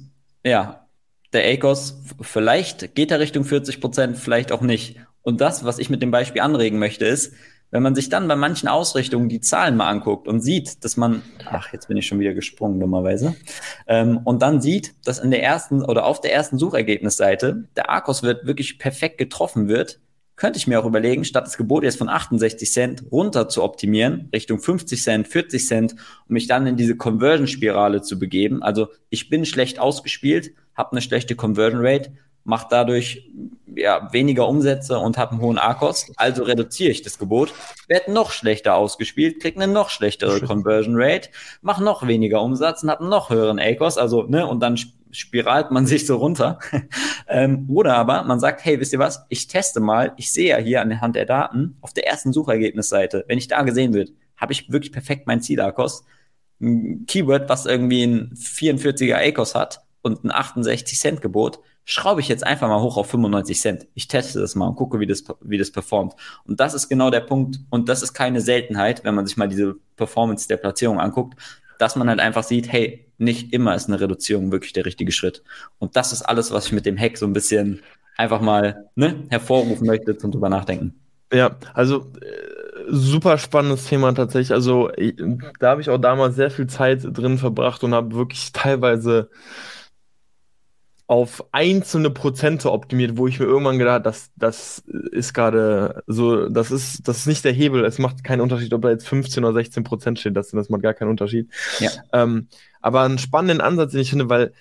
ja, 0.43 0.87
der 1.33 1.45
ACOS, 1.53 2.01
vielleicht 2.21 2.95
geht 2.95 3.11
er 3.11 3.19
Richtung 3.19 3.43
40 3.43 3.81
Prozent, 3.81 4.17
vielleicht 4.17 4.51
auch 4.51 4.61
nicht. 4.61 4.97
Und 5.21 5.41
das, 5.41 5.65
was 5.65 5.79
ich 5.79 5.89
mit 5.89 6.01
dem 6.01 6.11
Beispiel 6.11 6.41
anregen 6.41 6.79
möchte, 6.79 7.05
ist, 7.05 7.33
wenn 7.71 7.83
man 7.83 7.95
sich 7.95 8.09
dann 8.09 8.27
bei 8.27 8.35
manchen 8.35 8.69
Ausrichtungen 8.69 9.27
die 9.27 9.41
Zahlen 9.41 9.75
mal 9.75 9.89
anguckt 9.89 10.27
und 10.27 10.39
sieht, 10.39 10.85
dass 10.85 10.97
man, 10.97 11.23
ach, 11.45 11.73
jetzt 11.73 11.87
bin 11.87 11.97
ich 11.97 12.07
schon 12.07 12.19
wieder 12.19 12.33
gesprungen, 12.33 12.79
dummerweise, 12.79 13.35
ähm, 13.87 14.21
und 14.23 14.41
dann 14.41 14.61
sieht, 14.61 14.93
dass 15.03 15.19
in 15.19 15.31
der 15.31 15.43
ersten 15.43 15.83
oder 15.83 16.05
auf 16.05 16.21
der 16.21 16.33
ersten 16.33 16.57
Suchergebnisseite 16.57 17.65
der 17.75 17.89
ARCOS 17.89 18.23
wird 18.23 18.45
wirklich 18.45 18.79
perfekt 18.79 19.17
getroffen 19.17 19.67
wird, 19.67 19.99
könnte 20.35 20.57
ich 20.57 20.67
mir 20.67 20.79
auch 20.79 20.85
überlegen, 20.85 21.23
statt 21.23 21.45
das 21.45 21.57
Gebot 21.57 21.83
jetzt 21.83 21.97
von 21.97 22.09
68 22.09 22.71
Cent 22.71 23.03
runter 23.11 23.47
zu 23.47 23.63
optimieren, 23.63 24.29
Richtung 24.33 24.59
50 24.59 25.01
Cent, 25.01 25.27
40 25.27 25.65
Cent, 25.65 25.91
um 26.27 26.33
mich 26.33 26.47
dann 26.47 26.67
in 26.67 26.75
diese 26.75 26.97
Conversion-Spirale 26.97 28.01
zu 28.01 28.19
begeben. 28.19 28.61
Also 28.61 28.87
ich 29.09 29.29
bin 29.29 29.45
schlecht 29.45 29.79
ausgespielt, 29.79 30.51
habe 30.75 30.91
eine 30.91 31.01
schlechte 31.01 31.35
Conversion 31.35 31.85
Rate. 31.85 32.11
mache 32.43 32.67
dadurch 32.69 33.29
ja, 33.75 34.11
weniger 34.13 34.47
Umsätze 34.47 34.99
und 34.99 35.17
habe 35.17 35.31
einen 35.31 35.41
hohen 35.41 35.57
A-Kost, 35.57 36.11
also 36.15 36.43
reduziere 36.43 36.91
ich 36.91 37.01
das 37.01 37.17
Gebot, 37.17 37.53
werde 37.87 38.11
noch 38.11 38.31
schlechter 38.31 38.75
ausgespielt, 38.75 39.41
kriege 39.41 39.59
eine 39.59 39.71
noch 39.71 39.89
schlechtere 39.89 40.41
Conversion 40.41 40.95
Rate, 40.97 41.29
mache 41.61 41.83
noch 41.83 42.07
weniger 42.07 42.41
Umsatz 42.41 42.83
und 42.83 42.89
habe 42.89 43.01
einen 43.01 43.09
noch 43.09 43.29
höheren 43.29 43.59
A-Kost, 43.59 43.97
also, 43.97 44.23
ne, 44.23 44.45
und 44.45 44.61
dann 44.61 44.77
spiralt 45.15 45.71
man 45.71 45.85
sich 45.85 46.05
so 46.05 46.17
runter. 46.17 46.59
ähm, 47.27 47.65
oder 47.69 47.95
aber 47.95 48.23
man 48.23 48.39
sagt, 48.39 48.63
hey, 48.65 48.79
wisst 48.79 48.93
ihr 48.93 48.99
was, 48.99 49.25
ich 49.29 49.47
teste 49.47 49.79
mal, 49.79 50.13
ich 50.17 50.31
sehe 50.31 50.49
ja 50.49 50.57
hier 50.57 50.81
anhand 50.81 51.15
der 51.15 51.25
Daten 51.25 51.77
auf 51.81 51.93
der 51.93 52.07
ersten 52.07 52.33
Suchergebnisseite, 52.33 53.25
wenn 53.27 53.37
ich 53.37 53.47
da 53.47 53.63
gesehen 53.63 53.93
wird, 53.93 54.11
habe 54.37 54.53
ich 54.53 54.71
wirklich 54.71 54.91
perfekt 54.91 55.27
mein 55.27 55.41
Ziel-A-Kost. 55.41 56.05
Ein 56.61 57.05
Keyword, 57.07 57.49
was 57.49 57.65
irgendwie 57.65 58.03
ein 58.03 58.33
44er 58.35 59.15
A-Kost 59.15 59.55
hat 59.55 59.81
und 60.01 60.23
ein 60.23 60.31
68 60.31 60.99
Cent 60.99 61.21
Gebot, 61.21 61.59
schraube 61.85 62.19
ich 62.19 62.27
jetzt 62.27 62.45
einfach 62.45 62.67
mal 62.67 62.81
hoch 62.81 62.97
auf 62.97 63.09
95 63.09 63.59
Cent. 63.59 63.87
Ich 63.93 64.07
teste 64.07 64.39
das 64.39 64.55
mal 64.55 64.67
und 64.67 64.75
gucke, 64.75 64.99
wie 64.99 65.05
das, 65.05 65.23
wie 65.41 65.57
das 65.57 65.71
performt. 65.71 66.15
Und 66.45 66.59
das 66.59 66.73
ist 66.73 66.89
genau 66.89 67.11
der 67.11 67.21
Punkt. 67.21 67.59
Und 67.69 67.89
das 67.89 68.01
ist 68.01 68.13
keine 68.13 68.41
Seltenheit, 68.41 69.03
wenn 69.03 69.15
man 69.15 69.25
sich 69.25 69.37
mal 69.37 69.47
diese 69.47 69.75
Performance 69.95 70.47
der 70.47 70.57
Platzierung 70.57 70.99
anguckt, 70.99 71.39
dass 71.79 71.95
man 71.95 72.09
halt 72.09 72.19
einfach 72.19 72.43
sieht, 72.43 72.71
hey, 72.71 73.11
nicht 73.17 73.53
immer 73.53 73.75
ist 73.75 73.87
eine 73.87 73.99
Reduzierung 73.99 74.51
wirklich 74.51 74.73
der 74.73 74.85
richtige 74.85 75.11
Schritt. 75.11 75.43
Und 75.79 75.95
das 75.95 76.11
ist 76.11 76.23
alles, 76.23 76.51
was 76.51 76.67
ich 76.67 76.71
mit 76.71 76.85
dem 76.85 76.97
Hack 76.97 77.17
so 77.17 77.25
ein 77.25 77.33
bisschen 77.33 77.81
einfach 78.17 78.41
mal 78.41 78.89
ne, 78.95 79.23
hervorrufen 79.29 79.87
möchte 79.87 80.17
zum 80.17 80.31
drüber 80.31 80.49
nachdenken. 80.49 80.93
Ja, 81.33 81.57
also 81.73 82.11
äh, 82.21 82.55
super 82.87 83.37
spannendes 83.37 83.85
Thema 83.87 84.13
tatsächlich. 84.13 84.51
Also 84.51 84.91
da 85.59 85.69
habe 85.69 85.81
ich 85.81 85.89
auch 85.89 85.97
damals 85.97 86.35
sehr 86.35 86.51
viel 86.51 86.67
Zeit 86.67 87.01
drin 87.03 87.37
verbracht 87.37 87.83
und 87.83 87.93
habe 87.93 88.15
wirklich 88.15 88.51
teilweise 88.53 89.29
auf 91.07 91.45
einzelne 91.51 92.09
Prozente 92.09 92.71
optimiert, 92.71 93.17
wo 93.17 93.27
ich 93.27 93.39
mir 93.39 93.45
irgendwann 93.45 93.77
gedacht 93.77 93.93
habe, 93.95 94.03
das, 94.03 94.31
das 94.35 94.79
ist 95.11 95.33
gerade 95.33 96.03
so, 96.07 96.49
das 96.49 96.71
ist, 96.71 97.07
das 97.07 97.19
ist 97.19 97.27
nicht 97.27 97.45
der 97.45 97.53
Hebel. 97.53 97.85
Es 97.85 97.99
macht 97.99 98.23
keinen 98.23 98.41
Unterschied, 98.41 98.73
ob 98.73 98.81
da 98.81 98.89
jetzt 98.89 99.07
15 99.07 99.43
oder 99.43 99.53
16 99.53 99.83
Prozent 99.83 100.19
steht. 100.19 100.35
Das, 100.35 100.49
das 100.49 100.69
macht 100.69 100.81
gar 100.81 100.95
keinen 100.95 101.09
Unterschied. 101.11 101.49
Ja. 101.79 101.91
Ähm, 102.11 102.47
aber 102.81 103.01
einen 103.01 103.19
spannenden 103.19 103.61
Ansatz, 103.61 103.91
den 103.91 104.01
ich 104.01 104.09
finde, 104.09 104.29
weil 104.29 104.53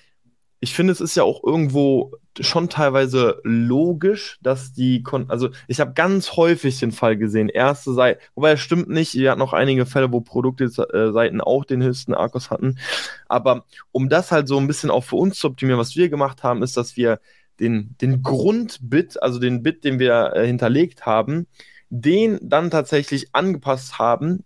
ich 0.64 0.74
finde, 0.74 0.94
es 0.94 1.02
ist 1.02 1.14
ja 1.14 1.24
auch 1.24 1.44
irgendwo 1.44 2.12
schon 2.40 2.70
teilweise 2.70 3.38
logisch, 3.44 4.38
dass 4.40 4.72
die, 4.72 5.02
Kon 5.02 5.28
also 5.28 5.50
ich 5.68 5.78
habe 5.78 5.92
ganz 5.92 6.36
häufig 6.36 6.80
den 6.80 6.90
Fall 6.90 7.18
gesehen, 7.18 7.50
erste 7.50 7.92
Seite, 7.92 8.18
wobei 8.34 8.52
es 8.52 8.60
stimmt 8.60 8.88
nicht, 8.88 9.14
ihr 9.14 9.30
habt 9.30 9.38
noch 9.38 9.52
einige 9.52 9.84
Fälle, 9.84 10.10
wo 10.10 10.22
Produktseiten 10.22 11.42
auch 11.42 11.66
den 11.66 11.82
höchsten 11.82 12.14
Akkus 12.14 12.50
hatten, 12.50 12.78
aber 13.28 13.66
um 13.92 14.08
das 14.08 14.32
halt 14.32 14.48
so 14.48 14.56
ein 14.56 14.66
bisschen 14.66 14.90
auch 14.90 15.04
für 15.04 15.16
uns 15.16 15.38
zu 15.38 15.48
optimieren, 15.48 15.78
was 15.78 15.96
wir 15.96 16.08
gemacht 16.08 16.42
haben, 16.42 16.62
ist, 16.62 16.78
dass 16.78 16.96
wir 16.96 17.20
den, 17.60 17.94
den 18.00 18.22
Grundbit, 18.22 19.22
also 19.22 19.38
den 19.38 19.62
Bit, 19.62 19.84
den 19.84 19.98
wir 19.98 20.32
äh, 20.34 20.46
hinterlegt 20.46 21.04
haben, 21.04 21.46
den 21.90 22.38
dann 22.40 22.70
tatsächlich 22.70 23.28
angepasst 23.34 23.98
haben 23.98 24.44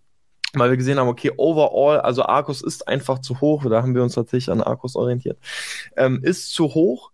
weil 0.53 0.69
wir 0.71 0.77
gesehen 0.77 0.99
haben, 0.99 1.07
okay, 1.07 1.31
overall, 1.37 1.99
also 2.01 2.23
Arcos 2.23 2.61
ist 2.61 2.87
einfach 2.87 3.19
zu 3.19 3.39
hoch, 3.41 3.63
da 3.69 3.81
haben 3.81 3.95
wir 3.95 4.03
uns 4.03 4.15
tatsächlich 4.15 4.51
an 4.51 4.61
Arcos 4.61 4.95
orientiert, 4.95 5.37
ähm, 5.95 6.21
ist 6.23 6.53
zu 6.53 6.73
hoch. 6.73 7.11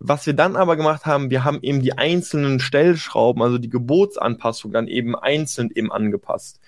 Was 0.00 0.26
wir 0.26 0.32
dann 0.32 0.54
aber 0.54 0.76
gemacht 0.76 1.06
haben, 1.06 1.28
wir 1.28 1.44
haben 1.44 1.58
eben 1.60 1.82
die 1.82 1.98
einzelnen 1.98 2.60
Stellschrauben, 2.60 3.42
also 3.42 3.58
die 3.58 3.68
Gebotsanpassung 3.68 4.70
dann 4.72 4.86
eben 4.86 5.16
einzeln 5.16 5.70
eben 5.74 5.90
angepasst. 5.90 6.60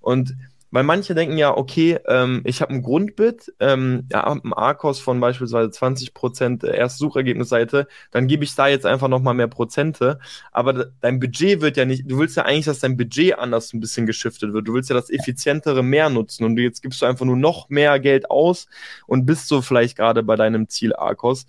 Und 0.00 0.36
weil 0.70 0.82
manche 0.82 1.14
denken 1.14 1.38
ja, 1.38 1.56
okay, 1.56 1.98
ähm, 2.06 2.42
ich 2.44 2.60
habe 2.60 2.72
ein 2.74 2.82
Grundbit, 2.82 3.52
ähm, 3.60 4.06
ja, 4.10 4.24
ein 4.24 4.52
ARCOS 4.52 5.00
von 5.00 5.20
beispielsweise 5.20 5.70
20% 5.70 6.66
erste 6.66 6.98
Suchergebnisseite, 6.98 7.86
dann 8.10 8.26
gebe 8.26 8.44
ich 8.44 8.54
da 8.54 8.68
jetzt 8.68 8.86
einfach 8.86 9.08
nochmal 9.08 9.34
mehr 9.34 9.48
Prozente. 9.48 10.18
Aber 10.52 10.86
dein 11.00 11.20
Budget 11.20 11.60
wird 11.60 11.76
ja 11.76 11.84
nicht, 11.84 12.10
du 12.10 12.18
willst 12.18 12.36
ja 12.36 12.44
eigentlich, 12.44 12.66
dass 12.66 12.80
dein 12.80 12.96
Budget 12.96 13.38
anders 13.38 13.72
ein 13.72 13.80
bisschen 13.80 14.06
geschiftet 14.06 14.52
wird. 14.52 14.66
Du 14.68 14.74
willst 14.74 14.90
ja 14.90 14.96
das 14.96 15.10
Effizientere 15.10 15.82
mehr 15.82 16.10
nutzen 16.10 16.44
und 16.44 16.58
jetzt 16.58 16.82
gibst 16.82 17.02
du 17.02 17.06
einfach 17.06 17.26
nur 17.26 17.36
noch 17.36 17.68
mehr 17.68 17.98
Geld 18.00 18.30
aus 18.30 18.66
und 19.06 19.26
bist 19.26 19.48
so 19.48 19.62
vielleicht 19.62 19.96
gerade 19.96 20.22
bei 20.22 20.36
deinem 20.36 20.68
Ziel 20.68 20.94
ARCOS 20.94 21.46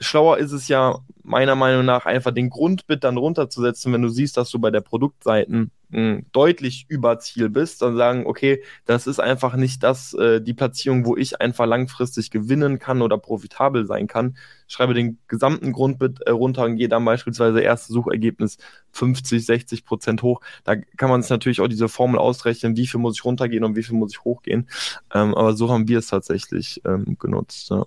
schlauer 0.00 0.38
ist 0.38 0.52
es 0.52 0.68
ja 0.68 0.98
meiner 1.22 1.54
Meinung 1.54 1.84
nach 1.84 2.06
einfach 2.06 2.32
den 2.32 2.50
Grundbit 2.50 3.04
dann 3.04 3.16
runterzusetzen, 3.16 3.92
wenn 3.92 4.02
du 4.02 4.08
siehst, 4.08 4.36
dass 4.36 4.50
du 4.50 4.58
bei 4.58 4.70
der 4.70 4.80
Produktseiten 4.80 5.70
mh, 5.90 6.22
deutlich 6.32 6.86
über 6.88 7.18
Ziel 7.18 7.48
bist, 7.48 7.82
dann 7.82 7.96
sagen, 7.96 8.26
okay, 8.26 8.62
das 8.86 9.06
ist 9.06 9.20
einfach 9.20 9.56
nicht 9.56 9.82
das, 9.82 10.14
äh, 10.14 10.40
die 10.40 10.54
Platzierung, 10.54 11.04
wo 11.04 11.16
ich 11.16 11.40
einfach 11.40 11.66
langfristig 11.66 12.30
gewinnen 12.30 12.78
kann 12.78 13.02
oder 13.02 13.18
profitabel 13.18 13.86
sein 13.86 14.06
kann. 14.06 14.36
Schreibe 14.68 14.94
den 14.94 15.18
gesamten 15.28 15.72
Grundbit 15.72 16.20
äh, 16.22 16.30
runter 16.30 16.64
und 16.64 16.76
gehe 16.76 16.88
dann 16.88 17.04
beispielsweise 17.04 17.60
erste 17.60 17.92
Suchergebnis 17.92 18.58
50, 18.92 19.44
60 19.44 19.84
Prozent 19.84 20.22
hoch. 20.22 20.40
Da 20.64 20.76
kann 20.76 21.10
man 21.10 21.20
es 21.20 21.30
natürlich 21.30 21.60
auch 21.60 21.68
diese 21.68 21.88
Formel 21.88 22.18
ausrechnen, 22.18 22.76
wie 22.76 22.86
viel 22.86 23.00
muss 23.00 23.16
ich 23.16 23.24
runtergehen 23.24 23.64
und 23.64 23.76
wie 23.76 23.82
viel 23.82 23.96
muss 23.96 24.12
ich 24.12 24.24
hochgehen. 24.24 24.68
Ähm, 25.14 25.34
aber 25.34 25.54
so 25.54 25.70
haben 25.70 25.88
wir 25.88 25.98
es 25.98 26.08
tatsächlich 26.08 26.80
ähm, 26.84 27.16
genutzt. 27.18 27.70
Ja. 27.70 27.84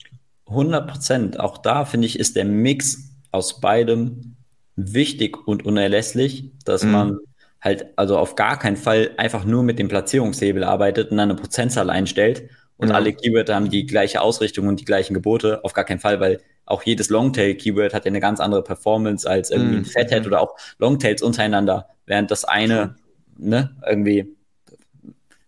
100 0.48 0.88
Prozent. 0.90 1.40
Auch 1.40 1.58
da 1.58 1.86
finde 1.86 2.08
ich, 2.08 2.20
ist 2.20 2.36
der 2.36 2.46
Mix 2.46 3.14
aus 3.32 3.62
beidem 3.62 4.36
wichtig 4.76 5.48
und 5.48 5.66
unerlässlich, 5.66 6.52
dass 6.66 6.84
mhm. 6.84 6.92
man 6.92 7.20
halt 7.64 7.88
also 7.96 8.18
auf 8.18 8.36
gar 8.36 8.60
keinen 8.60 8.78
Fall 8.78 9.12
einfach 9.18 9.46
nur 9.46 9.64
mit 9.64 9.80
dem 9.80 9.88
Platzierungshebel 9.88 10.64
arbeitet 10.64 11.12
und 11.12 11.20
eine 11.20 11.36
Prozentzahl 11.36 11.90
einstellt 11.90 12.50
und 12.78 12.90
mhm. 12.90 12.96
alle 12.96 13.14
Keywords 13.14 13.52
haben 13.52 13.70
die 13.70 13.86
gleiche 13.86 14.22
Ausrichtung 14.22 14.68
und 14.68 14.80
die 14.80 14.86
gleichen 14.86 15.14
Gebote. 15.14 15.64
Auf 15.64 15.74
gar 15.74 15.86
keinen 15.86 16.00
Fall, 16.00 16.20
weil 16.20 16.42
auch 16.66 16.84
jedes 16.84 17.10
Longtail-Keyword 17.10 17.94
hat 17.94 18.06
ja 18.06 18.10
eine 18.10 18.20
ganz 18.20 18.40
andere 18.40 18.64
Performance 18.64 19.30
als 19.30 19.52
irgendwie 19.52 19.78
mhm. 19.78 19.82
ein 19.82 19.86
Fathead 19.86 20.28
oder 20.28 20.42
auch 20.42 20.56
Longtails 20.80 21.22
untereinander, 21.22 21.88
während 22.06 22.32
das 22.32 22.46
eine 22.46 22.96
ne, 23.38 23.76
irgendwie 23.88 24.36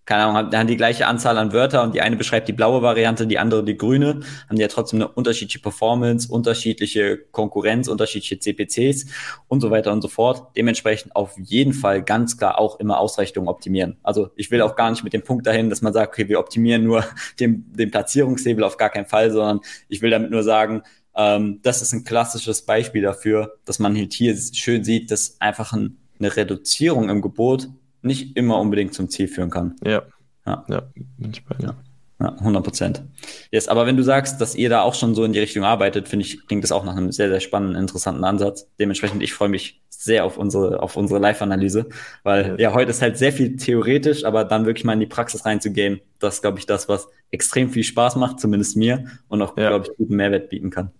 keine 0.05 0.25
Ahnung, 0.25 0.51
haben 0.53 0.67
die 0.67 0.77
gleiche 0.77 1.07
Anzahl 1.07 1.37
an 1.37 1.51
Wörter 1.51 1.81
und 1.83 1.95
die 1.95 2.01
eine 2.01 2.15
beschreibt 2.15 2.47
die 2.47 2.53
blaue 2.53 2.81
Variante, 2.81 3.25
die 3.25 3.39
andere 3.39 3.63
die 3.63 3.77
grüne, 3.77 4.19
haben 4.47 4.55
die 4.55 4.61
ja 4.61 4.67
trotzdem 4.67 5.01
eine 5.01 5.07
unterschiedliche 5.07 5.59
Performance, 5.59 6.31
unterschiedliche 6.31 7.17
Konkurrenz, 7.31 7.87
unterschiedliche 7.87 8.39
CPCs 8.39 9.07
und 9.47 9.61
so 9.61 9.71
weiter 9.71 9.91
und 9.91 10.01
so 10.01 10.07
fort. 10.07 10.55
Dementsprechend 10.55 11.15
auf 11.15 11.35
jeden 11.37 11.73
Fall 11.73 12.03
ganz 12.03 12.37
klar 12.37 12.59
auch 12.59 12.79
immer 12.79 12.99
Ausrichtung 12.99 13.47
optimieren. 13.47 13.97
Also 14.03 14.29
ich 14.35 14.51
will 14.51 14.61
auch 14.61 14.75
gar 14.75 14.91
nicht 14.91 15.03
mit 15.03 15.13
dem 15.13 15.23
Punkt 15.23 15.47
dahin, 15.47 15.69
dass 15.69 15.81
man 15.81 15.93
sagt, 15.93 16.13
okay, 16.13 16.29
wir 16.29 16.39
optimieren 16.39 16.83
nur 16.83 17.03
den, 17.39 17.65
den 17.73 17.89
Platzierungshebel 17.89 18.63
auf 18.63 18.77
gar 18.77 18.89
keinen 18.89 19.07
Fall, 19.07 19.31
sondern 19.31 19.61
ich 19.87 20.01
will 20.01 20.11
damit 20.11 20.29
nur 20.29 20.43
sagen, 20.43 20.83
ähm, 21.15 21.59
das 21.63 21.81
ist 21.81 21.93
ein 21.93 22.03
klassisches 22.03 22.63
Beispiel 22.63 23.01
dafür, 23.01 23.55
dass 23.65 23.79
man 23.79 23.95
halt 23.95 24.13
hier 24.13 24.37
schön 24.37 24.83
sieht, 24.83 25.09
dass 25.09 25.39
einfach 25.39 25.73
ein, 25.73 25.97
eine 26.19 26.35
Reduzierung 26.35 27.09
im 27.09 27.21
Gebot 27.21 27.69
nicht 28.05 28.37
immer 28.37 28.59
unbedingt 28.59 28.93
zum 28.93 29.09
Ziel 29.09 29.27
führen 29.27 29.49
kann. 29.49 29.75
Ja. 29.83 30.03
Ja, 30.45 30.63
ja 30.69 30.83
bin 31.17 31.31
ich 31.31 31.43
bei 31.43 31.55
dir. 31.55 31.75
Ja, 32.19 32.29
100 32.29 32.63
Prozent. 32.63 33.03
Yes, 33.51 33.67
aber 33.67 33.85
wenn 33.85 33.97
du 33.97 34.03
sagst, 34.03 34.39
dass 34.39 34.55
ihr 34.55 34.69
da 34.69 34.83
auch 34.83 34.95
schon 34.95 35.15
so 35.15 35.25
in 35.25 35.33
die 35.33 35.39
Richtung 35.39 35.65
arbeitet, 35.65 36.07
finde 36.07 36.25
ich, 36.25 36.47
klingt 36.47 36.63
das 36.63 36.71
auch 36.71 36.85
nach 36.85 36.95
einem 36.95 37.11
sehr, 37.11 37.27
sehr 37.27 37.41
spannenden, 37.41 37.81
interessanten 37.81 38.23
Ansatz. 38.23 38.69
Dementsprechend, 38.79 39.21
ich 39.21 39.33
freue 39.33 39.49
mich 39.49 39.81
sehr 39.89 40.23
auf 40.23 40.37
unsere, 40.37 40.81
auf 40.81 40.95
unsere 40.95 41.19
Live-Analyse, 41.19 41.87
weil 42.23 42.51
ja. 42.51 42.69
ja, 42.69 42.73
heute 42.73 42.91
ist 42.91 43.01
halt 43.01 43.17
sehr 43.17 43.33
viel 43.33 43.57
theoretisch, 43.57 44.23
aber 44.23 44.45
dann 44.45 44.65
wirklich 44.65 44.85
mal 44.85 44.93
in 44.93 45.01
die 45.01 45.07
Praxis 45.07 45.45
reinzugehen, 45.45 45.99
das 46.19 46.35
ist, 46.35 46.41
glaube 46.41 46.59
ich, 46.59 46.65
das, 46.65 46.87
was 46.87 47.09
extrem 47.31 47.69
viel 47.69 47.83
Spaß 47.83 48.15
macht, 48.15 48.39
zumindest 48.39 48.77
mir, 48.77 49.05
und 49.27 49.41
auch, 49.41 49.57
ja. 49.57 49.69
glaube 49.69 49.87
ich, 49.89 49.97
guten 49.97 50.15
Mehrwert 50.15 50.49
bieten 50.49 50.69
kann. 50.69 50.91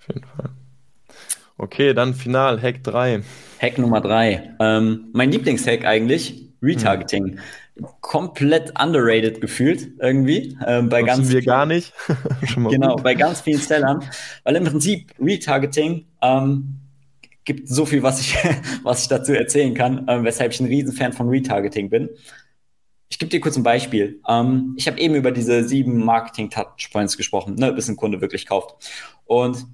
Auf 0.00 0.08
jeden 0.08 0.26
Fall. 0.26 0.50
Okay, 1.56 1.94
dann 1.94 2.14
final, 2.14 2.60
Hack 2.60 2.82
3. 2.82 3.22
Hack 3.62 3.78
Nummer 3.78 4.00
3. 4.00 4.56
Ähm, 4.58 5.08
mein 5.12 5.30
Lieblingshack 5.30 5.84
eigentlich, 5.84 6.52
Retargeting. 6.60 7.38
Hm. 7.76 7.86
Komplett 8.00 8.72
underrated 8.78 9.40
gefühlt 9.40 9.92
irgendwie. 10.00 10.58
Ähm, 10.66 10.88
bei 10.88 11.02
ganz 11.02 11.30
wir 11.30 11.42
gar 11.42 11.64
nicht. 11.64 11.92
genau, 12.54 12.96
gut. 12.96 13.04
bei 13.04 13.14
ganz 13.14 13.40
vielen 13.40 13.60
Sellern. 13.60 14.04
Weil 14.42 14.56
im 14.56 14.64
Prinzip 14.64 15.12
Retargeting 15.20 16.06
ähm, 16.20 16.80
gibt 17.44 17.68
so 17.68 17.86
viel, 17.86 18.02
was 18.02 18.20
ich, 18.20 18.36
was 18.82 19.02
ich 19.02 19.08
dazu 19.08 19.32
erzählen 19.32 19.74
kann, 19.74 20.06
ähm, 20.08 20.24
weshalb 20.24 20.52
ich 20.52 20.60
ein 20.60 20.66
Riesenfan 20.66 21.12
von 21.12 21.28
Retargeting 21.28 21.88
bin. 21.88 22.10
Ich 23.08 23.18
gebe 23.18 23.30
dir 23.30 23.40
kurz 23.40 23.56
ein 23.56 23.62
Beispiel. 23.62 24.20
Ähm, 24.28 24.74
ich 24.76 24.88
habe 24.88 24.98
eben 24.98 25.14
über 25.14 25.30
diese 25.30 25.62
sieben 25.68 26.04
Marketing-Touchpoints 26.04 27.16
gesprochen, 27.16 27.54
ne, 27.54 27.72
bis 27.72 27.88
ein 27.88 27.96
Kunde 27.96 28.20
wirklich 28.20 28.46
kauft. 28.46 28.90
Und 29.24 29.66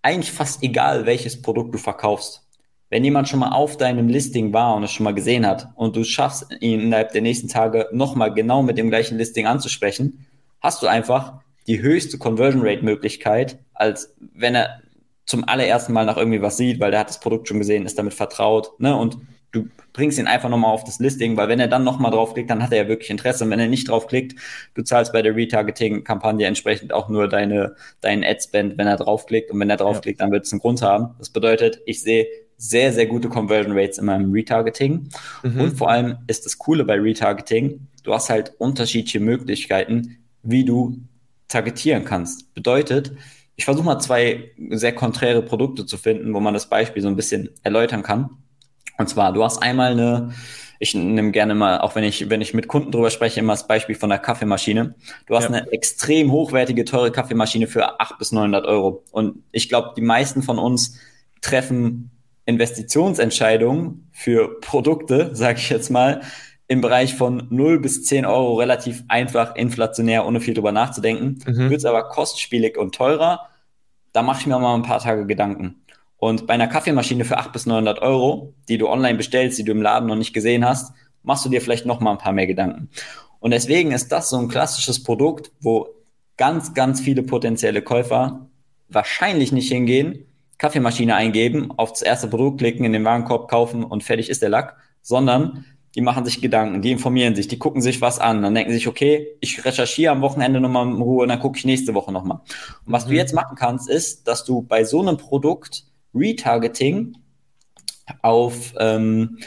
eigentlich 0.00 0.32
fast 0.32 0.62
egal, 0.62 1.04
welches 1.04 1.42
Produkt 1.42 1.74
du 1.74 1.78
verkaufst. 1.78 2.45
Wenn 2.88 3.04
jemand 3.04 3.28
schon 3.28 3.40
mal 3.40 3.50
auf 3.50 3.76
deinem 3.76 4.08
Listing 4.08 4.52
war 4.52 4.76
und 4.76 4.84
es 4.84 4.92
schon 4.92 5.04
mal 5.04 5.14
gesehen 5.14 5.46
hat 5.46 5.68
und 5.74 5.96
du 5.96 6.04
schaffst 6.04 6.46
ihn 6.60 6.80
innerhalb 6.80 7.12
der 7.12 7.22
nächsten 7.22 7.48
Tage 7.48 7.88
nochmal 7.92 8.32
genau 8.32 8.62
mit 8.62 8.78
dem 8.78 8.90
gleichen 8.90 9.18
Listing 9.18 9.46
anzusprechen, 9.46 10.26
hast 10.60 10.82
du 10.82 10.86
einfach 10.86 11.40
die 11.66 11.82
höchste 11.82 12.18
Conversion 12.18 12.62
Rate 12.64 12.84
Möglichkeit, 12.84 13.58
als 13.74 14.14
wenn 14.34 14.54
er 14.54 14.80
zum 15.24 15.48
allerersten 15.48 15.92
Mal 15.92 16.06
nach 16.06 16.16
irgendwie 16.16 16.42
was 16.42 16.56
sieht, 16.56 16.78
weil 16.78 16.92
der 16.92 17.00
hat 17.00 17.08
das 17.08 17.18
Produkt 17.18 17.48
schon 17.48 17.58
gesehen, 17.58 17.84
ist 17.84 17.98
damit 17.98 18.14
vertraut, 18.14 18.78
ne? 18.78 18.96
Und 18.96 19.18
du 19.50 19.68
bringst 19.92 20.18
ihn 20.18 20.26
einfach 20.26 20.48
nochmal 20.48 20.72
auf 20.72 20.84
das 20.84 21.00
Listing, 21.00 21.36
weil 21.36 21.48
wenn 21.48 21.58
er 21.58 21.68
dann 21.68 21.82
nochmal 21.82 22.10
draufklickt, 22.10 22.50
dann 22.50 22.62
hat 22.62 22.72
er 22.72 22.84
ja 22.84 22.88
wirklich 22.88 23.10
Interesse. 23.10 23.44
Und 23.44 23.50
wenn 23.50 23.58
er 23.58 23.68
nicht 23.68 23.88
draufklickt, 23.88 24.38
du 24.74 24.82
zahlst 24.82 25.12
bei 25.12 25.22
der 25.22 25.34
Retargeting-Kampagne 25.34 26.46
entsprechend 26.46 26.92
auch 26.92 27.08
nur 27.08 27.28
deine, 27.28 27.74
deinen 28.00 28.22
Ad-Spend, 28.22 28.76
wenn 28.76 28.86
er 28.86 28.96
draufklickt. 28.96 29.50
Und 29.50 29.58
wenn 29.58 29.70
er 29.70 29.78
draufklickt, 29.78 30.20
ja. 30.20 30.26
dann 30.26 30.32
wird 30.32 30.44
es 30.44 30.52
einen 30.52 30.60
Grund 30.60 30.82
haben. 30.82 31.14
Das 31.18 31.30
bedeutet, 31.30 31.80
ich 31.86 32.02
sehe 32.02 32.26
sehr, 32.58 32.92
sehr 32.92 33.06
gute 33.06 33.28
Conversion 33.28 33.76
Rates 33.76 33.98
in 33.98 34.06
meinem 34.06 34.32
Retargeting. 34.32 35.08
Mhm. 35.42 35.60
Und 35.60 35.76
vor 35.76 35.90
allem 35.90 36.18
ist 36.26 36.46
das 36.46 36.58
Coole 36.58 36.84
bei 36.84 36.94
Retargeting, 36.94 37.86
du 38.02 38.14
hast 38.14 38.30
halt 38.30 38.54
unterschiedliche 38.58 39.20
Möglichkeiten, 39.20 40.18
wie 40.42 40.64
du 40.64 40.98
targetieren 41.48 42.04
kannst. 42.04 42.54
Bedeutet, 42.54 43.12
ich 43.56 43.64
versuche 43.64 43.84
mal 43.84 43.98
zwei 43.98 44.50
sehr 44.70 44.94
konträre 44.94 45.42
Produkte 45.42 45.86
zu 45.86 45.96
finden, 45.96 46.34
wo 46.34 46.40
man 46.40 46.54
das 46.54 46.68
Beispiel 46.68 47.02
so 47.02 47.08
ein 47.08 47.16
bisschen 47.16 47.50
erläutern 47.62 48.02
kann. 48.02 48.30
Und 48.98 49.08
zwar, 49.08 49.32
du 49.32 49.44
hast 49.44 49.62
einmal 49.62 49.92
eine, 49.92 50.32
ich 50.78 50.94
nehme 50.94 51.30
gerne 51.30 51.54
mal, 51.54 51.80
auch 51.80 51.94
wenn 51.94 52.04
ich, 52.04 52.30
wenn 52.30 52.40
ich 52.40 52.54
mit 52.54 52.68
Kunden 52.68 52.90
drüber 52.90 53.10
spreche, 53.10 53.40
immer 53.40 53.52
das 53.52 53.66
Beispiel 53.66 53.94
von 53.94 54.10
der 54.10 54.18
Kaffeemaschine. 54.18 54.94
Du 55.26 55.36
hast 55.36 55.44
ja. 55.44 55.50
eine 55.50 55.72
extrem 55.72 56.32
hochwertige, 56.32 56.84
teure 56.84 57.10
Kaffeemaschine 57.10 57.66
für 57.66 58.00
800 58.00 58.18
bis 58.18 58.32
900 58.32 58.66
Euro. 58.66 59.04
Und 59.10 59.42
ich 59.52 59.68
glaube, 59.68 59.92
die 59.96 60.02
meisten 60.02 60.42
von 60.42 60.58
uns 60.58 60.98
treffen 61.40 62.10
Investitionsentscheidungen 62.46 64.08
für 64.12 64.60
Produkte, 64.60 65.34
sage 65.34 65.58
ich 65.58 65.68
jetzt 65.68 65.90
mal, 65.90 66.22
im 66.68 66.80
Bereich 66.80 67.14
von 67.14 67.46
0 67.50 67.80
bis 67.80 68.04
10 68.04 68.24
Euro 68.24 68.54
relativ 68.54 69.04
einfach, 69.08 69.54
inflationär, 69.54 70.26
ohne 70.26 70.40
viel 70.40 70.54
drüber 70.54 70.72
nachzudenken. 70.72 71.38
Mhm. 71.46 71.70
Wird 71.70 71.78
es 71.78 71.84
aber 71.84 72.08
kostspielig 72.08 72.76
und 72.76 72.94
teurer, 72.94 73.48
da 74.12 74.22
mache 74.22 74.40
ich 74.40 74.46
mir 74.46 74.58
mal 74.58 74.74
ein 74.74 74.82
paar 74.82 75.00
Tage 75.00 75.26
Gedanken. 75.26 75.82
Und 76.16 76.46
bei 76.46 76.54
einer 76.54 76.66
Kaffeemaschine 76.66 77.24
für 77.24 77.36
800 77.36 77.52
bis 77.52 77.66
900 77.66 77.98
Euro, 78.00 78.54
die 78.68 78.78
du 78.78 78.88
online 78.88 79.18
bestellst, 79.18 79.58
die 79.58 79.64
du 79.64 79.72
im 79.72 79.82
Laden 79.82 80.08
noch 80.08 80.16
nicht 80.16 80.32
gesehen 80.32 80.64
hast, 80.64 80.92
machst 81.22 81.44
du 81.44 81.48
dir 81.48 81.60
vielleicht 81.60 81.86
noch 81.86 82.00
mal 82.00 82.12
ein 82.12 82.18
paar 82.18 82.32
mehr 82.32 82.46
Gedanken. 82.46 82.88
Und 83.40 83.50
deswegen 83.50 83.92
ist 83.92 84.08
das 84.08 84.30
so 84.30 84.38
ein 84.38 84.48
klassisches 84.48 85.02
Produkt, 85.02 85.52
wo 85.60 85.88
ganz, 86.36 86.74
ganz 86.74 87.00
viele 87.00 87.22
potenzielle 87.22 87.82
Käufer 87.82 88.48
wahrscheinlich 88.88 89.52
nicht 89.52 89.70
hingehen, 89.70 90.25
Kaffeemaschine 90.58 91.14
eingeben, 91.14 91.72
auf 91.76 91.92
das 91.92 92.02
erste 92.02 92.28
Produkt 92.28 92.58
klicken, 92.58 92.84
in 92.84 92.92
den 92.92 93.04
Warenkorb 93.04 93.50
kaufen 93.50 93.84
und 93.84 94.04
fertig 94.04 94.30
ist 94.30 94.42
der 94.42 94.48
Lack, 94.48 94.76
sondern 95.02 95.64
die 95.94 96.02
machen 96.02 96.24
sich 96.26 96.42
Gedanken, 96.42 96.82
die 96.82 96.92
informieren 96.92 97.34
sich, 97.34 97.48
die 97.48 97.58
gucken 97.58 97.80
sich 97.80 98.02
was 98.02 98.18
an, 98.18 98.42
dann 98.42 98.54
denken 98.54 98.72
sich, 98.72 98.86
okay, 98.86 99.28
ich 99.40 99.64
recherchiere 99.64 100.12
am 100.12 100.20
Wochenende 100.20 100.60
nochmal 100.60 100.86
in 100.86 101.00
Ruhe 101.00 101.22
und 101.22 101.28
dann 101.30 101.40
gucke 101.40 101.58
ich 101.58 101.64
nächste 101.64 101.94
Woche 101.94 102.12
nochmal. 102.12 102.40
Und 102.84 102.92
was 102.92 103.06
mhm. 103.06 103.10
du 103.10 103.16
jetzt 103.16 103.34
machen 103.34 103.56
kannst, 103.56 103.88
ist, 103.88 104.28
dass 104.28 104.44
du 104.44 104.62
bei 104.62 104.84
so 104.84 105.00
einem 105.00 105.16
Produkt 105.16 105.84
Retargeting 106.14 107.16
auf 108.20 108.74
ähm, 108.78 109.38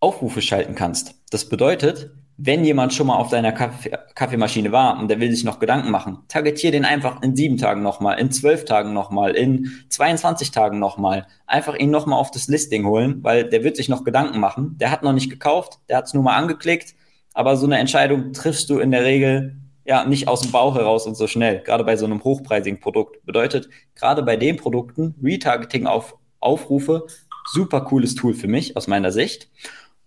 Aufrufe 0.00 0.42
schalten 0.42 0.74
kannst. 0.74 1.14
Das 1.30 1.48
bedeutet, 1.48 2.10
wenn 2.36 2.64
jemand 2.64 2.92
schon 2.92 3.06
mal 3.06 3.16
auf 3.16 3.30
deiner 3.30 3.52
Kaffee 3.52 3.92
Kaffeemaschine 4.14 4.72
war 4.72 4.98
und 4.98 5.08
der 5.08 5.20
will 5.20 5.30
sich 5.30 5.44
noch 5.44 5.58
Gedanken 5.58 5.90
machen, 5.90 6.18
targetier 6.28 6.72
den 6.72 6.84
einfach 6.84 7.22
in 7.22 7.36
sieben 7.36 7.56
Tagen 7.56 7.82
nochmal, 7.82 8.18
in 8.18 8.30
zwölf 8.30 8.64
Tagen 8.64 8.92
nochmal, 8.92 9.32
in 9.32 9.70
22 9.88 10.50
Tagen 10.50 10.78
nochmal. 10.78 11.26
Einfach 11.46 11.76
ihn 11.76 11.90
nochmal 11.90 12.18
auf 12.18 12.30
das 12.30 12.48
Listing 12.48 12.86
holen, 12.86 13.22
weil 13.22 13.48
der 13.48 13.62
wird 13.64 13.76
sich 13.76 13.88
noch 13.88 14.04
Gedanken 14.04 14.40
machen. 14.40 14.76
Der 14.78 14.90
hat 14.90 15.02
noch 15.02 15.12
nicht 15.12 15.30
gekauft, 15.30 15.78
der 15.88 15.98
hat 15.98 16.06
es 16.06 16.14
nur 16.14 16.22
mal 16.22 16.36
angeklickt, 16.36 16.94
aber 17.34 17.56
so 17.56 17.66
eine 17.66 17.78
Entscheidung 17.78 18.32
triffst 18.32 18.70
du 18.70 18.78
in 18.78 18.90
der 18.90 19.04
Regel 19.04 19.56
ja 19.84 20.04
nicht 20.04 20.28
aus 20.28 20.40
dem 20.40 20.50
Bauch 20.50 20.74
heraus 20.74 21.06
und 21.06 21.16
so 21.16 21.26
schnell, 21.26 21.60
gerade 21.60 21.84
bei 21.84 21.96
so 21.96 22.06
einem 22.06 22.22
hochpreisigen 22.24 22.80
Produkt. 22.80 23.24
Bedeutet, 23.26 23.68
gerade 23.94 24.22
bei 24.22 24.36
den 24.36 24.56
Produkten, 24.56 25.14
Retargeting 25.22 25.86
auf 25.86 26.16
Aufrufe, 26.40 27.06
super 27.52 27.82
cooles 27.82 28.14
Tool 28.14 28.34
für 28.34 28.48
mich 28.48 28.76
aus 28.76 28.86
meiner 28.86 29.12
Sicht. 29.12 29.50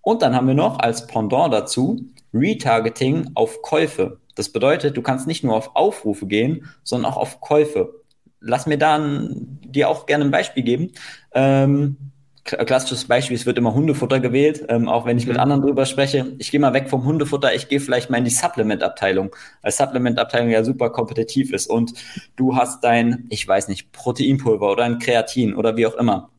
Und 0.02 0.22
dann 0.22 0.36
haben 0.36 0.48
wir 0.48 0.54
noch 0.54 0.80
als 0.80 1.06
Pendant 1.06 1.54
dazu 1.54 2.06
Retargeting 2.34 3.32
auf 3.36 3.62
Käufe. 3.62 4.20
Das 4.36 4.50
bedeutet, 4.50 4.96
du 4.98 5.02
kannst 5.02 5.28
nicht 5.28 5.44
nur 5.44 5.56
auf 5.56 5.76
Aufrufe 5.76 6.28
gehen, 6.28 6.70
sondern 6.84 7.12
auch 7.12 7.18
auf 7.18 7.42
Käufe. 7.42 8.02
Lass 8.40 8.68
mir 8.68 8.78
da 8.78 9.00
dir 9.00 9.90
auch 9.90 10.06
gerne 10.06 10.26
ein 10.26 10.32
Beispiel 10.32 10.64
geben. 10.64 10.92
Ähm, 11.34 11.98
klassisches 12.44 13.06
Beispiel, 13.06 13.36
es 13.36 13.46
wird 13.46 13.58
immer 13.58 13.74
Hundefutter 13.74 14.20
gewählt, 14.20 14.66
ähm, 14.70 14.88
auch 14.88 15.06
wenn 15.06 15.18
ich 15.18 15.28
mit 15.28 15.36
mhm. 15.36 15.42
anderen 15.42 15.62
drüber 15.62 15.86
spreche. 15.86 16.34
Ich 16.38 16.52
gehe 16.52 16.60
mal 16.60 16.74
weg 16.74 16.90
vom 16.90 17.04
Hundefutter, 17.04 17.54
ich 17.54 17.68
gehe 17.68 17.80
vielleicht 17.80 18.10
mal 18.10 18.18
in 18.18 18.24
die 18.24 18.32
Supplement-Abteilung, 18.32 19.36
weil 19.62 19.72
Supplement-Abteilung 19.72 20.50
ja 20.50 20.64
super 20.64 20.90
kompetitiv 20.90 21.52
ist 21.52 21.68
und 21.68 21.94
du 22.36 22.56
hast 22.56 22.84
dein, 22.84 23.26
ich 23.30 23.48
weiß 23.48 23.68
nicht, 23.68 23.92
Proteinpulver 23.92 24.72
oder 24.72 24.84
ein 24.84 25.00
Kreatin 25.00 25.56
oder 25.56 25.76
wie 25.76 25.88
auch 25.88 25.96
immer. 25.96 26.30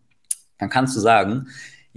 Dann 0.59 0.71
kannst 0.71 0.97
du 0.97 1.01
sagen, 1.01 1.49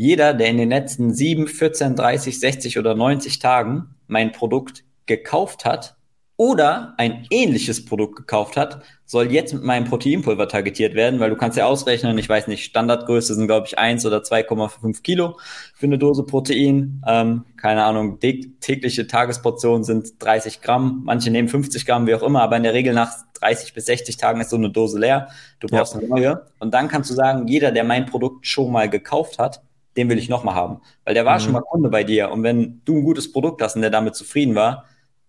jeder, 0.02 0.34
der 0.34 0.48
in 0.48 0.58
den 0.58 0.70
letzten 0.70 1.14
7, 1.14 1.48
14, 1.48 1.96
30, 1.96 2.40
60 2.40 2.80
oder 2.80 2.96
90 2.96 3.38
Tagen 3.38 3.94
mein 4.08 4.32
Produkt 4.32 4.84
gekauft 5.06 5.64
hat 5.64 5.96
oder 6.38 6.96
ein 6.98 7.28
ähnliches 7.30 7.86
Produkt 7.86 8.16
gekauft 8.16 8.58
hat, 8.58 8.82
soll 9.06 9.32
jetzt 9.32 9.54
mit 9.54 9.62
meinem 9.62 9.86
Proteinpulver 9.86 10.48
targetiert 10.48 10.96
werden, 10.96 11.20
weil 11.20 11.30
du 11.30 11.36
kannst 11.36 11.56
ja 11.56 11.68
ausrechnen, 11.68 12.18
ich 12.18 12.28
weiß 12.28 12.48
nicht, 12.48 12.64
Standardgröße 12.64 13.36
sind, 13.36 13.46
glaube 13.46 13.68
ich, 13.68 13.78
1 13.78 14.04
oder 14.08 14.24
2,5 14.24 15.04
Kilo 15.04 15.38
für 15.76 15.86
eine 15.86 16.00
Dose 16.00 16.24
Protein. 16.24 17.04
Ähm, 17.08 17.46
keine 17.56 17.84
Ahnung, 17.84 18.18
tägliche 18.20 19.06
Tagesportionen 19.06 19.84
sind 19.84 20.14
30 20.18 20.62
Gramm, 20.62 21.04
manche 21.06 21.30
nehmen 21.30 21.48
50 21.48 21.86
Gramm, 21.86 22.08
wie 22.08 22.16
auch 22.16 22.24
immer, 22.24 22.42
aber 22.42 22.58
in 22.58 22.64
der 22.64 22.74
Regel 22.74 22.96
nach 22.96 23.14
30 23.40 23.76
bis 23.76 23.86
60 23.86 24.18
Tagen 24.18 24.42
ist 24.42 24.50
so 24.50 24.56
eine 24.56 24.72
Dose 24.72 24.98
leer. 24.98 25.28
Du 25.60 25.68
brauchst 25.68 25.94
ja. 25.94 26.00
eine 26.00 26.10
neue. 26.10 26.48
Und 26.58 26.74
dann 26.74 26.88
kannst 26.88 27.12
du 27.12 27.14
sagen, 27.14 27.48
jeder, 27.48 27.72
der 27.72 27.84
mein 27.84 28.08
Produkt 28.08 28.48
schon 28.48 28.72
mal 28.72 28.90
gekauft 28.90 29.38
hat, 29.38 29.62
den 29.98 30.10
will 30.10 30.18
ich 30.18 30.30
nochmal 30.30 30.56
haben. 30.56 30.82
Weil 31.06 31.14
der 31.14 31.26
war 31.26 31.36
mhm. 31.36 31.44
schon 31.44 31.54
mal 31.54 31.62
Kunde 31.62 31.90
bei 31.90 32.04
dir. 32.04 32.32
Und 32.32 32.44
wenn 32.44 32.82
du 32.86 32.98
ein 32.98 33.04
gutes 33.04 33.32
Produkt 33.32 33.62
hast 33.62 33.76
und 33.76 33.82
der 33.82 33.92
damit 33.92 34.16
zufrieden 34.16 34.56
war, 34.56 34.86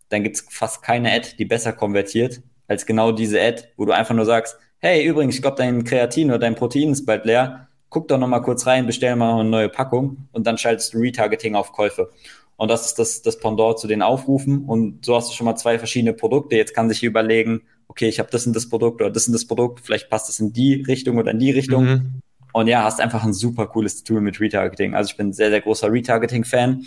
dann 0.08 0.22
gibt's 0.22 0.44
fast 0.50 0.82
keine 0.82 1.12
Ad, 1.12 1.36
die 1.38 1.44
besser 1.44 1.72
konvertiert, 1.72 2.42
als 2.68 2.86
genau 2.86 3.12
diese 3.12 3.40
Ad, 3.40 3.64
wo 3.76 3.84
du 3.84 3.92
einfach 3.92 4.14
nur 4.14 4.26
sagst, 4.26 4.56
hey, 4.78 5.04
übrigens, 5.04 5.36
ich 5.36 5.42
glaube, 5.42 5.56
dein 5.56 5.84
Kreatin 5.84 6.28
oder 6.28 6.38
dein 6.38 6.54
Protein 6.54 6.90
ist 6.90 7.06
bald 7.06 7.24
leer. 7.24 7.68
Guck 7.88 8.08
doch 8.08 8.18
nochmal 8.18 8.42
kurz 8.42 8.66
rein, 8.66 8.86
bestell 8.86 9.16
mal 9.16 9.40
eine 9.40 9.48
neue 9.48 9.68
Packung 9.68 10.28
und 10.32 10.46
dann 10.46 10.58
schaltest 10.58 10.94
du 10.94 10.98
Retargeting 10.98 11.54
auf 11.54 11.72
Käufe. 11.72 12.10
Und 12.56 12.70
das 12.70 12.86
ist 12.86 12.98
das, 12.98 13.22
das 13.22 13.38
Pendant 13.38 13.78
zu 13.78 13.86
den 13.86 14.02
Aufrufen. 14.02 14.64
Und 14.64 15.04
so 15.04 15.16
hast 15.16 15.30
du 15.30 15.34
schon 15.34 15.46
mal 15.46 15.56
zwei 15.56 15.78
verschiedene 15.78 16.12
Produkte. 16.12 16.56
Jetzt 16.56 16.74
kann 16.74 16.88
sich 16.88 17.02
überlegen, 17.02 17.62
okay, 17.88 18.08
ich 18.08 18.18
habe 18.18 18.30
das 18.30 18.46
und 18.46 18.54
das 18.54 18.68
Produkt 18.68 19.00
oder 19.00 19.10
das 19.10 19.26
und 19.26 19.32
das 19.32 19.46
Produkt, 19.46 19.80
vielleicht 19.80 20.08
passt 20.08 20.28
es 20.28 20.40
in 20.40 20.52
die 20.52 20.82
Richtung 20.82 21.18
oder 21.18 21.32
in 21.32 21.38
die 21.38 21.50
Richtung. 21.50 21.84
Mhm. 21.84 22.20
Und 22.52 22.66
ja, 22.66 22.84
hast 22.84 23.00
einfach 23.00 23.24
ein 23.24 23.32
super 23.32 23.66
cooles 23.66 24.04
Tool 24.04 24.20
mit 24.20 24.40
Retargeting. 24.40 24.94
Also 24.94 25.10
ich 25.10 25.16
bin 25.16 25.28
ein 25.28 25.32
sehr, 25.32 25.50
sehr 25.50 25.60
großer 25.60 25.90
Retargeting-Fan. 25.90 26.86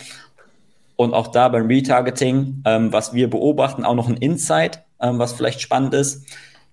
Und 0.96 1.14
auch 1.14 1.28
da 1.28 1.50
beim 1.50 1.68
Retargeting, 1.68 2.64
ähm, 2.66 2.94
was 2.94 3.14
wir 3.14 3.30
beobachten, 3.30 3.84
auch 3.84 3.96
noch 3.96 4.08
ein 4.08 4.18
Insight, 4.18 4.84
ähm, 5.02 5.20
was 5.20 5.34
vielleicht 5.34 5.62
spannend 5.62 5.94
ist. 5.94 6.26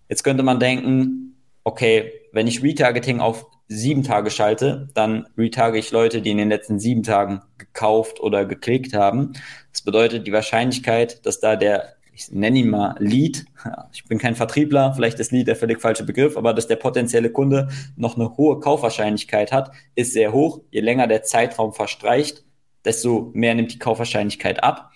Jetzt 0.08 0.22
könnte 0.22 0.42
man 0.42 0.60
denken, 0.60 1.36
okay, 1.64 2.12
wenn 2.32 2.46
ich 2.46 2.62
Retargeting 2.62 3.20
auf 3.20 3.46
sieben 3.68 4.02
Tage 4.02 4.30
schalte, 4.30 4.88
dann 4.94 5.26
retarge 5.36 5.78
ich 5.78 5.90
Leute, 5.90 6.20
die 6.22 6.30
in 6.30 6.36
den 6.36 6.50
letzten 6.50 6.78
sieben 6.78 7.02
Tagen 7.02 7.42
gekauft 7.58 8.20
oder 8.20 8.44
geklickt 8.44 8.94
haben. 8.94 9.32
Das 9.72 9.82
bedeutet, 9.82 10.26
die 10.26 10.32
Wahrscheinlichkeit, 10.32 11.24
dass 11.24 11.40
da 11.40 11.56
der 11.56 11.94
ich 12.14 12.30
nenne 12.30 12.58
ihn 12.58 12.70
mal 12.70 12.94
Lead. 12.98 13.44
Ich 13.92 14.04
bin 14.04 14.18
kein 14.18 14.34
Vertriebler, 14.34 14.92
vielleicht 14.94 15.18
ist 15.18 15.32
Lead 15.32 15.48
der 15.48 15.56
völlig 15.56 15.80
falsche 15.80 16.04
Begriff, 16.04 16.36
aber 16.36 16.52
dass 16.52 16.66
der 16.66 16.76
potenzielle 16.76 17.30
Kunde 17.30 17.68
noch 17.96 18.16
eine 18.16 18.36
hohe 18.36 18.60
Kaufwahrscheinlichkeit 18.60 19.52
hat, 19.52 19.72
ist 19.94 20.12
sehr 20.12 20.32
hoch. 20.32 20.60
Je 20.70 20.80
länger 20.80 21.06
der 21.06 21.22
Zeitraum 21.22 21.72
verstreicht, 21.72 22.44
desto 22.84 23.30
mehr 23.34 23.54
nimmt 23.54 23.72
die 23.72 23.78
Kaufwahrscheinlichkeit 23.78 24.62
ab. 24.62 24.90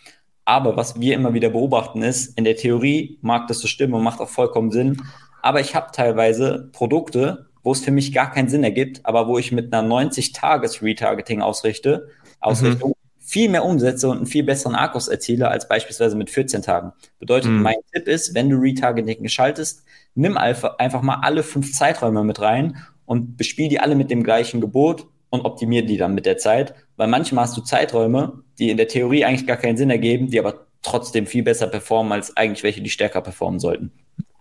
Aber 0.45 0.77
was 0.77 1.01
wir 1.01 1.15
immer 1.15 1.35
wieder 1.35 1.51
beobachten 1.51 2.03
ist, 2.03 2.39
in 2.39 2.45
der 2.45 2.57
Theorie 2.57 3.19
mag 3.23 3.49
das 3.49 3.59
so 3.59 3.67
stimmen 3.67 3.95
und 3.95 4.05
macht 4.05 4.21
auch 4.21 4.29
vollkommen 4.29 4.71
Sinn. 4.71 5.03
Aber 5.43 5.61
ich 5.61 5.75
habe 5.75 5.91
teilweise 5.93 6.71
Produkte, 6.73 7.47
wo 7.63 7.73
es 7.73 7.81
für 7.81 7.91
mich 7.91 8.13
gar 8.13 8.31
keinen 8.31 8.49
Sinn 8.49 8.63
ergibt, 8.63 9.05
aber 9.05 9.27
wo 9.27 9.39
ich 9.39 9.51
mit 9.51 9.73
einer 9.73 9.89
90-Tages-Retargeting 9.89 11.43
ausrichte, 11.43 12.09
Ausrichtung, 12.41 12.91
mhm 12.91 12.96
viel 13.27 13.49
mehr 13.49 13.65
umsetze 13.65 14.09
und 14.09 14.19
einen 14.19 14.27
viel 14.27 14.45
besseren 14.45 14.77
Akkus 14.77 15.09
erziele 15.09 15.49
als 15.49 15.67
beispielsweise 15.67 16.17
mit 16.17 16.31
14 16.31 16.63
Tagen. 16.63 16.93
Bedeutet, 17.19 17.51
mhm. 17.51 17.61
mein 17.61 17.77
Tipp 17.93 18.07
ist, 18.07 18.35
wenn 18.35 18.49
du 18.49 18.57
Retargeting 18.57 19.29
schaltest, 19.29 19.85
nimm 20.15 20.37
einfach 20.37 21.03
mal 21.03 21.19
alle 21.23 21.43
fünf 21.43 21.73
Zeiträume 21.73 22.23
mit 22.23 22.41
rein 22.41 22.77
und 23.05 23.37
bespiel 23.37 23.69
die 23.69 23.81
alle 23.81 23.97
mit 23.97 24.13
dem 24.13 24.23
gleichen 24.23 24.61
Gebot 24.61 25.09
und 25.31 25.45
optimier 25.45 25.85
die 25.85 25.97
dann 25.97 26.15
mit 26.15 26.25
der 26.25 26.39
Zeit. 26.39 26.75
Weil 26.97 27.09
manchmal 27.09 27.45
hast 27.45 27.57
du 27.57 27.63
Zeiträume, 27.63 28.45
die 28.61 28.71
in 28.71 28.77
der 28.77 28.87
Theorie 28.87 29.25
eigentlich 29.25 29.47
gar 29.47 29.57
keinen 29.57 29.77
Sinn 29.77 29.91
ergeben, 29.91 30.31
die 30.31 30.39
aber 30.39 30.67
trotzdem 30.83 31.27
viel 31.27 31.43
besser 31.43 31.67
performen 31.67 32.13
als 32.13 32.37
eigentlich 32.37 32.63
welche, 32.63 32.81
die 32.81 32.91
stärker 32.91 33.23
performen 33.23 33.59
sollten. 33.59 33.91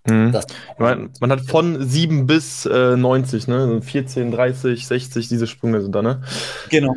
Mhm. 0.07 0.31
Man, 0.77 1.09
man, 1.19 1.31
hat 1.31 1.41
von 1.41 1.83
7 1.83 2.27
bis 2.27 2.67
äh, 2.67 2.95
90, 2.95 3.47
ne? 3.47 3.81
14, 3.81 4.29
30, 4.29 4.85
60, 4.85 5.27
diese 5.27 5.47
Sprünge 5.47 5.81
sind 5.81 5.95
da, 5.95 6.03
ne? 6.03 6.21
Genau. 6.69 6.95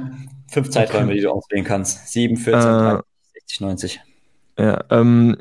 Fünf 0.51 0.71
Zeiträume, 0.71 1.07
okay. 1.07 1.15
die 1.15 1.21
du 1.23 1.31
auswählen 1.31 1.65
kannst. 1.65 2.09
7, 2.09 2.37
14, 2.37 2.61
äh, 2.61 2.63
30, 2.63 3.05
60, 3.35 3.61
90. 3.61 4.01
Ja, 4.59 4.85
ähm, 4.91 5.37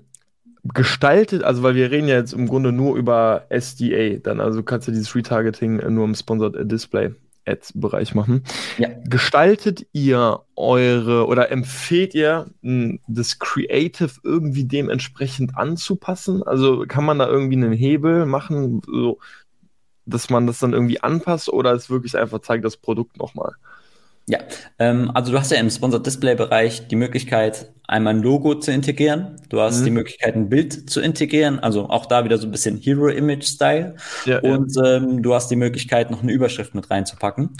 gestaltet, 0.63 1.43
also 1.43 1.63
weil 1.63 1.75
wir 1.75 1.91
reden 1.91 2.07
ja 2.07 2.15
jetzt 2.15 2.33
im 2.33 2.47
Grunde 2.47 2.71
nur 2.71 2.95
über 2.97 3.45
SDA, 3.49 4.17
dann 4.21 4.39
also 4.39 4.63
kannst 4.63 4.87
du 4.87 4.91
dieses 4.91 5.15
Retargeting 5.15 5.77
nur 5.93 6.05
im 6.05 6.15
Sponsored 6.15 6.69
Display. 6.69 7.13
Ads-Bereich 7.47 8.13
machen. 8.13 8.43
Ja. 8.77 8.89
Gestaltet 9.05 9.87
ihr 9.93 10.41
eure 10.55 11.27
oder 11.27 11.51
empfehlt 11.51 12.13
ihr 12.13 12.47
das 13.07 13.39
Creative 13.39 14.11
irgendwie 14.23 14.65
dementsprechend 14.65 15.57
anzupassen? 15.57 16.43
Also 16.43 16.85
kann 16.87 17.05
man 17.05 17.19
da 17.19 17.27
irgendwie 17.27 17.55
einen 17.55 17.71
Hebel 17.71 18.25
machen, 18.25 18.81
so, 18.85 19.19
dass 20.05 20.29
man 20.29 20.45
das 20.45 20.59
dann 20.59 20.73
irgendwie 20.73 21.01
anpasst 21.01 21.49
oder 21.49 21.71
es 21.71 21.89
wirklich 21.89 22.17
einfach 22.17 22.39
zeigt 22.39 22.65
das 22.65 22.77
Produkt 22.77 23.17
nochmal? 23.17 23.53
Ja, 24.29 24.39
ähm, 24.77 25.09
also 25.13 25.31
du 25.31 25.39
hast 25.39 25.51
ja 25.51 25.57
im 25.57 25.69
Sponsored 25.69 26.05
Display 26.05 26.35
Bereich 26.35 26.87
die 26.89 26.97
Möglichkeit, 26.97 27.71
einmal 27.87 28.15
ein 28.15 28.21
Logo 28.21 28.55
zu 28.55 28.71
integrieren. 28.71 29.37
Du 29.47 29.61
hast 29.61 29.79
mhm. 29.79 29.85
die 29.85 29.91
Möglichkeit, 29.91 30.35
ein 30.35 30.49
Bild 30.49 30.89
zu 30.89 30.99
integrieren, 30.99 31.59
also 31.59 31.89
auch 31.89 32.05
da 32.05 32.25
wieder 32.25 32.37
so 32.37 32.45
ein 32.45 32.51
bisschen 32.51 32.77
Hero 32.77 33.07
Image 33.07 33.45
Style. 33.45 33.95
Ja, 34.25 34.39
und 34.39 34.75
ja. 34.75 34.97
Ähm, 34.97 35.23
du 35.23 35.33
hast 35.33 35.49
die 35.49 35.55
Möglichkeit, 35.55 36.11
noch 36.11 36.23
eine 36.23 36.33
Überschrift 36.33 36.75
mit 36.75 36.89
reinzupacken. 36.91 37.51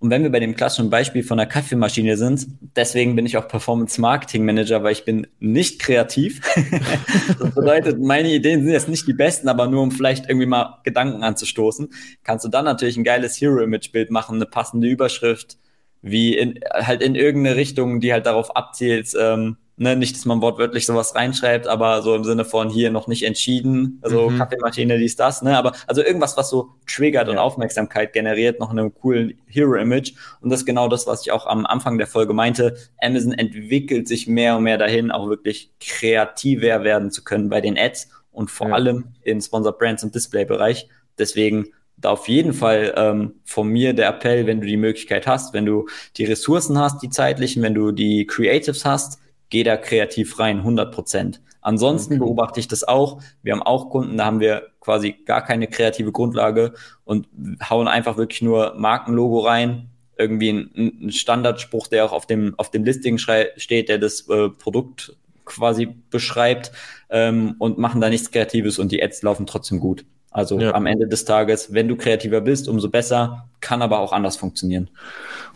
Und 0.00 0.10
wenn 0.10 0.22
wir 0.22 0.30
bei 0.30 0.40
dem 0.40 0.54
klassischen 0.54 0.90
Beispiel 0.90 1.24
von 1.24 1.38
der 1.38 1.46
Kaffeemaschine 1.46 2.16
sind, 2.16 2.46
deswegen 2.76 3.16
bin 3.16 3.26
ich 3.26 3.36
auch 3.36 3.48
Performance 3.48 4.00
Marketing 4.00 4.44
Manager, 4.44 4.82
weil 4.82 4.92
ich 4.92 5.04
bin 5.04 5.26
nicht 5.38 5.80
kreativ. 5.80 6.40
das 7.38 7.54
bedeutet, 7.54 8.00
meine 8.00 8.32
Ideen 8.32 8.62
sind 8.62 8.72
jetzt 8.72 8.88
nicht 8.88 9.08
die 9.08 9.12
besten, 9.12 9.48
aber 9.48 9.66
nur 9.66 9.82
um 9.82 9.90
vielleicht 9.90 10.28
irgendwie 10.28 10.46
mal 10.46 10.78
Gedanken 10.84 11.22
anzustoßen, 11.24 11.88
kannst 12.22 12.44
du 12.44 12.48
dann 12.48 12.64
natürlich 12.64 12.96
ein 12.96 13.04
geiles 13.04 13.40
Hero 13.40 13.60
Image 13.60 13.90
Bild 13.90 14.10
machen, 14.12 14.36
eine 14.36 14.46
passende 14.46 14.86
Überschrift, 14.86 15.58
wie 16.02 16.36
in, 16.36 16.60
halt 16.72 17.02
in 17.02 17.14
irgendeine 17.14 17.56
Richtung, 17.56 18.00
die 18.00 18.12
halt 18.12 18.26
darauf 18.26 18.54
abzielt, 18.56 19.12
ähm, 19.18 19.56
ne, 19.78 19.96
nicht, 19.96 20.16
dass 20.16 20.24
man 20.24 20.42
wortwörtlich 20.42 20.86
sowas 20.86 21.14
reinschreibt, 21.14 21.66
aber 21.66 22.02
so 22.02 22.14
im 22.14 22.24
Sinne 22.24 22.44
von 22.44 22.68
hier 22.68 22.90
noch 22.90 23.06
nicht 23.06 23.24
entschieden, 23.24 23.98
also 24.02 24.30
mhm. 24.30 24.38
Kaffeemaschine, 24.38 24.98
dies, 24.98 25.16
das, 25.16 25.42
ne, 25.42 25.56
aber 25.56 25.72
also 25.86 26.02
irgendwas, 26.02 26.36
was 26.36 26.50
so 26.50 26.70
triggert 26.86 27.26
ja. 27.26 27.32
und 27.32 27.38
Aufmerksamkeit 27.38 28.12
generiert, 28.12 28.60
noch 28.60 28.70
einem 28.70 28.94
coolen 28.94 29.38
Hero-Image 29.46 30.12
und 30.40 30.50
das 30.50 30.60
ist 30.60 30.66
genau 30.66 30.88
das, 30.88 31.06
was 31.06 31.22
ich 31.22 31.32
auch 31.32 31.46
am 31.46 31.66
Anfang 31.66 31.98
der 31.98 32.06
Folge 32.06 32.34
meinte, 32.34 32.76
Amazon 33.00 33.32
entwickelt 33.32 34.08
sich 34.08 34.26
mehr 34.26 34.56
und 34.56 34.64
mehr 34.64 34.78
dahin, 34.78 35.10
auch 35.10 35.28
wirklich 35.28 35.70
kreativer 35.80 36.84
werden 36.84 37.10
zu 37.10 37.24
können 37.24 37.48
bei 37.48 37.60
den 37.60 37.78
Ads 37.78 38.08
und 38.32 38.50
vor 38.50 38.68
ja. 38.68 38.74
allem 38.74 39.14
in 39.22 39.40
Sponsored 39.40 39.78
Brands 39.78 40.04
und 40.04 40.14
Display-Bereich, 40.14 40.88
deswegen 41.18 41.72
auf 42.02 42.28
jeden 42.28 42.52
Fall 42.52 42.94
ähm, 42.96 43.34
von 43.44 43.68
mir 43.68 43.92
der 43.92 44.08
Appell, 44.08 44.46
wenn 44.46 44.60
du 44.60 44.66
die 44.66 44.76
Möglichkeit 44.76 45.26
hast, 45.26 45.54
wenn 45.54 45.66
du 45.66 45.86
die 46.16 46.24
Ressourcen 46.24 46.78
hast, 46.78 47.02
die 47.02 47.10
zeitlichen, 47.10 47.62
wenn 47.62 47.74
du 47.74 47.92
die 47.92 48.26
Creatives 48.26 48.84
hast, 48.84 49.20
geh 49.50 49.62
da 49.62 49.76
kreativ 49.76 50.38
rein, 50.38 50.58
100 50.58 50.92
Prozent. 50.94 51.40
Ansonsten 51.60 52.14
okay. 52.14 52.20
beobachte 52.20 52.60
ich 52.60 52.68
das 52.68 52.86
auch. 52.86 53.20
Wir 53.42 53.52
haben 53.52 53.62
auch 53.62 53.90
Kunden, 53.90 54.16
da 54.16 54.24
haben 54.26 54.40
wir 54.40 54.68
quasi 54.80 55.16
gar 55.24 55.44
keine 55.44 55.66
kreative 55.66 56.12
Grundlage 56.12 56.72
und 57.04 57.28
hauen 57.68 57.88
einfach 57.88 58.16
wirklich 58.16 58.42
nur 58.42 58.74
Markenlogo 58.76 59.40
rein, 59.40 59.90
irgendwie 60.16 60.50
ein, 60.50 61.06
ein 61.06 61.12
Standardspruch, 61.12 61.88
der 61.88 62.04
auch 62.04 62.12
auf 62.12 62.26
dem, 62.26 62.54
auf 62.58 62.70
dem 62.70 62.84
Listing 62.84 63.18
steht, 63.18 63.88
der 63.88 63.98
das 63.98 64.28
äh, 64.28 64.48
Produkt 64.48 65.16
quasi 65.44 65.86
beschreibt 66.10 66.72
ähm, 67.10 67.56
und 67.58 67.78
machen 67.78 68.00
da 68.00 68.08
nichts 68.08 68.30
Kreatives 68.30 68.78
und 68.78 68.92
die 68.92 69.02
Ads 69.02 69.22
laufen 69.22 69.46
trotzdem 69.46 69.80
gut. 69.80 70.04
Also 70.30 70.60
ja. 70.60 70.74
am 70.74 70.86
Ende 70.86 71.08
des 71.08 71.24
Tages, 71.24 71.72
wenn 71.72 71.88
du 71.88 71.96
kreativer 71.96 72.40
bist, 72.40 72.68
umso 72.68 72.88
besser, 72.88 73.48
kann 73.60 73.82
aber 73.82 73.98
auch 74.00 74.12
anders 74.12 74.36
funktionieren. 74.36 74.90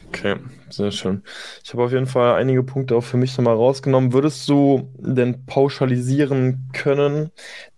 Okay, 0.08 0.36
sehr 0.68 0.90
schön. 0.90 1.22
Ich 1.64 1.72
habe 1.72 1.84
auf 1.84 1.92
jeden 1.92 2.06
Fall 2.06 2.34
einige 2.34 2.62
Punkte 2.62 2.96
auch 2.96 3.02
für 3.02 3.16
mich 3.16 3.36
nochmal 3.38 3.54
rausgenommen. 3.56 4.12
Würdest 4.12 4.46
du 4.48 4.90
denn 4.98 5.46
pauschalisieren 5.46 6.68
können, 6.74 7.30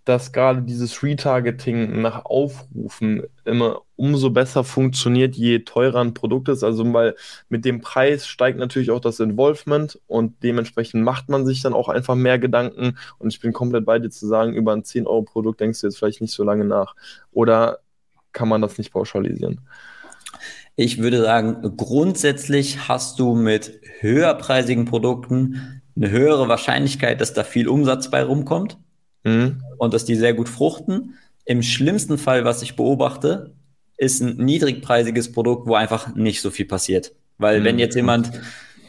dass 0.03 0.33
gerade 0.33 0.61
dieses 0.61 1.01
Retargeting 1.01 2.01
nach 2.01 2.25
Aufrufen 2.25 3.23
immer 3.45 3.81
umso 3.95 4.29
besser 4.29 4.63
funktioniert, 4.63 5.35
je 5.35 5.59
teurer 5.59 6.01
ein 6.01 6.13
Produkt 6.13 6.49
ist? 6.49 6.63
Also 6.63 6.91
weil 6.93 7.15
mit 7.49 7.65
dem 7.65 7.81
Preis 7.81 8.27
steigt 8.27 8.57
natürlich 8.57 8.91
auch 8.91 8.99
das 8.99 9.19
Involvement 9.19 9.99
und 10.07 10.43
dementsprechend 10.43 11.03
macht 11.03 11.29
man 11.29 11.45
sich 11.45 11.61
dann 11.61 11.73
auch 11.73 11.89
einfach 11.89 12.15
mehr 12.15 12.39
Gedanken. 12.39 12.97
Und 13.17 13.33
ich 13.33 13.39
bin 13.39 13.53
komplett 13.53 13.85
bei 13.85 13.99
dir 13.99 14.09
zu 14.09 14.27
sagen, 14.27 14.53
über 14.53 14.73
ein 14.73 14.83
10-Euro-Produkt 14.83 15.59
denkst 15.59 15.81
du 15.81 15.87
jetzt 15.87 15.97
vielleicht 15.97 16.21
nicht 16.21 16.33
so 16.33 16.43
lange 16.43 16.65
nach. 16.65 16.95
Oder 17.31 17.79
kann 18.33 18.49
man 18.49 18.61
das 18.61 18.77
nicht 18.77 18.91
pauschalisieren? 18.91 19.61
Ich 20.75 21.01
würde 21.01 21.21
sagen, 21.21 21.77
grundsätzlich 21.77 22.89
hast 22.89 23.19
du 23.19 23.33
mit 23.33 23.79
höherpreisigen 24.01 24.85
Produkten 24.85 25.81
eine 25.95 26.09
höhere 26.09 26.49
Wahrscheinlichkeit, 26.49 27.21
dass 27.21 27.33
da 27.33 27.45
viel 27.45 27.69
Umsatz 27.69 28.11
bei 28.11 28.21
rumkommt 28.21 28.77
mhm. 29.23 29.63
und 29.77 29.93
dass 29.93 30.03
die 30.03 30.15
sehr 30.15 30.33
gut 30.33 30.49
fruchten. 30.49 31.15
Im 31.45 31.61
schlimmsten 31.61 32.17
Fall, 32.17 32.43
was 32.43 32.61
ich 32.61 32.75
beobachte, 32.75 33.53
ist 33.97 34.21
ein 34.21 34.37
niedrigpreisiges 34.37 35.31
Produkt, 35.31 35.67
wo 35.67 35.75
einfach 35.75 36.15
nicht 36.15 36.41
so 36.41 36.51
viel 36.51 36.65
passiert. 36.65 37.13
Weil 37.37 37.59
mhm. 37.59 37.63
wenn 37.65 37.79
jetzt 37.79 37.95
jemand, 37.95 38.31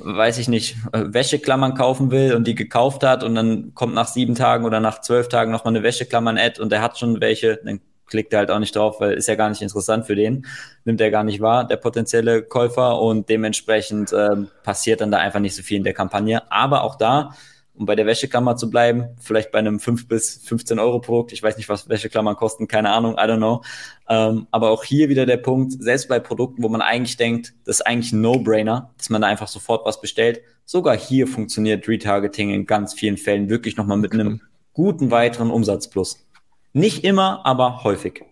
weiß 0.01 0.39
ich 0.39 0.49
nicht, 0.49 0.77
Wäscheklammern 0.93 1.75
kaufen 1.75 2.11
will 2.11 2.35
und 2.35 2.47
die 2.47 2.55
gekauft 2.55 3.03
hat 3.03 3.25
und 3.25 3.35
dann 3.35 3.75
kommt 3.75 3.95
nach 3.95 4.09
sieben 4.09 4.35
Tagen 4.35 4.65
oder 4.65 4.81
nach 4.81 5.01
zwölf 5.01 5.29
Tagen 5.29 5.53
nochmal 5.53 5.75
eine 5.75 5.83
Wäscheklammern-Ad 5.83 6.61
und 6.61 6.71
der 6.71 6.83
hat 6.83 6.99
schon 6.99 7.21
welche, 7.21 7.61
dann 7.65 7.81
klickt 8.07 8.33
er 8.33 8.41
halt 8.41 8.51
auch 8.51 8.59
nicht 8.59 8.77
drauf, 8.77 9.01
weil 9.01 9.15
ist 9.15 9.29
ja 9.29 9.35
gar 9.35 9.49
nicht 9.49 9.63
interessant 9.63 10.07
für 10.07 10.15
den, 10.15 10.47
nimmt 10.85 11.01
er 11.01 11.11
gar 11.11 11.25
nicht 11.25 11.41
wahr, 11.41 11.67
der 11.67 11.77
potenzielle 11.77 12.43
Käufer 12.43 13.01
und 13.01 13.29
dementsprechend 13.29 14.13
ähm, 14.13 14.49
passiert 14.63 15.01
dann 15.01 15.11
da 15.11 15.19
einfach 15.19 15.41
nicht 15.41 15.57
so 15.57 15.63
viel 15.63 15.79
in 15.79 15.85
der 15.85 15.95
Kampagne. 15.95 16.51
Aber 16.51 16.85
auch 16.85 16.97
da, 16.97 17.35
um 17.77 17.87
bei 17.87 17.95
der 17.95 18.07
Wäscheklammer 18.07 18.57
zu 18.57 18.71
bleiben, 18.71 19.09
vielleicht 19.21 19.53
bei 19.53 19.59
einem 19.59 19.81
5 19.81 20.09
bis 20.09 20.43
15 20.45 20.79
Euro 20.79 21.01
Produkt, 21.01 21.33
ich 21.33 21.43
weiß 21.43 21.57
nicht, 21.57 21.69
was 21.69 21.89
Wäscheklammern 21.89 22.37
kosten, 22.37 22.69
keine 22.69 22.91
Ahnung, 22.91 23.15
I 23.15 23.23
don't 23.23 23.37
know. 23.37 23.63
Ähm, 24.09 24.47
aber 24.51 24.71
auch 24.71 24.85
hier 24.85 25.09
wieder 25.09 25.27
der 25.27 25.37
Punkt, 25.37 25.73
selbst 25.83 26.09
bei 26.09 26.19
Produkten, 26.19 26.63
wo 26.63 26.69
man 26.69 26.81
eigentlich 26.81 27.17
denkt, 27.17 27.55
das 27.65 27.81
ist 27.81 27.87
eigentlich 27.87 28.13
ein 28.13 28.21
No-Brainer, 28.21 28.91
dass 28.97 29.11
man 29.11 29.23
da 29.23 29.29
einfach 29.29 29.49
sofort 29.49 29.85
was 29.87 30.01
bestellt, 30.01 30.41
sogar 30.65 30.97
hier 30.97 31.27
funktioniert 31.27 31.87
Retargeting 31.87 32.51
in 32.51 32.67
ganz 32.67 32.95
vielen 32.95 33.17
Fällen 33.17 33.49
wirklich 33.49 33.77
nochmal 33.77 33.99
mit 33.99 34.13
einem 34.13 34.41
guten 34.73 35.11
weiteren 35.11 35.51
Umsatzplus. 35.51 36.27
Nicht 36.73 37.05
immer, 37.05 37.47
aber 37.47 37.85
häufig. 37.85 38.23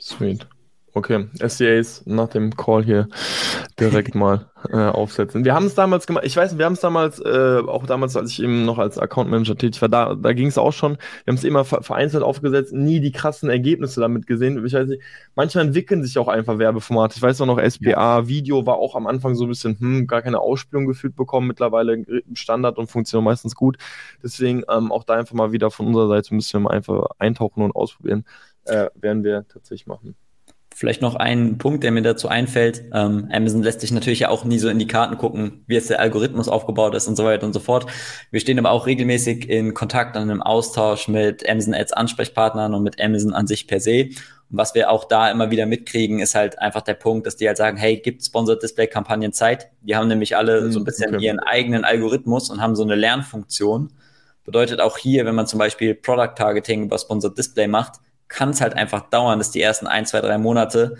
Sweet. 0.00 0.46
Okay, 0.94 1.26
SCAs 1.38 2.02
nach 2.04 2.28
dem 2.28 2.54
Call 2.54 2.84
hier 2.84 3.08
direkt 3.80 4.14
mal 4.14 4.50
äh, 4.68 4.76
aufsetzen. 4.76 5.42
Wir 5.42 5.54
haben 5.54 5.64
es 5.64 5.74
damals 5.74 6.06
gemacht, 6.06 6.24
ich 6.26 6.36
weiß, 6.36 6.58
wir 6.58 6.66
haben 6.66 6.74
es 6.74 6.80
damals, 6.80 7.18
äh, 7.18 7.62
auch 7.66 7.86
damals, 7.86 8.14
als 8.14 8.30
ich 8.32 8.42
eben 8.42 8.66
noch 8.66 8.78
als 8.78 8.98
Account 8.98 9.30
Manager 9.30 9.56
tätig 9.56 9.80
war, 9.80 9.88
da, 9.88 10.14
da 10.14 10.34
ging 10.34 10.48
es 10.48 10.58
auch 10.58 10.72
schon, 10.72 10.98
wir 11.24 11.32
haben 11.32 11.36
es 11.36 11.44
immer 11.44 11.64
vereinzelt 11.64 12.22
aufgesetzt, 12.22 12.74
nie 12.74 13.00
die 13.00 13.10
krassen 13.10 13.48
Ergebnisse 13.48 14.00
damit 14.02 14.26
gesehen. 14.26 14.62
Ich 14.66 14.74
weiß 14.74 14.88
nicht, 14.88 15.02
manchmal 15.34 15.64
entwickeln 15.64 16.02
sich 16.04 16.18
auch 16.18 16.28
einfach 16.28 16.58
Werbeformate. 16.58 17.16
Ich 17.16 17.22
weiß 17.22 17.40
auch 17.40 17.46
noch, 17.46 17.58
SBA, 17.58 18.28
Video 18.28 18.66
war 18.66 18.76
auch 18.76 18.94
am 18.94 19.06
Anfang 19.06 19.34
so 19.34 19.44
ein 19.44 19.48
bisschen, 19.48 19.78
hm, 19.78 20.06
gar 20.06 20.20
keine 20.20 20.40
Ausspielung 20.40 20.86
gefühlt 20.86 21.16
bekommen, 21.16 21.46
mittlerweile 21.46 22.04
Standard 22.34 22.76
und 22.76 22.90
funktioniert 22.90 23.24
meistens 23.24 23.54
gut. 23.54 23.78
Deswegen 24.22 24.62
ähm, 24.68 24.92
auch 24.92 25.04
da 25.04 25.14
einfach 25.14 25.34
mal 25.34 25.52
wieder 25.52 25.70
von 25.70 25.86
unserer 25.86 26.08
Seite 26.08 26.32
wir 26.32 26.60
mal 26.60 26.70
einfach 26.70 27.06
eintauchen 27.18 27.62
und 27.62 27.74
ausprobieren. 27.74 28.24
Äh, 28.64 28.90
werden 28.94 29.24
wir 29.24 29.46
tatsächlich 29.48 29.86
machen. 29.86 30.16
Vielleicht 30.74 31.02
noch 31.02 31.14
ein 31.14 31.58
Punkt, 31.58 31.84
der 31.84 31.92
mir 31.92 32.02
dazu 32.02 32.28
einfällt. 32.28 32.84
Ähm, 32.92 33.28
Amazon 33.32 33.62
lässt 33.62 33.80
sich 33.80 33.92
natürlich 33.92 34.20
ja 34.20 34.28
auch 34.30 34.44
nie 34.44 34.58
so 34.58 34.68
in 34.68 34.78
die 34.78 34.86
Karten 34.86 35.18
gucken, 35.18 35.64
wie 35.66 35.74
jetzt 35.74 35.90
der 35.90 36.00
Algorithmus 36.00 36.48
aufgebaut 36.48 36.94
ist 36.94 37.06
und 37.08 37.16
so 37.16 37.24
weiter 37.24 37.46
und 37.46 37.52
so 37.52 37.60
fort. 37.60 37.86
Wir 38.30 38.40
stehen 38.40 38.58
aber 38.58 38.70
auch 38.70 38.86
regelmäßig 38.86 39.48
in 39.48 39.74
Kontakt 39.74 40.16
und 40.16 40.30
im 40.30 40.42
Austausch 40.42 41.08
mit 41.08 41.48
Amazon 41.48 41.74
Ads 41.74 41.92
Ansprechpartnern 41.92 42.74
und 42.74 42.82
mit 42.82 43.00
Amazon 43.00 43.32
an 43.32 43.46
sich 43.46 43.66
per 43.66 43.80
se. 43.80 44.10
Und 44.50 44.58
was 44.58 44.74
wir 44.74 44.90
auch 44.90 45.04
da 45.04 45.30
immer 45.30 45.50
wieder 45.50 45.66
mitkriegen, 45.66 46.20
ist 46.20 46.34
halt 46.34 46.58
einfach 46.58 46.82
der 46.82 46.94
Punkt, 46.94 47.26
dass 47.26 47.36
die 47.36 47.46
halt 47.46 47.56
sagen, 47.56 47.76
hey, 47.76 47.98
gibt 47.98 48.24
Sponsored 48.24 48.62
Display 48.62 48.86
Kampagnen 48.86 49.32
Zeit? 49.32 49.70
Die 49.82 49.94
haben 49.94 50.08
nämlich 50.08 50.36
alle 50.36 50.70
so 50.70 50.78
ein 50.78 50.80
hm, 50.80 50.84
bisschen 50.84 51.14
okay. 51.14 51.24
ihren 51.24 51.38
eigenen 51.38 51.84
Algorithmus 51.84 52.50
und 52.50 52.60
haben 52.60 52.76
so 52.76 52.82
eine 52.82 52.94
Lernfunktion. 52.94 53.92
Bedeutet 54.44 54.80
auch 54.80 54.98
hier, 54.98 55.24
wenn 55.26 55.34
man 55.34 55.46
zum 55.46 55.58
Beispiel 55.58 55.94
Product 55.94 56.34
Targeting 56.36 56.84
über 56.84 56.98
Sponsored 56.98 57.38
Display 57.38 57.68
macht, 57.68 58.00
kann 58.32 58.50
es 58.50 58.60
halt 58.60 58.74
einfach 58.74 59.10
dauern, 59.10 59.38
dass 59.38 59.50
die 59.50 59.60
ersten 59.60 59.86
ein, 59.86 60.06
zwei, 60.06 60.20
drei 60.20 60.38
Monate 60.38 60.96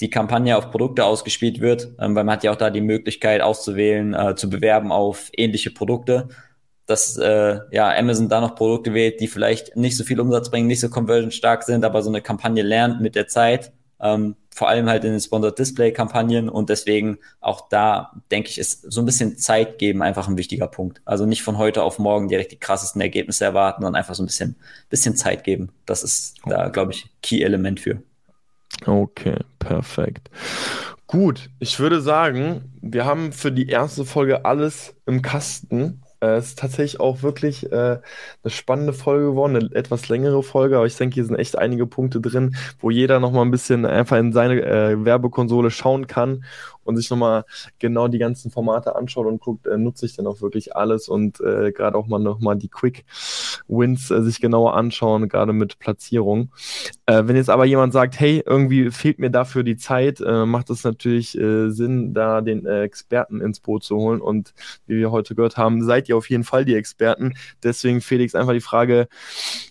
die 0.00 0.08
Kampagne 0.08 0.56
auf 0.56 0.70
Produkte 0.70 1.04
ausgespielt 1.04 1.60
wird, 1.60 1.88
ähm, 1.98 2.14
weil 2.14 2.24
man 2.24 2.30
hat 2.30 2.44
ja 2.44 2.52
auch 2.52 2.56
da 2.56 2.70
die 2.70 2.80
Möglichkeit 2.80 3.42
auszuwählen, 3.42 4.14
äh, 4.14 4.34
zu 4.36 4.48
bewerben 4.48 4.92
auf 4.92 5.30
ähnliche 5.36 5.70
Produkte, 5.70 6.28
dass 6.86 7.16
äh, 7.18 7.58
ja 7.72 7.94
Amazon 7.94 8.28
da 8.28 8.40
noch 8.40 8.54
Produkte 8.54 8.94
wählt, 8.94 9.20
die 9.20 9.28
vielleicht 9.28 9.76
nicht 9.76 9.96
so 9.96 10.04
viel 10.04 10.20
Umsatz 10.20 10.50
bringen, 10.50 10.68
nicht 10.68 10.80
so 10.80 10.88
conversion 10.88 11.32
stark 11.32 11.64
sind, 11.64 11.84
aber 11.84 12.02
so 12.02 12.08
eine 12.08 12.22
Kampagne 12.22 12.62
lernt 12.62 13.00
mit 13.00 13.14
der 13.14 13.26
Zeit 13.26 13.72
ähm, 14.02 14.36
vor 14.52 14.68
allem 14.68 14.88
halt 14.88 15.04
in 15.04 15.12
den 15.12 15.20
Sponsored 15.20 15.58
Display 15.58 15.92
Kampagnen 15.92 16.48
und 16.48 16.68
deswegen 16.68 17.18
auch 17.40 17.68
da 17.68 18.12
denke 18.30 18.50
ich, 18.50 18.58
ist 18.58 18.90
so 18.92 19.00
ein 19.00 19.06
bisschen 19.06 19.38
Zeit 19.38 19.78
geben 19.78 20.02
einfach 20.02 20.28
ein 20.28 20.36
wichtiger 20.36 20.66
Punkt. 20.66 21.00
Also 21.04 21.24
nicht 21.24 21.42
von 21.42 21.56
heute 21.56 21.82
auf 21.82 21.98
morgen 21.98 22.28
direkt 22.28 22.52
die 22.52 22.58
krassesten 22.58 23.00
Ergebnisse 23.00 23.44
erwarten, 23.44 23.82
sondern 23.82 23.98
einfach 23.98 24.14
so 24.14 24.22
ein 24.22 24.26
bisschen, 24.26 24.56
bisschen 24.88 25.16
Zeit 25.16 25.44
geben. 25.44 25.70
Das 25.86 26.02
ist 26.02 26.36
da, 26.44 26.68
glaube 26.68 26.92
ich, 26.92 27.08
Key-Element 27.22 27.80
für. 27.80 28.02
Okay, 28.86 29.36
perfekt. 29.58 30.30
Gut, 31.06 31.50
ich 31.58 31.78
würde 31.80 32.00
sagen, 32.00 32.72
wir 32.80 33.04
haben 33.04 33.32
für 33.32 33.50
die 33.50 33.68
erste 33.68 34.04
Folge 34.04 34.44
alles 34.44 34.94
im 35.06 35.22
Kasten. 35.22 36.02
Äh, 36.20 36.36
es 36.36 36.48
ist 36.48 36.58
tatsächlich 36.58 37.00
auch 37.00 37.22
wirklich 37.22 37.70
äh, 37.72 37.98
eine 38.42 38.50
spannende 38.50 38.92
Folge 38.92 39.26
geworden, 39.26 39.56
eine 39.56 39.74
etwas 39.74 40.08
längere 40.08 40.42
Folge, 40.42 40.76
aber 40.76 40.86
ich 40.86 40.96
denke, 40.96 41.14
hier 41.14 41.24
sind 41.24 41.36
echt 41.36 41.58
einige 41.58 41.86
Punkte 41.86 42.20
drin, 42.20 42.56
wo 42.80 42.90
jeder 42.90 43.20
nochmal 43.20 43.44
ein 43.44 43.50
bisschen 43.50 43.86
einfach 43.86 44.18
in 44.18 44.32
seine 44.32 44.62
äh, 44.62 45.04
Werbekonsole 45.04 45.70
schauen 45.70 46.06
kann 46.06 46.44
und 46.84 46.96
sich 46.96 47.10
nochmal 47.10 47.44
genau 47.78 48.08
die 48.08 48.18
ganzen 48.18 48.50
Formate 48.50 48.96
anschaut 48.96 49.26
und 49.26 49.40
guckt, 49.40 49.66
äh, 49.66 49.76
nutze 49.76 50.06
ich 50.06 50.16
denn 50.16 50.26
auch 50.26 50.40
wirklich 50.40 50.76
alles 50.76 51.08
und 51.08 51.40
äh, 51.40 51.72
gerade 51.72 51.96
auch 51.96 52.06
mal 52.06 52.18
nochmal 52.18 52.56
die 52.56 52.68
Quick 52.68 53.04
Wins 53.68 54.10
äh, 54.10 54.22
sich 54.22 54.40
genauer 54.40 54.74
anschauen, 54.74 55.28
gerade 55.28 55.52
mit 55.52 55.78
Platzierung. 55.78 56.50
Äh, 57.06 57.22
wenn 57.26 57.36
jetzt 57.36 57.50
aber 57.50 57.64
jemand 57.64 57.92
sagt, 57.92 58.18
hey, 58.18 58.42
irgendwie 58.44 58.90
fehlt 58.90 59.18
mir 59.18 59.30
dafür 59.30 59.62
die 59.62 59.76
Zeit, 59.76 60.20
äh, 60.20 60.46
macht 60.46 60.70
es 60.70 60.84
natürlich 60.84 61.36
äh, 61.38 61.70
Sinn, 61.70 62.14
da 62.14 62.40
den 62.40 62.66
äh, 62.66 62.82
Experten 62.82 63.40
ins 63.40 63.60
Boot 63.60 63.84
zu 63.84 63.96
holen 63.96 64.20
und 64.20 64.54
wie 64.86 64.96
wir 64.96 65.10
heute 65.10 65.34
gehört 65.34 65.56
haben, 65.56 65.84
seid 65.84 66.08
ihr 66.08 66.16
auf 66.16 66.28
jeden 66.30 66.44
Fall 66.44 66.64
die 66.64 66.74
Experten. 66.74 67.34
Deswegen, 67.62 68.00
Felix, 68.00 68.34
einfach 68.34 68.52
die 68.52 68.60
Frage, 68.60 69.08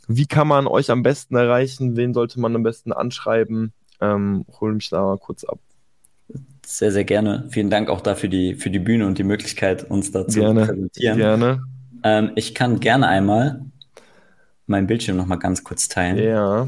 wie 0.07 0.25
kann 0.25 0.47
man 0.47 0.67
euch 0.67 0.91
am 0.91 1.03
besten 1.03 1.35
erreichen? 1.35 1.95
Wen 1.95 2.13
sollte 2.13 2.39
man 2.39 2.55
am 2.55 2.63
besten 2.63 2.91
anschreiben? 2.91 3.73
Ähm, 4.01 4.45
hol 4.59 4.73
mich 4.73 4.89
da 4.89 5.03
mal 5.03 5.17
kurz 5.17 5.43
ab. 5.43 5.59
Sehr, 6.71 6.91
sehr 6.91 7.03
gerne. 7.03 7.47
Vielen 7.49 7.71
Dank 7.71 7.89
auch 7.89 7.99
dafür 7.99 8.29
die, 8.29 8.53
für 8.53 8.69
die 8.69 8.77
Bühne 8.77 9.07
und 9.07 9.17
die 9.17 9.23
Möglichkeit, 9.23 9.89
uns 9.89 10.11
dazu 10.11 10.39
gerne, 10.39 10.61
zu 10.61 10.67
präsentieren. 10.67 11.17
Gerne. 11.17 11.63
Ähm, 12.03 12.31
ich 12.35 12.53
kann 12.53 12.79
gerne 12.79 13.07
einmal 13.07 13.61
meinen 14.67 14.85
Bildschirm 14.85 15.17
nochmal 15.17 15.39
ganz 15.39 15.63
kurz 15.63 15.87
teilen. 15.87 16.19
Ja. 16.19 16.67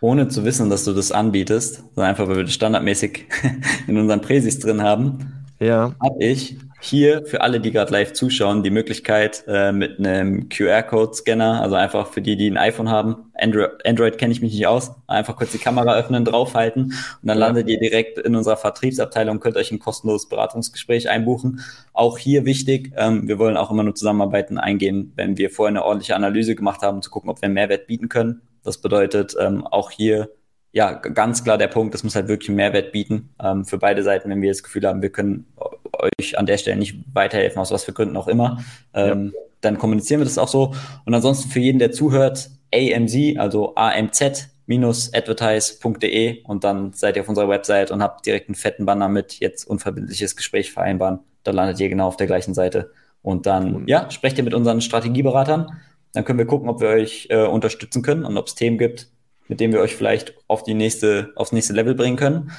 Ohne 0.00 0.26
zu 0.26 0.44
wissen, 0.44 0.68
dass 0.68 0.84
du 0.84 0.92
das 0.92 1.12
anbietest, 1.12 1.76
sondern 1.94 2.10
einfach, 2.10 2.26
weil 2.26 2.38
wir 2.38 2.44
das 2.44 2.54
standardmäßig 2.54 3.26
in 3.86 3.96
unseren 3.96 4.20
Präsis 4.20 4.58
drin 4.58 4.82
haben, 4.82 5.46
ja. 5.60 5.94
habe 6.02 6.24
ich 6.24 6.56
hier 6.80 7.26
für 7.26 7.42
alle, 7.42 7.60
die 7.60 7.70
gerade 7.70 7.92
live 7.92 8.12
zuschauen, 8.14 8.62
die 8.62 8.70
Möglichkeit 8.70 9.44
äh, 9.46 9.70
mit 9.70 9.98
einem 9.98 10.48
QR-Code-Scanner, 10.48 11.60
also 11.60 11.74
einfach 11.74 12.08
für 12.08 12.22
die, 12.22 12.36
die 12.36 12.50
ein 12.50 12.56
iPhone 12.56 12.88
haben. 12.88 13.30
Android, 13.34 13.86
Android 13.86 14.18
kenne 14.18 14.32
ich 14.32 14.40
mich 14.40 14.54
nicht 14.54 14.66
aus. 14.66 14.92
Einfach 15.06 15.36
kurz 15.36 15.52
die 15.52 15.58
Kamera 15.58 15.94
öffnen, 15.94 16.24
draufhalten 16.24 16.84
und 16.84 16.94
dann 17.22 17.38
ja. 17.38 17.46
landet 17.46 17.68
ihr 17.68 17.78
direkt 17.78 18.18
in 18.18 18.34
unserer 18.34 18.56
Vertriebsabteilung, 18.56 19.40
könnt 19.40 19.56
euch 19.56 19.70
ein 19.70 19.78
kostenloses 19.78 20.28
Beratungsgespräch 20.28 21.10
einbuchen. 21.10 21.60
Auch 21.92 22.18
hier 22.18 22.46
wichtig, 22.46 22.92
ähm, 22.96 23.28
wir 23.28 23.38
wollen 23.38 23.56
auch 23.56 23.70
immer 23.70 23.82
nur 23.82 23.94
Zusammenarbeiten 23.94 24.58
eingehen, 24.58 25.12
wenn 25.16 25.36
wir 25.36 25.50
vorher 25.50 25.70
eine 25.70 25.84
ordentliche 25.84 26.16
Analyse 26.16 26.54
gemacht 26.54 26.80
haben, 26.82 26.96
um 26.96 27.02
zu 27.02 27.10
gucken, 27.10 27.30
ob 27.30 27.42
wir 27.42 27.48
Mehrwert 27.50 27.86
bieten 27.86 28.08
können. 28.08 28.40
Das 28.62 28.78
bedeutet 28.78 29.36
ähm, 29.38 29.66
auch 29.66 29.90
hier 29.90 30.30
ja, 30.72 30.92
ganz 30.92 31.42
klar 31.42 31.58
der 31.58 31.66
Punkt, 31.68 31.94
das 31.94 32.04
muss 32.04 32.14
halt 32.14 32.28
wirklich 32.28 32.48
einen 32.48 32.56
Mehrwert 32.56 32.92
bieten 32.92 33.30
ähm, 33.42 33.64
für 33.64 33.78
beide 33.78 34.02
Seiten, 34.02 34.30
wenn 34.30 34.40
wir 34.40 34.50
das 34.50 34.62
Gefühl 34.62 34.86
haben, 34.86 35.02
wir 35.02 35.10
können 35.10 35.46
euch 35.92 36.38
an 36.38 36.46
der 36.46 36.56
Stelle 36.58 36.76
nicht 36.76 36.96
weiterhelfen, 37.12 37.60
aus 37.60 37.72
was 37.72 37.84
für 37.84 37.92
Gründen 37.92 38.16
auch 38.16 38.28
immer, 38.28 38.64
ähm, 38.94 39.32
ja. 39.34 39.40
dann 39.60 39.76
kommunizieren 39.78 40.20
wir 40.20 40.24
das 40.24 40.38
auch 40.38 40.48
so. 40.48 40.74
Und 41.04 41.14
ansonsten 41.14 41.50
für 41.50 41.60
jeden, 41.60 41.80
der 41.80 41.92
zuhört, 41.92 42.50
AMZ, 42.72 43.36
also 43.36 43.74
amz-advertise.de 43.74 46.44
und 46.44 46.62
dann 46.62 46.92
seid 46.92 47.16
ihr 47.16 47.22
auf 47.22 47.28
unserer 47.28 47.48
Website 47.48 47.90
und 47.90 48.00
habt 48.02 48.24
direkt 48.26 48.48
einen 48.48 48.54
fetten 48.54 48.86
Banner 48.86 49.08
mit 49.08 49.40
jetzt 49.40 49.64
unverbindliches 49.64 50.36
Gespräch 50.36 50.70
vereinbaren. 50.70 51.18
Da 51.42 51.50
landet 51.50 51.80
ihr 51.80 51.88
genau 51.88 52.06
auf 52.06 52.16
der 52.16 52.28
gleichen 52.28 52.54
Seite. 52.54 52.92
Und 53.22 53.46
dann, 53.46 53.88
ja, 53.88 54.08
sprecht 54.10 54.38
ihr 54.38 54.44
mit 54.44 54.54
unseren 54.54 54.80
Strategieberatern. 54.80 55.80
Dann 56.12 56.24
können 56.24 56.38
wir 56.38 56.46
gucken, 56.46 56.68
ob 56.68 56.80
wir 56.80 56.88
euch 56.88 57.26
äh, 57.30 57.44
unterstützen 57.44 58.02
können 58.02 58.24
und 58.24 58.36
ob 58.36 58.46
es 58.46 58.54
Themen 58.54 58.78
gibt, 58.78 59.08
mit 59.50 59.58
denen 59.58 59.72
wir 59.72 59.80
euch 59.80 59.96
vielleicht 59.96 60.34
auf 60.46 60.62
die 60.62 60.74
nächste, 60.74 61.32
aufs 61.34 61.50
nächste 61.50 61.72
Level 61.72 61.96
bringen 61.96 62.16
können. 62.16 62.52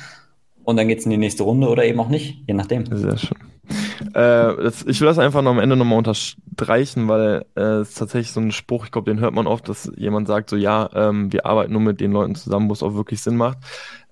Und 0.63 0.75
dann 0.75 0.89
geht 0.89 0.99
es 0.99 1.05
in 1.05 1.11
die 1.11 1.17
nächste 1.17 1.43
Runde 1.43 1.69
oder 1.69 1.85
eben 1.85 1.99
auch 2.01 2.09
nicht, 2.09 2.43
je 2.47 2.53
nachdem. 2.53 2.85
Sehr 2.85 3.17
schön. 3.17 3.37
Äh, 4.13 4.63
das, 4.63 4.85
ich 4.85 4.99
will 4.99 5.07
das 5.07 5.17
einfach 5.17 5.41
noch 5.41 5.51
am 5.51 5.59
Ende 5.59 5.77
nochmal 5.77 5.99
unterstreichen, 5.99 7.07
weil 7.07 7.45
äh, 7.55 7.61
es 7.61 7.91
ist 7.91 7.97
tatsächlich 7.97 8.33
so 8.33 8.41
ein 8.41 8.51
Spruch, 8.51 8.83
ich 8.83 8.91
glaube, 8.91 9.09
den 9.09 9.21
hört 9.21 9.33
man 9.33 9.47
oft, 9.47 9.69
dass 9.69 9.89
jemand 9.95 10.27
sagt, 10.27 10.49
so 10.49 10.57
ja, 10.57 10.89
ähm, 10.93 11.31
wir 11.31 11.45
arbeiten 11.45 11.71
nur 11.71 11.81
mit 11.81 12.01
den 12.01 12.11
Leuten 12.11 12.35
zusammen, 12.35 12.67
wo 12.67 12.73
es 12.73 12.83
auch 12.83 12.93
wirklich 12.93 13.21
Sinn 13.21 13.37
macht. 13.37 13.59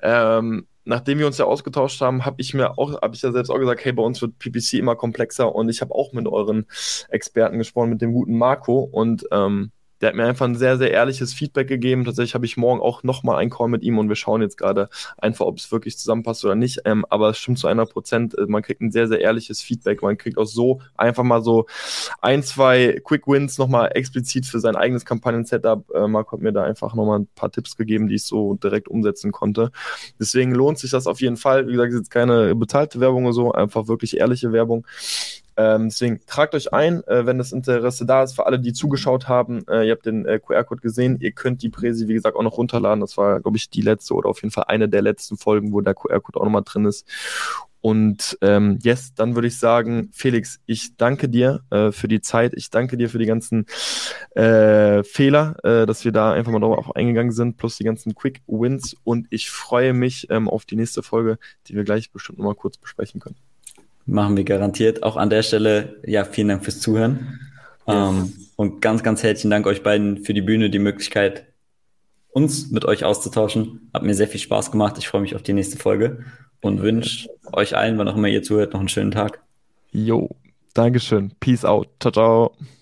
Ähm, 0.02 0.66
nachdem 0.86 1.20
wir 1.20 1.28
uns 1.28 1.38
ja 1.38 1.46
ausgetauscht 1.46 2.00
haben, 2.00 2.26
habe 2.26 2.38
ich 2.40 2.54
mir 2.54 2.78
auch, 2.78 3.02
habe 3.02 3.14
ich 3.14 3.22
ja 3.22 3.34
selbst 3.34 3.50
auch 3.50 3.60
gesagt, 3.60 3.84
hey, 3.84 3.92
bei 3.92 4.04
uns 4.04 4.22
wird 4.22 4.40
PPC 4.40 4.76
immer 4.76 4.96
komplexer 4.96 5.54
und 5.54 5.68
ich 5.68 5.82
habe 5.82 5.94
auch 5.94 6.14
mit 6.14 6.28
euren 6.28 6.66
Experten 7.10 7.58
gesprochen, 7.58 7.90
mit 7.90 8.02
dem 8.02 8.14
guten 8.14 8.38
Marco 8.38 8.80
und 8.80 9.26
ähm, 9.34 9.72
der 10.02 10.10
hat 10.10 10.16
mir 10.16 10.26
einfach 10.26 10.46
ein 10.46 10.56
sehr, 10.56 10.78
sehr 10.78 10.92
ehrliches 10.92 11.34
Feedback 11.34 11.68
gegeben. 11.68 12.06
Tatsächlich 12.06 12.36
habe 12.36 12.46
ich 12.46 12.58
morgen 12.58 12.82
auch 12.82 13.04
nochmal 13.04 13.38
einen 13.38 13.50
Call 13.50 13.68
mit 13.68 13.84
ihm 13.84 13.98
und 13.98 14.10
wir 14.10 14.16
schauen 14.16 14.42
jetzt 14.42 14.58
gerade 14.58 14.90
einfach, 15.18 15.46
ob 15.46 15.58
es 15.58 15.72
wirklich 15.72 15.98
zusammenpasst 15.98 16.46
oder 16.46 16.56
nicht. 16.56 16.82
Ähm, 16.86 17.06
aber 17.10 17.30
es 17.30 17.38
stimmt 17.38 17.60
zu 17.60 17.68
einer 17.68 17.86
Prozent. 17.86 18.38
Äh, 18.38 18.46
man 18.48 18.62
kriegt 18.62 18.82
ein 18.82 18.92
sehr, 18.92 19.08
sehr 19.08 19.20
ehrliches 19.20 19.62
Feedback. 19.62 20.02
Man 20.02 20.18
kriegt 20.18 20.38
auch 20.38 20.46
so 20.46 20.82
einfach 20.96 21.24
mal 21.24 21.42
so 21.42 21.66
ein, 22.22 22.44
zwei 22.44 23.02
Quick 23.04 23.28
Wins 23.28 23.58
nochmal 23.58 23.92
explizit 23.94 24.46
für 24.46 24.60
sein 24.60 24.76
eigenes 24.76 25.06
Kampagnen-Setup. 25.06 25.90
Äh, 25.94 26.08
Marco 26.08 26.34
hat 26.34 26.42
mir 26.42 26.54
da 26.54 26.64
einfach 26.64 26.96
nochmal 26.96 27.20
ein 27.20 27.28
paar 27.36 27.52
Tipps 27.52 27.76
gegeben, 27.76 28.08
die 28.08 28.16
ich 28.16 28.24
so 28.24 28.56
direkt 28.56 28.88
umsetzen 28.88 29.32
konnte. 29.32 29.72
Deswegen 30.20 30.54
lohnt 30.54 30.80
sich 30.80 30.92
das 30.92 31.08
auf 31.08 31.22
jeden 31.22 31.38
Fall. 31.38 31.68
Wie 31.68 31.74
gesagt, 31.74 31.92
es 31.92 32.00
jetzt 32.00 32.12
keine 32.12 32.56
bezahlte 32.56 33.00
Werbung 33.00 33.26
oder 33.26 33.34
so, 33.34 33.52
einfach 33.52 33.88
wirklich 33.88 34.18
ehrliche 34.18 34.52
Werbung. 34.52 34.86
Ähm, 35.60 35.90
deswegen 35.90 36.22
tragt 36.26 36.56
euch 36.56 36.72
ein, 36.72 37.04
äh, 37.06 37.26
wenn 37.26 37.38
das 37.38 37.52
Interesse 37.52 38.06
da 38.06 38.24
ist. 38.24 38.34
Für 38.34 38.46
alle, 38.46 38.62
die 38.62 38.72
zugeschaut 38.72 39.28
haben, 39.28 39.68
äh, 39.68 39.86
ihr 39.86 39.92
habt 39.92 40.06
den 40.06 40.26
äh, 40.26 40.40
QR-Code 40.40 40.80
gesehen. 40.80 41.18
Ihr 41.20 41.34
könnt 41.34 41.62
die 41.62 41.70
Präsi, 41.70 42.08
wie 42.08 42.14
gesagt, 42.14 42.38
auch 42.38 42.44
noch 42.44 42.58
runterladen. 42.58 43.02
Das 43.02 43.18
war, 43.18 43.42
glaube 43.42 43.58
ich, 43.58 43.70
die 43.70 43.82
letzte 43.82 44.14
oder 44.14 44.30
auf 44.30 44.42
jeden 44.42 44.54
Fall 44.54 44.66
eine 44.70 44.88
der 44.88 45.02
letzten 45.02 45.36
Folgen, 45.36 45.74
wo 45.74 45.82
der 45.82 45.96
QR-Code 45.96 46.40
auch 46.40 46.46
nochmal 46.46 46.64
drin 46.64 46.86
ist. 46.86 47.06
Und 47.82 48.38
ähm, 48.42 48.80
yes, 48.84 49.14
dann 49.16 49.36
würde 49.36 49.50
ich 49.50 49.60
sagen, 49.60 50.12
Felix, 50.14 50.62
ich 50.66 50.96
danke 50.96 51.28
dir 51.28 51.62
äh, 51.72 51.92
für 51.92 52.08
die 52.08 52.22
Zeit. 52.22 52.54
Ich 52.56 52.70
danke 52.70 52.96
dir 52.96 53.10
für 53.10 53.20
die 53.20 53.26
ganzen 53.26 53.66
äh, 54.36 55.04
Fehler, 55.04 55.58
äh, 55.64 55.86
dass 55.86 56.06
wir 56.06 56.14
da 56.14 56.32
einfach 56.32 56.54
mal 56.54 56.60
drauf 56.62 56.96
eingegangen 56.96 57.34
sind, 57.34 57.58
plus 57.58 57.76
die 57.76 57.84
ganzen 57.84 58.16
Quick 58.16 58.42
Wins. 58.48 58.96
Und 59.04 59.28
ich 59.30 59.50
freue 59.50 59.92
mich 59.92 60.28
ähm, 60.30 60.48
auf 60.48 60.64
die 60.64 60.78
nächste 60.78 61.04
Folge, 61.04 61.38
die 61.68 61.76
wir 61.76 61.84
gleich 61.84 62.12
bestimmt 62.12 62.40
nochmal 62.40 62.56
kurz 62.56 62.78
besprechen 62.78 63.20
können. 63.20 63.49
Machen 64.10 64.38
wir 64.38 64.44
garantiert. 64.44 65.04
Auch 65.04 65.18
an 65.18 65.30
der 65.30 65.44
Stelle, 65.44 66.02
ja, 66.06 66.24
vielen 66.24 66.50
Dank 66.50 66.64
fürs 66.64 66.80
Zuhören. 66.80 67.40
Yes. 67.88 67.96
Ähm, 67.96 68.34
und 68.56 68.82
ganz, 68.82 69.04
ganz 69.04 69.24
herzlichen 69.24 69.52
Dank 69.52 69.68
euch 69.68 69.84
beiden 69.84 70.26
für 70.26 70.34
die 70.34 70.42
Bühne, 70.42 70.70
die 70.70 70.80
Möglichkeit, 70.80 71.46
uns 72.32 72.72
mit 72.72 72.86
euch 72.86 73.06
auszutauschen. 73.06 73.90
Hat 73.94 74.04
mir 74.04 74.14
sehr 74.16 74.28
viel 74.28 74.40
Spaß 74.40 74.72
gemacht. 74.72 74.98
Ich 74.98 75.08
freue 75.08 75.22
mich 75.22 75.36
auf 75.36 75.44
die 75.44 75.54
nächste 75.54 75.78
Folge 75.78 76.26
und 76.62 76.82
wünsche 76.82 77.30
euch 77.54 77.76
allen, 77.76 77.98
wann 77.98 78.08
auch 78.08 78.16
immer 78.16 78.28
ihr 78.28 78.44
zuhört, 78.44 78.74
noch 78.74 78.80
einen 78.80 78.90
schönen 78.90 79.12
Tag. 79.12 79.42
Jo, 79.92 80.30
Dankeschön. 80.74 81.32
Peace 81.40 81.66
out. 81.66 81.90
Ciao, 82.00 82.12
ciao. 82.12 82.79